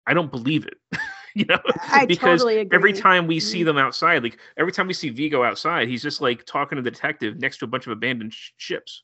I 0.07 0.13
don't 0.13 0.31
believe 0.31 0.65
it. 0.65 0.77
you 1.35 1.45
know, 1.45 1.59
I 1.91 2.05
because 2.05 2.41
totally 2.41 2.67
every 2.71 2.93
time 2.93 3.27
we 3.27 3.39
see 3.39 3.61
Mhm. 3.61 3.65
them 3.65 3.77
outside, 3.77 4.23
like 4.23 4.39
every 4.57 4.71
time 4.71 4.87
we 4.87 4.93
see 4.93 5.09
Viggo 5.09 5.43
outside, 5.43 5.87
he's 5.87 6.01
just 6.03 6.21
like 6.21 6.45
talking 6.45 6.75
to 6.77 6.81
the 6.81 6.91
detective 6.91 7.39
next 7.39 7.57
to 7.59 7.65
a 7.65 7.67
bunch 7.67 7.85
of 7.85 7.91
abandoned 7.91 8.33
sh- 8.33 8.51
ships. 8.57 9.03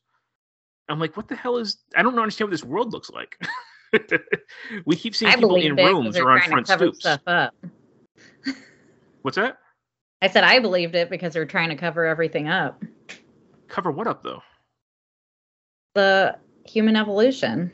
I'm 0.89 0.99
like, 0.99 1.15
what 1.17 1.27
the 1.27 1.35
hell 1.35 1.57
is? 1.57 1.77
I 1.95 2.01
don't 2.03 2.17
understand 2.17 2.47
what 2.49 2.51
this 2.51 2.63
world 2.63 2.91
looks 2.93 3.09
like. 3.09 3.37
we 4.85 4.95
keep 4.95 5.15
seeing 5.15 5.31
I 5.31 5.35
people 5.35 5.55
in 5.55 5.63
it 5.63 5.75
'cause 5.77 5.85
rooms 5.85 6.15
they're 6.15 6.25
or 6.25 6.31
on 6.31 6.41
front 6.41 6.67
stoops. 6.67 6.99
stuff 6.99 7.21
up. 7.27 7.53
What's 9.21 9.37
that? 9.37 9.57
I 10.21 10.29
said 10.29 10.43
I 10.43 10.59
believed 10.59 10.95
it 10.95 11.09
because 11.09 11.33
they're 11.33 11.45
trying 11.45 11.69
to 11.69 11.75
cover 11.75 12.05
everything 12.05 12.47
up. 12.47 12.83
Cover 13.67 13.91
what 13.91 14.07
up 14.07 14.23
though? 14.23 14.43
The 15.95 16.37
human 16.65 16.95
evolution. 16.95 17.71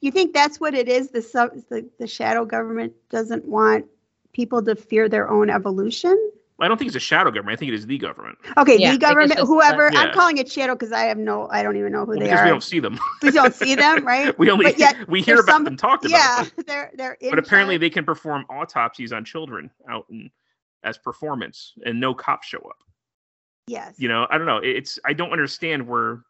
You 0.00 0.10
think 0.12 0.32
that's 0.32 0.60
what 0.60 0.74
it 0.74 0.88
is? 0.88 1.10
The 1.10 1.22
sub, 1.22 1.50
the 1.68 1.88
the 1.98 2.06
shadow 2.06 2.44
government 2.44 2.92
doesn't 3.10 3.44
want 3.44 3.86
people 4.32 4.62
to 4.62 4.76
fear 4.76 5.08
their 5.08 5.28
own 5.28 5.50
evolution. 5.50 6.30
I 6.60 6.66
don't 6.66 6.76
think 6.76 6.88
it's 6.88 6.96
a 6.96 7.00
shadow 7.00 7.30
government. 7.30 7.56
I 7.56 7.58
think 7.58 7.68
it 7.70 7.74
is 7.76 7.86
the 7.86 7.98
government. 7.98 8.36
Okay, 8.56 8.76
Yeah, 8.78 8.90
the 8.92 8.98
government, 8.98 9.30
just 9.30 9.40
the- 9.42 9.46
whoever. 9.46 9.92
I'm 9.94 10.12
calling 10.12 10.38
it 10.38 10.50
shadow 10.50 10.74
because 10.74 10.90
I 10.90 11.02
have 11.02 11.16
no, 11.16 11.48
I 11.52 11.62
don't 11.62 11.76
even 11.76 11.92
know 11.92 12.00
who 12.04 12.10
Well, 12.12 12.18
they 12.18 12.24
because 12.24 12.40
are. 12.40 12.44
we 12.44 12.50
don't 12.50 12.64
see 12.64 12.80
them. 12.80 12.98
We 13.22 13.30
don't 13.30 13.54
see 13.54 13.76
them, 13.76 14.04
right? 14.06 14.36
we 14.40 14.50
only 14.50 14.64
But 14.64 14.76
yet 14.78 14.96
we 15.08 15.22
hear 15.22 15.36
about 15.38 15.46
some- 15.52 15.64
them 15.64 15.76
talked 15.76 16.04
about. 16.04 16.16
Yeah, 16.18 16.44
they're 16.66 16.90
they're 16.96 17.16
in. 17.20 17.30
But 17.30 17.38
apparently 17.38 17.74
charge. 17.76 17.80
they 17.80 17.90
can 17.90 18.04
perform 18.04 18.44
autopsies 18.50 19.12
on 19.12 19.24
children 19.24 19.70
out 19.88 20.06
in 20.10 20.30
as 20.82 20.98
performance, 20.98 21.74
and 21.84 22.00
no 22.00 22.14
cops 22.14 22.46
show 22.46 22.58
up. 22.58 22.78
yes. 23.66 23.94
You 23.98 24.08
know, 24.08 24.26
I 24.30 24.38
don't 24.38 24.46
know. 24.46 24.58
It's 24.58 24.98
I 25.04 25.12
don't 25.12 25.32
understand 25.32 25.86
where 25.86 26.22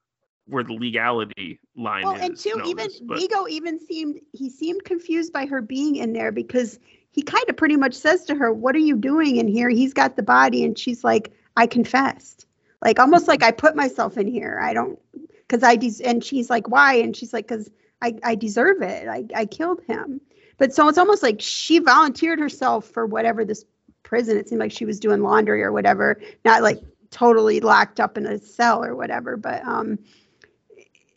where 0.47 0.65
the 0.65 0.73
legality 0.73 1.61
line 1.77 2.01
is. 2.01 2.05
Well, 2.07 2.15
is. 2.17 2.23
and 2.23 2.37
two, 2.39 2.63
even 2.67 2.87
this, 2.87 3.01
but- 3.01 3.19
Viggo 3.19 3.47
even 3.49 3.79
seemed 3.79 4.21
he 4.33 4.49
seemed 4.51 4.85
confused 4.85 5.33
by 5.33 5.47
her 5.47 5.61
being 5.61 5.97
in 5.97 6.13
there 6.13 6.33
because 6.33 6.79
he 7.11 7.23
kind 7.23 7.45
of 7.49 7.57
pretty 7.57 7.77
much 7.77 7.95
says 7.95 8.25
to 8.25 8.35
her, 8.35 8.53
"What 8.53 8.75
are 8.75 8.81
you 8.81 8.97
doing 8.97 9.37
in 9.37 9.49
here?" 9.49 9.69
He's 9.69 9.93
got 9.95 10.17
the 10.17 10.23
body, 10.23 10.65
and 10.65 10.79
she's 10.79 11.05
like, 11.05 11.33
"I 11.57 11.67
confessed." 11.67 12.47
Like 12.83 12.99
almost 12.99 13.29
like 13.29 13.43
I 13.43 13.51
put 13.51 13.77
myself 13.77 14.17
in 14.17 14.27
here. 14.27 14.59
I 14.63 14.73
don't 14.73 14.99
because 15.47 15.63
I 15.63 15.77
des- 15.77 16.03
and 16.05 16.25
she's 16.25 16.49
like, 16.49 16.69
"Why?" 16.69 16.95
And 16.95 17.17
she's 17.17 17.33
like, 17.33 17.47
"Cause 17.49 17.71
I 18.01 18.15
I 18.23 18.35
deserve 18.35 18.83
it. 18.83 19.09
I 19.09 19.25
I 19.35 19.47
killed 19.47 19.83
him." 19.87 20.21
But 20.59 20.73
so 20.75 20.89
it's 20.89 20.99
almost 20.99 21.23
like 21.23 21.41
she 21.41 21.79
volunteered 21.79 22.41
herself 22.41 22.87
for 22.87 23.07
whatever 23.07 23.45
this 23.45 23.65
prison. 24.09 24.39
It 24.39 24.49
seemed 24.49 24.61
like 24.61 24.73
she 24.73 24.87
was 24.87 24.99
doing 24.99 25.23
laundry 25.23 25.63
or 25.63 25.71
whatever, 25.71 26.21
not 26.45 26.63
like 26.63 26.81
totally 27.11 27.61
locked 27.61 28.01
up 28.01 28.17
in 28.17 28.27
a 28.27 28.39
cell 28.39 28.83
or 28.83 28.97
whatever. 28.97 29.37
But 29.37 29.63
um, 29.65 29.99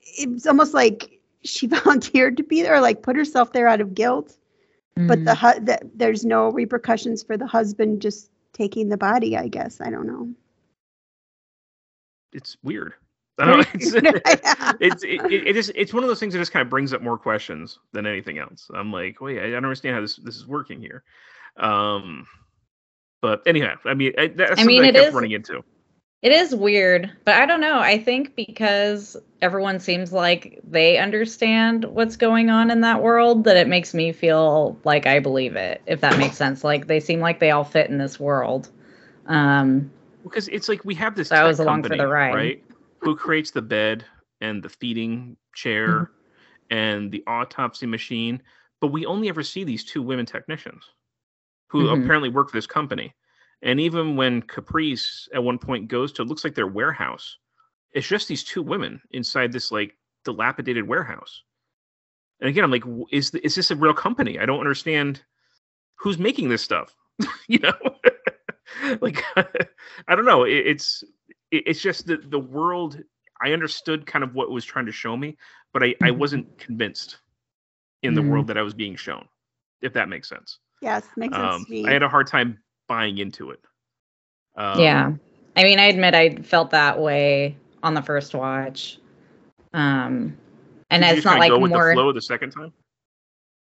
it's 0.04 0.46
almost 0.46 0.74
like 0.74 1.20
she 1.44 1.68
volunteered 1.86 2.38
to 2.38 2.44
be 2.44 2.62
there, 2.62 2.82
like 2.82 3.02
put 3.02 3.16
herself 3.16 3.54
there 3.54 3.68
out 3.68 3.82
of 3.82 3.96
guilt. 3.96 4.38
But 5.08 5.24
the, 5.24 5.34
hu- 5.34 5.60
the 5.62 5.80
there's 5.96 6.26
no 6.26 6.52
repercussions 6.52 7.24
for 7.24 7.38
the 7.38 7.48
husband 7.48 8.02
just 8.02 8.30
taking 8.54 8.90
the 8.90 8.98
body. 8.98 9.38
I 9.38 9.48
guess 9.48 9.80
I 9.82 9.90
don't 9.90 10.06
know. 10.06 10.30
it's 12.34 12.58
weird. 12.62 12.94
I 13.40 13.46
don't 13.46 13.58
know. 13.60 13.66
It's, 13.74 13.94
it's 14.80 15.04
it, 15.04 15.32
it, 15.32 15.48
it 15.48 15.58
is 15.58 15.72
it's 15.74 15.94
one 15.94 16.04
of 16.04 16.10
those 16.10 16.20
things 16.20 16.34
that 16.34 16.40
just 16.40 16.52
kind 16.52 16.62
of 16.62 16.70
brings 16.70 16.94
up 16.94 17.02
more 17.02 17.18
questions 17.18 17.80
than 17.94 18.06
anything 18.06 18.38
else. 18.38 18.70
I'm 18.74 18.92
like, 18.92 19.22
wait, 19.22 19.40
I 19.40 19.50
don't 19.50 19.64
understand 19.66 19.96
how 19.96 20.02
this 20.02 20.18
this 20.18 20.36
is 20.36 20.46
working 20.46 20.82
here. 20.82 21.04
Um, 21.58 22.28
but 23.22 23.42
anyhow, 23.46 23.76
I 23.86 23.94
mean, 23.94 24.14
I, 24.18 24.28
that's 24.28 24.52
I 24.52 24.56
something 24.56 24.68
mean, 24.68 24.84
I 24.84 24.88
it 24.90 24.96
kept 24.96 25.08
is- 25.08 25.14
running 25.14 25.32
into. 25.32 25.64
It 26.22 26.32
is 26.32 26.54
weird, 26.54 27.12
but 27.26 27.34
I 27.34 27.48
don't 27.48 27.62
know. 27.62 27.80
I 27.80 27.98
think 27.98 28.36
because 28.36 29.18
everyone 29.42 29.80
seems 29.80 30.14
like 30.14 30.60
they 30.64 31.00
understand 31.00 31.84
what's 31.86 32.16
going 32.16 32.52
on 32.52 32.70
in 32.70 32.82
that 32.82 33.02
world, 33.02 33.44
that 33.46 33.58
it 33.58 33.68
makes 33.68 33.96
me 33.96 34.12
feel 34.12 34.78
like 34.84 35.08
I 35.08 35.18
believe 35.20 35.56
it, 35.56 35.82
if 35.88 36.02
that 36.02 36.20
makes 36.20 36.38
sense. 36.38 36.64
Like 36.64 36.86
they 36.86 37.00
seem 37.00 37.22
like 37.22 37.40
they 37.40 37.50
all 37.50 37.64
fit 37.64 37.90
in 37.90 37.98
this 37.98 38.20
world. 38.20 38.70
Um, 39.26 39.90
because 40.24 40.48
it's 40.50 40.70
like 40.70 40.86
we 40.86 40.94
have 40.94 41.16
this 41.16 41.30
So 41.30 41.38
I 41.38 41.44
was 41.44 41.58
along 41.58 41.82
for 41.82 41.90
company, 41.90 42.04
the 42.04 42.08
ride. 42.08 42.36
right? 42.36 42.64
Who 43.00 43.16
creates 43.16 43.50
the 43.50 43.64
bed 43.64 44.06
and 44.42 44.62
the 44.62 44.70
feeding 44.70 45.38
chair 45.56 45.88
Mm-hmm. 45.90 46.76
and 46.76 47.12
the 47.12 47.24
autopsy 47.26 47.88
machine, 47.88 48.44
but 48.80 48.92
we 48.92 49.08
only 49.08 49.28
ever 49.28 49.42
see 49.42 49.64
these 49.64 49.84
two 49.84 50.04
women 50.04 50.28
technicians 50.28 50.84
who 51.72 51.90
Mhm. 51.90 52.04
apparently 52.04 52.30
work 52.30 52.50
for 52.50 52.58
this 52.58 52.68
company. 52.68 53.16
And 53.64 53.80
even 53.80 54.18
when 54.18 54.42
Caprice 54.44 55.30
at 55.34 55.44
one 55.44 55.60
point 55.60 55.88
goes 55.90 56.12
to 56.14 56.24
it 56.24 56.28
looks 56.28 56.44
like 56.44 56.56
their 56.56 56.68
warehouse, 56.68 57.38
it's 57.94 58.08
just 58.08 58.28
these 58.28 58.44
two 58.44 58.62
women 58.64 59.02
inside 59.12 59.52
this 59.52 59.72
like 59.72 59.98
dilapidated 60.26 60.88
warehouse. 60.88 61.44
And 62.42 62.50
again, 62.50 62.64
I'm 62.64 62.72
like, 62.72 62.84
is 63.12 63.34
is 63.36 63.56
this 63.56 63.72
a 63.72 63.76
real 63.76 63.94
company? 63.94 64.40
I 64.40 64.46
don't 64.46 64.60
understand 64.60 65.24
who's 65.96 66.18
making 66.20 66.50
this 66.50 66.62
stuff. 66.62 66.96
you 67.48 67.60
know, 67.60 67.74
like 69.02 69.24
I 70.08 70.16
don't 70.16 70.26
know. 70.26 70.44
It, 70.44 70.68
it's 70.68 71.04
it, 71.52 71.64
it's 71.68 71.82
just 71.82 72.08
the 72.08 72.18
the 72.18 72.40
world. 72.40 73.00
I 73.44 73.54
understood 73.54 74.06
kind 74.06 74.24
of 74.24 74.36
what 74.36 74.46
it 74.46 74.52
was 74.52 74.66
trying 74.66 74.86
to 74.88 74.92
show 74.92 75.18
me, 75.18 75.38
but 75.74 75.84
I 75.84 75.96
I 76.04 76.12
wasn't 76.12 76.58
convinced 76.58 77.20
in 78.04 78.14
the 78.16 78.22
Mhm. 78.22 78.24
world 78.24 78.48
that 78.48 78.58
I 78.58 78.64
was 78.64 78.74
being 78.74 78.96
shown. 78.96 79.28
If 79.82 79.94
that 79.94 80.10
makes 80.10 80.30
sense. 80.30 80.60
Yes, 80.82 81.06
makes 81.16 81.36
sense 81.36 81.56
Um, 81.56 81.66
to 81.66 81.72
me. 81.72 81.88
I 81.88 81.94
had 81.94 82.04
a 82.04 82.10
hard 82.10 82.28
time 82.28 82.60
buying 82.88 83.18
into 83.20 83.52
it. 83.52 83.60
Um, 84.56 84.80
yeah. 84.80 85.12
I 85.56 85.64
mean, 85.64 85.80
I 85.80 85.86
admit 85.86 86.14
I 86.14 86.36
felt 86.38 86.72
that 86.72 87.00
way 87.00 87.56
on 87.84 87.94
the 87.94 88.02
first 88.02 88.34
watch. 88.34 88.98
Um, 89.74 90.38
and 90.90 91.04
did 91.04 91.10
it's 91.10 91.16
just 91.18 91.26
not 91.26 91.40
like 91.40 91.50
go 91.50 91.60
with 91.60 91.72
more. 91.72 91.90
the 91.90 91.94
flow 91.94 92.12
the 92.12 92.22
second 92.22 92.52
time. 92.52 92.74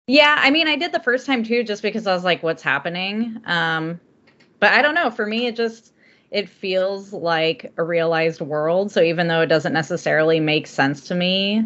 Yeah, 0.07 0.37
I 0.39 0.51
mean, 0.51 0.67
I 0.67 0.77
did 0.77 0.93
the 0.93 1.01
first 1.01 1.27
time 1.27 1.45
too, 1.45 1.63
just 1.63 1.83
because 1.83 2.07
I 2.07 2.15
was 2.15 2.25
like, 2.25 2.43
"What's 2.43 2.63
happening?" 2.63 3.41
Um, 3.45 4.01
but 4.59 4.73
I 4.73 4.83
don't 4.83 4.95
know. 4.95 5.11
For 5.11 5.25
me, 5.25 5.47
it 5.47 5.55
just 5.55 5.93
it 6.33 6.49
feels 6.49 7.13
like 7.13 7.73
a 7.77 7.85
realized 7.85 8.41
world. 8.41 8.91
So 8.91 9.03
even 9.03 9.29
though 9.29 9.43
it 9.43 9.47
doesn't 9.47 9.73
necessarily 9.73 10.41
make 10.41 10.67
sense 10.67 11.07
to 11.09 11.15
me, 11.15 11.65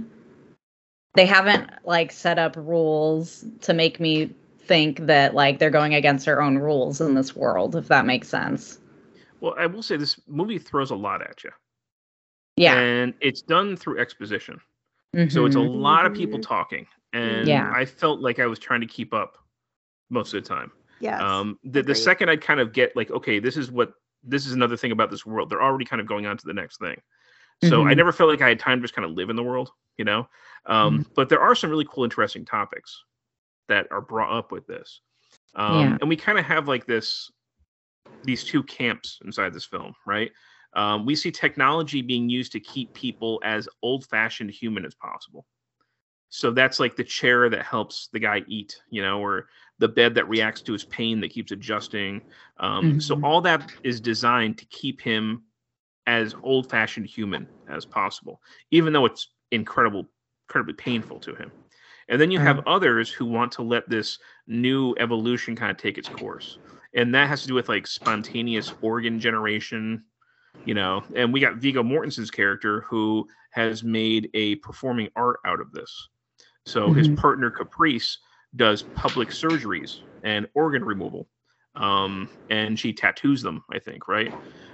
they 1.15 1.27
haven't 1.27 1.71
like 1.85 2.13
set 2.13 2.39
up 2.39 2.57
rules 2.57 3.47
to 3.63 3.73
make 3.73 3.99
me 3.99 4.35
think 4.67 5.01
that 5.07 5.35
like 5.35 5.59
they're 5.59 5.71
going 5.71 5.95
against 5.95 6.25
their 6.27 6.41
own 6.43 6.59
rules 6.59 7.01
in 7.01 7.15
this 7.15 7.35
world. 7.37 7.77
If 7.77 7.89
that 7.89 8.07
makes 8.07 8.29
sense. 8.29 8.79
Well, 9.41 9.55
I 9.59 9.67
will 9.67 9.83
say 9.83 9.97
this 9.97 10.21
movie 10.27 10.59
throws 10.59 10.91
a 10.91 10.97
lot 10.97 11.23
at 11.23 11.45
you. 11.45 11.51
Yeah. 12.57 12.79
And 12.79 13.15
it's 13.21 13.43
done 13.43 13.77
through 13.77 13.99
exposition. 14.01 14.61
So 15.29 15.47
it's 15.47 15.57
a 15.57 15.59
Mhm. 15.59 15.81
lot 15.81 16.07
of 16.07 16.15
people 16.15 16.39
talking. 16.41 16.87
And 17.13 17.47
Yeah. 17.47 17.71
I 17.73 17.85
felt 17.85 18.21
like 18.21 18.39
I 18.39 18.47
was 18.47 18.59
trying 18.59 18.81
to 18.81 18.87
keep 18.87 19.15
up 19.15 19.39
most 20.11 20.35
of 20.35 20.43
the 20.43 20.49
time. 20.49 20.73
Yes. 21.01 21.21
Um 21.21 21.59
the, 21.65 21.83
the 21.83 21.95
second 21.95 22.29
I'd 22.31 22.41
kind 22.41 22.61
of 22.61 22.73
get 22.73 22.95
like, 22.97 23.11
okay, 23.11 23.39
this 23.39 23.57
is 23.57 23.71
what 23.71 23.95
this 24.23 24.47
is 24.47 24.53
another 24.53 24.77
thing 24.77 24.93
about 24.93 25.11
this 25.11 25.27
world. 25.27 25.51
They're 25.51 25.63
already 25.63 25.85
kind 25.85 26.01
of 26.01 26.07
going 26.07 26.27
on 26.27 26.37
to 26.37 26.47
the 26.47 26.55
next 26.55 26.79
thing. 26.79 27.01
So 27.63 27.85
I 27.85 27.93
Mhm. 27.93 27.97
never 27.99 28.13
felt 28.13 28.31
like 28.31 28.43
I 28.43 28.49
had 28.49 28.59
time 28.59 28.79
to 28.79 28.83
just 28.83 28.95
kind 28.95 29.05
of 29.05 29.13
live 29.13 29.31
in 29.31 29.37
the 29.37 29.43
world, 29.43 29.71
you 29.97 30.05
know? 30.05 30.29
Um, 30.67 31.07
But 31.15 31.29
there 31.29 31.41
are 31.41 31.55
some 31.55 31.71
really 31.71 31.87
cool, 31.89 32.05
interesting 32.05 32.45
topics 32.45 33.05
that 33.69 33.87
are 33.91 34.01
brought 34.01 34.37
up 34.37 34.53
with 34.53 34.67
this. 34.67 35.01
Um, 35.55 35.75
Yeah. 35.75 35.99
And 36.01 36.09
we 36.09 36.17
kind 36.17 36.39
of 36.39 36.45
have 36.45 36.69
like 36.69 36.87
this, 36.87 37.31
these 38.23 38.45
two 38.45 38.63
camps 38.63 39.21
inside 39.25 39.53
this 39.53 39.65
film, 39.67 39.95
right? 40.07 40.33
Um, 40.75 41.07
we 41.07 41.15
see 41.15 41.31
technology 41.31 42.03
being 42.03 42.29
used 42.29 42.53
to 42.53 42.61
keep 42.61 42.93
people 42.95 43.41
as 43.45 43.69
old 43.83 44.07
fashioned 44.07 44.51
human 44.51 44.85
as 44.85 44.95
possible. 44.95 45.47
So 46.31 46.51
that's 46.51 46.81
like 46.81 46.97
the 46.97 47.05
chair 47.05 47.49
that 47.49 47.65
helps 47.65 48.09
the 48.13 48.19
guy 48.19 48.43
eat, 48.49 48.77
you 48.91 49.03
know, 49.03 49.21
or 49.21 49.49
the 49.79 49.87
bed 49.89 50.15
that 50.17 50.29
reacts 50.29 50.63
to 50.63 50.73
his 50.73 50.85
pain 50.85 51.21
that 51.21 51.31
keeps 51.31 51.53
adjusting. 51.53 52.23
Um, 52.59 52.99
So 53.01 53.17
Mhm. 53.17 53.25
all 53.25 53.41
that 53.43 53.71
is 53.85 54.01
designed 54.01 54.59
to 54.59 54.67
keep 54.67 55.01
him 55.01 55.45
as 56.07 56.35
old 56.43 56.69
fashioned 56.69 57.07
human 57.07 57.49
as 57.69 57.87
possible, 57.87 58.43
even 58.71 58.93
though 58.93 59.07
it's 59.07 59.29
incredible, 59.53 60.11
incredibly 60.49 60.75
painful 60.75 61.21
to 61.21 61.35
him. 61.37 61.53
And 62.09 62.21
then 62.21 62.31
you 62.31 62.39
have 62.41 62.61
others 62.67 63.11
who 63.11 63.25
want 63.27 63.53
to 63.53 63.63
let 63.63 63.89
this 63.89 64.19
new 64.47 64.95
evolution 64.99 65.57
kind 65.57 65.71
of 65.71 65.77
take 65.79 65.99
its 65.99 66.09
course. 66.09 66.59
And 66.95 67.15
that 67.15 67.29
has 67.29 67.43
to 67.43 67.49
do 67.49 67.55
with 67.55 67.69
like 67.69 67.87
spontaneous 67.87 68.73
organ 68.83 69.19
generation, 69.21 70.05
you 70.65 70.75
know. 70.75 71.05
And 71.15 71.33
we 71.33 71.41
got 71.41 71.57
Viggo 71.57 71.83
Mortensen's 71.83 72.31
character 72.31 72.83
who 72.83 73.29
has 73.51 73.85
made 73.85 74.31
a 74.35 74.57
performing 74.57 75.11
art 75.17 75.41
out 75.47 75.61
of 75.61 75.73
this. 75.73 76.09
So 76.65 76.93
his 76.93 77.09
Mhm. 77.09 77.17
partner 77.17 77.51
Caprice 77.51 78.19
does 78.57 78.83
public 78.83 79.31
surgeries 79.31 79.93
and 80.23 80.49
organ 80.55 80.85
removal. 80.85 81.29
Um, 81.77 82.31
and 82.51 82.79
she 82.79 82.93
tattoos 82.93 83.43
them, 83.43 83.65
I 83.73 83.79
think, 83.79 84.07
right? 84.09 84.33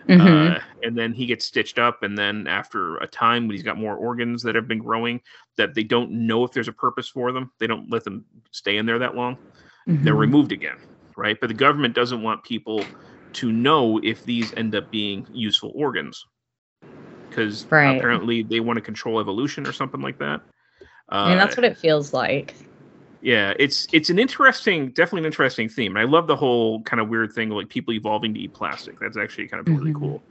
Mhm. 0.09 0.57
Uh, 0.57 0.61
and 0.83 0.97
then 0.97 1.13
he 1.13 1.27
gets 1.27 1.47
stitched 1.47 1.79
up, 1.79 2.03
and 2.03 2.17
then 2.19 2.47
after 2.47 2.97
a 2.99 3.07
time, 3.07 3.47
when 3.47 3.55
he's 3.55 3.63
got 3.63 3.79
more 3.79 3.97
organs 3.97 4.43
that 4.43 4.55
have 4.55 4.69
been 4.69 4.79
growing, 4.79 5.21
that 5.57 5.75
they 5.75 5.85
don't 5.85 6.11
know 6.11 6.45
if 6.45 6.53
there's 6.53 6.69
a 6.69 6.73
purpose 6.73 7.09
for 7.09 7.33
them, 7.33 7.51
they 7.59 7.67
don't 7.67 7.91
let 7.91 8.05
them 8.05 8.25
stay 8.51 8.77
in 8.77 8.87
there 8.87 8.99
that 8.99 9.15
long. 9.15 9.39
They're 9.87 10.15
Mhm. 10.15 10.19
removed 10.19 10.53
again, 10.53 10.77
right? 11.17 11.39
But 11.41 11.49
the 11.49 11.55
government 11.55 11.95
doesn't 11.95 12.23
want 12.23 12.45
people 12.45 12.85
to 13.35 13.53
know 13.53 13.99
if 14.03 14.23
these 14.25 14.53
end 14.57 14.75
up 14.75 14.91
being 14.91 15.27
useful 15.31 15.73
organs, 15.75 16.27
because 17.29 17.67
Right. 17.71 17.97
apparently 17.97 18.43
they 18.43 18.61
want 18.61 18.77
to 18.77 18.83
control 18.83 19.21
evolution 19.21 19.67
or 19.67 19.73
something 19.73 20.01
like 20.01 20.19
that. 20.19 20.41
Uh, 21.13 21.15
I 21.15 21.29
mean, 21.29 21.39
that's 21.39 21.57
what 21.57 21.65
it 21.65 21.79
feels 21.79 22.13
like. 22.13 22.57
Yeah, 23.23 23.53
it's 23.59 23.87
it's 23.93 24.11
an 24.11 24.19
interesting, 24.19 24.89
definitely 24.91 25.21
an 25.21 25.27
interesting 25.27 25.69
theme. 25.69 25.97
And 25.97 25.99
I 25.99 26.11
love 26.11 26.27
the 26.27 26.37
whole 26.37 26.83
kind 26.83 27.01
of 27.01 27.09
weird 27.09 27.33
thing 27.33 27.51
like 27.51 27.69
people 27.69 27.93
evolving 27.95 28.35
to 28.35 28.41
eat 28.41 28.53
plastic. 28.55 28.99
That's 28.99 29.17
actually 29.17 29.49
kind 29.49 29.61
of 29.61 29.75
really 29.75 29.93
Mhm. 29.93 29.99
cool. 30.01 30.23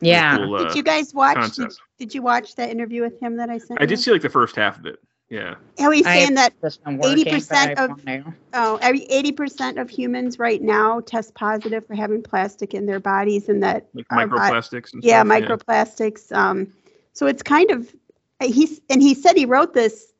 Yeah. 0.00 0.36
cool, 0.36 0.54
uh, 0.54 0.64
did 0.64 0.76
you 0.76 0.82
guys 0.82 1.12
watch? 1.12 1.56
Did, 1.56 1.72
did 1.98 2.14
you 2.14 2.22
watch 2.22 2.54
that 2.54 2.70
interview 2.70 3.02
with 3.02 3.20
him 3.20 3.36
that 3.36 3.50
I 3.50 3.58
sent? 3.58 3.82
I 3.82 3.86
did 3.86 3.98
see 3.98 4.12
like 4.12 4.22
the 4.22 4.28
first 4.28 4.54
half 4.56 4.78
of 4.78 4.86
it. 4.86 5.00
Yeah. 5.28 5.56
How 5.78 5.90
he's 5.90 6.06
saying 6.06 6.34
that 6.34 6.54
just 6.62 6.82
been 6.84 6.96
working, 6.96 7.18
eighty 7.18 7.30
percent 7.30 7.78
of 7.78 7.90
want 7.90 8.06
to. 8.06 8.24
oh, 8.54 8.78
every 8.80 9.02
eighty 9.04 9.32
percent 9.32 9.78
of 9.78 9.90
humans 9.90 10.38
right 10.38 10.62
now 10.62 11.00
test 11.00 11.34
positive 11.34 11.86
for 11.86 11.94
having 11.94 12.22
plastic 12.22 12.72
in 12.72 12.86
their 12.86 13.00
bodies, 13.00 13.48
and 13.50 13.62
that 13.62 13.88
Like 13.92 14.06
our 14.10 14.26
bo- 14.26 14.36
microplastics 14.36 14.94
and 14.94 15.02
yeah, 15.04 15.22
stuff. 15.22 15.42
microplastics. 15.66 16.32
Um, 16.34 16.72
so 17.12 17.26
it's 17.26 17.42
kind 17.42 17.70
of 17.70 17.94
he's 18.40 18.80
and 18.88 19.02
he 19.02 19.12
said 19.14 19.36
he 19.36 19.44
wrote 19.44 19.74
this 19.74 20.12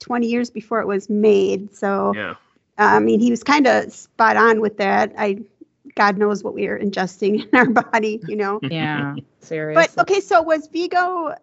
twenty 0.00 0.28
years 0.28 0.50
before 0.50 0.80
it 0.80 0.86
was 0.86 1.08
made. 1.08 1.74
So 1.74 2.12
Yeah. 2.14 2.34
I 2.78 3.00
mean, 3.00 3.20
he 3.20 3.30
was 3.30 3.42
kind 3.42 3.66
of 3.66 3.92
spot 3.92 4.36
on 4.36 4.60
with 4.60 4.76
that. 4.78 5.12
I, 5.16 5.38
God 5.94 6.18
knows 6.18 6.44
what 6.44 6.54
we 6.54 6.66
are 6.66 6.78
ingesting 6.78 7.48
in 7.52 7.58
our 7.58 7.66
body, 7.70 8.20
you 8.28 8.36
know. 8.36 8.60
Yeah, 8.70 9.16
seriously. 9.40 9.94
but 9.96 10.02
okay, 10.02 10.20
so 10.20 10.42
was 10.42 10.68
Viggo, 10.68 11.34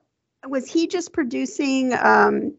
was 0.48 0.70
he 0.70 0.88
just 0.88 1.14
producing 1.14 1.94
um, 1.94 2.54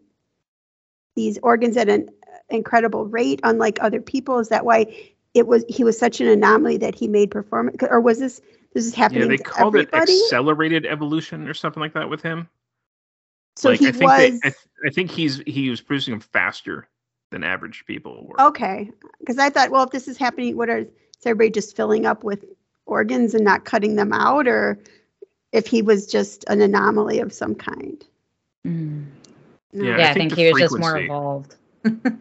these 1.15 1.39
organs 1.43 1.77
at 1.77 1.89
an 1.89 2.09
incredible 2.49 3.07
rate, 3.07 3.41
unlike 3.45 3.79
other 3.81 4.01
people? 4.01 4.39
Is 4.39 4.49
that 4.49 4.65
why 4.65 5.13
it 5.35 5.47
was 5.47 5.65
he 5.69 5.85
was 5.85 5.99
such 5.99 6.21
an 6.21 6.27
anomaly 6.27 6.79
that 6.79 6.95
he 6.95 7.07
made 7.07 7.31
performance, 7.31 7.77
or 7.89 8.01
was 8.01 8.19
this 8.19 8.41
this 8.73 8.87
is 8.87 8.95
Yeah, 8.95 9.03
happening 9.03 9.29
they 9.29 9.37
to 9.37 9.45
called 9.45 9.77
it 9.77 9.89
accelerated 9.95 10.85
evolution 10.87 11.47
or 11.49 11.55
something 11.55 11.81
like 11.81 11.95
that 11.95 12.09
with 12.09 12.23
him. 12.23 12.49
So 13.57 13.71
like 13.71 13.81
he 13.81 13.89
I 13.89 13.93
think 13.93 14.03
was 14.11 14.19
they, 14.19 14.27
I, 14.49 14.51
th- 14.51 14.55
I 14.87 14.91
think 14.91 15.11
he's 15.11 15.43
he 15.47 15.71
was 15.71 15.81
producing 15.81 16.13
them 16.13 16.21
faster 16.21 16.89
than 17.31 17.45
average 17.45 17.85
people 17.87 18.27
were. 18.27 18.41
okay, 18.41 18.91
because 19.21 19.39
I 19.39 19.51
thought, 19.51 19.71
well, 19.71 19.85
if 19.85 19.91
this 19.91 20.09
is 20.09 20.17
happening, 20.17 20.57
what 20.57 20.69
are 20.71 20.79
is 20.79 20.89
everybody 21.27 21.51
just 21.51 21.77
filling 21.77 22.07
up 22.07 22.23
with 22.25 22.45
organs 22.87 23.35
and 23.35 23.45
not 23.45 23.65
cutting 23.65 23.97
them 23.97 24.13
out, 24.13 24.47
or 24.47 24.79
if 25.53 25.67
he 25.67 25.83
was 25.83 26.07
just 26.07 26.45
an 26.49 26.61
anomaly 26.61 27.19
of 27.21 27.33
some 27.33 27.55
kind? 27.55 28.05
Mm. 28.67 29.07
No. 29.73 29.85
Yeah, 29.85 29.99
Yeah, 29.99 30.07
I 30.07 30.11
I 30.11 30.15
think 30.15 30.17
think 30.17 30.31
the 30.31 30.37
he 30.37 30.53
was 30.53 30.61
just 30.61 30.79
more 30.79 30.93
frequency- 30.93 31.05
evolved. 31.07 31.57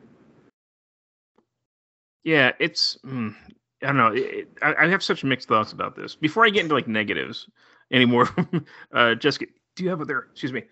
Yeah, 2.23 2.51
it's 2.60 2.97
mm, 3.05 3.35
I 3.81 3.88
don't 3.88 3.97
know. 3.97 4.07
It, 4.14 4.19
it- 4.19 4.57
I, 4.61 4.85
I 4.85 4.88
have 4.88 5.03
such 5.03 5.23
mixed 5.23 5.47
thoughts 5.47 5.73
about 5.73 5.95
this. 5.95 6.15
Before 6.15 6.45
I 6.45 6.49
get 6.49 6.64
into 6.64 6.76
like 6.76 6.88
negatives 6.88 7.47
anymore, 7.91 8.30
uh, 8.93 9.15
Jessica, 9.15 9.47
do 9.76 9.84
you 9.84 9.89
have 9.89 10.01
other? 10.01 10.27
Excuse 10.31 10.53
me. 10.53 10.64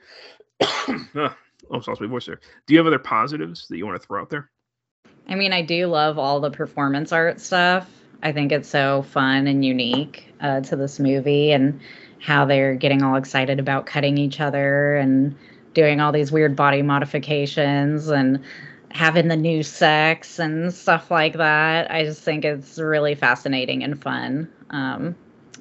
Uh, 1.15 1.29
almost 1.69 1.87
lost 1.87 2.01
my 2.01 2.07
voice 2.07 2.25
there. 2.25 2.39
Do 2.67 2.73
you 2.73 2.79
have 2.79 2.87
other 2.87 2.99
positives 2.99 3.67
that 3.67 3.77
you 3.77 3.85
want 3.85 4.01
to 4.01 4.05
throw 4.05 4.21
out 4.21 4.29
there? 4.29 4.49
I 5.27 5.35
mean, 5.35 5.53
I 5.53 5.61
do 5.61 5.87
love 5.87 6.17
all 6.17 6.39
the 6.39 6.51
performance 6.51 7.11
art 7.11 7.39
stuff. 7.39 7.89
I 8.23 8.31
think 8.31 8.51
it's 8.51 8.69
so 8.69 9.03
fun 9.03 9.47
and 9.47 9.65
unique 9.65 10.33
uh, 10.41 10.61
to 10.61 10.75
this 10.75 10.99
movie 10.99 11.51
and 11.51 11.79
how 12.19 12.45
they're 12.45 12.75
getting 12.75 13.01
all 13.01 13.15
excited 13.15 13.59
about 13.59 13.85
cutting 13.85 14.17
each 14.17 14.39
other 14.39 14.95
and 14.97 15.35
doing 15.73 15.99
all 15.99 16.11
these 16.11 16.31
weird 16.31 16.55
body 16.55 16.81
modifications 16.81 18.09
and 18.09 18.43
having 18.89 19.27
the 19.27 19.37
new 19.37 19.63
sex 19.63 20.37
and 20.37 20.73
stuff 20.73 21.09
like 21.09 21.33
that. 21.33 21.89
I 21.89 22.03
just 22.03 22.21
think 22.21 22.45
it's 22.45 22.77
really 22.77 23.15
fascinating 23.15 23.83
and 23.83 23.99
fun. 23.99 24.51
Um, 24.69 25.15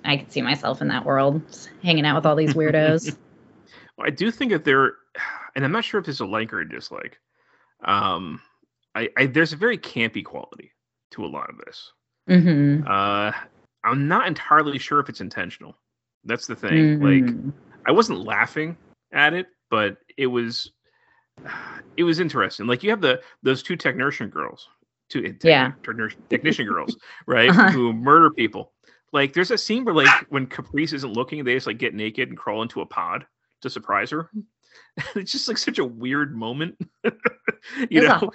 I 0.05 0.19
could 0.19 0.33
see 0.33 0.43
myself 0.43 0.83
in 0.83 0.89
that 0.89 1.05
world, 1.05 1.43
hanging 1.83 2.05
out 2.05 2.17
with 2.17 2.27
all 2.27 2.37
these 2.37 2.55
weirdos. 2.55 3.17
I 4.05 4.11
do 4.11 4.31
think 4.31 4.53
that 4.53 4.65
there, 4.65 4.95
and 5.55 5.65
I'm 5.65 5.73
not 5.73 5.85
sure 5.85 6.01
if 6.01 6.09
it's 6.09 6.21
a 6.21 6.27
like 6.27 6.53
or 6.53 6.61
a 6.61 6.69
dislike. 6.69 7.19
Um, 7.85 8.41
I, 8.95 9.09
I 9.17 9.27
there's 9.27 9.53
a 9.53 9.57
very 9.57 9.79
campy 9.79 10.25
quality 10.25 10.73
to 11.13 11.25
a 11.25 11.27
lot 11.29 11.51
of 11.51 11.59
this. 11.59 11.93
hmm 12.29 12.83
Uh, 12.87 13.33
I'm 13.85 14.07
not 14.09 14.27
entirely 14.27 14.79
sure 14.79 15.01
if 15.01 15.09
it's 15.09 15.21
intentional. 15.23 15.77
That's 16.25 16.47
the 16.47 16.55
thing. 16.57 17.01
Like, 17.01 17.25
Mhm. 17.25 17.53
I 17.87 17.93
wasn't 17.93 18.21
laughing 18.27 18.77
at 19.13 19.33
it, 19.33 19.47
but 19.71 19.97
it 20.19 20.27
was, 20.27 20.71
it 21.97 22.05
was 22.05 22.21
interesting. 22.21 22.67
Like, 22.67 22.83
you 22.83 22.91
have 22.91 23.01
the 23.01 23.23
those 23.43 23.63
two 23.63 23.77
technician 23.77 24.29
girls, 24.29 24.69
two 25.09 25.25
eh, 25.25 25.33
Yeah. 25.43 25.73
technician, 25.83 26.23
technician 26.29 26.67
girls, 26.67 26.99
right, 27.27 27.49
Uh-huh. 27.51 27.71
who 27.71 27.93
murder 27.95 28.31
people. 28.31 28.73
Like, 29.13 29.33
there's 29.33 29.51
a 29.51 29.59
scene 29.59 29.85
where, 29.85 29.95
like, 29.95 30.09
when 30.29 30.47
Caprice 30.47 30.93
isn't 30.93 31.15
looking, 31.15 31.43
they 31.43 31.55
just 31.55 31.67
like 31.67 31.79
get 31.79 31.95
naked 31.95 32.29
and 32.29 32.39
crawl 32.39 32.63
into 32.63 32.83
a 32.83 32.87
pod 32.87 33.27
to 33.61 33.71
surprise 33.71 34.11
her. 34.11 34.31
it's 35.15 35.33
just 35.33 35.49
like 35.49 35.59
such 35.59 35.79
a 35.79 35.85
weird 35.85 36.35
moment, 36.35 36.77
you 37.05 37.13
It's 37.91 38.09
know? 38.09 38.31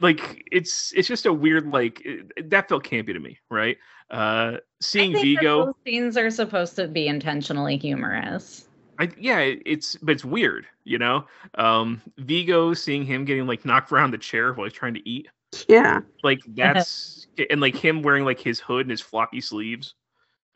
like 0.00 0.42
it's 0.50 0.92
it's 0.94 1.08
just 1.08 1.26
a 1.26 1.32
weird 1.32 1.70
like 1.70 2.00
it, 2.04 2.50
that 2.50 2.68
felt 2.68 2.84
campy 2.84 3.12
to 3.12 3.20
me 3.20 3.38
right? 3.50 3.76
Uh 4.10 4.56
I 4.56 4.58
seeing 4.80 5.12
think 5.12 5.24
Viggo 5.24 5.66
those 5.66 5.74
scenes 5.84 6.16
are 6.16 6.30
supposed 6.30 6.76
to 6.76 6.88
be 6.88 7.08
intentionally 7.08 7.76
humorous. 7.76 8.68
I, 8.98 9.10
yeah 9.18 9.38
it's 9.38 9.96
but 9.96 10.12
it's 10.12 10.24
weird 10.24 10.66
you 10.84 10.98
know? 10.98 11.26
Um 11.56 12.00
Viggo 12.18 12.74
seeing 12.74 13.04
him 13.04 13.24
getting 13.24 13.46
like 13.46 13.64
knocked 13.64 13.92
around 13.92 14.12
the 14.12 14.18
chair 14.18 14.52
while 14.52 14.64
he's 14.64 14.72
trying 14.72 14.94
to 14.94 15.08
eat. 15.08 15.28
Yeah. 15.68 16.00
like 16.22 16.40
that's 16.54 17.26
and 17.50 17.60
like 17.60 17.76
him 17.76 18.02
wearing 18.02 18.24
like 18.24 18.40
his 18.40 18.60
hood 18.60 18.82
and 18.82 18.90
his 18.90 19.00
floppy 19.00 19.40
sleeves 19.40 19.94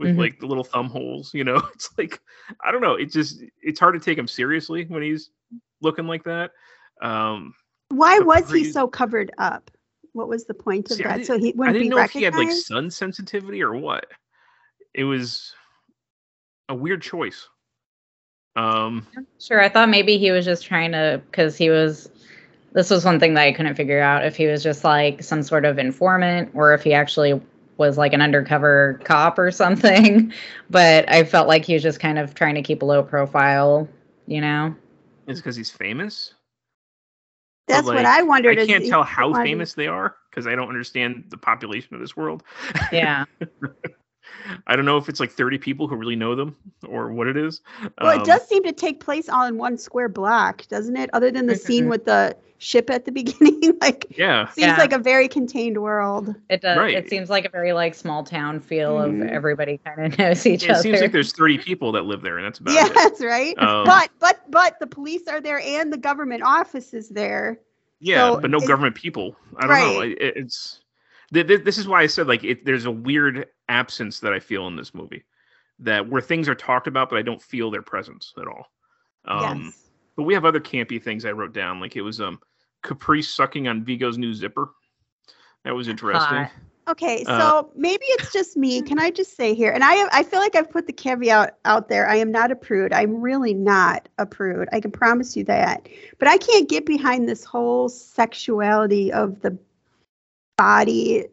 with 0.00 0.10
Mhm. 0.10 0.18
like 0.18 0.40
the 0.40 0.46
little 0.46 0.64
thumb 0.64 0.88
holes 0.88 1.32
you 1.34 1.44
know 1.44 1.56
it's 1.74 1.90
like 1.98 2.20
i 2.64 2.72
don't 2.72 2.80
know 2.80 2.94
it 2.94 3.12
just 3.12 3.42
it's 3.62 3.78
hard 3.78 3.94
to 3.94 4.00
take 4.00 4.18
him 4.18 4.26
seriously 4.26 4.84
when 4.86 5.02
he's 5.02 5.30
looking 5.82 6.06
like 6.06 6.24
that 6.24 6.50
um 7.02 7.54
Why 7.90 8.18
was 8.18 8.50
he 8.50 8.64
so 8.64 8.88
covered 8.88 9.30
up? 9.38 9.70
What 10.12 10.28
was 10.28 10.44
the 10.44 10.54
point 10.54 10.90
of 10.90 10.96
See, 10.96 11.04
that? 11.04 11.24
So 11.24 11.38
he 11.38 11.52
wouldn't 11.52 11.74
didn't 11.74 11.90
be 11.90 11.96
know 11.96 12.02
if 12.02 12.10
he 12.10 12.24
had 12.24 12.34
like 12.34 12.50
sun 12.50 12.90
sensitivity 12.90 13.62
or 13.62 13.74
what. 13.74 14.06
It 14.92 15.04
was 15.04 15.54
a 16.68 16.74
weird 16.74 17.00
choice. 17.02 17.48
Um, 18.56 19.06
Sure, 19.38 19.60
I 19.60 19.68
thought 19.68 19.88
maybe 19.88 20.18
he 20.18 20.30
was 20.30 20.44
just 20.44 20.64
trying 20.66 20.92
to, 20.92 21.22
because 21.30 21.56
he 21.56 21.70
was. 21.70 22.10
This 22.72 22.90
was 22.90 23.04
one 23.04 23.18
thing 23.18 23.34
that 23.34 23.42
I 23.42 23.52
couldn't 23.52 23.74
figure 23.74 24.00
out 24.00 24.24
if 24.24 24.36
he 24.36 24.46
was 24.46 24.62
just 24.62 24.84
like 24.84 25.22
some 25.22 25.42
sort 25.42 25.64
of 25.64 25.78
informant 25.78 26.50
or 26.54 26.72
if 26.74 26.82
he 26.84 26.92
actually 26.92 27.40
was 27.80 27.98
like 27.98 28.12
an 28.12 28.20
undercover 28.20 29.00
cop 29.04 29.38
or 29.38 29.50
something. 29.50 30.32
But 30.70 31.10
I 31.10 31.24
felt 31.24 31.48
like 31.48 31.64
he 31.64 31.74
was 31.74 31.82
just 31.82 31.98
kind 31.98 32.16
of 32.16 32.32
trying 32.34 32.54
to 32.54 32.62
keep 32.62 32.82
a 32.82 32.84
low 32.84 33.02
profile, 33.02 33.88
you 34.28 34.40
know? 34.40 34.76
it's 35.26 35.40
because 35.40 35.56
he's 35.56 35.70
famous. 35.70 36.34
But, 37.66 37.74
That's 37.74 37.86
what 37.88 38.04
I 38.04 38.22
wondered. 38.22 38.58
I 38.58 38.66
can't 38.66 38.84
he 38.84 38.90
tell 38.90 39.02
how 39.02 39.30
wanted- 39.30 39.44
famous 39.44 39.74
they 39.74 39.88
are 39.88 40.14
because 40.30 40.46
I 40.46 40.54
don't 40.54 40.68
understand 40.68 41.24
the 41.30 41.36
population 41.36 41.94
of 41.94 42.00
this 42.00 42.16
world. 42.16 42.44
Yeah. 42.92 43.24
I 44.66 44.76
don't 44.76 44.84
know 44.84 44.96
if 44.96 45.08
it's 45.08 45.20
like 45.20 45.30
30 45.32 45.58
people 45.58 45.86
who 45.88 45.96
really 45.96 46.16
know 46.16 46.34
them 46.34 46.56
or 46.88 47.10
what 47.12 47.26
it 47.26 47.36
is. 47.36 47.60
Well, 48.00 48.14
Um, 48.14 48.20
it 48.20 48.24
does 48.26 48.46
seem 48.48 48.62
to 48.64 48.72
take 48.72 49.00
place 49.00 49.28
all 49.28 49.44
in 49.46 49.58
one 49.58 49.78
square 49.78 50.08
block, 50.08 50.66
doesn't 50.68 50.96
it? 50.96 51.10
Other 51.12 51.30
than 51.30 51.46
the 51.46 51.56
scene 51.56 51.84
Mhm. 51.86 51.90
with 51.90 52.04
the 52.04 52.36
ship 52.58 52.90
at 52.90 53.04
the 53.06 53.12
beginning, 53.22 53.76
like 53.80 54.06
Yeah. 54.16 54.48
seems 54.50 54.66
Yeah. 54.68 54.76
like 54.76 54.92
a 54.92 54.98
very 54.98 55.28
contained 55.28 55.80
world. 55.80 56.34
It 56.50 56.60
does. 56.60 56.76
Right. 56.76 56.94
It 56.94 57.08
seems 57.08 57.30
like 57.30 57.44
a 57.46 57.48
very 57.48 57.72
like 57.72 57.94
small 57.94 58.22
town 58.24 58.60
feel 58.60 58.96
Mhm. 58.98 59.22
of 59.22 59.28
everybody 59.28 59.78
kind 59.84 60.12
of 60.12 60.18
knows 60.18 60.44
each 60.46 60.64
It 60.64 60.70
other. 60.70 60.80
It 60.80 60.82
seems 60.82 61.00
like 61.00 61.12
there's 61.12 61.32
30 61.32 61.58
people 61.58 61.92
that 61.92 62.04
live 62.04 62.20
there, 62.22 62.36
and 62.36 62.44
that's 62.46 62.58
about 62.60 62.74
Yeah, 62.74 62.86
it. 62.86 62.94
that's 62.94 63.20
right. 63.22 63.58
Um, 63.58 63.84
but 63.86 64.10
but 64.18 64.40
but 64.50 64.78
the 64.80 64.86
police 64.86 65.26
are 65.28 65.40
there 65.40 65.60
and 65.64 65.92
the 65.92 65.98
government 65.98 66.42
office 66.44 66.92
is 66.92 67.08
there. 67.08 67.58
Yeah, 68.02 68.30
So 68.34 68.40
but 68.40 68.50
no 68.50 68.58
is- 68.58 68.66
government 68.68 68.94
people. 68.94 69.36
I 69.58 69.66
don't 69.66 69.94
know. 69.94 70.00
It, 70.00 70.16
it's 70.20 70.22
th- 70.22 70.34
th- 70.34 70.84
this 71.30 71.78
is 71.78 71.86
why 71.86 72.02
I 72.02 72.06
said 72.06 72.26
like 72.26 72.44
it, 72.44 72.64
there's 72.64 72.86
a 72.86 72.90
weird 72.90 73.46
absence 73.68 74.20
that 74.20 74.32
I 74.32 74.40
feel 74.40 74.66
in 74.66 74.76
this 74.76 74.94
movie, 74.94 75.24
that 75.78 76.08
where 76.08 76.22
things 76.22 76.48
are 76.48 76.54
talked 76.54 76.86
about, 76.86 77.08
but 77.08 77.18
I 77.18 77.22
don't 77.22 77.42
feel 77.42 77.70
their 77.70 77.82
presence 77.82 78.32
at 78.38 78.46
all. 78.46 78.66
Um, 79.24 79.64
yes. 79.64 79.88
But 80.16 80.24
we 80.24 80.34
have 80.34 80.44
other 80.44 80.60
campy 80.60 81.02
things 81.02 81.24
I 81.24 81.32
wrote 81.32 81.54
down, 81.54 81.80
like 81.80 81.96
it 81.96 82.02
was 82.02 82.20
um 82.20 82.40
Caprice 82.82 83.32
sucking 83.34 83.68
on 83.68 83.84
Viggo's 83.84 84.18
new 84.18 84.34
zipper. 84.34 84.70
That 85.64 85.74
was 85.74 85.88
interesting. 85.88 86.44
Hot. 86.44 86.50
Okay, 86.88 87.22
so 87.24 87.32
Uh, 87.32 87.62
maybe 87.76 88.04
it's 88.06 88.32
just 88.32 88.56
me. 88.56 88.82
Can 88.88 88.98
I 88.98 89.10
just 89.10 89.36
say 89.36 89.54
here, 89.54 89.70
and 89.70 89.84
I 89.84 90.08
I 90.12 90.24
feel 90.24 90.40
like 90.40 90.56
I've 90.56 90.70
put 90.70 90.86
the 90.86 90.92
caveat 90.92 91.56
out 91.64 91.88
there. 91.88 92.08
I 92.08 92.16
am 92.16 92.32
not 92.32 92.50
a 92.50 92.56
prude. 92.56 92.92
I'm 92.92 93.20
really 93.20 93.54
not 93.54 94.08
a 94.18 94.26
prude. 94.26 94.68
I 94.72 94.80
can 94.80 94.90
promise 94.90 95.36
you 95.36 95.44
that. 95.44 95.88
But 96.18 96.28
I 96.28 96.38
can't 96.38 96.68
get 96.68 96.86
behind 96.86 97.28
this 97.28 97.44
whole 97.44 97.88
sexuality 97.88 99.12
of 99.12 99.40
the 99.42 99.56
body. 100.60 101.26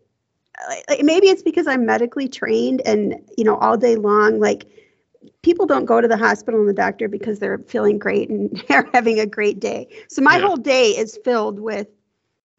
Like, 0.70 0.86
like, 0.90 1.04
Maybe 1.04 1.28
it's 1.28 1.44
because 1.44 1.68
I'm 1.68 1.86
medically 1.86 2.28
trained, 2.30 2.82
and 2.86 3.16
you 3.38 3.44
know, 3.44 3.58
all 3.58 3.78
day 3.78 3.96
long, 3.96 4.40
like 4.40 4.66
people 5.42 5.66
don't 5.66 5.86
go 5.86 6.02
to 6.02 6.08
the 6.08 6.18
hospital 6.18 6.60
and 6.60 6.70
the 6.70 6.74
doctor 6.74 7.08
because 7.08 7.40
they're 7.40 7.60
feeling 7.60 7.98
great 8.00 8.30
and 8.30 8.64
they're 8.70 8.90
having 8.94 9.20
a 9.20 9.26
great 9.26 9.60
day. 9.60 9.88
So 10.10 10.22
my 10.22 10.38
Yeah. 10.38 10.40
whole 10.40 10.58
day 10.58 10.90
is 10.92 11.18
filled 11.24 11.60
with 11.60 11.88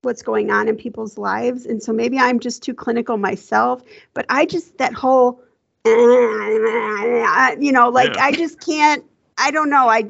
what's 0.02 0.22
going 0.22 0.50
on 0.50 0.68
in 0.68 0.76
people's 0.76 1.18
lives 1.18 1.66
and 1.66 1.82
so 1.82 1.92
maybe 1.92 2.18
i'm 2.18 2.38
just 2.38 2.62
too 2.62 2.74
clinical 2.74 3.16
myself 3.16 3.82
but 4.14 4.24
i 4.28 4.44
just 4.46 4.78
that 4.78 4.92
whole 4.94 5.42
you 5.86 7.72
know 7.72 7.88
like 7.88 8.16
Yeah. 8.16 8.20
i 8.20 8.32
just 8.32 8.60
can't 8.64 9.04
i 9.38 9.50
don't 9.50 9.70
know 9.70 9.88
i 9.88 10.02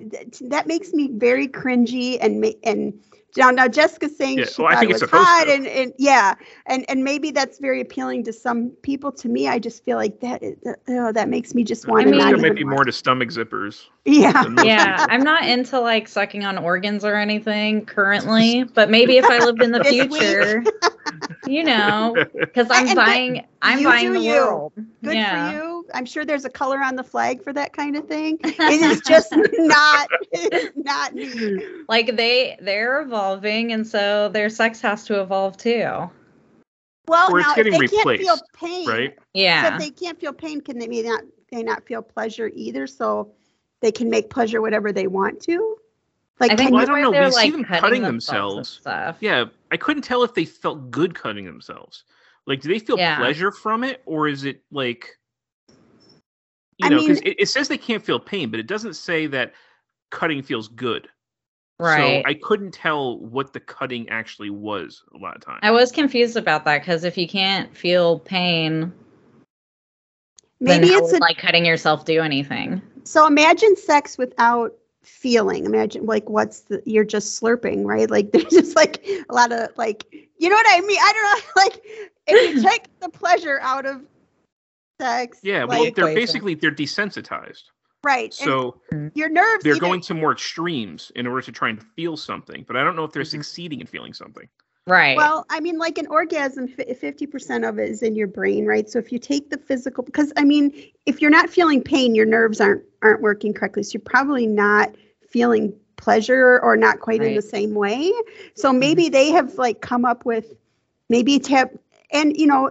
that 0.43 0.66
makes 0.66 0.93
me 0.93 1.09
very 1.12 1.48
cringy 1.48 2.18
and 2.20 2.44
and 2.64 3.01
now, 3.36 3.50
now 3.50 3.68
Jessica's 3.68 4.16
saying 4.16 4.38
Yeah, 4.38 4.46
she 4.46 4.62
well, 4.62 4.70
I 4.70 4.74
thought 4.74 4.80
think 4.80 4.90
it 4.92 5.00
was 5.02 5.10
hot, 5.10 5.48
and, 5.48 5.66
and 5.66 5.92
yeah, 5.98 6.34
and 6.66 6.84
and 6.88 7.05
maybe 7.05 7.30
that's 7.30 7.59
very 7.59 7.80
appealing 7.80 8.24
to 8.24 8.32
some 8.32 8.70
people. 8.82 9.12
To 9.12 9.28
me, 9.28 9.48
I 9.48 9.59
just 9.59 9.84
feel 9.84 9.96
like 9.96 10.20
that 10.20 10.42
is- 10.42 10.56
oh, 10.88 11.12
that 11.12 11.28
makes 11.28 11.55
me 11.55 11.62
just 11.62 11.86
want 11.86 12.00
I 12.00 12.05
to 12.05 12.10
think 12.10 12.22
not 12.22 12.28
there 12.30 12.50
might 12.50 12.56
be 12.56 12.64
more 12.64 12.84
to 12.84 12.92
stomach 12.92 13.28
zippers. 13.28 13.86
Yeah, 14.09 14.42
yeah, 14.64 14.96
people. 14.96 15.14
I'm 15.14 15.22
not 15.22 15.44
into 15.44 15.78
like 15.78 16.09
sucking 16.09 16.42
on 16.42 16.56
organs 16.56 17.05
or 17.05 17.14
anything 17.14 17.84
currently, 17.84 18.64
but 18.74 18.88
maybe 18.88 19.18
if 19.18 19.26
I 19.26 19.38
lived 19.44 19.60
in 19.62 19.70
the 19.70 19.84
future, 19.84 20.64
you 21.46 21.62
know, 21.62 22.14
because 22.40 22.68
I'm 22.70 22.86
And- 22.88 22.96
buying, 22.96 23.46
I'm 23.60 23.84
buying 23.84 24.14
the 24.14 24.20
you. 24.20 24.32
world. 24.32 24.72
good 25.05 25.14
yeah. 25.14 25.50
for 25.50 25.56
you. 25.59 25.77
I'm 25.94 26.06
sure 26.06 26.24
there's 26.24 26.44
a 26.44 26.51
color 26.51 26.81
on 26.82 26.97
the 26.97 27.05
flag 27.05 27.43
for 27.43 27.52
that 27.52 27.73
kind 27.73 27.97
of 27.97 28.06
thing. 28.06 28.39
It 28.44 28.81
is 28.81 29.01
just 29.01 29.32
not 29.59 30.09
it's 30.32 30.77
not 30.77 31.15
me. 31.15 31.59
Like 31.89 32.16
they 32.16 32.56
they're 32.60 33.01
evolving, 33.02 33.73
and 33.73 33.86
so 33.86 34.28
their 34.28 34.48
sex 34.51 34.81
has 34.82 35.05
to 35.06 35.20
evolve 35.20 35.56
too. 35.56 36.10
Well, 37.06 37.32
Or 37.32 37.39
it's 37.39 37.48
now 37.48 37.52
if 37.52 37.56
getting 37.56 37.73
they 37.81 37.86
can't 37.89 38.19
feel 38.20 38.36
pain, 38.52 38.86
Right? 38.86 39.15
so 39.16 39.23
Yeah. 39.32 39.73
if 39.74 39.78
they 39.78 39.90
can't 39.90 40.20
feel 40.20 40.32
pain, 40.32 40.60
can 40.60 40.78
they 40.78 40.89
may 40.89 41.02
not 41.02 41.23
they 41.51 41.62
not 41.62 41.86
feel 41.86 42.02
pleasure 42.02 42.51
either? 42.55 42.86
So 42.86 43.32
they 43.81 43.93
can 43.93 44.10
make 44.10 44.28
pleasure 44.28 44.60
whatever 44.60 44.93
they 44.93 45.06
want 45.06 45.40
to. 45.43 45.77
Like 46.40 46.52
I 46.52 46.56
think 46.56 46.69
can 46.69 46.74
Well, 46.74 46.82
I 46.82 46.86
don't 46.86 47.02
know. 47.02 47.10
they're, 47.10 47.24
We 47.27 47.31
see 47.32 47.51
like, 47.51 47.52
them 47.52 47.65
cutting 47.65 47.81
cutting 47.81 48.02
themselves 48.02 48.55
themselves. 48.55 48.69
stuff. 48.81 49.16
Yeah, 49.20 49.47
I 49.70 49.77
couldn't 49.77 50.02
tell 50.02 50.23
if 50.23 50.35
they 50.35 50.44
felt 50.44 50.90
good 50.90 51.15
cutting 51.15 51.44
themselves. 51.47 52.05
Like, 52.47 52.60
do 52.60 52.69
they 52.69 52.78
feel 52.78 52.97
Yeah. 52.97 53.16
pleasure 53.16 53.51
from 53.52 53.85
it, 53.85 54.02
or 54.06 54.28
is 54.28 54.44
it 54.44 54.62
like, 54.70 55.17
you 56.78 56.86
I 56.86 56.88
know, 56.90 57.00
because 57.00 57.20
it, 57.20 57.36
it 57.38 57.48
says 57.48 57.68
they 57.68 57.78
can't 57.78 58.05
feel 58.05 58.18
pain, 58.20 58.50
but 58.50 58.60
it 58.60 58.66
doesn't 58.66 58.94
say 58.94 59.26
that 59.26 59.52
cutting 60.10 60.42
feels 60.42 60.68
good. 60.68 61.09
Right. 61.80 62.22
So 62.24 62.28
I 62.28 62.34
couldn't 62.34 62.72
tell 62.72 63.18
what 63.20 63.52
the 63.52 63.60
cutting 63.60 64.09
actually 64.09 64.50
was 64.50 65.05
a 65.14 65.18
lot 65.18 65.36
of 65.36 65.44
times. 65.44 65.60
I 65.62 65.70
was 65.70 65.92
confused 65.92 66.36
about 66.36 66.64
that 66.64 66.80
because 66.80 67.05
if 67.05 67.16
you 67.16 67.28
can't 67.28 67.76
feel 67.76 68.18
pain, 68.20 68.92
maybe 70.60 70.88
then 70.88 70.98
it's 70.98 71.12
would, 71.12 71.20
a, 71.20 71.24
like 71.24 71.38
cutting 71.38 71.64
yourself 71.64 72.05
do 72.05 72.20
anything. 72.20 72.82
so 73.05 73.26
imagine 73.26 73.76
sex 73.76 74.18
without 74.18 74.74
feeling. 75.02 75.66
Imagine 75.66 76.05
like 76.06 76.28
what's 76.28 76.60
the 76.62 76.82
you're 76.84 77.05
just 77.05 77.40
slurping, 77.40 77.84
right? 77.84 78.10
Like 78.10 78.32
there's 78.32 78.46
just 78.46 78.74
like 78.74 79.06
a 79.28 79.34
lot 79.34 79.52
of 79.52 79.68
like 79.76 80.05
you 80.38 80.48
know 80.48 80.56
what 80.56 80.66
I 80.68 80.80
mean? 80.80 80.98
I 81.00 81.12
don't 81.12 81.22
know. 81.24 81.52
Like 81.62 81.82
if 82.26 82.56
you 82.56 82.62
take 82.70 83.00
the 83.00 83.09
pleasure 83.09 83.59
out 83.62 83.86
of 83.86 84.02
sex, 85.00 85.38
yeah, 85.42 85.64
well, 85.64 85.84
like, 85.84 85.94
they're 85.94 86.14
basically 86.14 86.54
they're 86.54 86.70
desensitized. 86.70 87.64
right. 88.04 88.24
and 88.24 88.34
So 88.34 88.80
your 89.14 89.28
nerves 89.28 89.64
they're 89.64 89.72
either- 89.74 89.80
going 89.80 90.00
to 90.02 90.14
more 90.14 90.32
extremes 90.32 91.10
in 91.16 91.26
order 91.26 91.42
to 91.42 91.52
try 91.52 91.68
and 91.70 91.82
feel 91.96 92.16
something. 92.16 92.64
But 92.66 92.76
I 92.76 92.84
don't 92.84 92.96
know 92.96 93.04
if 93.04 93.12
they're 93.12 93.22
Mhm. 93.22 93.30
succeeding 93.30 93.80
in 93.80 93.86
feeling 93.86 94.12
something. 94.14 94.48
Right. 94.86 95.16
Well, 95.18 95.44
I 95.50 95.60
mean, 95.60 95.76
like 95.76 95.98
an 95.98 96.06
orgasm, 96.06 96.66
fifty 96.66 97.26
percent 97.26 97.64
of 97.66 97.78
it 97.78 97.90
is 97.90 98.02
in 98.02 98.14
your 98.14 98.26
brain, 98.26 98.64
right? 98.64 98.88
So 98.88 98.98
if 98.98 99.12
you 99.12 99.18
take 99.18 99.50
the 99.50 99.58
physical, 99.58 100.02
because 100.02 100.32
I 100.36 100.44
mean, 100.44 100.72
if 101.04 101.20
you're 101.20 101.30
not 101.30 101.50
feeling 101.50 101.82
pain, 101.82 102.14
your 102.14 102.24
nerves 102.24 102.58
aren't 102.60 102.82
aren't 103.02 103.20
working 103.20 103.52
correctly. 103.52 103.82
So 103.82 103.92
you're 103.94 104.00
probably 104.02 104.46
not 104.46 104.94
feeling 105.28 105.74
pleasure 105.96 106.58
or 106.60 106.76
not 106.76 107.00
quite 107.00 107.22
in 107.22 107.34
the 107.34 107.42
same 107.42 107.74
way. 107.74 108.10
So 108.54 108.72
maybe 108.72 109.08
they 109.10 109.30
have 109.30 109.58
like 109.58 109.82
come 109.82 110.04
up 110.06 110.24
with 110.24 110.54
maybe 111.10 111.34
it's 111.34 111.48
have 111.48 111.68
and 112.10 112.34
you 112.38 112.46
know 112.46 112.70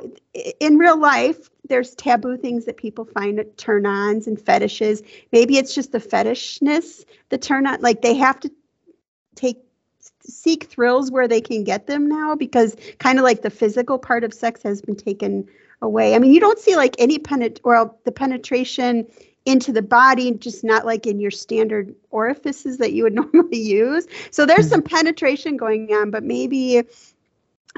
in 0.60 0.78
real 0.80 0.98
life 0.98 1.50
there's 1.68 1.96
taboo 1.96 2.38
things 2.38 2.66
that 2.66 2.78
people 2.78 3.06
find 3.06 3.40
at 3.40 3.58
turn 3.58 3.86
ons 3.86 4.28
and 4.28 4.40
fetishes. 4.40 5.04
Maybe 5.32 5.58
it's 5.58 5.74
just 5.74 5.92
the 5.92 6.00
fetishness, 6.00 7.06
the 7.30 7.38
turn 7.38 7.68
on. 7.68 7.82
Like 7.82 8.02
they 8.02 8.16
have 8.16 8.40
to 8.42 8.52
take 9.36 9.58
seek 10.22 10.66
thrills 10.66 11.12
where 11.12 11.28
they 11.28 11.42
can 11.42 11.64
get 11.64 11.88
them 11.88 12.08
now 12.08 12.36
because 12.36 12.76
kind 13.00 13.18
of 13.18 13.24
like 13.24 13.42
the 13.42 13.50
physical 13.50 13.98
part 13.98 14.24
of 14.24 14.34
sex 14.34 14.62
has 14.64 14.82
been 14.82 14.96
taken 14.96 15.48
away. 15.82 16.16
I 16.16 16.20
mean, 16.20 16.34
you 16.34 16.40
don't 16.40 16.60
see 16.60 16.76
like 16.76 16.96
any 16.98 17.18
penet 17.20 17.60
or 17.64 17.94
the 18.04 18.12
penetration 18.12 19.08
into 19.46 19.72
the 19.72 19.82
body, 19.82 20.32
just 20.34 20.64
not 20.64 20.86
like 20.86 21.08
in 21.08 21.20
your 21.22 21.32
standard 21.32 21.96
orifices 22.12 22.78
that 22.80 22.94
you 22.94 23.04
would 23.04 23.14
normally 23.34 23.60
use. 23.60 24.08
So 24.32 24.46
there's 24.46 24.66
hmm. 24.66 24.72
some 24.72 24.82
penetration 24.82 25.58
going 25.58 25.92
on, 25.94 26.12
but 26.12 26.24
maybe 26.24 26.84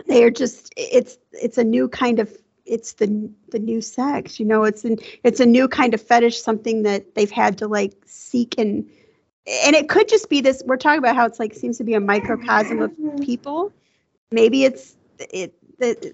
they 0.08 0.24
are 0.24 0.32
just 0.32 0.74
it's 0.78 1.18
it's 1.34 1.58
a 1.58 1.64
new 1.64 1.88
kind 1.88 2.20
of 2.20 2.36
it's 2.70 2.94
the 2.94 3.30
the 3.50 3.60
new 3.60 3.82
sex 3.82 4.40
you 4.40 4.46
know 4.46 4.64
it's 4.64 4.86
an 4.86 4.98
it's 5.24 5.40
a 5.40 5.46
new 5.46 5.68
kind 5.68 5.94
of 5.94 6.02
fetish 6.02 6.42
something 6.42 6.84
that 6.84 7.16
they've 7.16 7.32
had 7.32 7.58
to 7.58 7.68
like 7.68 7.94
seek 8.06 8.58
and 8.58 8.90
and 9.50 9.76
it 9.76 9.90
could 9.90 10.08
just 10.08 10.30
be 10.30 10.42
this 10.42 10.62
we're 10.66 10.78
talking 10.78 11.00
about 11.00 11.16
how 11.16 11.26
it's 11.26 11.40
like 11.40 11.54
seems 11.54 11.78
to 11.78 11.84
be 11.84 11.94
a 11.94 12.00
microcosm 12.00 12.82
of 12.82 12.92
people. 13.22 13.74
Maybe 14.32 14.64
it's 14.64 14.96
it 15.20 15.54
that 15.80 16.14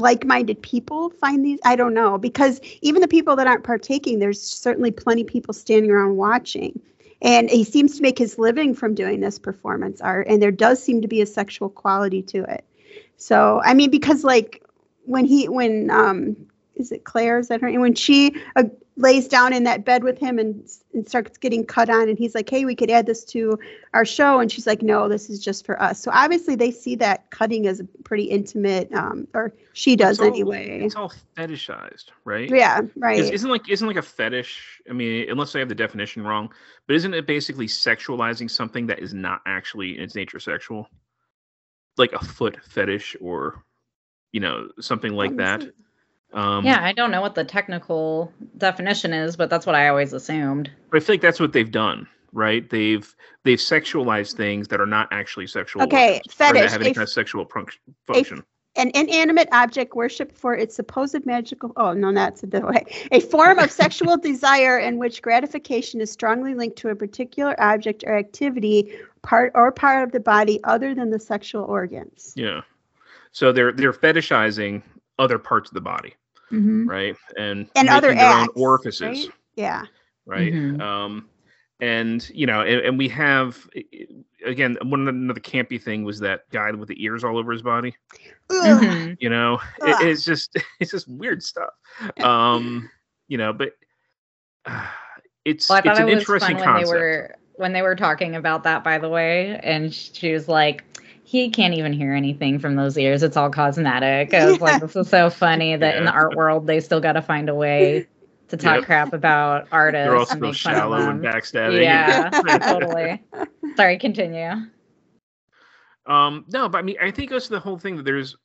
like-minded 0.00 0.60
people 0.60 1.10
find 1.10 1.44
these 1.44 1.60
i 1.64 1.76
don't 1.76 1.94
know 1.94 2.18
because 2.18 2.60
even 2.82 3.00
the 3.00 3.06
people 3.06 3.36
that 3.36 3.46
aren't 3.46 3.62
partaking 3.62 4.18
there's 4.18 4.42
certainly 4.42 4.90
plenty 4.90 5.22
of 5.22 5.28
people 5.28 5.54
standing 5.54 5.90
around 5.90 6.16
watching. 6.16 6.80
And 7.22 7.48
he 7.48 7.64
seems 7.64 7.96
to 7.96 8.02
make 8.02 8.18
his 8.18 8.38
living 8.38 8.74
from 8.74 8.94
doing 8.94 9.20
this 9.20 9.38
performance 9.38 10.00
art 10.00 10.26
and 10.28 10.42
there 10.42 10.50
does 10.50 10.82
seem 10.82 11.00
to 11.02 11.08
be 11.08 11.22
a 11.22 11.26
sexual 11.26 11.70
quality 11.70 12.22
to 12.22 12.42
it. 12.42 12.64
So 13.16 13.62
i 13.64 13.72
mean 13.72 13.90
because 13.90 14.24
like 14.24 14.63
when 15.04 15.24
he 15.24 15.48
when 15.48 15.90
um 15.90 16.36
is 16.76 16.92
it 16.92 17.04
Claire? 17.04 17.38
Is 17.38 17.48
that 17.48 17.60
her? 17.60 17.68
And 17.68 17.80
when 17.80 17.94
she 17.94 18.34
uh, 18.56 18.64
lays 18.96 19.28
down 19.28 19.52
in 19.52 19.64
that 19.64 19.84
bed 19.84 20.04
with 20.04 20.18
him 20.18 20.38
and, 20.38 20.68
and 20.92 21.08
starts 21.08 21.38
getting 21.38 21.64
cut 21.64 21.88
on, 21.90 22.08
and 22.08 22.18
he's 22.18 22.34
like, 22.34 22.48
"Hey, 22.48 22.64
we 22.64 22.74
could 22.74 22.90
add 22.90 23.06
this 23.06 23.24
to 23.26 23.58
our 23.92 24.04
show," 24.04 24.40
and 24.40 24.50
she's 24.50 24.66
like, 24.66 24.82
"No, 24.82 25.08
this 25.08 25.30
is 25.30 25.42
just 25.42 25.64
for 25.64 25.80
us." 25.80 26.00
So 26.00 26.10
obviously, 26.12 26.54
they 26.56 26.70
see 26.70 26.96
that 26.96 27.30
cutting 27.30 27.66
as 27.66 27.80
a 27.80 27.84
pretty 28.04 28.24
intimate, 28.24 28.92
um, 28.92 29.28
or 29.34 29.52
she 29.72 29.96
does 29.96 30.18
it's 30.18 30.20
all, 30.20 30.26
anyway. 30.26 30.80
It's 30.80 30.96
all 30.96 31.12
fetishized, 31.36 32.06
right? 32.24 32.48
Yeah, 32.48 32.82
right. 32.96 33.18
Is, 33.18 33.30
isn't 33.30 33.50
like 33.50 33.68
isn't 33.68 33.86
like 33.86 33.96
a 33.96 34.02
fetish? 34.02 34.82
I 34.88 34.92
mean, 34.92 35.30
unless 35.30 35.54
I 35.54 35.60
have 35.60 35.68
the 35.68 35.74
definition 35.74 36.22
wrong, 36.22 36.52
but 36.86 36.96
isn't 36.96 37.14
it 37.14 37.26
basically 37.26 37.66
sexualizing 37.66 38.50
something 38.50 38.86
that 38.86 38.98
is 38.98 39.14
not 39.14 39.42
actually 39.46 39.96
in 39.96 40.02
its 40.02 40.14
nature 40.14 40.40
sexual, 40.40 40.88
like 41.96 42.12
a 42.12 42.24
foot 42.24 42.58
fetish 42.64 43.16
or 43.20 43.64
you 44.34 44.40
know 44.40 44.68
something 44.80 45.12
like 45.12 45.36
that? 45.36 45.62
Um, 46.32 46.64
yeah, 46.64 46.82
I 46.82 46.92
don't 46.92 47.12
know 47.12 47.20
what 47.20 47.36
the 47.36 47.44
technical 47.44 48.32
definition 48.58 49.12
is, 49.12 49.36
but 49.36 49.48
that's 49.48 49.64
what 49.64 49.76
I 49.76 49.86
always 49.86 50.12
assumed. 50.12 50.72
I 50.92 50.98
feel 50.98 51.14
like 51.14 51.20
that's 51.20 51.38
what 51.38 51.52
they've 51.52 51.70
done, 51.70 52.08
right? 52.32 52.68
They've 52.68 53.14
they've 53.44 53.60
sexualized 53.60 54.34
things 54.34 54.66
that 54.68 54.80
are 54.80 54.86
not 54.86 55.06
actually 55.12 55.46
sexual. 55.46 55.84
Okay, 55.84 56.20
fetish. 56.28 56.62
That 56.62 56.70
have 56.72 56.80
any 56.80 56.92
kind 56.92 57.04
of 57.04 57.10
sexual 57.10 57.46
function. 58.08 58.40
A, 58.40 58.80
an 58.80 58.90
inanimate 58.96 59.48
object 59.52 59.94
worshipped 59.94 60.36
for 60.36 60.56
its 60.56 60.74
supposed 60.74 61.24
magical. 61.24 61.70
Oh 61.76 61.92
no, 61.92 62.12
that's 62.12 62.40
the 62.40 62.60
way. 62.60 62.84
A 63.12 63.20
form 63.20 63.60
of 63.60 63.70
sexual 63.70 64.16
desire 64.30 64.80
in 64.80 64.98
which 64.98 65.22
gratification 65.22 66.00
is 66.00 66.10
strongly 66.10 66.56
linked 66.56 66.78
to 66.78 66.88
a 66.88 66.96
particular 66.96 67.54
object 67.62 68.02
or 68.04 68.18
activity, 68.18 68.98
part 69.22 69.52
or 69.54 69.70
part 69.70 70.02
of 70.02 70.10
the 70.10 70.18
body 70.18 70.58
other 70.64 70.92
than 70.92 71.10
the 71.10 71.20
sexual 71.20 71.62
organs. 71.62 72.32
Yeah. 72.34 72.62
So 73.34 73.52
they're 73.52 73.72
they're 73.72 73.92
fetishizing 73.92 74.82
other 75.18 75.38
parts 75.38 75.70
of 75.70 75.74
the 75.74 75.80
body 75.82 76.14
mm-hmm. 76.54 76.88
right? 76.88 77.16
And 77.36 77.68
and 77.76 77.88
other 77.88 78.14
their 78.14 78.24
acts, 78.24 78.48
own 78.56 78.62
orifices, 78.62 79.00
right? 79.02 79.28
yeah, 79.56 79.84
right. 80.26 80.52
Mm-hmm. 80.52 80.80
Um, 80.80 81.28
and 81.80 82.28
you 82.30 82.46
know, 82.46 82.60
and, 82.60 82.80
and, 82.80 82.98
we 82.98 83.08
have 83.08 83.68
again 84.46 84.78
one 84.82 85.06
another 85.08 85.40
campy 85.40 85.82
thing 85.82 86.04
was 86.04 86.20
that 86.20 86.48
guy 86.50 86.70
with 86.70 86.88
the 86.88 87.02
ears 87.04 87.24
all 87.24 87.36
over 87.36 87.52
his 87.52 87.62
body. 87.62 87.94
Mm-hmm. 88.50 89.14
You 89.18 89.30
know, 89.30 89.60
it, 89.82 90.06
it's 90.06 90.24
just 90.24 90.56
it's 90.80 90.92
just 90.92 91.08
weird 91.08 91.42
stuff. 91.42 91.70
Um, 92.22 92.88
you 93.28 93.38
know, 93.38 93.52
but 93.52 93.72
uh, 94.66 94.86
it's 95.44 95.68
well, 95.68 95.82
it's 95.84 95.98
an 95.98 96.08
it 96.08 96.18
interesting 96.18 96.56
when 96.56 96.64
concept. 96.64 96.86
They 96.86 96.96
were, 96.96 97.34
when 97.56 97.72
they 97.72 97.82
were 97.82 97.96
talking 97.96 98.34
about 98.36 98.62
that, 98.64 98.82
by 98.82 98.98
the 98.98 99.08
way, 99.08 99.60
and 99.62 99.92
she 99.94 100.32
was 100.32 100.48
like, 100.48 100.84
he 101.24 101.50
can't 101.50 101.74
even 101.74 101.92
hear 101.92 102.12
anything 102.12 102.58
from 102.58 102.76
those 102.76 102.96
ears. 102.98 103.22
It's 103.22 103.36
all 103.36 103.50
cosmetic. 103.50 104.34
I 104.34 104.44
was 104.44 104.58
yeah. 104.58 104.64
like, 104.64 104.80
this 104.82 104.94
is 104.94 105.08
so 105.08 105.30
funny 105.30 105.74
that 105.74 105.94
yeah. 105.94 105.98
in 105.98 106.04
the 106.04 106.12
art 106.12 106.36
world 106.36 106.66
they 106.66 106.80
still 106.80 107.00
got 107.00 107.14
to 107.14 107.22
find 107.22 107.48
a 107.48 107.54
way 107.54 108.06
to 108.48 108.56
talk 108.58 108.76
yep. 108.76 108.84
crap 108.84 109.12
about 109.14 109.66
artists. 109.72 110.06
They're 110.06 110.16
all 110.16 110.26
and 110.30 110.40
make 110.40 110.54
shallow 110.54 110.98
fun 110.98 111.08
and 111.08 111.24
backstabbing. 111.24 111.82
Yeah, 111.82 112.28
totally. 112.58 113.22
Sorry, 113.74 113.98
continue. 113.98 114.50
Um, 116.06 116.44
no, 116.48 116.68
but 116.68 116.78
I 116.78 116.82
mean, 116.82 116.96
I 117.00 117.10
think 117.10 117.30
it 117.30 117.32
goes 117.32 117.44
to 117.44 117.54
the 117.54 117.60
whole 117.60 117.78
thing 117.78 117.96
that 117.96 118.04
there's 118.04 118.36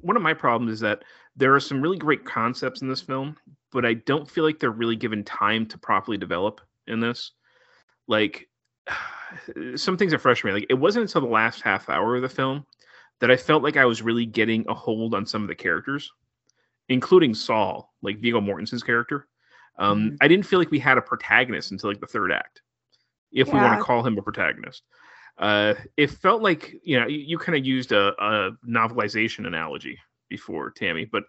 one 0.00 0.16
of 0.16 0.22
my 0.22 0.32
problems 0.32 0.72
is 0.72 0.80
that 0.80 1.02
there 1.36 1.54
are 1.54 1.60
some 1.60 1.82
really 1.82 1.98
great 1.98 2.24
concepts 2.24 2.80
in 2.80 2.88
this 2.88 3.02
film, 3.02 3.36
but 3.70 3.84
I 3.84 3.94
don't 3.94 4.30
feel 4.30 4.44
like 4.44 4.58
they're 4.58 4.70
really 4.70 4.96
given 4.96 5.24
time 5.24 5.66
to 5.66 5.78
properly 5.78 6.16
develop 6.16 6.62
in 6.86 7.00
this. 7.00 7.32
Like 8.08 8.48
some 9.76 9.96
things 9.96 10.14
are 10.14 10.36
me. 10.44 10.52
Like 10.52 10.66
it 10.68 10.74
wasn't 10.74 11.02
until 11.02 11.22
the 11.22 11.26
last 11.32 11.62
half 11.62 11.88
hour 11.88 12.16
of 12.16 12.22
the 12.22 12.28
film 12.28 12.64
that 13.20 13.30
I 13.30 13.36
felt 13.36 13.62
like 13.62 13.76
I 13.76 13.84
was 13.84 14.02
really 14.02 14.26
getting 14.26 14.64
a 14.68 14.74
hold 14.74 15.14
on 15.14 15.26
some 15.26 15.42
of 15.42 15.48
the 15.48 15.54
characters, 15.54 16.10
including 16.88 17.34
Saul, 17.34 17.92
like 18.02 18.18
Viggo 18.18 18.40
Mortensen's 18.40 18.82
character. 18.82 19.28
Um, 19.78 20.00
mm-hmm. 20.00 20.16
I 20.20 20.28
didn't 20.28 20.46
feel 20.46 20.58
like 20.58 20.70
we 20.70 20.78
had 20.78 20.98
a 20.98 21.02
protagonist 21.02 21.72
until 21.72 21.90
like 21.90 22.00
the 22.00 22.06
third 22.06 22.32
act, 22.32 22.62
if 23.32 23.48
yeah. 23.48 23.54
we 23.54 23.60
want 23.60 23.78
to 23.78 23.84
call 23.84 24.06
him 24.06 24.18
a 24.18 24.22
protagonist. 24.22 24.82
Uh, 25.38 25.74
it 25.96 26.10
felt 26.10 26.42
like 26.42 26.76
you 26.84 26.98
know 26.98 27.08
you, 27.08 27.18
you 27.18 27.38
kind 27.38 27.58
of 27.58 27.66
used 27.66 27.90
a, 27.92 28.12
a 28.22 28.52
novelization 28.68 29.46
analogy 29.46 29.98
before, 30.28 30.70
Tammy, 30.70 31.04
but 31.04 31.24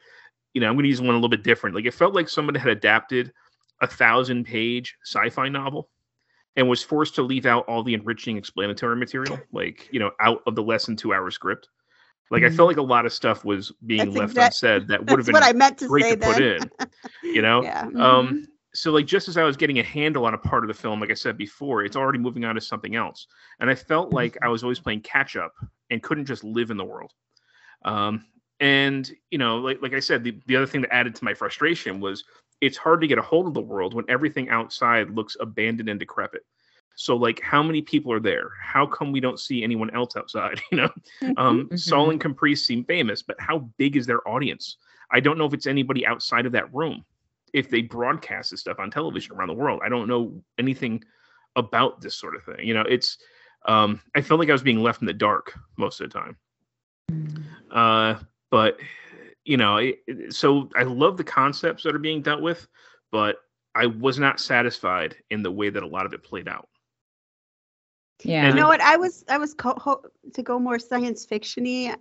you 0.54 0.62
know 0.62 0.68
I'm 0.68 0.76
going 0.76 0.84
to 0.84 0.90
use 0.90 1.02
one 1.02 1.12
a 1.12 1.14
little 1.14 1.30
bit 1.30 1.44
different. 1.44 1.76
Like 1.76 1.86
it 1.86 1.94
felt 1.94 2.14
like 2.14 2.30
someone 2.30 2.54
had 2.56 2.70
adapted 2.70 3.34
a 3.82 3.88
thousand 3.88 4.46
page 4.46 4.96
sci-fi 5.04 5.50
novel 5.50 5.90
and 6.56 6.70
was 6.70 6.82
forced 6.82 7.16
to 7.16 7.22
leave 7.22 7.46
out 7.46 7.66
all 7.68 7.84
the 7.84 7.94
enriching 7.94 8.38
explanatory 8.38 8.96
material, 8.96 9.40
like 9.52 9.90
you 9.92 10.00
know, 10.00 10.12
out 10.20 10.42
of 10.48 10.56
the 10.56 10.64
less 10.64 10.86
than 10.86 10.96
two 10.96 11.14
hour 11.14 11.30
script. 11.32 11.70
Like 12.32 12.42
mm-hmm. 12.42 12.54
I 12.54 12.56
felt 12.56 12.68
like 12.68 12.78
a 12.78 12.82
lot 12.82 13.06
of 13.06 13.14
stuff 13.14 13.46
was 13.46 13.72
being 13.86 14.06
that's 14.06 14.18
left 14.18 14.32
exact, 14.32 14.56
unsaid 14.56 14.88
that 14.88 15.00
would 15.10 15.20
have 15.20 15.26
been 15.26 15.34
what 15.34 15.44
I 15.44 15.54
meant 15.54 15.78
to 15.80 15.88
great 15.88 16.04
say 16.04 16.12
to 16.12 16.18
then. 16.18 16.34
put 16.34 16.44
in. 16.44 17.34
You 17.34 17.42
know, 17.42 17.64
yeah. 17.64 17.86
Mm-hmm. 17.86 18.02
Um, 18.02 18.48
so 18.74 18.92
like 18.92 19.06
just 19.06 19.28
as 19.28 19.38
I 19.38 19.44
was 19.44 19.56
getting 19.56 19.80
a 19.80 19.84
handle 19.84 20.26
on 20.26 20.34
a 20.34 20.38
part 20.38 20.64
of 20.64 20.68
the 20.68 20.74
film, 20.74 21.00
like 21.00 21.12
I 21.12 21.16
said 21.16 21.38
before, 21.38 21.84
it's 21.84 21.96
already 21.96 22.20
moving 22.20 22.44
on 22.44 22.56
to 22.56 22.62
something 22.62 22.96
else, 22.96 23.28
and 23.60 23.70
I 23.70 23.76
felt 23.76 24.12
like 24.12 24.38
I 24.42 24.48
was 24.48 24.64
always 24.64 24.80
playing 24.80 25.02
catch 25.02 25.36
up 25.36 25.54
and 25.90 26.02
couldn't 26.02 26.26
just 26.26 26.44
live 26.44 26.72
in 26.72 26.78
the 26.78 26.84
world. 26.84 27.12
Um, 27.84 28.26
and 28.60 29.10
you 29.30 29.38
know, 29.38 29.58
like 29.58 29.82
like 29.82 29.94
I 29.94 30.00
said, 30.00 30.24
the, 30.24 30.40
the 30.48 30.56
other 30.56 30.66
thing 30.66 30.82
that 30.82 30.94
added 30.94 31.16
to 31.16 31.24
my 31.24 31.34
frustration 31.34 32.00
was 32.00 32.24
it's 32.62 32.78
hard 32.78 33.02
to 33.02 33.08
get 33.08 33.18
a 33.18 33.22
hold 33.22 33.48
of 33.48 33.54
the 33.54 33.62
world 33.62 33.94
when 33.94 34.06
everything 34.10 34.50
outside 34.50 35.10
looks 35.12 35.36
abandoned 35.40 35.90
and 35.90 36.00
decrepit. 36.00 36.46
So 36.96 37.16
like 37.18 37.42
how 37.42 37.62
many 37.62 37.82
people 37.82 38.12
are 38.14 38.20
there? 38.20 38.52
How 38.62 38.86
come 38.86 39.12
we 39.12 39.20
don't 39.20 39.40
see 39.40 39.64
anyone 39.64 39.90
else 39.92 40.16
outside? 40.16 40.62
You 40.72 40.78
know, 40.78 40.90
um, 41.38 41.68
Mhm. 41.70 41.80
Saul 41.80 42.10
and 42.12 42.22
Caprice 42.22 42.66
seem 42.66 42.86
famous, 42.86 43.22
but 43.22 43.40
how 43.40 43.70
big 43.78 43.98
is 43.98 44.06
their 44.06 44.26
audience? 44.28 44.78
I 45.12 45.20
don't 45.20 45.38
know 45.38 45.46
if 45.46 45.54
it's 45.54 45.68
anybody 45.68 46.06
outside 46.06 46.46
of 46.46 46.54
that 46.54 46.74
room. 46.74 47.06
If 47.54 47.70
they 47.70 47.82
broadcast 47.82 48.52
this 48.52 48.62
stuff 48.62 48.80
on 48.80 48.90
television 48.92 49.36
around 49.36 49.50
the 49.50 49.54
world, 49.54 49.82
I 49.84 49.90
don't 49.90 50.08
know 50.08 50.42
anything 50.58 51.04
about 51.56 52.02
this 52.02 52.16
sort 52.16 52.36
of 52.36 52.44
thing. 52.44 52.66
You 52.68 52.74
know, 52.74 52.82
it's 52.82 53.18
um, 53.66 54.02
I 54.16 54.22
felt 54.22 54.40
like 54.40 54.50
I 54.50 54.54
was 54.54 54.64
being 54.64 54.82
left 54.84 55.02
in 55.02 55.08
the 55.08 55.14
dark 55.14 55.54
most 55.78 56.00
of 56.00 56.10
the 56.10 56.20
time. 56.20 56.38
Uh, 57.72 58.16
but 58.52 58.78
you 59.46 59.58
know, 59.58 59.78
it, 59.78 60.00
it- 60.08 60.34
so 60.34 60.70
I 60.76 60.84
love 60.84 61.18
the 61.18 61.24
concepts 61.24 61.84
that 61.84 61.96
are 61.96 62.00
being 62.00 62.22
dealt 62.22 62.42
with, 62.42 62.68
but 63.12 63.38
I 63.74 63.86
was 63.88 64.20
not 64.20 64.40
satisfied 64.40 65.16
in 65.30 65.44
the 65.44 65.52
way 65.52 65.70
that 65.70 65.84
a 65.84 65.88
lot 65.88 66.06
of 66.06 66.14
it 66.14 66.24
played 66.24 66.48
out. 66.48 66.68
Yeah. 68.24 68.48
You 68.50 68.56
know 68.56 68.68
what? 68.68 68.82
I 68.82 68.98
was 68.98 69.24
I 69.30 69.38
was 69.38 69.54
co- 69.54 69.78
ho- 69.78 70.04
to 70.34 70.42
go 70.42 70.58
more 70.60 70.80
science 70.80 71.26
fictiony. 71.26 71.96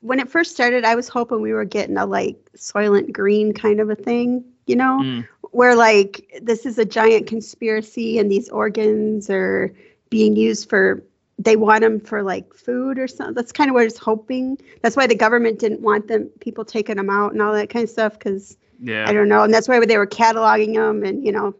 When 0.00 0.20
it 0.20 0.28
first 0.30 0.52
started, 0.52 0.84
I 0.84 0.94
was 0.94 1.08
hoping 1.08 1.40
we 1.40 1.52
were 1.52 1.64
getting 1.64 1.96
a 1.96 2.06
like 2.06 2.36
Soylent 2.56 3.12
Green 3.12 3.52
kind 3.52 3.80
of 3.80 3.90
a 3.90 3.96
thing, 3.96 4.44
you 4.66 4.76
know, 4.76 5.00
Mm. 5.02 5.26
where 5.50 5.74
like 5.74 6.38
this 6.42 6.64
is 6.66 6.78
a 6.78 6.84
giant 6.84 7.26
conspiracy 7.26 8.18
and 8.18 8.30
these 8.30 8.48
organs 8.48 9.28
are 9.28 9.74
being 10.08 10.36
used 10.36 10.68
for 10.68 11.02
they 11.40 11.56
want 11.56 11.80
them 11.80 12.00
for 12.00 12.22
like 12.22 12.52
food 12.54 12.98
or 12.98 13.08
something. 13.08 13.34
That's 13.34 13.52
kind 13.52 13.70
of 13.70 13.74
what 13.74 13.80
I 13.80 13.84
was 13.84 13.98
hoping. 13.98 14.58
That's 14.82 14.96
why 14.96 15.06
the 15.06 15.14
government 15.14 15.58
didn't 15.58 15.80
want 15.80 16.06
them 16.06 16.28
people 16.40 16.64
taking 16.64 16.96
them 16.96 17.10
out 17.10 17.32
and 17.32 17.40
all 17.40 17.52
that 17.54 17.70
kind 17.70 17.82
of 17.82 17.90
stuff 17.90 18.18
because 18.18 18.56
Yeah. 18.78 19.08
I 19.08 19.12
don't 19.12 19.28
know, 19.28 19.42
and 19.42 19.52
that's 19.52 19.68
why 19.68 19.84
they 19.84 19.98
were 19.98 20.06
cataloging 20.06 20.74
them 20.74 21.02
and 21.04 21.24
you 21.24 21.32
know 21.32 21.54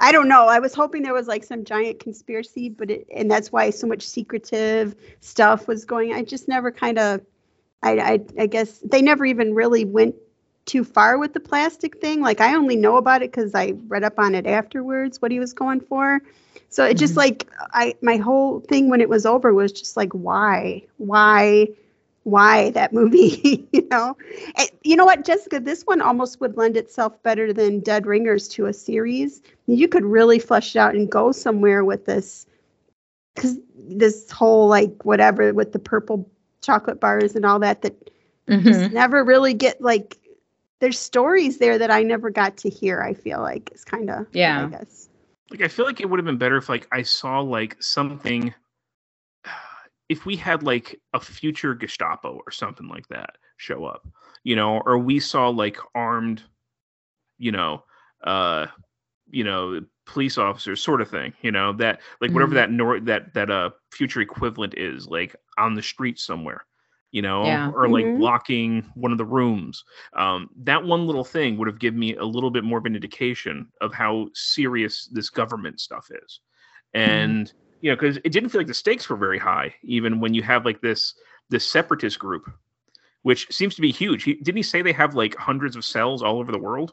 I 0.00 0.12
don't 0.12 0.28
know. 0.28 0.46
I 0.46 0.60
was 0.60 0.74
hoping 0.74 1.02
there 1.02 1.12
was 1.12 1.26
like 1.26 1.42
some 1.42 1.64
giant 1.64 1.98
conspiracy, 1.98 2.68
but 2.68 2.90
it, 2.90 3.06
and 3.14 3.28
that's 3.30 3.50
why 3.50 3.70
so 3.70 3.86
much 3.86 4.06
secretive 4.06 4.94
stuff 5.20 5.66
was 5.66 5.84
going. 5.84 6.12
I 6.12 6.22
just 6.22 6.46
never 6.46 6.70
kind 6.70 6.98
of, 7.00 7.20
I, 7.82 7.98
I, 7.98 8.20
I 8.38 8.46
guess 8.46 8.78
they 8.78 9.02
never 9.02 9.24
even 9.24 9.54
really 9.54 9.84
went 9.84 10.14
too 10.68 10.84
far 10.84 11.18
with 11.18 11.34
the 11.34 11.40
plastic 11.40 12.00
thing. 12.00 12.22
Like 12.22 12.40
I 12.40 12.54
only 12.54 12.76
know 12.76 12.96
about 12.96 13.22
it 13.22 13.32
because 13.32 13.54
I 13.54 13.74
read 13.88 14.04
up 14.04 14.18
on 14.18 14.34
it 14.36 14.46
afterwards 14.46 15.22
what 15.22 15.32
he 15.32 15.40
was 15.40 15.54
going 15.54 15.80
for. 15.80 16.20
So 16.70 16.84
it 16.84 16.98
just 16.98 17.16
Mhm. 17.16 17.18
like 17.18 17.48
I 17.72 17.94
my 18.02 18.16
whole 18.18 18.60
thing 18.60 18.90
when 18.90 19.00
it 19.00 19.08
was 19.10 19.26
over 19.26 19.54
was 19.54 19.72
just 19.72 19.96
like 19.96 20.12
why 20.12 20.82
why 20.98 21.68
why 22.24 22.70
that 22.70 22.92
movie 22.92 23.68
you 23.72 23.86
know 23.90 24.16
and 24.56 24.70
you 24.84 24.96
know 24.96 25.04
what 25.06 25.24
jessica 25.24 25.60
this 25.60 25.82
one 25.84 26.00
almost 26.00 26.40
would 26.40 26.56
lend 26.56 26.76
itself 26.76 27.22
better 27.22 27.52
than 27.52 27.80
dead 27.80 28.06
ringers 28.06 28.48
to 28.48 28.66
a 28.66 28.72
series 28.72 29.42
you 29.66 29.88
could 29.88 30.04
really 30.04 30.38
flesh 30.38 30.74
it 30.76 30.78
out 30.78 30.94
and 30.94 31.10
go 31.10 31.32
somewhere 31.32 31.84
with 31.84 32.04
this 32.06 32.46
because 33.34 33.58
this 33.76 34.30
whole 34.30 34.68
like 34.68 35.04
whatever 35.04 35.52
with 35.54 35.72
the 35.72 35.78
purple 35.78 36.28
chocolate 36.62 37.00
bars 37.00 37.34
and 37.36 37.44
all 37.46 37.58
that 37.60 37.82
that 37.82 38.10
Mhm. 38.48 38.62
just 38.64 38.90
never 38.92 39.24
really 39.24 39.54
get 39.54 39.80
like 39.80 40.18
there's 40.80 40.98
stories 40.98 41.58
there 41.58 41.78
that 41.78 41.90
i 41.90 42.02
never 42.02 42.30
got 42.30 42.56
to 42.56 42.68
hear 42.68 43.02
i 43.02 43.12
feel 43.14 43.40
like 43.40 43.70
it's 43.72 43.84
kind 43.84 44.10
of 44.10 44.26
Yeah. 44.32 44.66
i 44.66 44.68
guess 44.68 45.08
like 45.50 45.62
I 45.62 45.68
feel 45.68 45.86
like 45.86 46.00
it 46.00 46.10
would 46.10 46.18
have 46.18 46.26
been 46.26 46.36
better 46.36 46.58
if 46.58 46.68
like 46.68 46.86
I 46.92 47.00
saw 47.02 47.40
like 47.40 47.82
something 47.82 48.52
if 50.10 50.26
we 50.26 50.36
had 50.36 50.62
like 50.62 51.00
a 51.14 51.20
future 51.20 51.74
Gestapo 51.74 52.40
or 52.46 52.50
something 52.52 52.86
like 52.88 53.08
that 53.08 53.36
show 53.56 53.84
up, 53.86 54.06
you 54.44 54.56
know, 54.56 54.80
or 54.84 54.98
we 54.98 55.20
saw 55.20 55.48
like 55.48 55.78
armed, 55.94 56.42
you 57.38 57.50
know, 57.52 57.82
uh, 58.24 58.66
you 59.30 59.42
know, 59.44 59.80
police 60.06 60.36
officers 60.38 60.82
sort 60.82 61.00
of 61.00 61.08
thing, 61.10 61.32
you 61.42 61.50
know, 61.50 61.72
that 61.74 62.00
like 62.20 62.32
whatever 62.32 62.52
Mhm. 62.52 62.56
that 62.56 62.70
nor 62.70 63.00
that 63.00 63.32
that 63.34 63.50
uh 63.50 63.70
future 63.90 64.20
equivalent 64.20 64.74
is, 64.76 65.06
like 65.06 65.34
on 65.56 65.74
the 65.74 65.82
street 65.82 66.18
somewhere, 66.18 66.64
you 67.10 67.22
know, 67.22 67.44
Yeah. 67.46 67.70
or 67.74 67.88
like 67.88 68.04
Mhm. 68.04 68.16
blocking 68.16 68.82
one 68.94 69.12
of 69.12 69.18
the 69.18 69.24
rooms. 69.24 69.84
Um, 70.14 70.50
that 70.64 70.84
one 70.84 71.06
little 71.06 71.24
thing 71.24 71.56
would 71.56 71.68
have 71.68 71.78
given 71.78 71.98
me 71.98 72.14
a 72.16 72.24
little 72.24 72.50
bit 72.50 72.64
more 72.64 72.78
of 72.78 72.84
an 72.86 72.94
indication 72.94 73.70
of 73.80 73.94
how 73.94 74.28
serious 74.34 75.06
this 75.12 75.30
government 75.30 75.80
stuff 75.80 76.10
is, 76.10 76.40
and 76.94 77.52
you 77.80 77.90
know, 77.90 77.96
because 77.96 78.18
it 78.18 78.32
didn't 78.32 78.50
feel 78.50 78.60
like 78.60 78.66
the 78.68 78.74
stakes 78.74 79.08
were 79.08 79.16
very 79.16 79.38
high, 79.38 79.74
even 79.82 80.20
when 80.20 80.34
you 80.34 80.42
have 80.42 80.64
like 80.64 80.80
this 80.80 81.14
this 81.50 81.66
separatist 81.66 82.18
group, 82.18 82.50
which 83.22 83.46
seems 83.50 83.74
to 83.74 83.80
be 83.82 83.90
huge. 83.92 84.24
He, 84.24 84.34
didn't 84.34 84.56
he 84.56 84.62
say 84.62 84.82
they 84.82 84.92
have 84.92 85.14
like 85.14 85.34
hundreds 85.36 85.76
of 85.76 85.84
cells 85.84 86.22
all 86.22 86.38
over 86.38 86.52
the 86.52 86.58
world, 86.58 86.92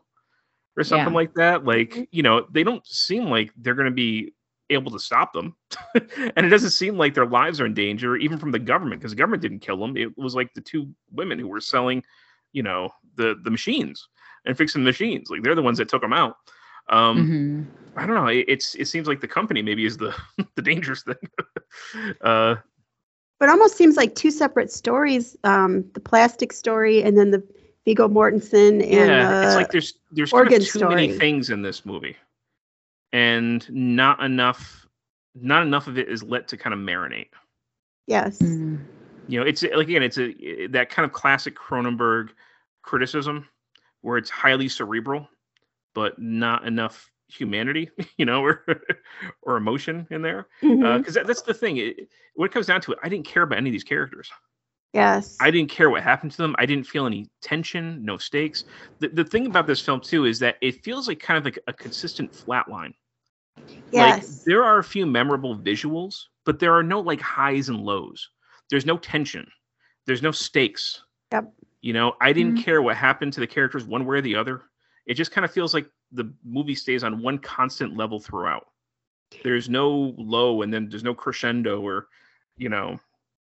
or 0.78 0.84
something 0.84 1.14
Yeah. 1.14 1.16
like 1.16 1.34
that? 1.36 1.66
Like 1.66 1.90
Mhm. 1.92 2.08
you 2.12 2.24
know, 2.24 2.46
they 2.52 2.64
don't 2.64 2.86
seem 2.88 3.26
like 3.26 3.52
they're 3.58 3.76
going 3.76 3.86
to 3.90 3.92
be 3.92 4.34
able 4.70 4.92
to 4.92 5.00
stop 5.00 5.34
them, 5.34 5.56
and 5.96 6.46
it 6.46 6.50
doesn't 6.50 6.72
seem 6.72 6.98
like 6.98 7.14
their 7.14 7.26
lives 7.26 7.60
are 7.62 7.66
in 7.66 7.74
danger, 7.74 8.16
even 8.16 8.38
from 8.38 8.52
the 8.52 8.60
government, 8.60 9.02
because 9.02 9.12
the 9.12 9.18
government 9.18 9.42
didn't 9.42 9.60
kill 9.60 9.78
them. 9.78 9.96
It 9.98 10.18
was 10.18 10.36
like 10.36 10.54
the 10.54 10.62
two 10.62 10.90
women 11.12 11.40
who 11.40 11.48
were 11.48 11.62
selling, 11.62 12.04
you 12.54 12.64
know, 12.64 12.90
the 13.16 13.36
the 13.44 13.52
machines 13.52 14.08
and 14.46 14.58
fixing 14.58 14.84
the 14.84 14.90
machines. 14.90 15.30
Like 15.30 15.44
they're 15.44 15.56
the 15.56 15.62
ones 15.62 15.78
that 15.78 15.90
took 15.90 16.02
them 16.02 16.14
out. 16.14 16.36
Um, 16.90 17.28
Mhm. 17.28 17.66
I 17.98 18.06
don't 18.06 18.16
know. 18.16 18.28
It, 18.28 18.46
it's 18.48 18.76
it 18.76 18.86
seems 18.86 19.08
like 19.08 19.22
the 19.22 19.28
company 19.28 19.62
maybe 19.62 19.86
is 19.86 19.98
the 19.98 20.16
the 20.56 20.62
dangerous 20.62 21.04
thing. 21.04 21.16
uh, 22.22 22.56
but 23.40 23.50
almost 23.50 23.76
seems 23.78 23.98
like 23.98 24.16
two 24.16 24.32
separate 24.32 24.72
stories 24.72 25.36
um 25.44 25.84
the 25.94 26.00
plastic 26.00 26.54
story 26.54 27.04
and 27.04 27.18
then 27.18 27.32
the 27.32 27.44
Viggo 27.86 28.08
Mortensen 28.08 28.82
and 28.82 28.92
yeah, 28.92 29.46
it's 29.46 29.56
like 29.56 29.72
there's 29.72 29.94
there's 30.12 30.32
kind 30.32 30.52
of 30.52 30.66
too 30.68 30.90
many 30.90 31.12
things 31.18 31.52
in 31.52 31.62
this 31.62 31.86
movie, 31.86 32.18
and 33.16 33.66
not 33.72 34.22
enough 34.22 34.86
not 35.36 35.64
enough 35.64 35.88
of 35.88 35.98
it 35.98 36.10
is 36.10 36.22
let 36.22 36.50
to 36.50 36.58
kind 36.58 36.74
of 36.74 36.80
marinate. 36.80 37.30
yes 38.08 38.40
Mhm. 38.40 38.80
You 39.28 39.40
know, 39.40 39.46
it's 39.46 39.64
like 39.64 39.88
again, 39.88 40.04
it's 40.04 40.20
a 40.20 40.68
that 40.68 40.90
kind 40.90 41.06
of 41.06 41.12
classic 41.14 41.56
Cronenberg 41.56 42.30
criticism 42.84 43.48
where 44.02 44.18
it's 44.18 44.30
highly 44.30 44.70
cerebral, 44.70 45.28
but 45.96 46.20
not 46.20 46.68
enough 46.68 47.10
humanity, 47.28 47.90
you 48.18 48.26
know, 48.26 48.44
or 48.44 48.64
or 49.42 49.58
emotion 49.58 50.06
in 50.12 50.22
there. 50.22 50.48
Because 50.62 51.16
that, 51.16 51.26
that's 51.26 51.42
the 51.42 51.54
thing. 51.54 51.78
It, 51.78 52.08
when 52.36 52.48
it 52.50 52.54
comes 52.54 52.68
down 52.68 52.82
to 52.82 52.92
it, 52.92 53.00
I 53.02 53.10
didn't 53.10 53.26
care 53.26 53.44
about 53.44 53.58
any 53.58 53.70
of 53.70 53.74
these 53.74 53.84
characters. 53.84 54.30
yes 54.94 55.38
I 55.40 55.50
didn't 55.52 55.72
care 55.72 55.90
what 55.90 56.04
happened 56.04 56.32
to 56.34 56.38
them. 56.38 56.56
I 56.60 56.66
didn't 56.66 56.86
feel 56.86 57.06
any 57.08 57.28
tension, 57.42 58.04
no 58.06 58.18
stakes. 58.18 58.66
The, 59.00 59.08
the 59.10 59.24
thing 59.24 59.48
about 59.48 59.68
this 59.68 59.82
film 59.82 60.02
too 60.02 60.26
is 60.26 60.38
that 60.40 60.58
it 60.62 60.84
feels 60.84 61.08
like 61.08 61.20
kind 61.20 61.38
of 61.38 61.46
like 61.46 61.60
a 61.68 61.74
consistent 61.74 62.34
flat 62.36 62.70
line. 62.70 62.94
Like 63.58 63.72
yes 63.92 64.44
there 64.44 64.64
are 64.64 64.78
a 64.78 64.84
few 64.84 65.06
memorable 65.06 65.56
visuals, 65.58 66.26
but 66.46 66.60
there 66.60 66.74
are 66.74 66.84
no 66.84 67.00
like 67.00 67.22
highs 67.22 67.70
and 67.70 67.80
lows. 67.80 68.30
There's 68.70 68.86
no 68.86 68.98
tension. 68.98 69.48
There's 70.06 70.22
no 70.22 70.32
stakes. 70.32 71.02
Yep. 71.32 71.54
You 71.82 71.94
know, 71.94 72.16
I 72.22 72.34
didn't 72.34 72.58
Mhm. 72.58 72.64
care 72.64 72.82
what 72.82 72.96
happened 72.98 73.34
to 73.34 73.40
the 73.40 73.48
characters 73.48 73.86
one 73.86 74.06
way 74.06 74.18
or 74.18 74.22
the 74.22 74.36
other. 74.36 74.64
It 75.06 75.14
just 75.16 75.32
kind 75.32 75.46
of 75.46 75.52
feels 75.52 75.74
like 75.74 75.90
the 76.12 76.32
movie 76.44 76.76
stays 76.76 77.04
on 77.04 77.22
one 77.22 77.38
constant 77.38 77.96
level 77.96 78.20
throughout. 78.20 78.68
There's 79.44 79.70
no 79.70 80.14
low 80.18 80.62
and 80.62 80.74
then 80.74 80.90
there's 80.90 81.04
no 81.04 81.14
crescendo 81.14 81.82
or, 81.82 82.08
you 82.58 82.70
know, 82.70 83.00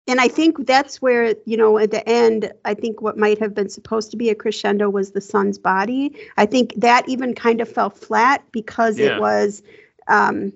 and 0.09 0.21
i 0.21 0.29
think 0.29 0.67
that's 0.67 1.03
where 1.03 1.35
you 1.45 1.57
know 1.57 1.77
at 1.79 1.91
the 1.91 2.07
end 2.09 2.51
i 2.65 2.73
think 2.75 3.03
what 3.03 3.19
might 3.19 3.39
have 3.39 3.55
been 3.55 3.69
supposed 3.69 4.11
to 4.11 4.17
be 4.17 4.31
a 4.31 4.35
crescendo 4.35 4.89
was 4.89 5.13
the 5.13 5.21
son's 5.21 5.59
body 5.59 6.17
i 6.39 6.47
think 6.47 6.73
that 6.77 7.07
even 7.09 7.35
kind 7.35 7.61
of 7.61 7.69
fell 7.69 7.91
flat 7.91 8.43
because 8.51 8.99
Yeah. 8.99 9.17
it 9.17 9.21
was 9.21 9.63
um 10.09 10.53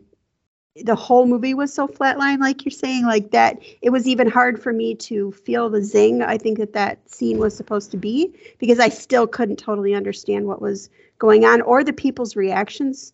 the 0.84 0.94
whole 0.94 1.26
movie 1.26 1.52
was 1.52 1.72
so 1.72 1.86
flatline 1.86 2.38
like 2.40 2.64
you're 2.64 2.70
saying 2.72 3.04
like 3.04 3.30
that 3.30 3.58
it 3.82 3.90
was 3.90 4.08
even 4.08 4.26
hard 4.26 4.60
for 4.60 4.72
me 4.72 4.94
to 4.94 5.30
feel 5.32 5.68
the 5.68 5.82
zing 5.82 6.22
i 6.22 6.38
think 6.38 6.58
that 6.58 6.72
that 6.72 6.98
scene 7.10 7.38
was 7.38 7.54
supposed 7.54 7.90
to 7.90 7.96
be 7.96 8.32
because 8.58 8.78
i 8.80 8.88
still 8.88 9.26
couldn't 9.26 9.58
totally 9.58 9.94
understand 9.94 10.46
what 10.46 10.62
was 10.62 10.88
going 11.18 11.44
on 11.44 11.60
or 11.62 11.84
the 11.84 11.92
people's 11.92 12.36
reactions 12.36 13.12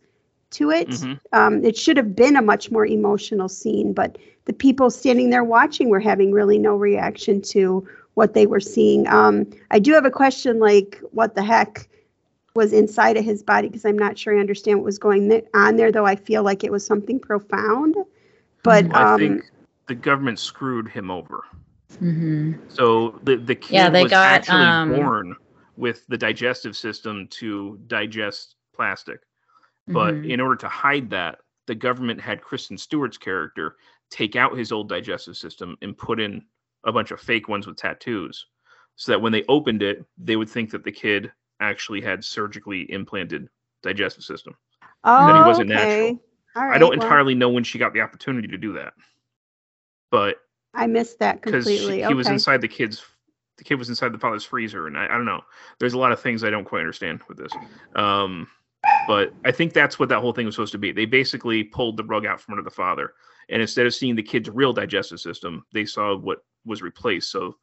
to 0.51 0.70
it. 0.70 0.89
Mhm. 0.89 1.19
um, 1.32 1.65
it 1.65 1.77
should 1.77 1.97
have 1.98 2.16
been 2.16 2.36
a 2.36 2.43
much 2.43 2.70
more 2.70 2.86
emotional 2.86 3.48
scene 3.48 3.93
but 3.93 4.16
the 4.44 4.52
people 4.52 4.89
standing 4.89 5.28
there 5.31 5.44
watching 5.44 5.90
were 5.90 6.01
having 6.01 6.32
really 6.32 6.59
no 6.59 6.74
reaction 6.77 7.43
to 7.43 7.86
what 8.15 8.32
they 8.35 8.47
were 8.47 8.60
seeing. 8.60 9.06
Um, 9.09 9.47
i 9.73 9.78
do 9.78 9.93
have 9.93 10.06
a 10.06 10.10
question 10.10 10.59
like 10.60 11.01
what 11.10 11.35
the 11.35 11.43
heck 11.43 11.89
was 12.59 12.72
inside 12.72 13.16
of 13.16 13.24
his 13.24 13.43
body 13.43 13.68
because 13.68 13.85
i'm 13.85 13.98
not 13.98 14.18
sure 14.18 14.36
i 14.36 14.40
understand 14.40 14.78
what 14.78 14.85
was 14.85 14.98
going 14.98 15.43
on 15.55 15.76
there 15.76 15.93
though 15.93 16.05
i 16.06 16.16
feel 16.16 16.43
like 16.43 16.64
it 16.64 16.72
was 16.72 16.85
something 16.85 17.18
profound 17.18 17.94
but. 18.64 18.85
I 18.94 19.05
um, 19.14 19.20
think 19.20 19.44
the 19.86 19.94
government 19.94 20.39
screwed 20.39 20.89
him 20.89 21.10
over. 21.10 21.44
Mhm. 22.02 22.59
So 22.68 23.18
the 23.22 23.36
the 23.36 23.55
kid 23.55 23.74
Yeah, 23.74 23.90
they 23.90 24.02
was 24.02 24.12
got, 24.12 24.26
actually 24.26 24.66
um, 24.66 24.89
born 24.89 25.36
with 25.76 26.06
the 26.09 26.18
digestive 26.18 26.76
system 26.76 27.28
to 27.28 27.78
digest 27.86 28.56
plastic. 28.74 29.20
But 29.86 30.14
Mhm. 30.14 30.30
in 30.30 30.40
order 30.40 30.56
to 30.56 30.68
hide 30.68 31.09
that, 31.10 31.39
the 31.66 31.74
government 31.74 32.20
had 32.20 32.43
Kristen 32.43 32.76
Stewart's 32.76 33.18
character 33.18 33.76
take 34.10 34.36
out 34.36 34.59
his 34.59 34.72
old 34.72 34.89
digestive 34.89 35.36
system 35.36 35.76
and 35.82 35.97
put 35.97 36.20
in 36.20 36.44
a 36.85 36.93
bunch 36.93 37.10
of 37.10 37.20
fake 37.20 37.48
ones 37.48 37.66
with 37.66 37.76
tattoos. 37.76 38.47
So 38.97 39.12
that 39.12 39.20
when 39.20 39.32
they 39.32 39.44
opened 39.48 39.82
it, 39.82 40.05
they 40.18 40.36
would 40.36 40.51
think 40.51 40.70
that 40.72 40.85
the 40.85 40.93
kid 40.93 41.32
actually 41.60 42.01
had 42.01 42.24
surgically 42.24 42.90
implanted 42.93 43.48
digestive 43.82 44.24
system. 44.24 44.55
oh, 45.05 45.26
that 45.26 45.36
he 45.36 45.48
wasn't 45.48 45.70
okay. 45.70 46.12
natural. 46.12 46.20
I 46.56 46.78
don't 46.78 46.98
well, 46.98 47.02
entirely 47.02 47.35
know 47.35 47.51
when 47.51 47.62
she 47.62 47.78
got 47.78 47.93
the 47.93 48.01
opportunity 48.01 48.48
to 48.48 48.59
do 48.59 48.72
that. 48.74 48.94
But 50.10 50.39
i 50.74 50.86
missed 50.86 51.18
that 51.18 51.43
completely. 51.43 51.72
because 51.72 51.80
completely 51.80 52.09
he 52.09 52.14
was 52.14 52.28
inside 52.28 52.60
the 52.60 52.68
kid's 52.68 53.05
the 53.56 53.64
kid 53.64 53.74
was 53.74 53.89
inside 53.89 54.12
the 54.12 54.18
father's 54.18 54.44
freezer 54.44 54.86
and 54.86 54.97
I, 54.97 55.06
I 55.06 55.09
don't 55.09 55.24
know 55.24 55.40
there's 55.80 55.94
a 55.94 55.98
lot 55.98 56.12
of 56.12 56.20
things 56.20 56.44
i 56.44 56.51
don't 56.51 56.64
quite 56.64 56.80
understand 56.80 57.20
with 57.28 57.39
this 57.39 57.52
um 57.97 58.47
but 59.06 59.32
i 59.44 59.51
think 59.51 59.72
that's 59.72 59.98
what 59.98 60.09
that 60.10 60.20
whole 60.20 60.32
thing 60.32 60.47
was 60.47 60.55
supposed 60.55 60.72
to 60.72 60.78
be 60.78 60.93
they 60.93 61.06
basically 61.06 61.64
pulled 61.64 61.97
the 61.97 62.05
rug 62.05 62.26
out 62.26 62.40
from 62.40 62.52
under 62.52 62.62
the 62.62 62.70
father 62.70 63.14
and 63.48 63.60
instead 63.60 63.86
of 63.86 63.94
seeing 63.94 64.14
the 64.14 64.22
kid's 64.22 64.48
real 64.51 64.72
digestive 64.72 65.20
system 65.20 65.64
they 65.72 65.85
saw 65.85 66.16
what 66.16 66.39
was 66.64 66.82
replaced 66.82 67.32
so 67.32 67.56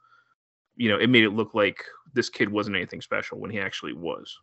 you 0.75 0.89
know 0.89 0.97
it 0.97 1.09
made 1.09 1.23
it 1.23 1.31
look 1.31 1.53
like 1.53 1.83
this 2.15 2.29
kid 2.29 2.49
wasn't 2.49 2.75
anything 2.75 3.01
special 3.01 3.39
when 3.39 3.51
he 3.51 3.59
actually 3.59 3.93
was. 3.93 4.35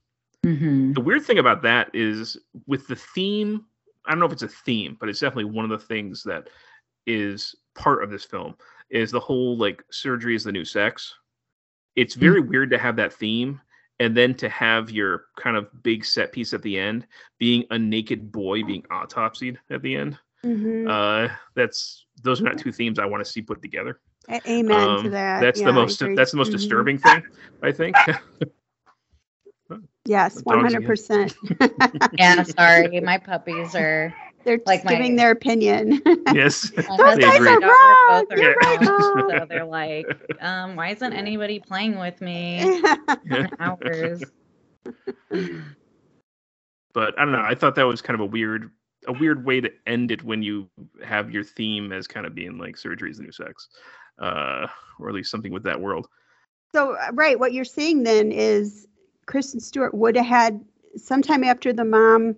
Mhm. 0.44 0.92
the 0.94 1.00
weird 1.00 1.22
thing 1.24 1.38
about 1.38 1.62
that 1.62 1.88
is 1.94 2.36
with 2.66 2.86
the 2.88 2.96
theme 2.96 3.64
i 4.06 4.10
don't 4.10 4.18
know 4.18 4.26
if 4.26 4.32
it's 4.32 4.42
a 4.42 4.48
theme 4.48 4.96
but 4.98 5.08
it's 5.08 5.20
definitely 5.20 5.44
one 5.44 5.64
of 5.64 5.70
the 5.70 5.86
things 5.86 6.24
that 6.24 6.48
is 7.06 7.54
part 7.76 8.02
of 8.02 8.10
this 8.10 8.24
film 8.24 8.56
is 8.90 9.12
the 9.12 9.20
whole 9.20 9.56
like 9.56 9.84
surgery 9.92 10.34
is 10.34 10.42
the 10.44 10.50
new 10.52 10.64
sex. 10.64 11.14
It's 11.94 12.14
very 12.14 12.40
weird 12.40 12.70
to 12.70 12.78
have 12.78 12.96
that 12.96 13.12
theme 13.12 13.60
and 14.00 14.16
then 14.16 14.34
to 14.34 14.48
have 14.48 14.90
your 14.90 15.26
kind 15.36 15.56
of 15.56 15.68
big 15.84 16.04
set 16.04 16.32
piece 16.32 16.52
at 16.52 16.62
the 16.62 16.76
end 16.78 17.06
being 17.38 17.64
a 17.70 17.78
naked 17.78 18.32
boy 18.32 18.64
being 18.64 18.82
autopsied 18.90 19.56
at 19.70 19.80
the 19.82 19.94
end. 19.94 20.18
Mhm. 20.44 20.88
uh 20.90 21.32
that's 21.54 22.06
those 22.24 22.40
are 22.40 22.44
not 22.44 22.58
two 22.58 22.72
themes 22.72 22.98
i 22.98 23.04
want 23.06 23.24
to 23.24 23.30
see 23.30 23.40
put 23.42 23.62
together 23.62 24.00
A- 24.28 24.50
amen 24.50 24.78
to 24.78 24.84
Um, 25.06 25.10
that 25.10 25.40
that's 25.40 25.60
Yeah, 25.60 25.66
the 25.66 25.72
most 25.72 25.98
that's 26.16 26.30
the 26.30 26.36
most 26.36 26.48
Mhm. 26.50 26.52
disturbing 26.52 26.98
thing 26.98 27.22
i 27.62 27.72
think 27.72 27.96
yes 30.04 30.40
100% 30.42 31.34
Yeah, 32.18 32.42
sorry, 32.44 33.00
my 33.00 33.18
puppies 33.18 33.74
are 33.74 34.14
they're 34.44 34.56
just 34.58 34.66
Like 34.66 34.84
my- 34.84 34.92
giving 34.94 35.16
their 35.16 35.30
opinion 35.32 36.00
yes 36.32 36.70
Those 36.70 36.86
husband 36.86 37.22
guys 37.22 37.36
agree. 37.36 37.48
are 37.50 37.60
wrong. 37.60 37.96
both 38.08 38.32
are 38.32 38.38
You're 38.42 38.56
wrong, 38.62 38.86
wrong. 38.86 39.30
so 39.30 39.46
they're 39.48 39.64
like, 39.64 40.06
um, 40.40 40.76
why 40.76 40.90
isn't 40.90 41.12
anybody 41.12 41.60
playing 41.60 41.98
with 41.98 42.20
me? 42.20 42.82
Hours. 43.60 44.22
but 46.92 47.18
I 47.18 47.24
don't 47.24 47.32
know. 47.32 47.42
I 47.44 47.54
thought 47.54 47.76
that 47.76 47.86
was 47.86 48.02
kind 48.02 48.14
of 48.16 48.20
a 48.20 48.26
weird 48.26 48.70
a 49.06 49.12
weird 49.12 49.44
way 49.44 49.60
to 49.60 49.70
end 49.86 50.10
it 50.10 50.22
when 50.24 50.42
you 50.42 50.68
have 51.04 51.30
your 51.30 51.44
theme 51.44 51.92
as 51.92 52.06
kind 52.06 52.26
of 52.26 52.34
being 52.34 52.58
like 52.58 52.76
surgery 52.76 53.10
is 53.10 53.18
the 53.18 53.24
new 53.24 53.32
sex, 53.32 53.68
uh, 54.18 54.66
or 54.98 55.09
at 55.09 55.14
least 55.14 55.30
something 55.30 55.52
with 55.52 55.64
that 55.64 55.80
world. 55.80 56.06
So 56.74 56.97
uh, 56.97 57.10
right, 57.12 57.39
what 57.39 57.52
you're 57.52 57.64
saying 57.64 58.02
then 58.02 58.32
is 58.32 58.86
Kristen 59.26 59.60
Stewart 59.60 59.94
would 59.94 60.16
have 60.16 60.26
had 60.26 60.64
sometime 60.97 61.44
after 61.44 61.72
the 61.72 61.84
mom. 61.84 62.36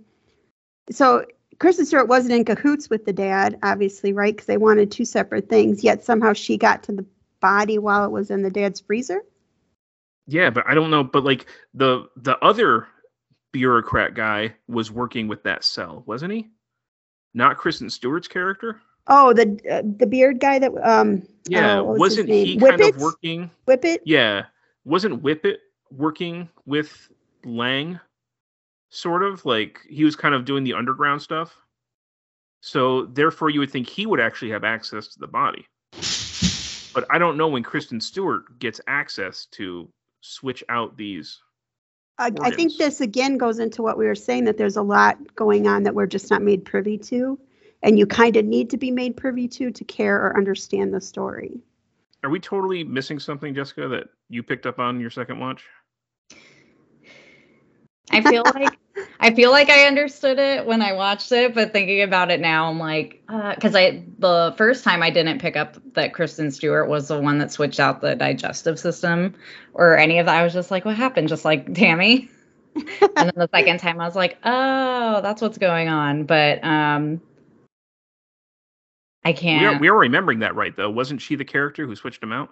So 0.91 1.25
Kristen 1.59 1.87
Stewart 1.87 2.09
wasn't 2.09 2.35
in 2.35 2.45
cahoots 2.45 2.91
with 2.91 3.05
the 3.05 3.13
dad, 3.13 3.59
obviously, 3.63 4.13
right? 4.13 4.35
Because 4.35 4.47
they 4.47 4.57
wanted 4.57 4.91
two 4.91 5.05
separate 5.05 5.49
things. 5.49 5.85
Yet 5.85 6.05
somehow 6.05 6.33
she 6.33 6.57
got 6.57 6.83
to 6.85 6.93
the 6.93 7.07
body 7.41 7.79
while 7.79 8.05
it 8.05 8.11
was 8.11 8.31
in 8.31 8.43
the 8.43 8.51
dad's 8.51 8.81
freezer. 8.81 9.23
Yeah, 10.27 10.51
but 10.51 10.65
I 10.67 10.75
don't 10.75 10.91
know. 10.91 11.05
But 11.05 11.25
like 11.25 11.47
the 11.75 12.09
the 12.17 12.39
other 12.39 12.87
bureaucrat 13.53 14.15
guy 14.15 14.55
was 14.67 14.91
working 14.91 15.29
with 15.29 15.43
that 15.45 15.65
cell, 15.65 16.03
wasn't 16.07 16.33
he? 16.33 16.49
Not 17.35 17.57
Kristen 17.57 17.91
Stewart's 17.91 18.29
character. 18.29 18.81
Oh, 19.07 19.33
the 19.33 19.59
uh, 19.71 19.83
the 19.99 20.07
beard 20.07 20.41
guy 20.41 20.59
that 20.59 20.73
um. 20.83 21.27
Yeah, 21.47 21.81
oh, 21.81 21.85
was 21.85 21.99
wasn't 21.99 22.31
he 22.31 22.57
kind 22.57 22.81
of 22.81 22.97
working? 22.97 23.51
Wippet. 23.69 23.99
Yeah, 24.05 24.45
wasn't 24.85 25.23
Wippet 25.23 25.57
working 25.91 26.49
with 26.65 27.11
Lang? 27.45 28.01
Sort 28.89 29.23
of 29.23 29.45
like 29.45 29.81
he 29.89 30.05
was 30.05 30.17
kind 30.17 30.35
of 30.35 30.45
doing 30.45 30.65
the 30.65 30.73
underground 30.73 31.21
stuff. 31.21 31.55
So 32.61 33.07
therefore, 33.07 33.51
you 33.51 33.61
would 33.61 33.71
think 33.71 33.89
he 33.89 34.07
would 34.07 34.21
actually 34.21 34.51
have 34.53 34.65
access 34.65 35.09
to 35.09 35.19
the 35.19 35.27
body. 35.27 35.67
But 36.95 37.05
I 37.11 37.19
don't 37.19 37.37
know 37.37 37.49
when 37.49 37.63
Kristen 37.63 38.01
Stewart 38.01 38.59
gets 38.59 38.81
access 38.87 39.47
to 39.53 39.89
switch 40.23 40.65
out 40.71 40.97
these. 40.97 41.41
I, 42.17 42.31
I 42.41 42.51
think 42.53 42.77
this 42.77 43.01
again 43.01 43.37
goes 43.37 43.59
into 43.59 43.83
what 43.83 43.99
we 43.99 44.07
were 44.07 44.15
saying 44.15 44.45
that 44.45 44.57
there's 44.57 44.77
a 44.77 44.83
lot 44.83 45.19
going 45.35 45.67
on 45.67 45.83
that 45.83 45.95
we're 45.95 46.07
just 46.07 46.31
not 46.31 46.41
made 46.41 46.65
privy 46.65 46.97
to, 46.99 47.39
and 47.85 47.99
you 47.99 48.07
kind 48.07 48.37
of 48.37 48.45
need 48.47 48.71
to 48.71 48.79
be 48.79 48.91
made 48.91 49.17
privy 49.17 49.47
to 49.47 49.71
to 49.71 49.85
care 49.85 50.17
or 50.17 50.37
understand 50.37 50.93
the 50.93 51.01
story. 51.01 51.61
Are 52.25 52.31
we 52.31 52.41
totally 52.41 52.83
missing 52.83 53.21
something, 53.21 53.55
Jessica, 53.55 53.87
that 53.89 54.09
you 54.31 54.43
picked 54.43 54.65
up 54.67 54.79
on 54.79 54.99
your 54.99 55.11
second 55.11 55.39
watch? 55.39 55.65
I 58.11 58.23
feel 58.23 58.43
like 58.43 58.79
I 59.21 59.35
feel 59.35 59.51
like 59.51 59.69
I 59.69 59.87
understood 59.87 60.39
it 60.39 60.65
when 60.65 60.81
I 60.81 60.95
watched 60.95 61.31
it, 61.33 61.55
but 61.55 61.73
thinking 61.73 62.01
about 62.01 62.31
it 62.31 62.41
now, 62.41 62.71
I'm 62.71 62.79
like, 62.79 63.23
because 63.27 63.75
I 63.75 64.03
the 64.19 64.55
first 64.57 64.83
time 64.83 65.03
I 65.03 65.11
didn't 65.11 65.41
pick 65.41 65.57
up 65.57 65.77
that 65.93 66.15
Kristen 66.15 66.51
Stewart 66.51 66.89
was 66.89 67.09
the 67.09 67.21
one 67.21 67.39
that 67.39 67.53
switched 67.53 67.81
out 67.81 68.01
the 68.01 68.15
digestive 68.15 68.79
system 68.79 69.35
or 69.75 69.99
any 69.99 70.19
of 70.19 70.27
that. 70.27 70.37
I 70.37 70.45
was 70.45 70.55
just 70.55 70.71
like, 70.71 70.87
what 70.87 70.97
happened? 70.97 71.29
Just 71.29 71.45
like 71.45 71.75
Tammy. 71.75 72.31
and 72.75 73.11
then 73.15 73.33
the 73.37 73.49
second 73.53 73.79
time, 73.81 74.01
I 74.01 74.07
was 74.07 74.17
like, 74.17 74.39
oh, 74.43 75.21
that's 75.21 75.43
what's 75.43 75.59
going 75.59 75.89
on. 75.89 76.25
But 76.25 76.65
um, 76.65 77.21
I 79.25 79.33
can't. 79.33 79.81
we 79.81 79.89
are 79.89 79.97
remembering 79.97 80.41
that 80.41 80.55
right, 80.55 80.77
though. 80.77 80.91
Wasn't 80.91 81.21
she 81.21 81.35
the 81.35 81.45
character 81.45 81.87
who 81.87 81.97
switched 81.97 82.23
him 82.23 82.33
out? 82.33 82.51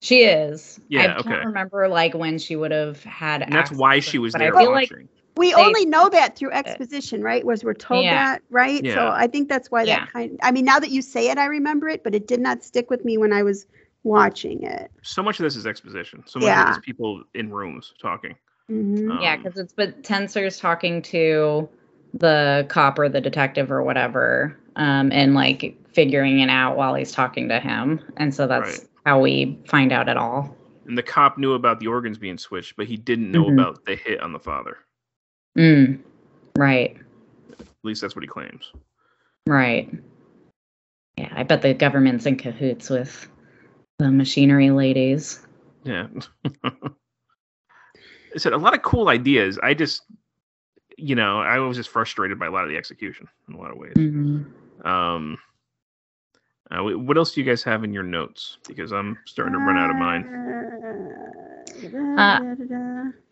She 0.00 0.22
is. 0.24 0.80
Yeah, 0.88 1.02
I 1.02 1.06
can't 1.22 1.26
okay. 1.26 1.46
remember 1.46 1.88
like 1.88 2.14
when 2.14 2.38
she 2.38 2.56
would 2.56 2.70
have 2.72 3.02
had. 3.04 3.42
And 3.42 3.52
that's 3.52 3.70
why 3.70 4.00
she 4.00 4.18
was 4.18 4.32
there 4.34 4.54
I 4.56 4.60
feel 4.62 4.72
like. 4.72 4.92
We 5.36 5.52
They- 5.52 5.60
only 5.60 5.84
know 5.86 6.08
that 6.10 6.36
through 6.36 6.52
exposition, 6.52 7.22
right? 7.22 7.44
Was 7.44 7.64
we're 7.64 7.74
told 7.74 8.04
Yeah. 8.04 8.14
that, 8.14 8.42
right? 8.50 8.84
Yeah. 8.84 8.94
So 8.94 9.08
I 9.08 9.26
think 9.26 9.48
that's 9.48 9.70
why 9.70 9.82
Yeah. 9.82 10.00
that 10.00 10.12
kind. 10.12 10.38
I 10.42 10.52
mean, 10.52 10.64
now 10.64 10.78
that 10.78 10.90
you 10.90 11.02
say 11.02 11.28
it, 11.30 11.38
I 11.38 11.46
remember 11.46 11.88
it, 11.88 12.04
but 12.04 12.14
it 12.14 12.28
did 12.28 12.40
not 12.40 12.62
stick 12.62 12.88
with 12.90 13.04
me 13.04 13.18
when 13.18 13.32
I 13.32 13.42
was 13.42 13.66
watching 14.04 14.62
it. 14.62 14.90
So 15.02 15.22
much 15.22 15.40
of 15.40 15.44
this 15.44 15.56
is 15.56 15.66
exposition. 15.66 16.22
So 16.26 16.38
much 16.38 16.46
Yeah. 16.46 16.62
of 16.62 16.68
it 16.68 16.70
is 16.72 16.84
people 16.84 17.24
in 17.34 17.50
rooms 17.50 17.94
talking. 18.00 18.36
Mhm. 18.70 19.20
Yeah, 19.22 19.34
Um, 19.34 19.42
because 19.42 19.58
it's 19.58 19.72
but 19.72 20.04
Tenser's 20.04 20.58
talking 20.58 21.02
to 21.02 21.68
the 22.12 22.64
cop 22.68 22.98
or 22.98 23.08
the 23.08 23.20
detective 23.20 23.72
or 23.72 23.82
whatever, 23.82 24.56
um, 24.76 25.10
and 25.12 25.34
like 25.34 25.76
figuring 25.92 26.40
it 26.40 26.48
out 26.50 26.76
while 26.76 26.94
he's 26.94 27.12
talking 27.12 27.48
to 27.48 27.60
him, 27.60 28.00
and 28.16 28.34
so 28.34 28.46
that's 28.46 28.78
Right. 28.80 28.88
how 29.06 29.20
we 29.20 29.58
find 29.68 29.92
out 29.92 30.08
it 30.08 30.16
all. 30.16 30.56
And 30.86 30.98
the 30.98 31.02
cop 31.02 31.38
knew 31.38 31.54
about 31.54 31.80
the 31.80 31.86
organs 31.86 32.18
being 32.18 32.36
switched, 32.38 32.76
but 32.76 32.86
he 32.86 32.96
didn't 32.96 33.30
know 33.32 33.44
Mhm. 33.44 33.54
about 33.54 33.84
the 33.86 33.94
hit 33.96 34.20
on 34.20 34.32
the 34.32 34.38
father. 34.38 34.78
Mm. 35.56 36.00
Right, 36.56 36.96
At 37.60 37.66
least 37.84 38.00
that's 38.00 38.14
what 38.16 38.22
he 38.22 38.28
claims. 38.28 38.72
right. 39.46 39.92
Yeah, 41.16 41.32
I 41.36 41.42
bet 41.44 41.62
the 41.62 41.74
government's 41.74 42.26
in 42.26 42.36
cahoots 42.36 42.90
with 42.90 43.28
the 43.98 44.10
machinery 44.10 44.70
ladies. 44.70 45.46
Yeah. 45.84 46.08
I 46.64 48.38
said 48.38 48.52
a 48.52 48.56
lot 48.58 48.74
of 48.74 48.82
cool 48.82 49.08
ideas. 49.08 49.58
I 49.62 49.74
just, 49.74 50.02
you 50.98 51.14
know, 51.14 51.40
I 51.40 51.58
was 51.60 51.76
just 51.76 51.88
frustrated 51.90 52.38
by 52.38 52.46
a 52.46 52.50
lot 52.50 52.64
of 52.64 52.70
the 52.70 52.76
execution 52.76 53.28
in 53.48 53.54
a 53.54 53.58
lot 53.58 53.70
of 53.70 53.76
ways. 53.78 53.92
Mhm. 53.94 54.46
Um, 54.84 55.38
uh, 56.70 56.82
what 56.82 57.16
else 57.16 57.32
do 57.32 57.40
you 57.40 57.46
guys 57.46 57.62
have 57.62 57.84
in 57.84 57.92
your 57.92 58.02
notes? 58.02 58.58
Because 58.66 58.92
I'm 58.92 59.18
starting 59.26 59.52
to 59.52 59.58
run 59.58 59.76
out 59.76 59.90
of 59.90 59.96
mine. 59.96 60.24
Uh, 62.18 62.40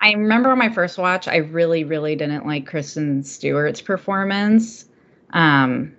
I 0.00 0.12
remember 0.12 0.50
on 0.50 0.58
my 0.58 0.68
first 0.68 0.98
watch, 0.98 1.28
I 1.28 1.36
really, 1.36 1.84
really 1.84 2.14
didn't 2.14 2.46
like 2.46 2.66
Kristen 2.66 3.22
Stewart's 3.22 3.80
performance. 3.80 4.86
Um, 5.30 5.96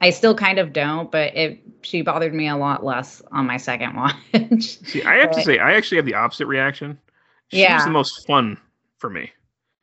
I 0.00 0.10
still 0.10 0.34
kind 0.34 0.58
of 0.58 0.72
don't, 0.72 1.10
but 1.10 1.34
it 1.34 1.60
she 1.82 2.02
bothered 2.02 2.34
me 2.34 2.48
a 2.48 2.56
lot 2.56 2.84
less 2.84 3.22
on 3.32 3.46
my 3.46 3.56
second 3.56 3.94
watch. 3.96 4.78
See, 4.84 5.02
I 5.02 5.16
have 5.16 5.30
to 5.30 5.42
say, 5.42 5.58
I 5.58 5.72
actually 5.74 5.96
have 5.96 6.06
the 6.06 6.14
opposite 6.14 6.46
reaction. 6.46 6.98
She 7.48 7.60
Yeah. 7.60 7.82
the 7.84 7.90
most 7.90 8.26
fun 8.26 8.58
for 8.98 9.08
me. 9.08 9.32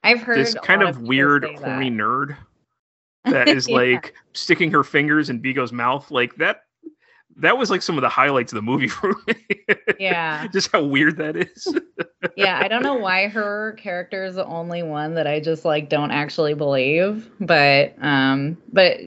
I've 0.03 0.21
heard 0.21 0.37
This 0.37 0.53
kind 0.63 0.81
lot 0.81 0.89
of 0.89 1.01
weird, 1.01 1.45
horny 1.45 1.89
nerd 1.89 2.35
that 3.25 3.47
is 3.49 3.67
Yeah. 3.69 3.75
like 3.77 4.13
sticking 4.33 4.71
her 4.71 4.83
fingers 4.83 5.29
in 5.29 5.41
Viggo's 5.41 5.71
mouth. 5.71 6.09
Like 6.11 6.35
that. 6.37 6.63
That 7.37 7.57
was 7.57 7.71
like 7.71 7.81
some 7.81 7.97
of 7.97 8.03
the 8.03 8.09
highlights 8.09 8.53
of 8.53 8.57
the 8.57 8.61
movie 8.61 8.87
for 8.87 9.15
me. 9.27 9.33
Yeah. 9.99 10.45
Just 10.53 10.71
how 10.71 10.83
weird 10.83 11.17
that 11.17 11.35
is. 11.35 11.67
yeah, 12.37 12.59
I 12.61 12.67
don't 12.67 12.83
know 12.83 12.93
why 12.93 13.27
her 13.27 13.71
character 13.79 14.23
is 14.23 14.35
the 14.35 14.45
only 14.45 14.83
one 14.83 15.15
that 15.15 15.25
I 15.25 15.39
just 15.39 15.65
like 15.65 15.89
don't 15.89 16.11
actually 16.11 16.53
believe, 16.53 17.31
but 17.39 17.95
um 18.03 18.55
but 18.71 18.99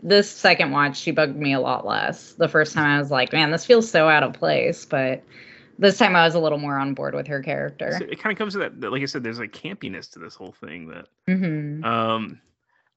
this 0.00 0.30
second 0.30 0.70
watch 0.70 0.96
she 0.96 1.10
bugged 1.10 1.34
me 1.36 1.54
a 1.54 1.60
lot 1.60 1.84
less. 1.84 2.34
The 2.34 2.46
first 2.46 2.72
time 2.72 2.86
I 2.86 3.00
was 3.00 3.10
like, 3.10 3.32
man, 3.32 3.50
this 3.50 3.64
feels 3.64 3.90
so 3.90 4.08
out 4.08 4.22
of 4.22 4.32
place, 4.34 4.84
but 4.84 5.24
this 5.80 5.98
time 5.98 6.14
I 6.14 6.24
was 6.24 6.36
a 6.36 6.40
little 6.40 6.58
more 6.58 6.78
on 6.78 6.94
board 6.94 7.16
with 7.16 7.26
her 7.26 7.42
character. 7.42 7.96
So 7.98 8.04
it 8.04 8.20
kind 8.20 8.32
of 8.32 8.38
comes 8.38 8.52
to 8.52 8.60
that, 8.60 8.80
like 8.92 9.02
I 9.02 9.06
said, 9.06 9.24
there's 9.24 9.40
like 9.40 9.52
campiness 9.52 10.08
to 10.12 10.20
this 10.20 10.36
whole 10.36 10.52
thing 10.52 10.86
that 10.86 11.06
Mhm. 11.28 11.84
um 11.84 12.40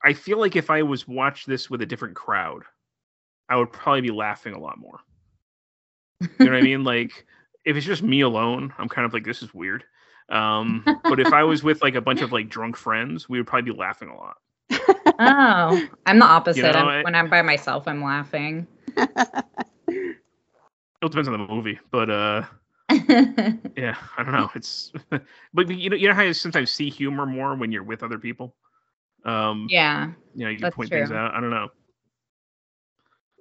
I 0.06 0.14
feel 0.14 0.40
like 0.40 0.56
if 0.56 0.70
I 0.70 0.84
was 0.84 1.08
watch 1.08 1.46
this 1.46 1.70
with 1.70 1.82
a 1.82 1.86
different 1.86 2.16
crowd, 2.16 2.64
I 3.50 3.56
would 3.56 3.72
probably 3.72 4.02
be 4.02 4.12
laughing 4.12 4.54
a 4.54 4.60
lot 4.60 4.78
more. 4.78 5.00
You 6.22 6.30
know 6.46 6.52
what 6.52 6.56
I 6.58 6.62
mean? 6.62 6.84
Like 6.86 7.26
if 7.66 7.76
it's 7.76 7.86
just 7.86 8.04
me 8.04 8.22
alone, 8.22 8.72
I'm 8.78 8.88
kind 8.88 9.06
of 9.06 9.14
like 9.14 9.26
this 9.26 9.42
is 9.42 9.54
weird. 9.54 9.84
Um, 10.30 10.84
but 11.04 11.20
if 11.20 11.34
I 11.34 11.44
was 11.44 11.64
with 11.64 11.82
like 11.82 11.96
a 11.96 12.02
bunch 12.02 12.22
of 12.22 12.32
like 12.32 12.50
drunk 12.50 12.78
friends, 12.78 13.28
we 13.28 13.40
would 13.40 13.48
probably 13.48 13.72
be 13.72 13.78
laughing 13.78 14.10
a 14.10 14.16
lot. 14.16 14.38
oh, 15.20 15.88
I'm 16.06 16.20
the 16.20 16.26
opposite. 16.26 16.62
know, 16.62 16.70
I'm, 16.70 16.88
I- 16.88 17.04
when 17.04 17.16
I'm 17.16 17.30
by 17.30 17.42
myself, 17.42 17.88
I'm 17.88 18.04
laughing. 18.04 18.68
It 21.02 21.12
depends 21.12 21.28
on 21.28 21.34
the 21.38 21.54
movie, 21.54 21.78
but 21.92 22.10
uh, 22.10 22.44
yeah, 23.78 23.96
I 24.18 24.24
don't 24.24 24.32
know. 24.32 24.50
It's 24.56 24.92
but 25.54 25.70
you 25.70 25.90
know 25.90 25.96
you 25.96 26.08
know 26.08 26.16
how 26.16 26.24
you 26.24 26.34
sometimes 26.34 26.72
see 26.72 26.90
humor 26.90 27.28
more 27.28 27.54
when 27.54 27.72
you're 27.72 27.84
with 27.84 28.02
other 28.02 28.18
people. 28.18 28.56
Um, 29.26 29.68
yeah, 29.70 30.12
you 30.36 30.46
know 30.46 30.52
you 30.52 30.58
can 30.58 30.64
that's 30.64 30.76
point 30.76 30.92
things 30.92 31.12
out. 31.12 31.34
I 31.36 31.42
don't 31.42 31.50
know. 31.52 31.70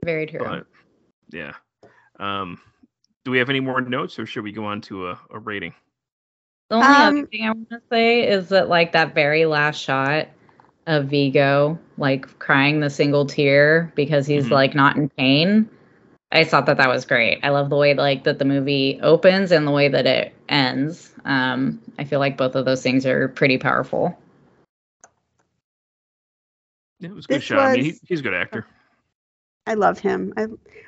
very 0.04 0.26
true. 0.26 0.38
But 0.40 0.66
yeah. 1.32 1.52
Um, 2.18 2.60
do 3.24 3.30
we 3.30 3.38
have 3.38 3.50
any 3.50 3.60
more 3.60 3.80
notes, 3.80 4.18
or 4.18 4.26
should 4.26 4.44
we 4.44 4.52
go 4.52 4.64
on 4.64 4.80
to 4.82 5.08
a, 5.10 5.20
a 5.30 5.38
rating? 5.38 5.74
The 6.70 6.76
only 6.76 7.02
other 7.02 7.14
Um, 7.18 7.26
thing 7.26 7.42
I 7.44 7.50
want 7.50 7.70
to 7.70 7.80
say 7.90 8.26
is 8.28 8.48
that 8.48 8.68
like 8.68 8.92
that 8.92 9.14
very 9.14 9.44
last 9.46 9.78
shot 9.80 10.28
of 10.86 11.06
Viggo 11.06 11.78
like 11.98 12.38
crying 12.38 12.80
the 12.80 12.90
single 12.90 13.26
tear 13.26 13.92
because 13.94 14.26
he's 14.26 14.46
Mhm. 14.46 14.50
like 14.50 14.74
not 14.74 14.96
in 14.96 15.08
pain. 15.10 15.68
I 16.32 16.44
thought 16.44 16.66
that 16.66 16.78
that 16.78 16.88
was 16.88 17.04
great. 17.04 17.40
I 17.42 17.50
love 17.50 17.70
the 17.70 17.76
way 17.76 17.94
like 17.94 18.24
that 18.24 18.38
the 18.38 18.44
movie 18.44 18.98
opens 19.02 19.52
and 19.52 19.66
the 19.66 19.70
way 19.72 19.88
that 19.88 20.06
it 20.06 20.34
ends. 20.48 21.12
Um, 21.24 21.80
I 21.98 22.04
feel 22.04 22.18
like 22.20 22.36
both 22.36 22.54
of 22.56 22.64
those 22.64 22.82
things 22.82 23.06
are 23.06 23.28
pretty 23.28 23.58
powerful. 23.58 24.18
Yeah, 27.04 27.10
it 27.10 27.14
was 27.14 27.24
a 27.26 27.28
good 27.28 27.36
This 27.36 27.44
shot. 27.44 27.58
I 27.58 27.72
mean, 27.74 27.84
he, 27.84 27.90
was- 27.92 28.00
he's 28.08 28.20
a 28.20 28.22
good 28.22 28.34
actor. 28.34 28.66
I 29.66 29.74
love 29.74 29.98
him. 29.98 30.32
I 30.36 30.46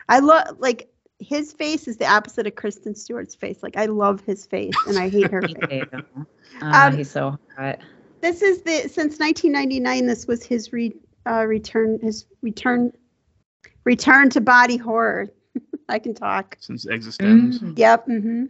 I 0.09 0.19
love 0.21 0.59
like 0.59 0.89
his 1.19 1.53
face 1.53 1.89
is 1.89 1.97
the 1.97 2.07
opposite 2.07 2.47
of 2.47 2.55
Kristen 2.57 2.95
Stewart's 2.95 3.35
face. 3.35 3.63
Like 3.63 3.77
I 3.77 3.87
love 3.87 4.21
his 4.23 4.45
face 4.47 4.75
and 4.87 4.99
I 4.99 5.09
hate 5.09 5.31
her 5.31 5.41
Me 5.43 5.55
face. 5.69 5.85
too. 5.91 6.03
Uh, 6.17 6.25
Um, 6.63 6.97
he's 6.97 7.11
so 7.11 7.39
hot. 7.57 7.79
This 8.23 8.41
is 8.43 8.63
the 8.63 8.81
since 8.89 9.19
1999. 9.19 10.07
This 10.07 10.27
was 10.27 10.43
his 10.43 10.73
re, 10.73 10.95
uh, 11.27 11.45
return. 11.47 11.99
His 12.03 12.27
return. 12.43 12.93
Return 13.85 14.31
to 14.31 14.41
body 14.41 14.77
horror. 14.79 15.29
I 15.89 15.99
can 15.99 16.13
talk. 16.15 16.57
Since 16.61 16.87
eXistenZ. 16.87 17.79
Yep. 17.79 18.07
Mm-hmm. 18.09 18.45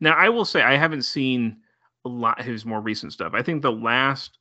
Now, 0.00 0.14
I 0.14 0.28
will 0.28 0.44
say 0.44 0.60
I 0.62 0.76
haven't 0.76 1.02
seen 1.02 1.58
a 2.04 2.08
lot 2.08 2.40
of 2.40 2.46
his 2.46 2.64
more 2.66 2.80
recent 2.80 3.12
stuff. 3.12 3.32
I 3.34 3.42
think 3.42 3.62
the 3.62 3.72
last 3.72 4.38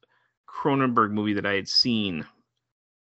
Cronenberg 0.54 1.12
movie 1.12 1.34
that 1.34 1.46
I 1.46 1.54
had 1.54 1.68
seen 1.68 2.26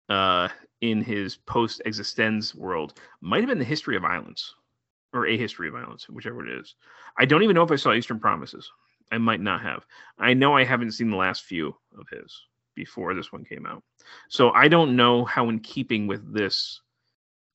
uh, 0.08 0.48
in 0.80 1.02
his 1.02 1.36
post 1.36 1.82
eXistenZ 1.86 2.54
world 2.54 2.94
might 3.20 3.40
have 3.40 3.48
been 3.48 3.58
The 3.58 3.64
History 3.64 3.96
of 3.96 4.02
Violence 4.02 4.54
or 5.12 5.26
A 5.26 5.36
History 5.36 5.68
of 5.68 5.74
Violence, 5.74 6.08
whichever 6.08 6.46
it 6.46 6.58
is. 6.58 6.74
I 7.18 7.24
don't 7.24 7.42
even 7.42 7.54
know 7.54 7.62
if 7.62 7.72
I 7.72 7.76
saw 7.76 7.92
Eastern 7.92 8.20
Promises. 8.20 8.70
I 9.10 9.18
might 9.18 9.40
not 9.40 9.62
have. 9.62 9.86
I 10.18 10.34
know 10.34 10.54
I 10.54 10.64
haven't 10.64 10.92
seen 10.92 11.10
the 11.10 11.16
last 11.16 11.44
few 11.44 11.74
of 11.98 12.06
his 12.10 12.34
before 12.74 13.14
this 13.14 13.32
one 13.32 13.44
came 13.44 13.66
out. 13.66 13.82
So 14.28 14.50
I 14.50 14.68
don't 14.68 14.96
know 14.96 15.24
how 15.24 15.48
in 15.48 15.60
keeping 15.60 16.06
with 16.06 16.32
this, 16.32 16.80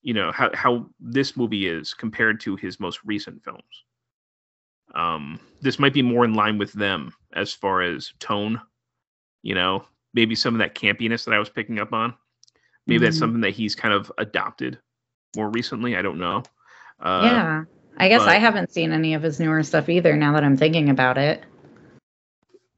you 0.02 0.14
know, 0.14 0.32
how 0.32 0.50
how 0.54 0.86
this 1.00 1.36
movie 1.36 1.66
is 1.68 1.94
compared 1.94 2.40
to 2.40 2.56
his 2.56 2.80
most 2.80 3.00
recent 3.04 3.42
films. 3.42 3.84
Um, 4.94 5.40
this 5.60 5.78
might 5.78 5.94
be 5.94 6.02
more 6.02 6.24
in 6.24 6.34
line 6.34 6.58
with 6.58 6.72
them 6.72 7.12
as 7.32 7.52
far 7.52 7.82
as 7.82 8.12
tone, 8.18 8.60
you 9.44 9.54
know, 9.54 9.84
maybe 10.14 10.34
some 10.34 10.54
of 10.54 10.58
that 10.58 10.74
campiness 10.74 11.24
that 11.26 11.34
I 11.34 11.38
was 11.38 11.48
picking 11.50 11.78
up 11.78 11.92
on. 11.92 12.14
Maybe 12.86 13.04
that's 13.04 13.16
Mhm. 13.16 13.20
something 13.20 13.40
that 13.42 13.50
he's 13.54 13.74
kind 13.74 13.94
of 13.94 14.10
adopted 14.18 14.78
more 15.36 15.50
recently. 15.50 15.96
I 15.96 16.02
don't 16.02 16.18
know. 16.18 16.42
Uh, 17.00 17.20
yeah. 17.24 17.64
I 17.98 18.08
guess 18.08 18.22
but- 18.22 18.28
I 18.30 18.38
haven't 18.38 18.72
seen 18.72 18.90
any 18.92 19.14
of 19.14 19.22
his 19.22 19.38
newer 19.38 19.62
stuff 19.62 19.88
either 19.88 20.16
now 20.16 20.32
that 20.32 20.42
I'm 20.44 20.56
thinking 20.56 20.88
about 20.90 21.18
it. 21.18 21.44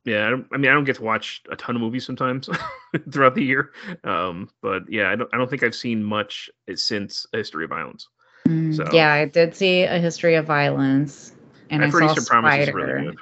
Yeah, 0.04 0.26
I, 0.26 0.30
don't, 0.30 0.46
I 0.52 0.56
mean, 0.56 0.70
I 0.70 0.74
don't 0.74 0.84
get 0.84 0.96
to 0.96 1.02
watch 1.02 1.42
a 1.50 1.56
ton 1.56 1.74
of 1.74 1.82
movies 1.82 2.06
sometimes 2.06 2.48
throughout 3.10 3.34
the 3.34 3.42
year, 3.42 3.72
um, 4.04 4.48
but 4.62 4.82
yeah, 4.88 5.10
I 5.10 5.16
don't. 5.16 5.28
I 5.34 5.36
don't 5.36 5.50
think 5.50 5.64
I've 5.64 5.74
seen 5.74 6.02
much 6.04 6.48
since 6.76 7.26
A 7.32 7.38
History 7.38 7.64
of 7.64 7.70
Violence. 7.70 8.08
Mm, 8.46 8.72
So 8.76 8.84
Yeah, 8.92 9.12
I 9.12 9.24
did 9.24 9.56
see 9.56 9.82
A 9.82 9.98
History 9.98 10.36
of 10.36 10.44
Violence. 10.46 11.32
And 11.70 11.82
I've 11.82 11.88
I 11.88 11.90
heard 11.92 11.98
saw 12.02 12.10
Eastern 12.12 12.24
Promise 12.24 12.54
is 12.58 12.68
Spider. 12.68 12.76
really 12.86 13.04
good, 13.06 13.16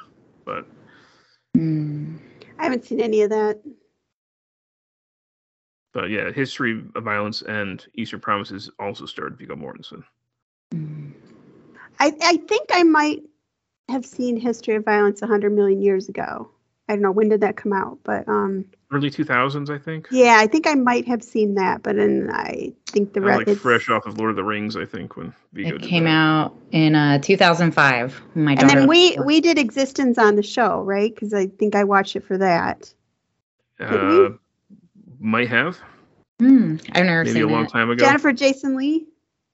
but 0.44 0.66
Mm, 1.56 2.18
I 2.58 2.64
haven't 2.64 2.84
seen 2.84 3.00
any 3.00 3.22
of 3.22 3.30
that. 3.30 3.60
but 5.94 6.10
yeah, 6.10 6.30
History 6.32 6.84
of 6.94 7.04
Violence 7.04 7.42
and 7.42 7.86
Eastern 7.94 8.20
Promises 8.20 8.68
also 8.78 9.06
starred 9.06 9.38
Viggo 9.38 9.54
Mortensen. 9.54 10.02
I, 12.00 12.12
I 12.20 12.36
think 12.48 12.68
I 12.72 12.82
might 12.82 13.22
have 13.88 14.04
seen 14.04 14.36
History 14.36 14.74
of 14.74 14.84
Violence 14.84 15.22
a 15.22 15.26
hundred 15.26 15.52
million 15.52 15.80
years 15.80 16.08
ago. 16.08 16.50
I 16.88 16.94
don't 16.94 17.02
know 17.02 17.12
when 17.12 17.28
did 17.28 17.40
that 17.40 17.56
come 17.56 17.72
out, 17.72 17.98
but 18.02 18.28
um, 18.28 18.66
Early 18.94 19.10
two 19.10 19.24
thousands, 19.24 19.70
I 19.70 19.78
think. 19.78 20.06
yeah, 20.10 20.36
I 20.38 20.46
think 20.46 20.66
I 20.68 20.74
might 20.74 21.06
have 21.08 21.22
seen 21.22 21.54
that. 21.56 21.82
But 21.82 21.96
then 21.96 22.30
I 22.32 22.72
think 22.86 23.12
the 23.12 23.20
rest. 23.20 23.46
like 23.48 23.56
fresh 23.58 23.90
off 23.90 24.06
of 24.06 24.18
Lord 24.18 24.30
of 24.30 24.36
the 24.36 24.44
Rings, 24.44 24.76
I 24.76 24.84
think 24.84 25.16
when 25.16 25.34
Viggo 25.52 25.74
it 25.76 25.78
did 25.82 25.88
came 25.90 26.04
that. 26.04 26.10
out 26.10 26.54
in 26.70 26.94
uh, 26.94 27.18
2005. 27.18 28.22
My 28.36 28.52
and 28.52 28.70
then 28.70 28.86
we 28.86 29.16
was 29.16 29.26
we 29.26 29.40
did 29.40 29.56
eXistenZ 29.56 30.16
on 30.18 30.36
the 30.36 30.42
show, 30.44 30.80
right? 30.82 31.12
Because 31.14 31.34
I 31.34 31.46
think 31.48 31.74
I 31.74 31.82
watched 31.84 32.14
it 32.14 32.24
for 32.24 32.38
that. 32.38 32.92
we? 33.80 33.86
Uh, 33.86 34.28
might 35.18 35.48
have 35.48 35.78
Hmm, 36.40 36.76
I've 36.92 37.04
never 37.06 37.24
maybe 37.24 37.34
seen 37.34 37.42
a 37.44 37.46
long 37.48 37.64
it. 37.64 37.70
time 37.70 37.90
ago. 37.90 38.04
Jennifer 38.04 38.32
Jason 38.32 38.76
Lee. 38.76 39.06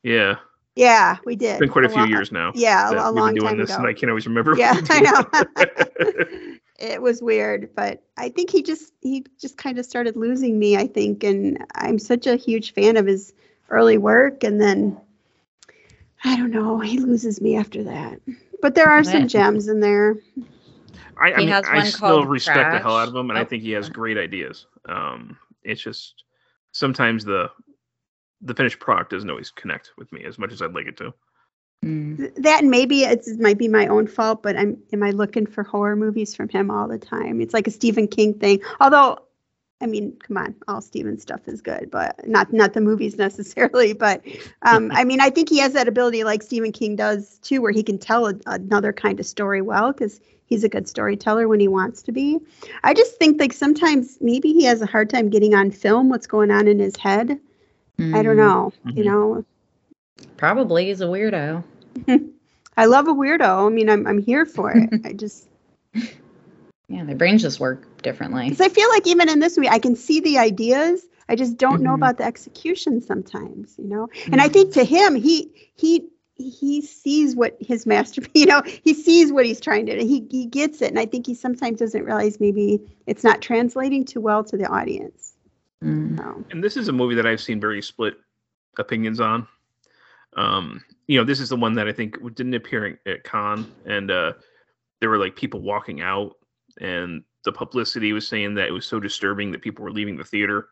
Yeah, 0.02 0.36
Yeah, 0.76 1.18
we 1.26 1.36
did. 1.36 1.50
it's 1.52 1.60
been 1.60 1.68
quite 1.68 1.84
a 1.84 1.88
few 1.90 1.98
long- 1.98 2.08
years 2.10 2.32
now. 2.32 2.52
Yeah, 2.54 2.90
a, 2.90 2.94
that 2.94 3.06
a 3.06 3.12
we've 3.12 3.14
long 3.20 3.34
been 3.34 3.40
doing 3.40 3.48
time 3.52 3.58
this, 3.58 3.70
ago. 3.70 3.78
and 3.80 3.86
I 3.88 3.92
can't 3.92 4.08
always 4.10 4.26
remember. 4.26 4.54
Yeah, 4.56 4.74
what 4.74 4.90
I 4.90 5.00
know. 5.00 6.56
do. 6.80 6.86
it 6.86 7.02
was 7.02 7.22
weird, 7.22 7.74
but 7.74 8.02
I 8.16 8.28
think 8.30 8.50
he 8.50 8.62
just 8.62 8.92
he 9.00 9.24
just 9.40 9.56
kind 9.56 9.78
of 9.78 9.86
started 9.86 10.16
losing 10.16 10.58
me. 10.58 10.76
I 10.76 10.86
think, 10.86 11.24
and 11.24 11.64
I'm 11.74 11.98
such 11.98 12.26
a 12.26 12.36
huge 12.36 12.72
fan 12.74 12.96
of 12.96 13.06
his 13.06 13.32
early 13.70 13.98
work, 13.98 14.44
and 14.44 14.60
then 14.60 15.00
I 16.24 16.36
don't 16.36 16.50
know, 16.50 16.78
he 16.78 16.98
loses 16.98 17.40
me 17.40 17.56
after 17.56 17.84
that. 17.84 18.20
But 18.62 18.74
there 18.74 18.90
are 18.90 19.04
some 19.04 19.28
gems 19.28 19.68
in 19.68 19.80
there. 19.80 20.16
I, 21.16 21.32
I 21.32 21.38
mean, 21.38 21.52
I 21.52 21.82
still 21.84 21.98
called 21.98 22.28
respect 22.28 22.72
the 22.72 22.78
hell 22.80 22.96
out 22.96 23.08
of 23.08 23.14
him, 23.14 23.30
and 23.30 23.38
I 23.38 23.42
Oh. 23.42 23.44
think 23.44 23.62
he 23.62 23.72
has 23.72 23.88
great 23.88 24.18
ideas. 24.18 24.66
Um, 24.86 25.38
it's 25.62 25.80
just 25.80 26.24
sometimes 26.72 27.24
the 27.24 27.50
the 28.42 28.54
finished 28.54 28.80
product 28.80 29.10
doesn't 29.10 29.28
always 29.30 29.50
connect 29.50 29.92
with 29.98 30.10
me 30.12 30.24
as 30.24 30.38
much 30.38 30.52
as 30.52 30.62
I'd 30.62 30.74
like 30.74 30.86
it 30.86 30.96
to. 30.98 31.12
Mm. 31.84 32.34
That 32.42 32.60
and 32.60 32.70
maybe 32.70 33.04
it's, 33.04 33.26
it 33.28 33.40
might 33.40 33.56
be 33.56 33.68
my 33.68 33.86
own 33.86 34.06
fault, 34.06 34.42
but 34.42 34.56
I'm 34.56 34.76
am 34.92 35.02
I 35.02 35.10
looking 35.12 35.46
for 35.46 35.62
horror 35.62 35.96
movies 35.96 36.34
from 36.34 36.48
him 36.48 36.70
all 36.70 36.86
the 36.88 36.98
time? 36.98 37.40
It's 37.40 37.54
like 37.54 37.66
a 37.66 37.70
Stephen 37.70 38.06
King 38.06 38.34
thing. 38.34 38.60
Although, 38.80 39.18
I 39.80 39.86
mean, 39.86 40.14
come 40.18 40.36
on, 40.36 40.54
all 40.68 40.82
Stephen 40.82 41.18
stuff 41.18 41.40
is 41.48 41.62
good, 41.62 41.90
but 41.90 42.28
not 42.28 42.52
not 42.52 42.74
the 42.74 42.82
movies 42.82 43.16
necessarily. 43.26 43.94
But 43.94 44.22
um, 44.62 44.90
I 44.94 45.04
mean, 45.04 45.20
I 45.22 45.30
think 45.30 45.48
he 45.48 45.58
has 45.58 45.72
that 45.72 45.88
ability, 45.88 46.22
like 46.22 46.42
Stephen 46.42 46.72
King 46.72 46.96
does 46.96 47.38
too, 47.38 47.62
where 47.62 47.72
he 47.72 47.82
can 47.82 47.96
tell 47.96 48.26
a, 48.26 48.34
another 48.46 48.92
kind 48.92 49.18
of 49.18 49.24
story 49.24 49.62
well 49.62 49.92
because 49.92 50.20
he's 50.44 50.64
a 50.64 50.68
good 50.68 50.86
storyteller 50.86 51.48
when 51.48 51.60
he 51.60 51.68
wants 51.68 52.02
to 52.02 52.12
be. 52.12 52.38
I 52.84 52.92
just 52.92 53.16
think 53.16 53.40
like 53.40 53.54
sometimes 53.54 54.18
maybe 54.20 54.52
he 54.52 54.64
has 54.64 54.82
a 54.82 54.86
hard 54.86 55.08
time 55.08 55.30
getting 55.30 55.54
on 55.54 55.70
film 55.70 56.10
what's 56.10 56.26
going 56.26 56.50
on 56.50 56.68
in 56.68 56.78
his 56.78 56.96
head. 56.96 57.40
I 57.98 58.22
don't 58.22 58.36
Mm. 58.36 58.36
know. 58.36 58.72
You 58.84 59.04
Mhm. 59.04 59.06
know, 59.06 59.44
Probably 60.36 60.86
he's 60.86 61.00
a 61.00 61.04
weirdo. 61.06 61.62
I 62.76 62.86
love 62.86 63.08
a 63.08 63.14
weirdo. 63.14 63.66
I 63.66 63.68
mean, 63.70 63.90
I'm 63.90 64.06
I'm 64.06 64.18
here 64.18 64.46
for 64.46 64.72
it. 64.72 64.90
I 65.04 65.12
just 65.12 65.48
Yeah, 66.88 67.04
their 67.04 67.16
brains 67.16 67.42
just 67.42 67.60
work 67.60 68.02
differently. 68.02 68.44
because 68.48 68.60
I 68.60 68.68
feel 68.68 68.88
like 68.88 69.06
even 69.06 69.28
in 69.28 69.38
this 69.38 69.56
movie, 69.56 69.68
I 69.68 69.78
can 69.78 69.96
see 69.96 70.20
the 70.20 70.38
ideas. 70.38 71.06
I 71.28 71.36
just 71.36 71.56
don't 71.58 71.82
know 71.82 71.92
Mhm. 71.92 71.94
about 71.94 72.18
the 72.18 72.24
execution 72.24 73.00
sometimes, 73.00 73.76
you 73.78 73.86
know. 73.86 74.08
And 74.32 74.40
I 74.40 74.48
think 74.48 74.72
to 74.74 74.84
him, 74.84 75.14
he 75.14 75.70
he 75.76 76.08
he 76.34 76.80
sees 76.80 77.36
what 77.36 77.56
his 77.60 77.84
master, 77.86 78.22
you 78.34 78.46
know, 78.46 78.62
he 78.64 78.94
sees 78.94 79.30
what 79.32 79.44
he's 79.46 79.60
trying 79.60 79.86
to. 79.86 79.96
He 80.04 80.26
he 80.30 80.46
gets 80.46 80.82
it, 80.82 80.90
and 80.90 80.98
I 80.98 81.06
think 81.06 81.26
he 81.26 81.34
sometimes 81.34 81.78
doesn't 81.78 82.04
realize 82.04 82.40
maybe 82.40 82.80
it's 83.06 83.22
not 83.22 83.40
translating 83.42 84.04
too 84.04 84.20
well 84.20 84.42
to 84.44 84.56
the 84.56 84.66
audience. 84.66 85.36
Mm. 85.84 86.16
So, 86.18 86.44
And 86.50 86.64
this 86.64 86.76
is 86.76 86.88
a 86.88 86.92
movie 86.92 87.14
that 87.16 87.26
I've 87.26 87.40
seen 87.40 87.60
very 87.60 87.82
split 87.82 88.14
opinions 88.78 89.20
on. 89.20 89.46
Um, 90.36 90.82
you 91.06 91.18
know, 91.18 91.24
this 91.24 91.40
is 91.40 91.48
the 91.48 91.56
one 91.56 91.74
that 91.74 91.88
I 91.88 91.92
think 91.92 92.16
didn't 92.34 92.54
appear 92.54 92.86
in- 92.86 92.98
at 93.06 93.24
Cannes, 93.24 93.66
and 93.84 94.10
uh, 94.10 94.32
there 95.00 95.10
were 95.10 95.18
like 95.18 95.34
people 95.36 95.60
walking 95.60 96.00
out, 96.00 96.36
and 96.80 97.22
the 97.44 97.52
publicity 97.52 98.12
was 98.12 98.28
saying 98.28 98.54
that 98.54 98.68
it 98.68 98.72
was 98.72 98.86
so 98.86 99.00
disturbing 99.00 99.50
that 99.52 99.62
people 99.62 99.84
were 99.84 99.90
leaving 99.92 100.16
the 100.16 100.24
theater. 100.24 100.68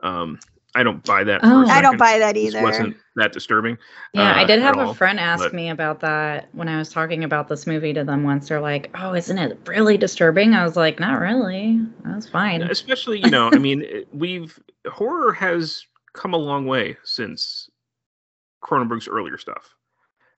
Um, 0.00 0.38
I 0.74 0.82
don't 0.82 1.02
buy 1.04 1.24
that. 1.24 1.40
Oh. 1.42 1.66
I 1.66 1.80
don't 1.80 1.96
buy 1.96 2.18
that 2.18 2.34
This 2.34 2.54
either. 2.54 2.62
wasn't 2.62 2.96
that 3.16 3.32
disturbing. 3.32 3.78
Yeah, 4.12 4.34
I 4.34 4.44
uh, 4.44 4.46
did 4.46 4.60
have 4.60 4.76
a 4.76 4.80
all, 4.80 4.94
friend 4.94 5.18
ask 5.18 5.42
but- 5.44 5.54
me 5.54 5.70
about 5.70 6.00
that 6.00 6.48
when 6.52 6.68
I 6.68 6.76
was 6.76 6.90
talking 6.90 7.24
about 7.24 7.48
this 7.48 7.66
movie 7.66 7.94
to 7.94 8.04
them 8.04 8.24
once. 8.24 8.48
They're 8.48 8.60
like, 8.60 8.90
"Oh, 8.94 9.14
isn't 9.14 9.38
it 9.38 9.58
really 9.66 9.96
disturbing?" 9.96 10.52
I 10.54 10.62
was 10.64 10.76
like, 10.76 11.00
"Not 11.00 11.18
really. 11.18 11.80
That's 12.04 12.28
fine." 12.28 12.62
especially 12.62 13.20
you 13.20 13.30
know 13.30 13.48
i 13.52 13.58
mean 13.58 14.04
we've 14.12 14.60
horror 14.86 15.32
has 15.32 15.84
come 16.12 16.34
a 16.34 16.36
long 16.38 16.66
way 16.66 16.96
since 17.04 17.70
cronenberg's 18.66 19.08
earlier 19.08 19.38
stuff 19.38 19.74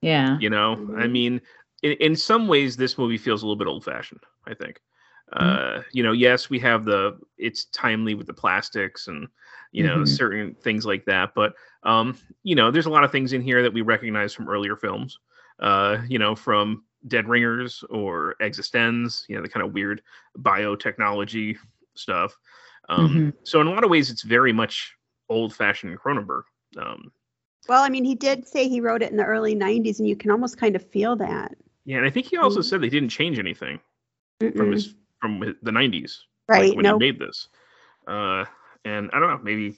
Yeah. 0.01 0.39
you 0.39 0.49
know 0.49 0.79
i 0.97 1.07
Mhm. 1.07 1.11
mean 1.11 1.41
in, 1.83 1.93
in 1.93 2.15
some 2.15 2.47
ways 2.47 2.75
this 2.77 2.97
movie 2.97 3.17
feels 3.17 3.41
a 3.43 3.45
little 3.45 3.57
bit 3.57 3.67
old 3.67 3.83
fashioned 3.83 4.21
i 4.47 4.53
think 4.53 4.79
Mm-hmm. 5.39 5.57
uh 5.57 5.81
you 5.91 6.03
know 6.03 6.11
yes 6.11 6.49
we 6.49 6.59
have 6.59 6.85
the 6.85 7.17
it's 7.37 7.65
timely 7.65 8.15
with 8.15 8.27
the 8.27 8.33
plastics 8.33 9.07
and 9.07 9.27
you 9.71 9.83
know 9.83 10.03
Mhm. 10.03 10.07
certain 10.07 10.55
things 10.55 10.85
like 10.85 11.05
that 11.05 11.31
but 11.35 11.53
um 11.83 12.17
you 12.43 12.55
know 12.55 12.71
there's 12.71 12.85
a 12.87 12.89
lot 12.89 13.03
of 13.03 13.11
things 13.11 13.33
in 13.33 13.41
here 13.41 13.61
that 13.61 13.73
we 13.73 13.81
recognize 13.81 14.33
from 14.33 14.49
earlier 14.49 14.75
films 14.75 15.19
uh 15.59 15.97
you 16.07 16.17
know 16.19 16.35
from 16.35 16.83
dead 17.07 17.27
ringers 17.27 17.83
or 17.89 18.35
existenz 18.41 19.23
you 19.29 19.35
know 19.35 19.41
the 19.41 19.49
kind 19.49 19.65
of 19.65 19.73
weird 19.73 20.01
biotechnology 20.39 21.57
stuff 21.95 22.37
um 22.89 23.25
Mhm. 23.27 23.33
so 23.43 23.61
in 23.61 23.67
a 23.67 23.71
lot 23.71 23.83
of 23.83 23.89
ways 23.89 24.09
it's 24.09 24.23
very 24.23 24.51
much 24.53 24.95
old 25.29 25.53
fashioned 25.53 25.97
cronenberg 25.99 26.43
um 26.77 27.11
Well, 27.69 27.83
I 27.83 27.89
mean, 27.89 28.03
he 28.03 28.15
did 28.15 28.47
say 28.47 28.67
he 28.67 28.81
wrote 28.81 29.03
it 29.03 29.11
in 29.11 29.17
the 29.17 29.23
early 29.25 29.55
'90s, 29.55 29.99
and 29.99 30.09
you 30.09 30.15
can 30.15 30.31
almost 30.31 30.57
kind 30.57 30.75
of 30.75 30.83
feel 30.89 31.15
that. 31.17 31.55
yeah 31.85 31.97
and 31.97 32.05
i 32.05 32.09
think 32.09 32.27
he 32.27 32.37
also 32.37 32.61
Mhm. 32.61 32.63
said 32.63 32.81
they 32.81 32.89
didn't 32.89 33.09
change 33.09 33.39
anything 33.39 33.79
from 34.55 34.71
Mm-mm. 34.71 34.71
his 34.71 34.95
from 35.21 35.39
the 35.61 35.71
90s 35.71 36.25
Right, 36.47 36.71
like 36.71 36.75
when 36.75 36.85
nope. 36.85 37.01
he 37.01 37.11
made 37.11 37.19
this 37.19 37.47
uh 38.07 38.45
and 38.85 39.09
i 39.13 39.19
don't 39.19 39.29
know 39.29 39.39
maybe 39.43 39.75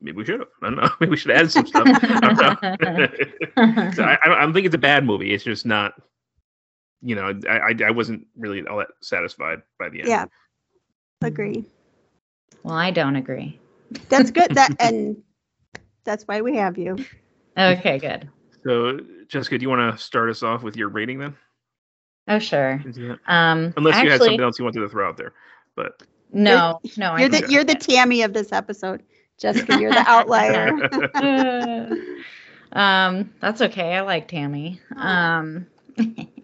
maybe 0.00 0.16
we 0.16 0.24
should 0.24 0.40
have 0.40 0.48
i 0.62 0.66
don't 0.70 0.76
know 0.76 0.88
maybe 1.00 1.10
we 1.10 1.16
should 1.16 1.30
add 1.30 1.50
some 1.50 1.66
stuff 1.66 1.88
I 2.10 2.20
don't 2.20 2.38
know. 2.38 2.56
So 3.92 4.02
I, 4.04 4.18
I 4.22 4.28
don't 4.28 4.38
I 4.38 4.40
don't 4.42 4.52
think 4.52 4.66
it's 4.66 4.74
a 4.74 4.78
bad 4.78 5.04
movie 5.04 5.32
it's 5.32 5.44
just 5.44 5.66
not 5.66 5.94
you 7.02 7.14
know 7.14 7.32
I, 7.48 7.58
I 7.58 7.74
i 7.86 7.90
wasn't 7.90 8.26
really 8.36 8.66
all 8.66 8.78
that 8.78 8.88
satisfied 9.02 9.62
by 9.78 9.88
the 9.90 10.02
end 10.02 10.08
Yeah, 10.08 10.26
agree. 11.22 11.64
well, 12.62 12.74
I 12.74 12.90
don't 12.90 13.16
agree. 13.16 13.58
That's 14.08 14.30
good. 14.30 14.54
That 14.54 14.74
and 14.80 15.22
that's 16.04 16.24
why 16.24 16.40
we 16.40 16.56
have 16.56 16.78
you. 16.78 16.96
Okay, 17.56 17.98
good. 17.98 18.28
so 18.64 18.98
jessica 19.28 19.58
do 19.58 19.62
you 19.62 19.68
want 19.68 19.96
to 19.96 20.02
start 20.02 20.30
us 20.30 20.42
off 20.42 20.62
with 20.62 20.76
your 20.76 20.88
rating 20.88 21.18
then 21.18 21.36
Oh, 22.28 22.38
sure. 22.38 22.80
Yeah. 22.94 23.16
Um, 23.26 23.74
unless 23.76 24.02
you 24.04 24.10
had 24.10 24.20
something 24.20 24.40
else 24.40 24.56
you 24.58 24.64
wanted 24.64 24.80
to 24.80 24.88
throw 24.88 25.08
out 25.08 25.16
there 25.16 25.32
but 25.74 26.02
No, 26.32 26.80
no, 26.96 27.16
You're 27.16 27.28
the 27.28 27.40
don't. 27.40 27.50
you're 27.50 27.64
the 27.64 27.74
Tammy 27.74 28.22
of 28.22 28.32
this 28.32 28.52
episode, 28.52 29.02
Jessica. 29.38 29.80
You're 29.80 29.90
the 29.92 30.04
outlier. 30.06 30.68
um, 32.72 33.32
that's 33.40 33.60
okay. 33.62 33.94
I 33.96 34.00
like 34.02 34.28
Tammy. 34.28 34.80
Um, 34.96 35.66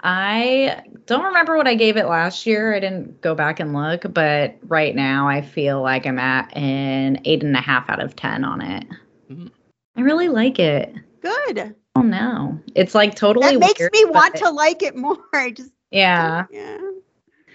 I 0.00 0.82
don't 1.06 1.24
remember 1.24 1.56
what 1.56 1.66
I 1.66 1.74
gave 1.74 1.96
it 1.96 2.06
last 2.06 2.46
year. 2.46 2.74
I 2.74 2.80
didn't 2.80 3.20
go 3.20 3.34
back 3.34 3.60
and 3.60 3.72
look, 3.72 4.04
but 4.12 4.56
right 4.62 4.94
now 4.94 5.28
I 5.28 5.42
feel 5.42 5.82
like 5.82 6.06
I'm 6.06 6.18
at 6.18 6.56
an 6.56 7.20
eight 7.24 7.42
and 7.42 7.56
a 7.56 7.60
half 7.60 7.90
out 7.90 8.00
of 8.00 8.14
ten 8.14 8.44
on 8.44 8.60
it. 8.60 8.86
Mhm. 9.30 9.50
I 9.96 10.00
really 10.02 10.28
like 10.28 10.58
it. 10.58 10.94
Good. 11.20 11.74
Oh 11.96 12.02
no, 12.02 12.60
it's 12.74 12.94
like 12.94 13.16
totally. 13.16 13.46
That 13.56 13.58
makes 13.58 13.80
weird, 13.80 13.92
me 13.92 14.04
want 14.04 14.36
to 14.36 14.50
like 14.50 14.82
it 14.82 14.94
more. 14.94 15.18
I 15.34 15.50
just 15.50 15.72
Yeah, 15.90 16.46
yeah. 16.50 16.78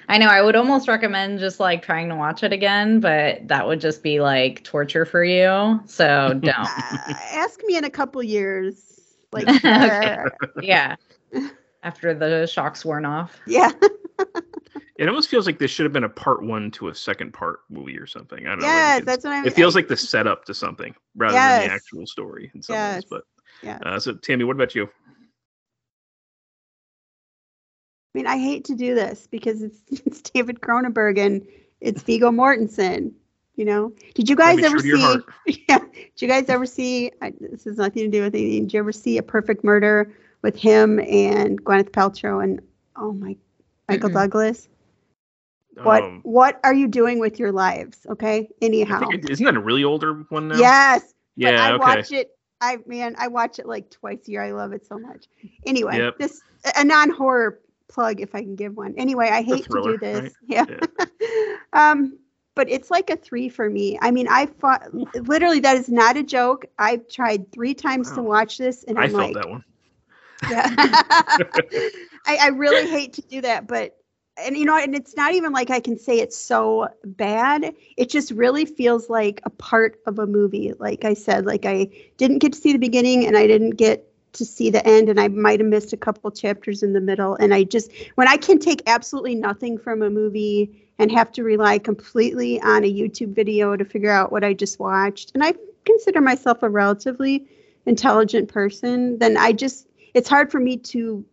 I 0.10 0.18
know. 0.18 0.28
I 0.28 0.42
would 0.42 0.58
almost 0.58 0.90
recommend 0.90 1.40
just 1.40 1.62
like 1.62 1.82
trying 1.82 2.10
to 2.10 2.16
watch 2.16 2.44
it 2.44 2.52
again, 2.52 3.00
but 3.00 3.48
that 3.48 3.66
would 3.66 3.80
just 3.80 4.04
be 4.04 4.20
like 4.20 4.64
torture 4.64 5.06
for 5.06 5.24
you. 5.24 5.82
So 5.86 6.34
don't. 6.42 6.44
Uh, 6.44 7.14
ask 7.32 7.62
me 7.66 7.78
in 7.78 7.86
a 7.86 7.90
couple 7.90 8.22
years. 8.22 9.00
Like 9.32 9.48
Okay. 9.66 10.26
yeah. 10.62 10.98
After 11.84 12.14
the 12.14 12.48
shock's 12.48 12.84
worn 12.86 13.06
off. 13.06 13.40
yeah. 13.46 13.72
It 14.96 15.10
almost 15.10 15.28
feels 15.28 15.48
like 15.48 15.58
this 15.58 15.72
should 15.72 15.86
have 15.86 15.92
been 15.92 16.04
a 16.04 16.10
part 16.10 16.44
one 16.44 16.70
to 16.72 16.90
a 16.90 16.96
second 16.96 17.34
part 17.34 17.62
movie 17.68 17.98
or 17.98 18.06
something. 18.06 18.46
I 18.46 18.52
don't 18.52 18.60
know. 18.60 18.68
Yes, 18.68 18.94
like 18.94 19.02
it's- 19.02 19.06
that's 19.16 19.26
what 19.26 19.34
I 19.34 19.38
mean. 19.38 19.48
It 19.48 19.56
feels 19.56 19.74
like 19.76 19.88
the 19.88 19.98
setup 19.98 20.46
to 20.46 20.54
something 20.54 20.94
rather 21.16 21.34
than 21.34 21.68
the 21.68 21.74
actual 21.74 22.06
story 22.06 22.52
in 22.54 22.62
some 22.62 22.76
Yes. 22.76 22.96
ways. 22.98 23.06
But 23.10 23.24
Yeah. 23.64 23.80
uh, 23.84 24.00
so, 24.00 24.14
Tammy, 24.14 24.44
what 24.44 24.56
about 24.56 24.76
you? 24.76 24.84
I 24.84 24.88
mean, 28.14 28.28
I 28.28 28.38
hate 28.38 28.66
to 28.66 28.76
do 28.76 28.94
this 28.94 29.28
because 29.28 29.64
it's 29.64 29.82
it's 30.06 30.22
David 30.22 30.62
Cronenberg 30.62 31.18
and 31.18 31.46
it's 31.82 32.04
Viggo 32.04 32.30
Mortensen. 32.32 33.14
You 33.56 33.66
know, 33.66 33.94
did 34.16 34.30
you 34.30 34.36
guys 34.36 34.64
ever 34.64 34.78
true 34.80 34.82
to 34.82 34.88
your 35.00 35.24
see? 35.48 35.66
Yeah, 35.70 35.80
did 35.80 36.22
you 36.22 36.28
guys 36.28 36.50
ever 36.50 36.66
see? 36.66 37.12
I, 37.22 37.34
this 37.40 37.66
has 37.66 37.78
nothing 37.78 38.04
to 38.04 38.10
do 38.10 38.22
with 38.24 38.36
anything. 38.36 38.64
Did 38.66 38.74
you 38.74 38.80
ever 38.80 38.92
see 38.92 39.18
a 39.18 39.24
Perfect 39.24 39.64
Murder 39.64 40.12
with 40.44 40.56
him 40.56 41.00
and 41.00 41.64
Gwyneth 41.64 41.90
Paltrow 41.90 42.44
and 42.44 42.62
oh 42.96 43.14
my, 43.14 43.36
Michael 43.90 44.10
Mm-mm. 44.10 44.14
Douglas? 44.14 44.70
What 45.82 46.04
Um, 46.04 46.20
what 46.24 46.60
are 46.64 46.74
you 46.74 46.88
doing 46.88 47.18
with 47.18 47.40
your 47.40 47.52
lives? 47.52 48.06
Okay, 48.08 48.50
anyhow. 48.62 49.10
it, 49.10 49.28
isn't 49.30 49.44
that 49.44 49.56
a 49.56 49.60
really 49.60 49.84
older 49.84 50.14
one 50.30 50.50
now? 50.50 50.58
Yes. 50.58 51.14
Yeah. 51.36 51.64
I 51.64 51.72
okay. 51.72 51.78
watch 51.80 52.12
it. 52.12 52.30
I 52.62 52.78
man, 52.86 53.16
I 53.18 53.28
watch 53.28 53.58
it 53.58 53.66
like 53.66 53.90
twice 53.90 54.28
a 54.28 54.32
year. 54.32 54.44
I 54.44 54.52
love 54.52 54.74
it 54.74 54.86
so 54.86 55.00
much. 55.00 55.26
Anyway, 55.66 55.98
Yep. 55.98 56.20
this 56.20 56.42
a 56.78 56.84
non 56.84 57.10
horror 57.10 57.60
plug 57.88 58.22
if 58.22 58.36
I 58.36 58.42
can 58.42 58.56
give 58.56 58.78
one. 58.78 58.94
Anyway, 58.98 59.30
I 59.30 59.42
hate 59.42 59.66
to 59.66 59.82
do 59.84 59.98
this. 59.98 60.22
right? 60.22 60.32
Yeah. 60.48 60.66
um, 61.74 62.20
but 62.56 62.70
it's 62.70 62.92
like 62.92 63.10
a 63.10 63.16
three 63.16 63.50
for 63.50 63.70
me. 63.70 63.98
I 64.02 64.12
mean, 64.12 64.28
I 64.30 64.46
fought 64.46 64.94
literally 65.16 65.60
that 65.62 65.76
is 65.76 65.90
not 65.90 66.18
a 66.18 66.24
joke. 66.24 66.66
I've 66.78 67.08
tried 67.08 67.52
three 67.52 67.74
times 67.74 68.12
to 68.12 68.22
watch 68.22 68.60
this 68.60 68.84
and 68.84 69.00
I 69.00 69.04
I'm 69.04 69.10
felt 69.10 69.24
like 69.24 69.36
that 69.36 69.50
one. 69.50 69.64
Yeah. 70.50 70.70
I, 72.26 72.38
I 72.42 72.48
really 72.50 72.90
hate 72.90 73.14
to 73.14 73.22
do 73.22 73.42
that, 73.42 73.68
but 73.68 73.98
and 74.38 74.58
you 74.58 74.66
know, 74.66 74.76
and 74.76 74.96
it's 74.96 75.16
not 75.16 75.34
even 75.34 75.52
like 75.52 75.70
I 75.70 75.80
can 75.80 75.98
say 75.98 76.20
it's 76.20 76.38
so 76.38 76.88
bad. 77.04 77.76
It 77.98 78.10
just 78.10 78.32
really 78.32 78.66
feels 78.66 79.10
like 79.10 79.42
a 79.44 79.50
part 79.50 80.00
of 80.08 80.18
a 80.20 80.26
movie. 80.26 80.74
Like 80.80 81.06
I 81.06 81.14
said, 81.14 81.46
like 81.46 81.66
I 81.66 81.90
didn't 82.18 82.40
get 82.40 82.54
to 82.54 82.60
see 82.60 82.72
the 82.72 82.80
beginning 82.80 83.28
and 83.28 83.38
I 83.38 83.46
didn't 83.46 83.72
get 83.72 84.10
to 84.34 84.46
see 84.46 84.72
the 84.72 84.86
end 84.88 85.10
and 85.10 85.20
I 85.20 85.28
might 85.28 85.60
have 85.60 85.70
missed 85.70 85.94
a 85.94 85.98
couple 85.98 86.32
chapters 86.32 86.82
in 86.82 86.94
the 86.94 87.02
middle. 87.02 87.36
And 87.36 87.54
I 87.54 87.64
just 87.64 87.92
when 88.16 88.28
I 88.28 88.38
can 88.38 88.58
take 88.58 88.82
absolutely 88.88 89.36
nothing 89.36 89.78
from 89.78 90.02
a 90.02 90.10
movie 90.10 90.90
and 90.98 91.12
have 91.12 91.32
to 91.34 91.44
rely 91.44 91.78
completely 91.78 92.60
on 92.62 92.84
a 92.84 92.92
YouTube 92.92 93.36
video 93.36 93.76
to 93.76 93.86
figure 93.86 94.12
out 94.12 94.32
what 94.32 94.44
I 94.44 94.54
just 94.54 94.80
watched, 94.80 95.32
and 95.34 95.44
I 95.44 95.54
consider 95.86 96.22
myself 96.22 96.64
a 96.64 96.70
relatively 96.70 97.46
intelligent 97.86 98.48
person, 98.48 99.18
then 99.20 99.38
I 99.38 99.52
just 99.52 99.88
it's 100.14 100.30
hard 100.30 100.52
for 100.52 100.60
me 100.60 100.78
to 100.78 101.26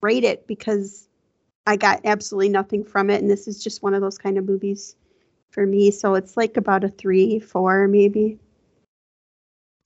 rate 0.00 0.24
it 0.24 0.46
because 0.46 1.08
I 1.66 1.76
got 1.76 2.00
absolutely 2.04 2.48
nothing 2.48 2.84
from 2.84 3.10
it. 3.10 3.20
And 3.20 3.30
this 3.30 3.48
is 3.48 3.62
just 3.62 3.82
one 3.82 3.94
of 3.94 4.00
those 4.00 4.18
kind 4.18 4.38
of 4.38 4.44
movies 4.44 4.96
for 5.50 5.66
me. 5.66 5.90
So 5.90 6.14
it's 6.14 6.36
like 6.36 6.56
about 6.56 6.84
a 6.84 6.88
three, 6.88 7.38
four, 7.38 7.88
maybe. 7.88 8.38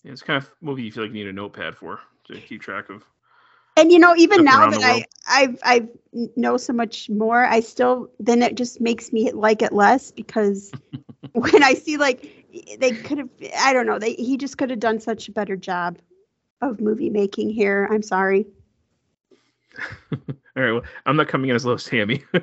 Yeah, 0.03 0.12
it's 0.12 0.23
kind 0.23 0.43
of 0.43 0.51
movie 0.61 0.83
you 0.83 0.93
feel 0.93 1.05
like 1.05 1.12
you 1.12 1.25
need 1.25 1.29
a 1.29 1.33
notepad 1.33 1.77
for 1.77 2.01
to 2.27 2.41
keep 2.41 2.62
track 2.62 2.91
of. 2.91 3.05
And 3.77 3.91
you 3.91 3.99
know, 3.99 4.15
even 4.16 4.45
now 4.45 4.71
that 4.71 4.83
I. 4.83 5.05
I've 5.27 5.59
I've 5.62 5.89
know 6.37 6.57
so 6.59 6.73
much 6.73 7.09
more, 7.09 7.45
I 7.45 7.61
still 7.61 8.11
then 8.21 8.43
it 8.43 8.57
just 8.57 8.81
makes 8.81 9.12
me 9.12 9.33
like 9.33 9.62
it 9.62 9.73
less 9.73 10.11
because 10.11 10.71
when 11.33 11.62
I 11.62 11.75
see 11.75 11.97
like 11.97 12.47
they 12.79 12.93
could 12.93 13.19
have 13.19 13.29
I 13.59 13.73
don't 13.73 13.87
know 13.87 13.99
they 13.99 14.15
he 14.15 14.37
just 14.37 14.59
could 14.59 14.71
have 14.71 14.81
done 14.81 15.01
such 15.01 15.29
a 15.29 15.33
better 15.33 15.57
job 15.57 15.99
of 16.60 16.81
movie 16.81 17.10
making 17.10 17.51
here. 17.51 17.89
I'm 17.90 18.02
sorry. 18.02 18.47
All 20.56 20.62
right. 20.62 20.72
Well, 20.72 20.85
I'm 21.06 21.16
not 21.16 21.28
coming 21.28 21.51
in 21.51 21.56
as 21.56 21.64
low 21.64 21.74
as 21.74 21.85
Tammy. 21.85 22.22
uh, 22.35 22.39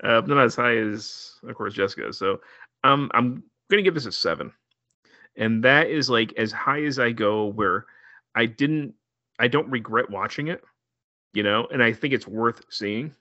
but 0.00 0.28
not 0.28 0.44
as 0.44 0.56
high 0.56 0.76
as, 0.76 1.34
of 1.46 1.54
course, 1.54 1.74
Jessica. 1.74 2.12
So 2.12 2.40
um, 2.84 3.10
I'm 3.14 3.42
going 3.70 3.78
to 3.78 3.82
give 3.82 3.94
this 3.94 4.06
a 4.06 4.12
seven. 4.12 4.52
And 5.36 5.62
that 5.64 5.88
is 5.88 6.10
like 6.10 6.32
as 6.36 6.52
high 6.52 6.82
as 6.82 6.98
I 6.98 7.12
go 7.12 7.46
where 7.46 7.86
I 8.34 8.46
didn't, 8.46 8.94
I 9.38 9.48
don't 9.48 9.70
regret 9.70 10.10
watching 10.10 10.48
it, 10.48 10.62
you 11.32 11.42
know, 11.42 11.66
and 11.72 11.82
I 11.82 11.92
think 11.92 12.12
it's 12.12 12.26
worth 12.26 12.62
seeing. 12.68 13.14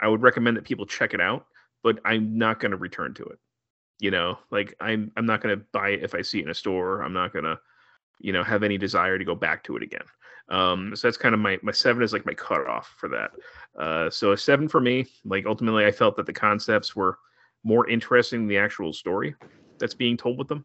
I 0.00 0.08
would 0.08 0.22
recommend 0.22 0.56
that 0.56 0.64
people 0.64 0.86
check 0.86 1.14
it 1.14 1.20
out, 1.20 1.46
but 1.82 1.98
I'm 2.04 2.36
not 2.36 2.60
going 2.60 2.70
to 2.72 2.76
return 2.76 3.14
to 3.14 3.24
it. 3.24 3.38
You 4.00 4.10
know, 4.10 4.38
like 4.50 4.74
I'm, 4.80 5.10
I'm 5.16 5.26
not 5.26 5.40
going 5.40 5.56
to 5.56 5.64
buy 5.72 5.90
it 5.90 6.04
if 6.04 6.14
I 6.14 6.22
see 6.22 6.40
it 6.40 6.44
in 6.44 6.50
a 6.50 6.54
store. 6.54 7.02
I'm 7.02 7.12
not 7.12 7.32
going 7.32 7.44
to, 7.44 7.58
you 8.20 8.32
know, 8.32 8.42
have 8.42 8.62
any 8.62 8.78
desire 8.78 9.18
to 9.18 9.24
go 9.24 9.34
back 9.34 9.62
to 9.64 9.76
it 9.76 9.82
again. 9.82 10.04
Um, 10.48 10.96
so 10.96 11.06
that's 11.06 11.16
kind 11.16 11.34
of 11.34 11.40
my 11.40 11.58
my 11.62 11.72
seven 11.72 12.02
is 12.02 12.12
like 12.12 12.26
my 12.26 12.34
cutoff 12.34 12.94
for 12.96 13.08
that. 13.08 13.30
Uh, 13.78 14.10
so 14.10 14.32
a 14.32 14.36
seven 14.36 14.68
for 14.68 14.80
me. 14.80 15.06
Like 15.24 15.46
ultimately, 15.46 15.84
I 15.84 15.92
felt 15.92 16.16
that 16.16 16.26
the 16.26 16.32
concepts 16.32 16.96
were 16.96 17.18
more 17.64 17.88
interesting 17.88 18.40
than 18.40 18.48
the 18.48 18.58
actual 18.58 18.92
story 18.92 19.34
that's 19.78 19.94
being 19.94 20.16
told 20.16 20.38
with 20.38 20.48
them. 20.48 20.64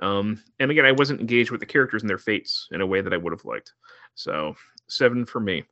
Um, 0.00 0.42
and 0.60 0.70
again, 0.70 0.86
I 0.86 0.92
wasn't 0.92 1.20
engaged 1.20 1.50
with 1.50 1.60
the 1.60 1.66
characters 1.66 2.02
and 2.02 2.08
their 2.08 2.18
fates 2.18 2.68
in 2.70 2.80
a 2.80 2.86
way 2.86 3.00
that 3.00 3.12
I 3.12 3.16
would 3.16 3.32
have 3.32 3.44
liked. 3.44 3.72
So 4.14 4.54
seven 4.88 5.26
for 5.26 5.40
me. 5.40 5.64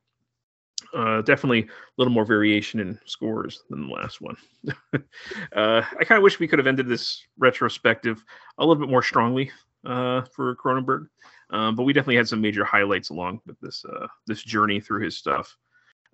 Uh, 0.93 1.21
definitely 1.21 1.63
a 1.63 1.67
little 1.97 2.13
more 2.13 2.25
variation 2.25 2.79
in 2.79 2.99
scores 3.05 3.63
than 3.69 3.87
the 3.87 3.93
last 3.93 4.21
one. 4.21 4.37
uh, 4.93 5.81
I 5.99 6.03
kind 6.03 6.17
of 6.17 6.23
wish 6.23 6.39
we 6.39 6.47
could 6.47 6.59
have 6.59 6.67
ended 6.67 6.87
this 6.87 7.25
retrospective 7.37 8.23
a 8.59 8.65
little 8.65 8.79
bit 8.79 8.91
more 8.91 9.01
strongly 9.01 9.51
uh, 9.85 10.21
for 10.23 10.55
Cronenberg. 10.55 11.07
Um, 11.49 11.75
but 11.75 11.83
we 11.83 11.93
definitely 11.93 12.17
had 12.17 12.27
some 12.27 12.41
major 12.41 12.65
highlights 12.65 13.09
along 13.09 13.41
with 13.45 13.59
this 13.61 13.85
uh, 13.85 14.07
this 14.25 14.41
journey 14.43 14.79
through 14.79 15.03
his 15.03 15.17
stuff. 15.17 15.57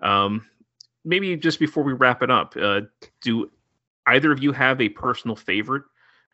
Um, 0.01 0.45
maybe 1.03 1.35
just 1.35 1.59
before 1.59 1.83
we 1.83 1.93
wrap 1.93 2.21
it 2.21 2.29
up, 2.29 2.55
uh, 2.59 2.81
do 3.21 3.51
either 4.07 4.31
of 4.31 4.43
you 4.43 4.51
have 4.51 4.79
a 4.81 4.89
personal 4.89 5.35
favorite 5.35 5.83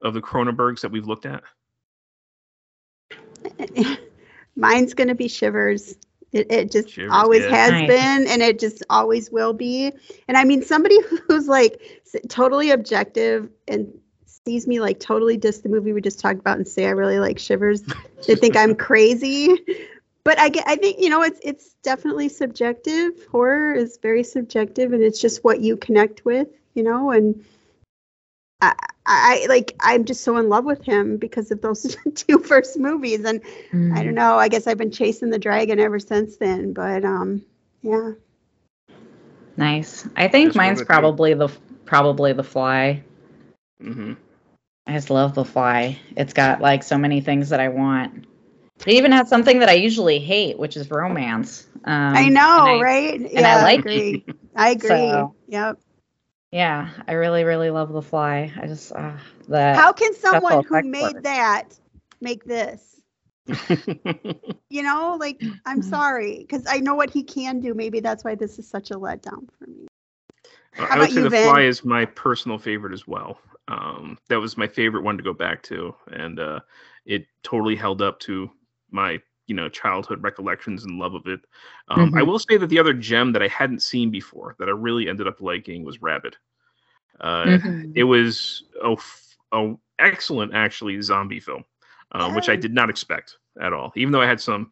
of 0.01 0.13
the 0.13 0.21
Cronenbergs 0.21 0.81
that 0.81 0.91
we've 0.91 1.07
looked 1.07 1.25
at? 1.25 1.43
Mine's 4.55 4.93
gonna 4.93 5.15
be 5.15 5.27
Shivers. 5.27 5.95
It, 6.31 6.51
it 6.51 6.71
just 6.71 6.89
Shivers, 6.89 7.11
always 7.13 7.43
yeah. 7.43 7.55
has 7.55 7.71
Nice. 7.71 7.87
been, 7.87 8.27
and 8.27 8.41
it 8.41 8.59
just 8.59 8.83
always 8.89 9.31
will 9.31 9.53
be. 9.53 9.91
And 10.27 10.37
I 10.37 10.43
mean, 10.43 10.61
somebody 10.61 10.99
who's 11.27 11.47
like 11.47 11.81
totally 12.27 12.71
objective 12.71 13.49
and 13.67 13.87
sees 14.45 14.67
me 14.67 14.79
like 14.79 14.99
totally 14.99 15.37
diss 15.37 15.59
the 15.59 15.69
movie 15.69 15.93
we 15.93 16.01
just 16.01 16.19
talked 16.19 16.39
about 16.39 16.57
and 16.57 16.67
say 16.67 16.85
I 16.85 16.91
really 16.91 17.19
like 17.19 17.39
Shivers, 17.39 17.81
they 18.27 18.35
think 18.35 18.55
I'm 18.55 18.75
crazy. 18.87 19.57
But 20.23 20.39
I 20.39 20.49
get, 20.49 20.67
I 20.67 20.75
think 20.75 20.99
you 20.99 21.09
know, 21.09 21.21
it's 21.23 21.39
it's 21.43 21.75
definitely 21.83 22.29
subjective. 22.29 23.25
Horror 23.31 23.73
is 23.73 23.97
very 24.01 24.23
subjective, 24.23 24.93
and 24.93 25.01
it's 25.03 25.19
just 25.21 25.43
what 25.43 25.61
you 25.61 25.77
connect 25.77 26.25
with, 26.25 26.47
you 26.73 26.83
know, 26.83 27.11
and. 27.11 27.43
I, 28.61 28.73
I 29.05 29.45
like 29.47 29.73
I'm 29.79 30.03
just 30.03 30.21
so 30.21 30.35
in 30.35 30.49
love 30.49 30.65
with 30.65 30.83
him 30.83 31.15
because 31.15 31.49
of 31.51 31.61
those 31.61 31.95
two 32.15 32.39
first 32.39 32.77
movies 32.77 33.23
and 33.23 33.41
Mm. 33.71 33.95
I 33.95 34.03
don't 34.03 34.15
know. 34.15 34.37
I 34.37 34.49
guess 34.49 34.67
I've 34.67 34.77
been 34.77 34.91
chasing 34.91 35.29
the 35.29 35.39
dragon 35.39 35.79
ever 35.79 35.99
since 35.99 36.35
then. 36.37 36.73
But 36.73 37.05
um, 37.05 37.41
yeah. 37.81 38.11
Nice. 39.55 40.07
I 40.15 40.27
think 40.27 40.49
Just 40.49 40.57
one 40.57 40.65
mine's 40.67 40.79
with 40.79 40.89
you. 40.89 40.93
probably 40.93 41.33
the 41.35 41.47
probably 41.85 42.33
the 42.33 42.43
fly. 42.43 43.03
Mm-hmm. 43.81 44.13
I 44.89 44.93
just 44.93 45.09
love 45.11 45.35
the 45.35 45.45
fly. 45.45 45.99
It's 46.17 46.33
got 46.33 46.61
like 46.61 46.83
so 46.83 46.97
many 46.97 47.21
things 47.21 47.49
that 47.49 47.59
I 47.59 47.69
want. 47.69 48.25
It 48.85 48.93
even 48.93 49.11
has 49.11 49.29
something 49.29 49.59
that 49.59 49.69
I 49.69 49.73
usually 49.73 50.19
hate, 50.19 50.57
which 50.59 50.77
is 50.77 50.89
romance. 50.91 51.67
Um, 51.85 52.15
I 52.15 52.29
know, 52.29 52.41
and 52.55 52.67
I- 52.67 52.83
right? 52.83 53.19
and 53.35 53.47
I 53.47 53.55
like 53.57 53.85
it. 53.93 54.05
agree. 54.05 54.25
I 54.55 54.69
agree. 54.71 55.27
So- 55.27 55.35
yep. 55.47 55.79
Yeah, 56.51 56.89
I 57.07 57.13
really, 57.13 57.43
really 57.43 57.69
love 57.71 57.91
the 57.93 58.01
fly. 58.01 58.51
I 58.61 58.67
just 58.67 58.91
uh, 58.93 59.17
the 59.47 59.81
How 59.81 59.93
can 59.93 60.13
someone 60.13 60.61
who 60.61 60.81
made 60.81 61.23
work. 61.23 61.23
that 61.23 61.79
make 62.21 62.45
this? 62.45 63.01
You 64.69 64.83
know, 64.83 65.17
like 65.19 65.43
I'm 65.65 65.81
Mm-hmm. 65.81 65.83
sorry 65.83 66.39
because 66.39 66.65
I 66.67 66.79
know 66.79 66.95
what 66.95 67.11
he 67.11 67.23
can 67.23 67.59
do. 67.59 67.73
Maybe 67.73 67.99
that's 68.01 68.23
why 68.23 68.35
this 68.35 68.59
is 68.59 68.67
such 68.69 68.91
a 68.91 68.95
letdown 68.95 69.49
for 69.57 69.67
me. 69.67 69.87
I 70.89 70.97
about 70.97 70.99
would 70.99 71.13
say 71.13 71.21
you, 71.21 71.21
The 71.21 71.29
Vin? 71.29 71.41
Fly 71.41 71.63
is 71.63 71.83
my 71.85 72.05
personal 72.05 72.57
favorite 72.57 72.93
as 72.93 73.07
well. 73.07 73.39
Um, 73.69 74.17
that 74.29 74.39
was 74.41 74.57
my 74.57 74.67
favorite 74.67 75.03
one 75.03 75.17
to 75.17 75.23
go 75.23 75.33
back 75.33 75.63
to, 75.63 75.95
and 76.11 76.39
uh, 76.39 76.61
it 77.05 77.25
totally 77.43 77.75
held 77.75 78.01
up 78.01 78.19
to 78.21 78.49
my 78.91 79.19
you 79.47 79.55
know 79.55 79.69
childhood 79.69 80.23
recollections 80.23 80.85
and 80.85 80.99
love 80.99 81.15
of 81.15 81.27
it. 81.27 81.41
Um, 81.89 82.13
I 82.17 82.23
Mhm. 82.23 82.23
will 82.23 82.39
say 82.39 82.57
that 82.57 82.67
the 82.67 82.79
other 82.79 82.93
gem 82.93 83.33
that 83.33 83.43
I 83.43 83.47
hadn't 83.47 83.81
seen 83.83 84.11
before 84.11 84.55
that 84.59 84.69
I 84.69 84.71
really 84.71 85.09
ended 85.09 85.27
up 85.27 85.41
liking 85.41 85.85
was 85.85 86.01
Rabid. 86.01 86.35
Uh, 87.21 87.57
Mhm. 87.57 87.93
It 87.95 88.03
was 88.05 88.63
a, 88.83 88.95
a 89.53 89.75
excellent 89.99 90.53
actually 90.53 91.01
zombie 91.01 91.39
film, 91.39 91.63
um, 92.13 92.33
which 92.35 92.49
I 92.49 92.55
did 92.55 92.73
not 92.73 92.89
expect 92.89 93.37
at 93.61 93.73
all. 93.73 93.91
Even 93.95 94.11
though 94.11 94.21
I 94.21 94.27
had 94.27 94.41
some 94.41 94.71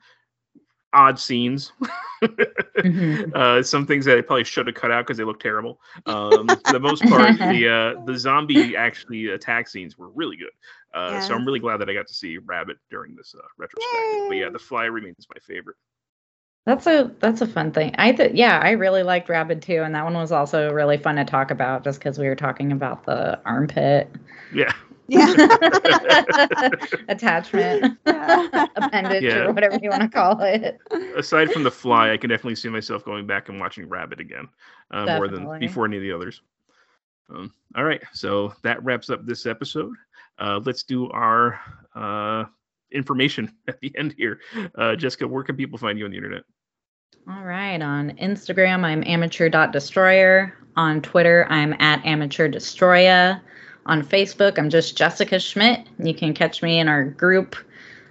odd 0.97 1.19
scenes, 1.19 1.71
Mhm. 2.23 3.33
uh, 3.35 3.61
some 3.61 3.85
things 3.85 4.05
that 4.05 4.17
I 4.17 4.21
probably 4.21 4.43
should 4.43 4.65
have 4.67 4.75
cut 4.75 4.91
out 4.91 5.05
because 5.05 5.17
they 5.17 5.23
look 5.23 5.39
terrible. 5.39 5.79
Um, 6.07 6.47
for 6.65 6.71
the 6.71 6.79
most 6.79 7.03
part, 7.05 7.37
the 7.39 7.67
uh, 7.69 8.05
the 8.05 8.17
zombie 8.17 8.75
actually 8.75 9.27
attack 9.27 9.67
scenes 9.67 9.97
were 9.97 10.09
really 10.09 10.37
good. 10.37 10.51
Uh, 10.93 11.19
So 11.19 11.35
I'm 11.35 11.45
really 11.45 11.59
glad 11.59 11.77
that 11.77 11.89
I 11.89 11.93
got 11.93 12.07
to 12.07 12.13
see 12.13 12.37
Rabid 12.39 12.77
during 12.89 13.15
this 13.15 13.35
uh, 13.37 13.45
retrospective. 13.57 14.27
But 14.29 14.37
yeah, 14.37 14.49
The 14.49 14.59
Fly 14.59 14.85
remains 14.85 15.27
my 15.33 15.39
favorite. 15.41 15.77
That's 16.65 16.87
a 16.87 17.11
that's 17.19 17.41
a 17.41 17.47
fun 17.47 17.71
thing. 17.71 17.93
I 17.97 18.11
th- 18.11 18.33
yeah, 18.33 18.59
I 18.61 18.71
really 18.71 19.03
liked 19.03 19.29
Rabid 19.29 19.61
too, 19.61 19.83
and 19.83 19.93
that 19.95 20.03
one 20.03 20.15
was 20.15 20.31
also 20.31 20.71
really 20.73 20.97
fun 20.97 21.15
to 21.17 21.23
talk 21.25 21.51
about 21.51 21.83
just 21.83 21.99
because 21.99 22.17
we 22.19 22.27
were 22.27 22.35
talking 22.35 22.71
about 22.73 23.05
the 23.05 23.39
armpit 23.45 24.09
Yeah. 24.53 24.73
Yeah. 25.07 25.33
attachment 27.07 27.97
appendage 28.05 29.23
Yeah. 29.23 29.45
or 29.45 29.53
whatever 29.53 29.79
you 29.81 29.89
want 29.89 30.01
to 30.03 30.09
call 30.09 30.41
it. 30.41 30.79
Aside 31.15 31.51
from 31.51 31.63
The 31.63 31.71
Fly, 31.71 32.11
I 32.11 32.17
can 32.17 32.29
definitely 32.29 32.55
see 32.55 32.69
myself 32.69 33.05
going 33.05 33.25
back 33.25 33.49
and 33.49 33.59
watching 33.59 33.87
Rabid 33.87 34.19
again 34.19 34.47
uh, 34.91 35.05
more 35.05 35.27
than 35.27 35.59
before 35.59 35.85
any 35.85 35.97
of 35.97 36.03
the 36.03 36.11
others. 36.11 36.41
Um, 37.29 37.53
all 37.75 37.83
right, 37.83 38.01
so 38.13 38.53
that 38.63 38.83
wraps 38.83 39.09
up 39.09 39.25
this 39.25 39.45
episode. 39.45 39.93
Uh, 40.39 40.59
let's 40.65 40.83
do 40.83 41.09
our 41.11 41.59
uh, 41.95 42.45
information 42.91 43.51
at 43.67 43.79
the 43.81 43.91
end 43.97 44.13
here. 44.17 44.39
Uh, 44.75 44.95
Jessica, 44.95 45.27
where 45.27 45.43
can 45.43 45.55
people 45.55 45.77
find 45.77 45.97
you 45.97 46.05
on 46.05 46.11
the 46.11 46.17
internet? 46.17 46.43
All 47.29 47.43
right. 47.43 47.81
On 47.81 48.11
Instagram, 48.11 48.85
I'm 48.85 49.03
amateur.destroyer. 49.03 50.53
On 50.77 51.01
Twitter, 51.01 51.45
I'm 51.49 51.73
at 51.79 52.01
amateurdestroya. 52.03 53.41
On 53.87 54.03
Facebook, 54.03 54.59
I'm 54.59 54.69
just 54.69 54.97
Jessica 54.97 55.39
Schmidt. 55.39 55.87
You 55.97 56.13
can 56.13 56.33
catch 56.33 56.61
me 56.61 56.77
in 56.77 56.89
our 56.89 57.05
group, 57.05 57.55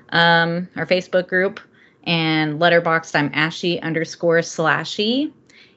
um, 0.09 0.69
our 0.75 0.87
Facebook 0.87 1.29
group. 1.29 1.61
And 2.05 2.59
Letterboxd, 2.59 3.15
I'm 3.15 3.31
ashy 3.35 3.81
underscore 3.83 4.39
slashy. 4.39 5.33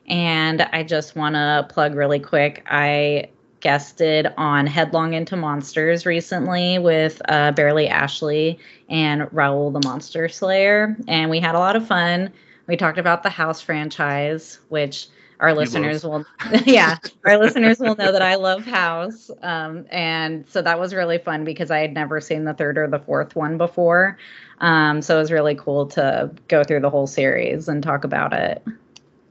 And 0.07 0.61
I 0.61 0.83
just 0.83 1.17
want 1.17 1.35
to 1.35 1.67
plug 1.69 1.95
really 1.95 2.19
quick. 2.19 2.63
I 2.67 3.29
guested 3.59 4.27
on 4.37 4.65
Headlong 4.65 5.13
into 5.13 5.35
Monsters 5.35 6.05
recently 6.05 6.79
with 6.79 7.21
uh, 7.27 7.51
Barely 7.51 7.89
Ashley 7.89 8.57
and 8.87 9.27
Raoul 9.33 9.69
the 9.69 9.81
Monster 9.83 10.29
Slayer. 10.29 10.95
And 11.09 11.29
we 11.29 11.41
had 11.41 11.55
a 11.55 11.59
lot 11.59 11.75
of 11.75 11.85
fun. 11.85 12.31
We 12.67 12.77
talked 12.77 12.99
about 12.99 13.23
the 13.23 13.29
House 13.29 13.59
franchise, 13.59 14.59
which 14.69 15.07
our 15.39 15.53
listeners 15.53 16.03
will, 16.03 16.25
yeah, 16.65 16.97
our 17.25 17.37
listeners 17.37 17.79
will 17.79 17.95
know 17.95 18.11
that 18.11 18.21
I 18.21 18.35
love 18.35 18.65
House. 18.65 19.31
Um, 19.41 19.85
and 19.89 20.47
so 20.49 20.61
that 20.61 20.79
was 20.79 20.93
really 20.93 21.17
fun 21.17 21.45
because 21.45 21.71
I 21.71 21.79
had 21.79 21.93
never 21.93 22.19
seen 22.19 22.43
the 22.43 22.53
third 22.53 22.77
or 22.77 22.87
the 22.87 22.99
fourth 22.99 23.35
one 23.35 23.57
before. 23.57 24.17
Um, 24.59 25.01
so 25.01 25.15
it 25.15 25.19
was 25.19 25.31
really 25.31 25.55
cool 25.55 25.85
to 25.87 26.31
go 26.47 26.63
through 26.63 26.81
the 26.81 26.89
whole 26.89 27.07
series 27.07 27.69
and 27.69 27.81
talk 27.81 28.03
about 28.03 28.33
it. 28.33 28.63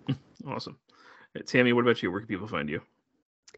Awesome. 0.46 0.78
Uh, 1.36 1.40
Tammy, 1.44 1.74
what 1.74 1.82
about 1.82 2.02
you? 2.02 2.10
Where 2.10 2.20
can 2.20 2.26
people 2.26 2.48
find 2.48 2.70
you? 2.70 2.80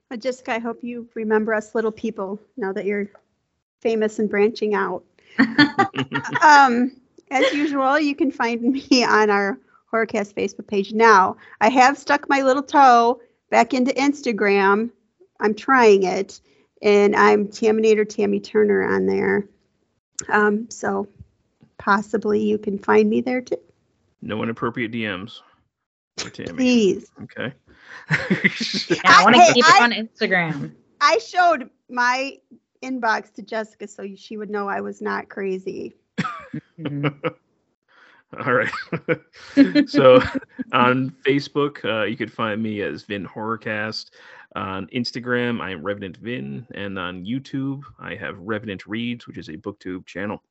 But 0.08 0.20
Jessica, 0.20 0.54
I 0.54 0.58
hope 0.58 0.82
you 0.82 1.08
remember 1.14 1.54
us 1.54 1.72
little 1.72 1.92
people 1.92 2.40
now 2.56 2.72
that 2.72 2.84
you're 2.84 3.06
famous 3.80 4.18
and 4.18 4.28
branching 4.28 4.74
out. 4.74 5.04
um, 6.42 6.90
as 7.30 7.52
usual, 7.52 8.00
you 8.00 8.16
can 8.16 8.32
find 8.32 8.60
me 8.60 9.04
on 9.04 9.30
our 9.30 9.56
Horrorcast 9.92 10.34
Facebook 10.34 10.66
page. 10.66 10.92
Now, 10.92 11.36
I 11.60 11.68
have 11.68 11.98
stuck 11.98 12.28
my 12.28 12.42
little 12.42 12.62
toe 12.62 13.20
back 13.50 13.74
into 13.74 13.92
Instagram. 13.92 14.90
I'm 15.40 15.54
trying 15.54 16.04
it, 16.04 16.40
and 16.82 17.16
I'm 17.16 17.48
Taminator 17.48 18.08
Tammy 18.08 18.40
Turner 18.40 18.82
on 18.94 19.06
there. 19.06 19.46
Um, 20.28 20.68
so 20.70 21.08
possibly 21.78 22.42
you 22.42 22.58
can 22.58 22.78
find 22.78 23.08
me 23.08 23.20
there 23.20 23.40
too. 23.40 23.56
No 24.22 24.42
inappropriate 24.42 24.92
DMs. 24.92 25.40
for 26.18 26.28
Tammy. 26.30 26.52
Please. 26.52 27.10
Okay. 27.22 27.52
Yeah, 28.10 28.16
I 29.06 29.24
want 29.24 29.34
to 29.36 29.40
Hey, 29.42 29.52
keep 29.54 29.64
I- 29.66 29.78
it 29.78 29.82
on 29.82 29.92
Instagram. 29.92 30.72
I 31.00 31.16
showed 31.18 31.70
my 31.88 32.36
inbox 32.82 33.32
to 33.34 33.42
Jessica 33.42 33.88
so 33.88 34.06
she 34.14 34.36
would 34.36 34.50
know 34.50 34.68
I 34.68 34.82
was 34.82 35.00
not 35.00 35.30
crazy. 35.30 35.96
All 38.46 38.52
right. 38.54 38.70
so 39.88 40.20
on 40.72 41.10
Facebook, 41.26 41.84
uh, 41.84 42.04
you 42.04 42.16
could 42.16 42.32
find 42.32 42.62
me 42.62 42.82
as 42.82 43.02
Vin 43.02 43.26
Horrorcast. 43.26 44.10
On 44.56 44.86
Instagram, 44.88 45.60
I 45.60 45.70
am 45.70 45.82
Revenant 45.82 46.16
Vin, 46.16 46.66
and 46.74 46.98
on 46.98 47.24
YouTube, 47.24 47.82
I 48.00 48.16
have 48.16 48.36
Revenant 48.38 48.84
Reads, 48.86 49.26
which 49.26 49.38
is 49.38 49.48
a 49.48 49.56
BookTube 49.56 50.06
channel. 50.06 50.42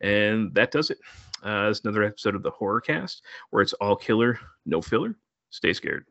And 0.00 0.52
that 0.54 0.70
does 0.70 0.90
it. 0.90 0.98
Uh, 1.42 1.68
it's 1.70 1.80
another 1.80 2.04
episode 2.04 2.34
of 2.34 2.42
the 2.42 2.52
Horrorcast, 2.52 3.20
where 3.50 3.62
it's 3.62 3.74
all 3.74 3.96
killer, 3.96 4.38
no 4.64 4.80
filler. 4.80 5.14
Stay 5.50 5.74
scared. 5.74 6.06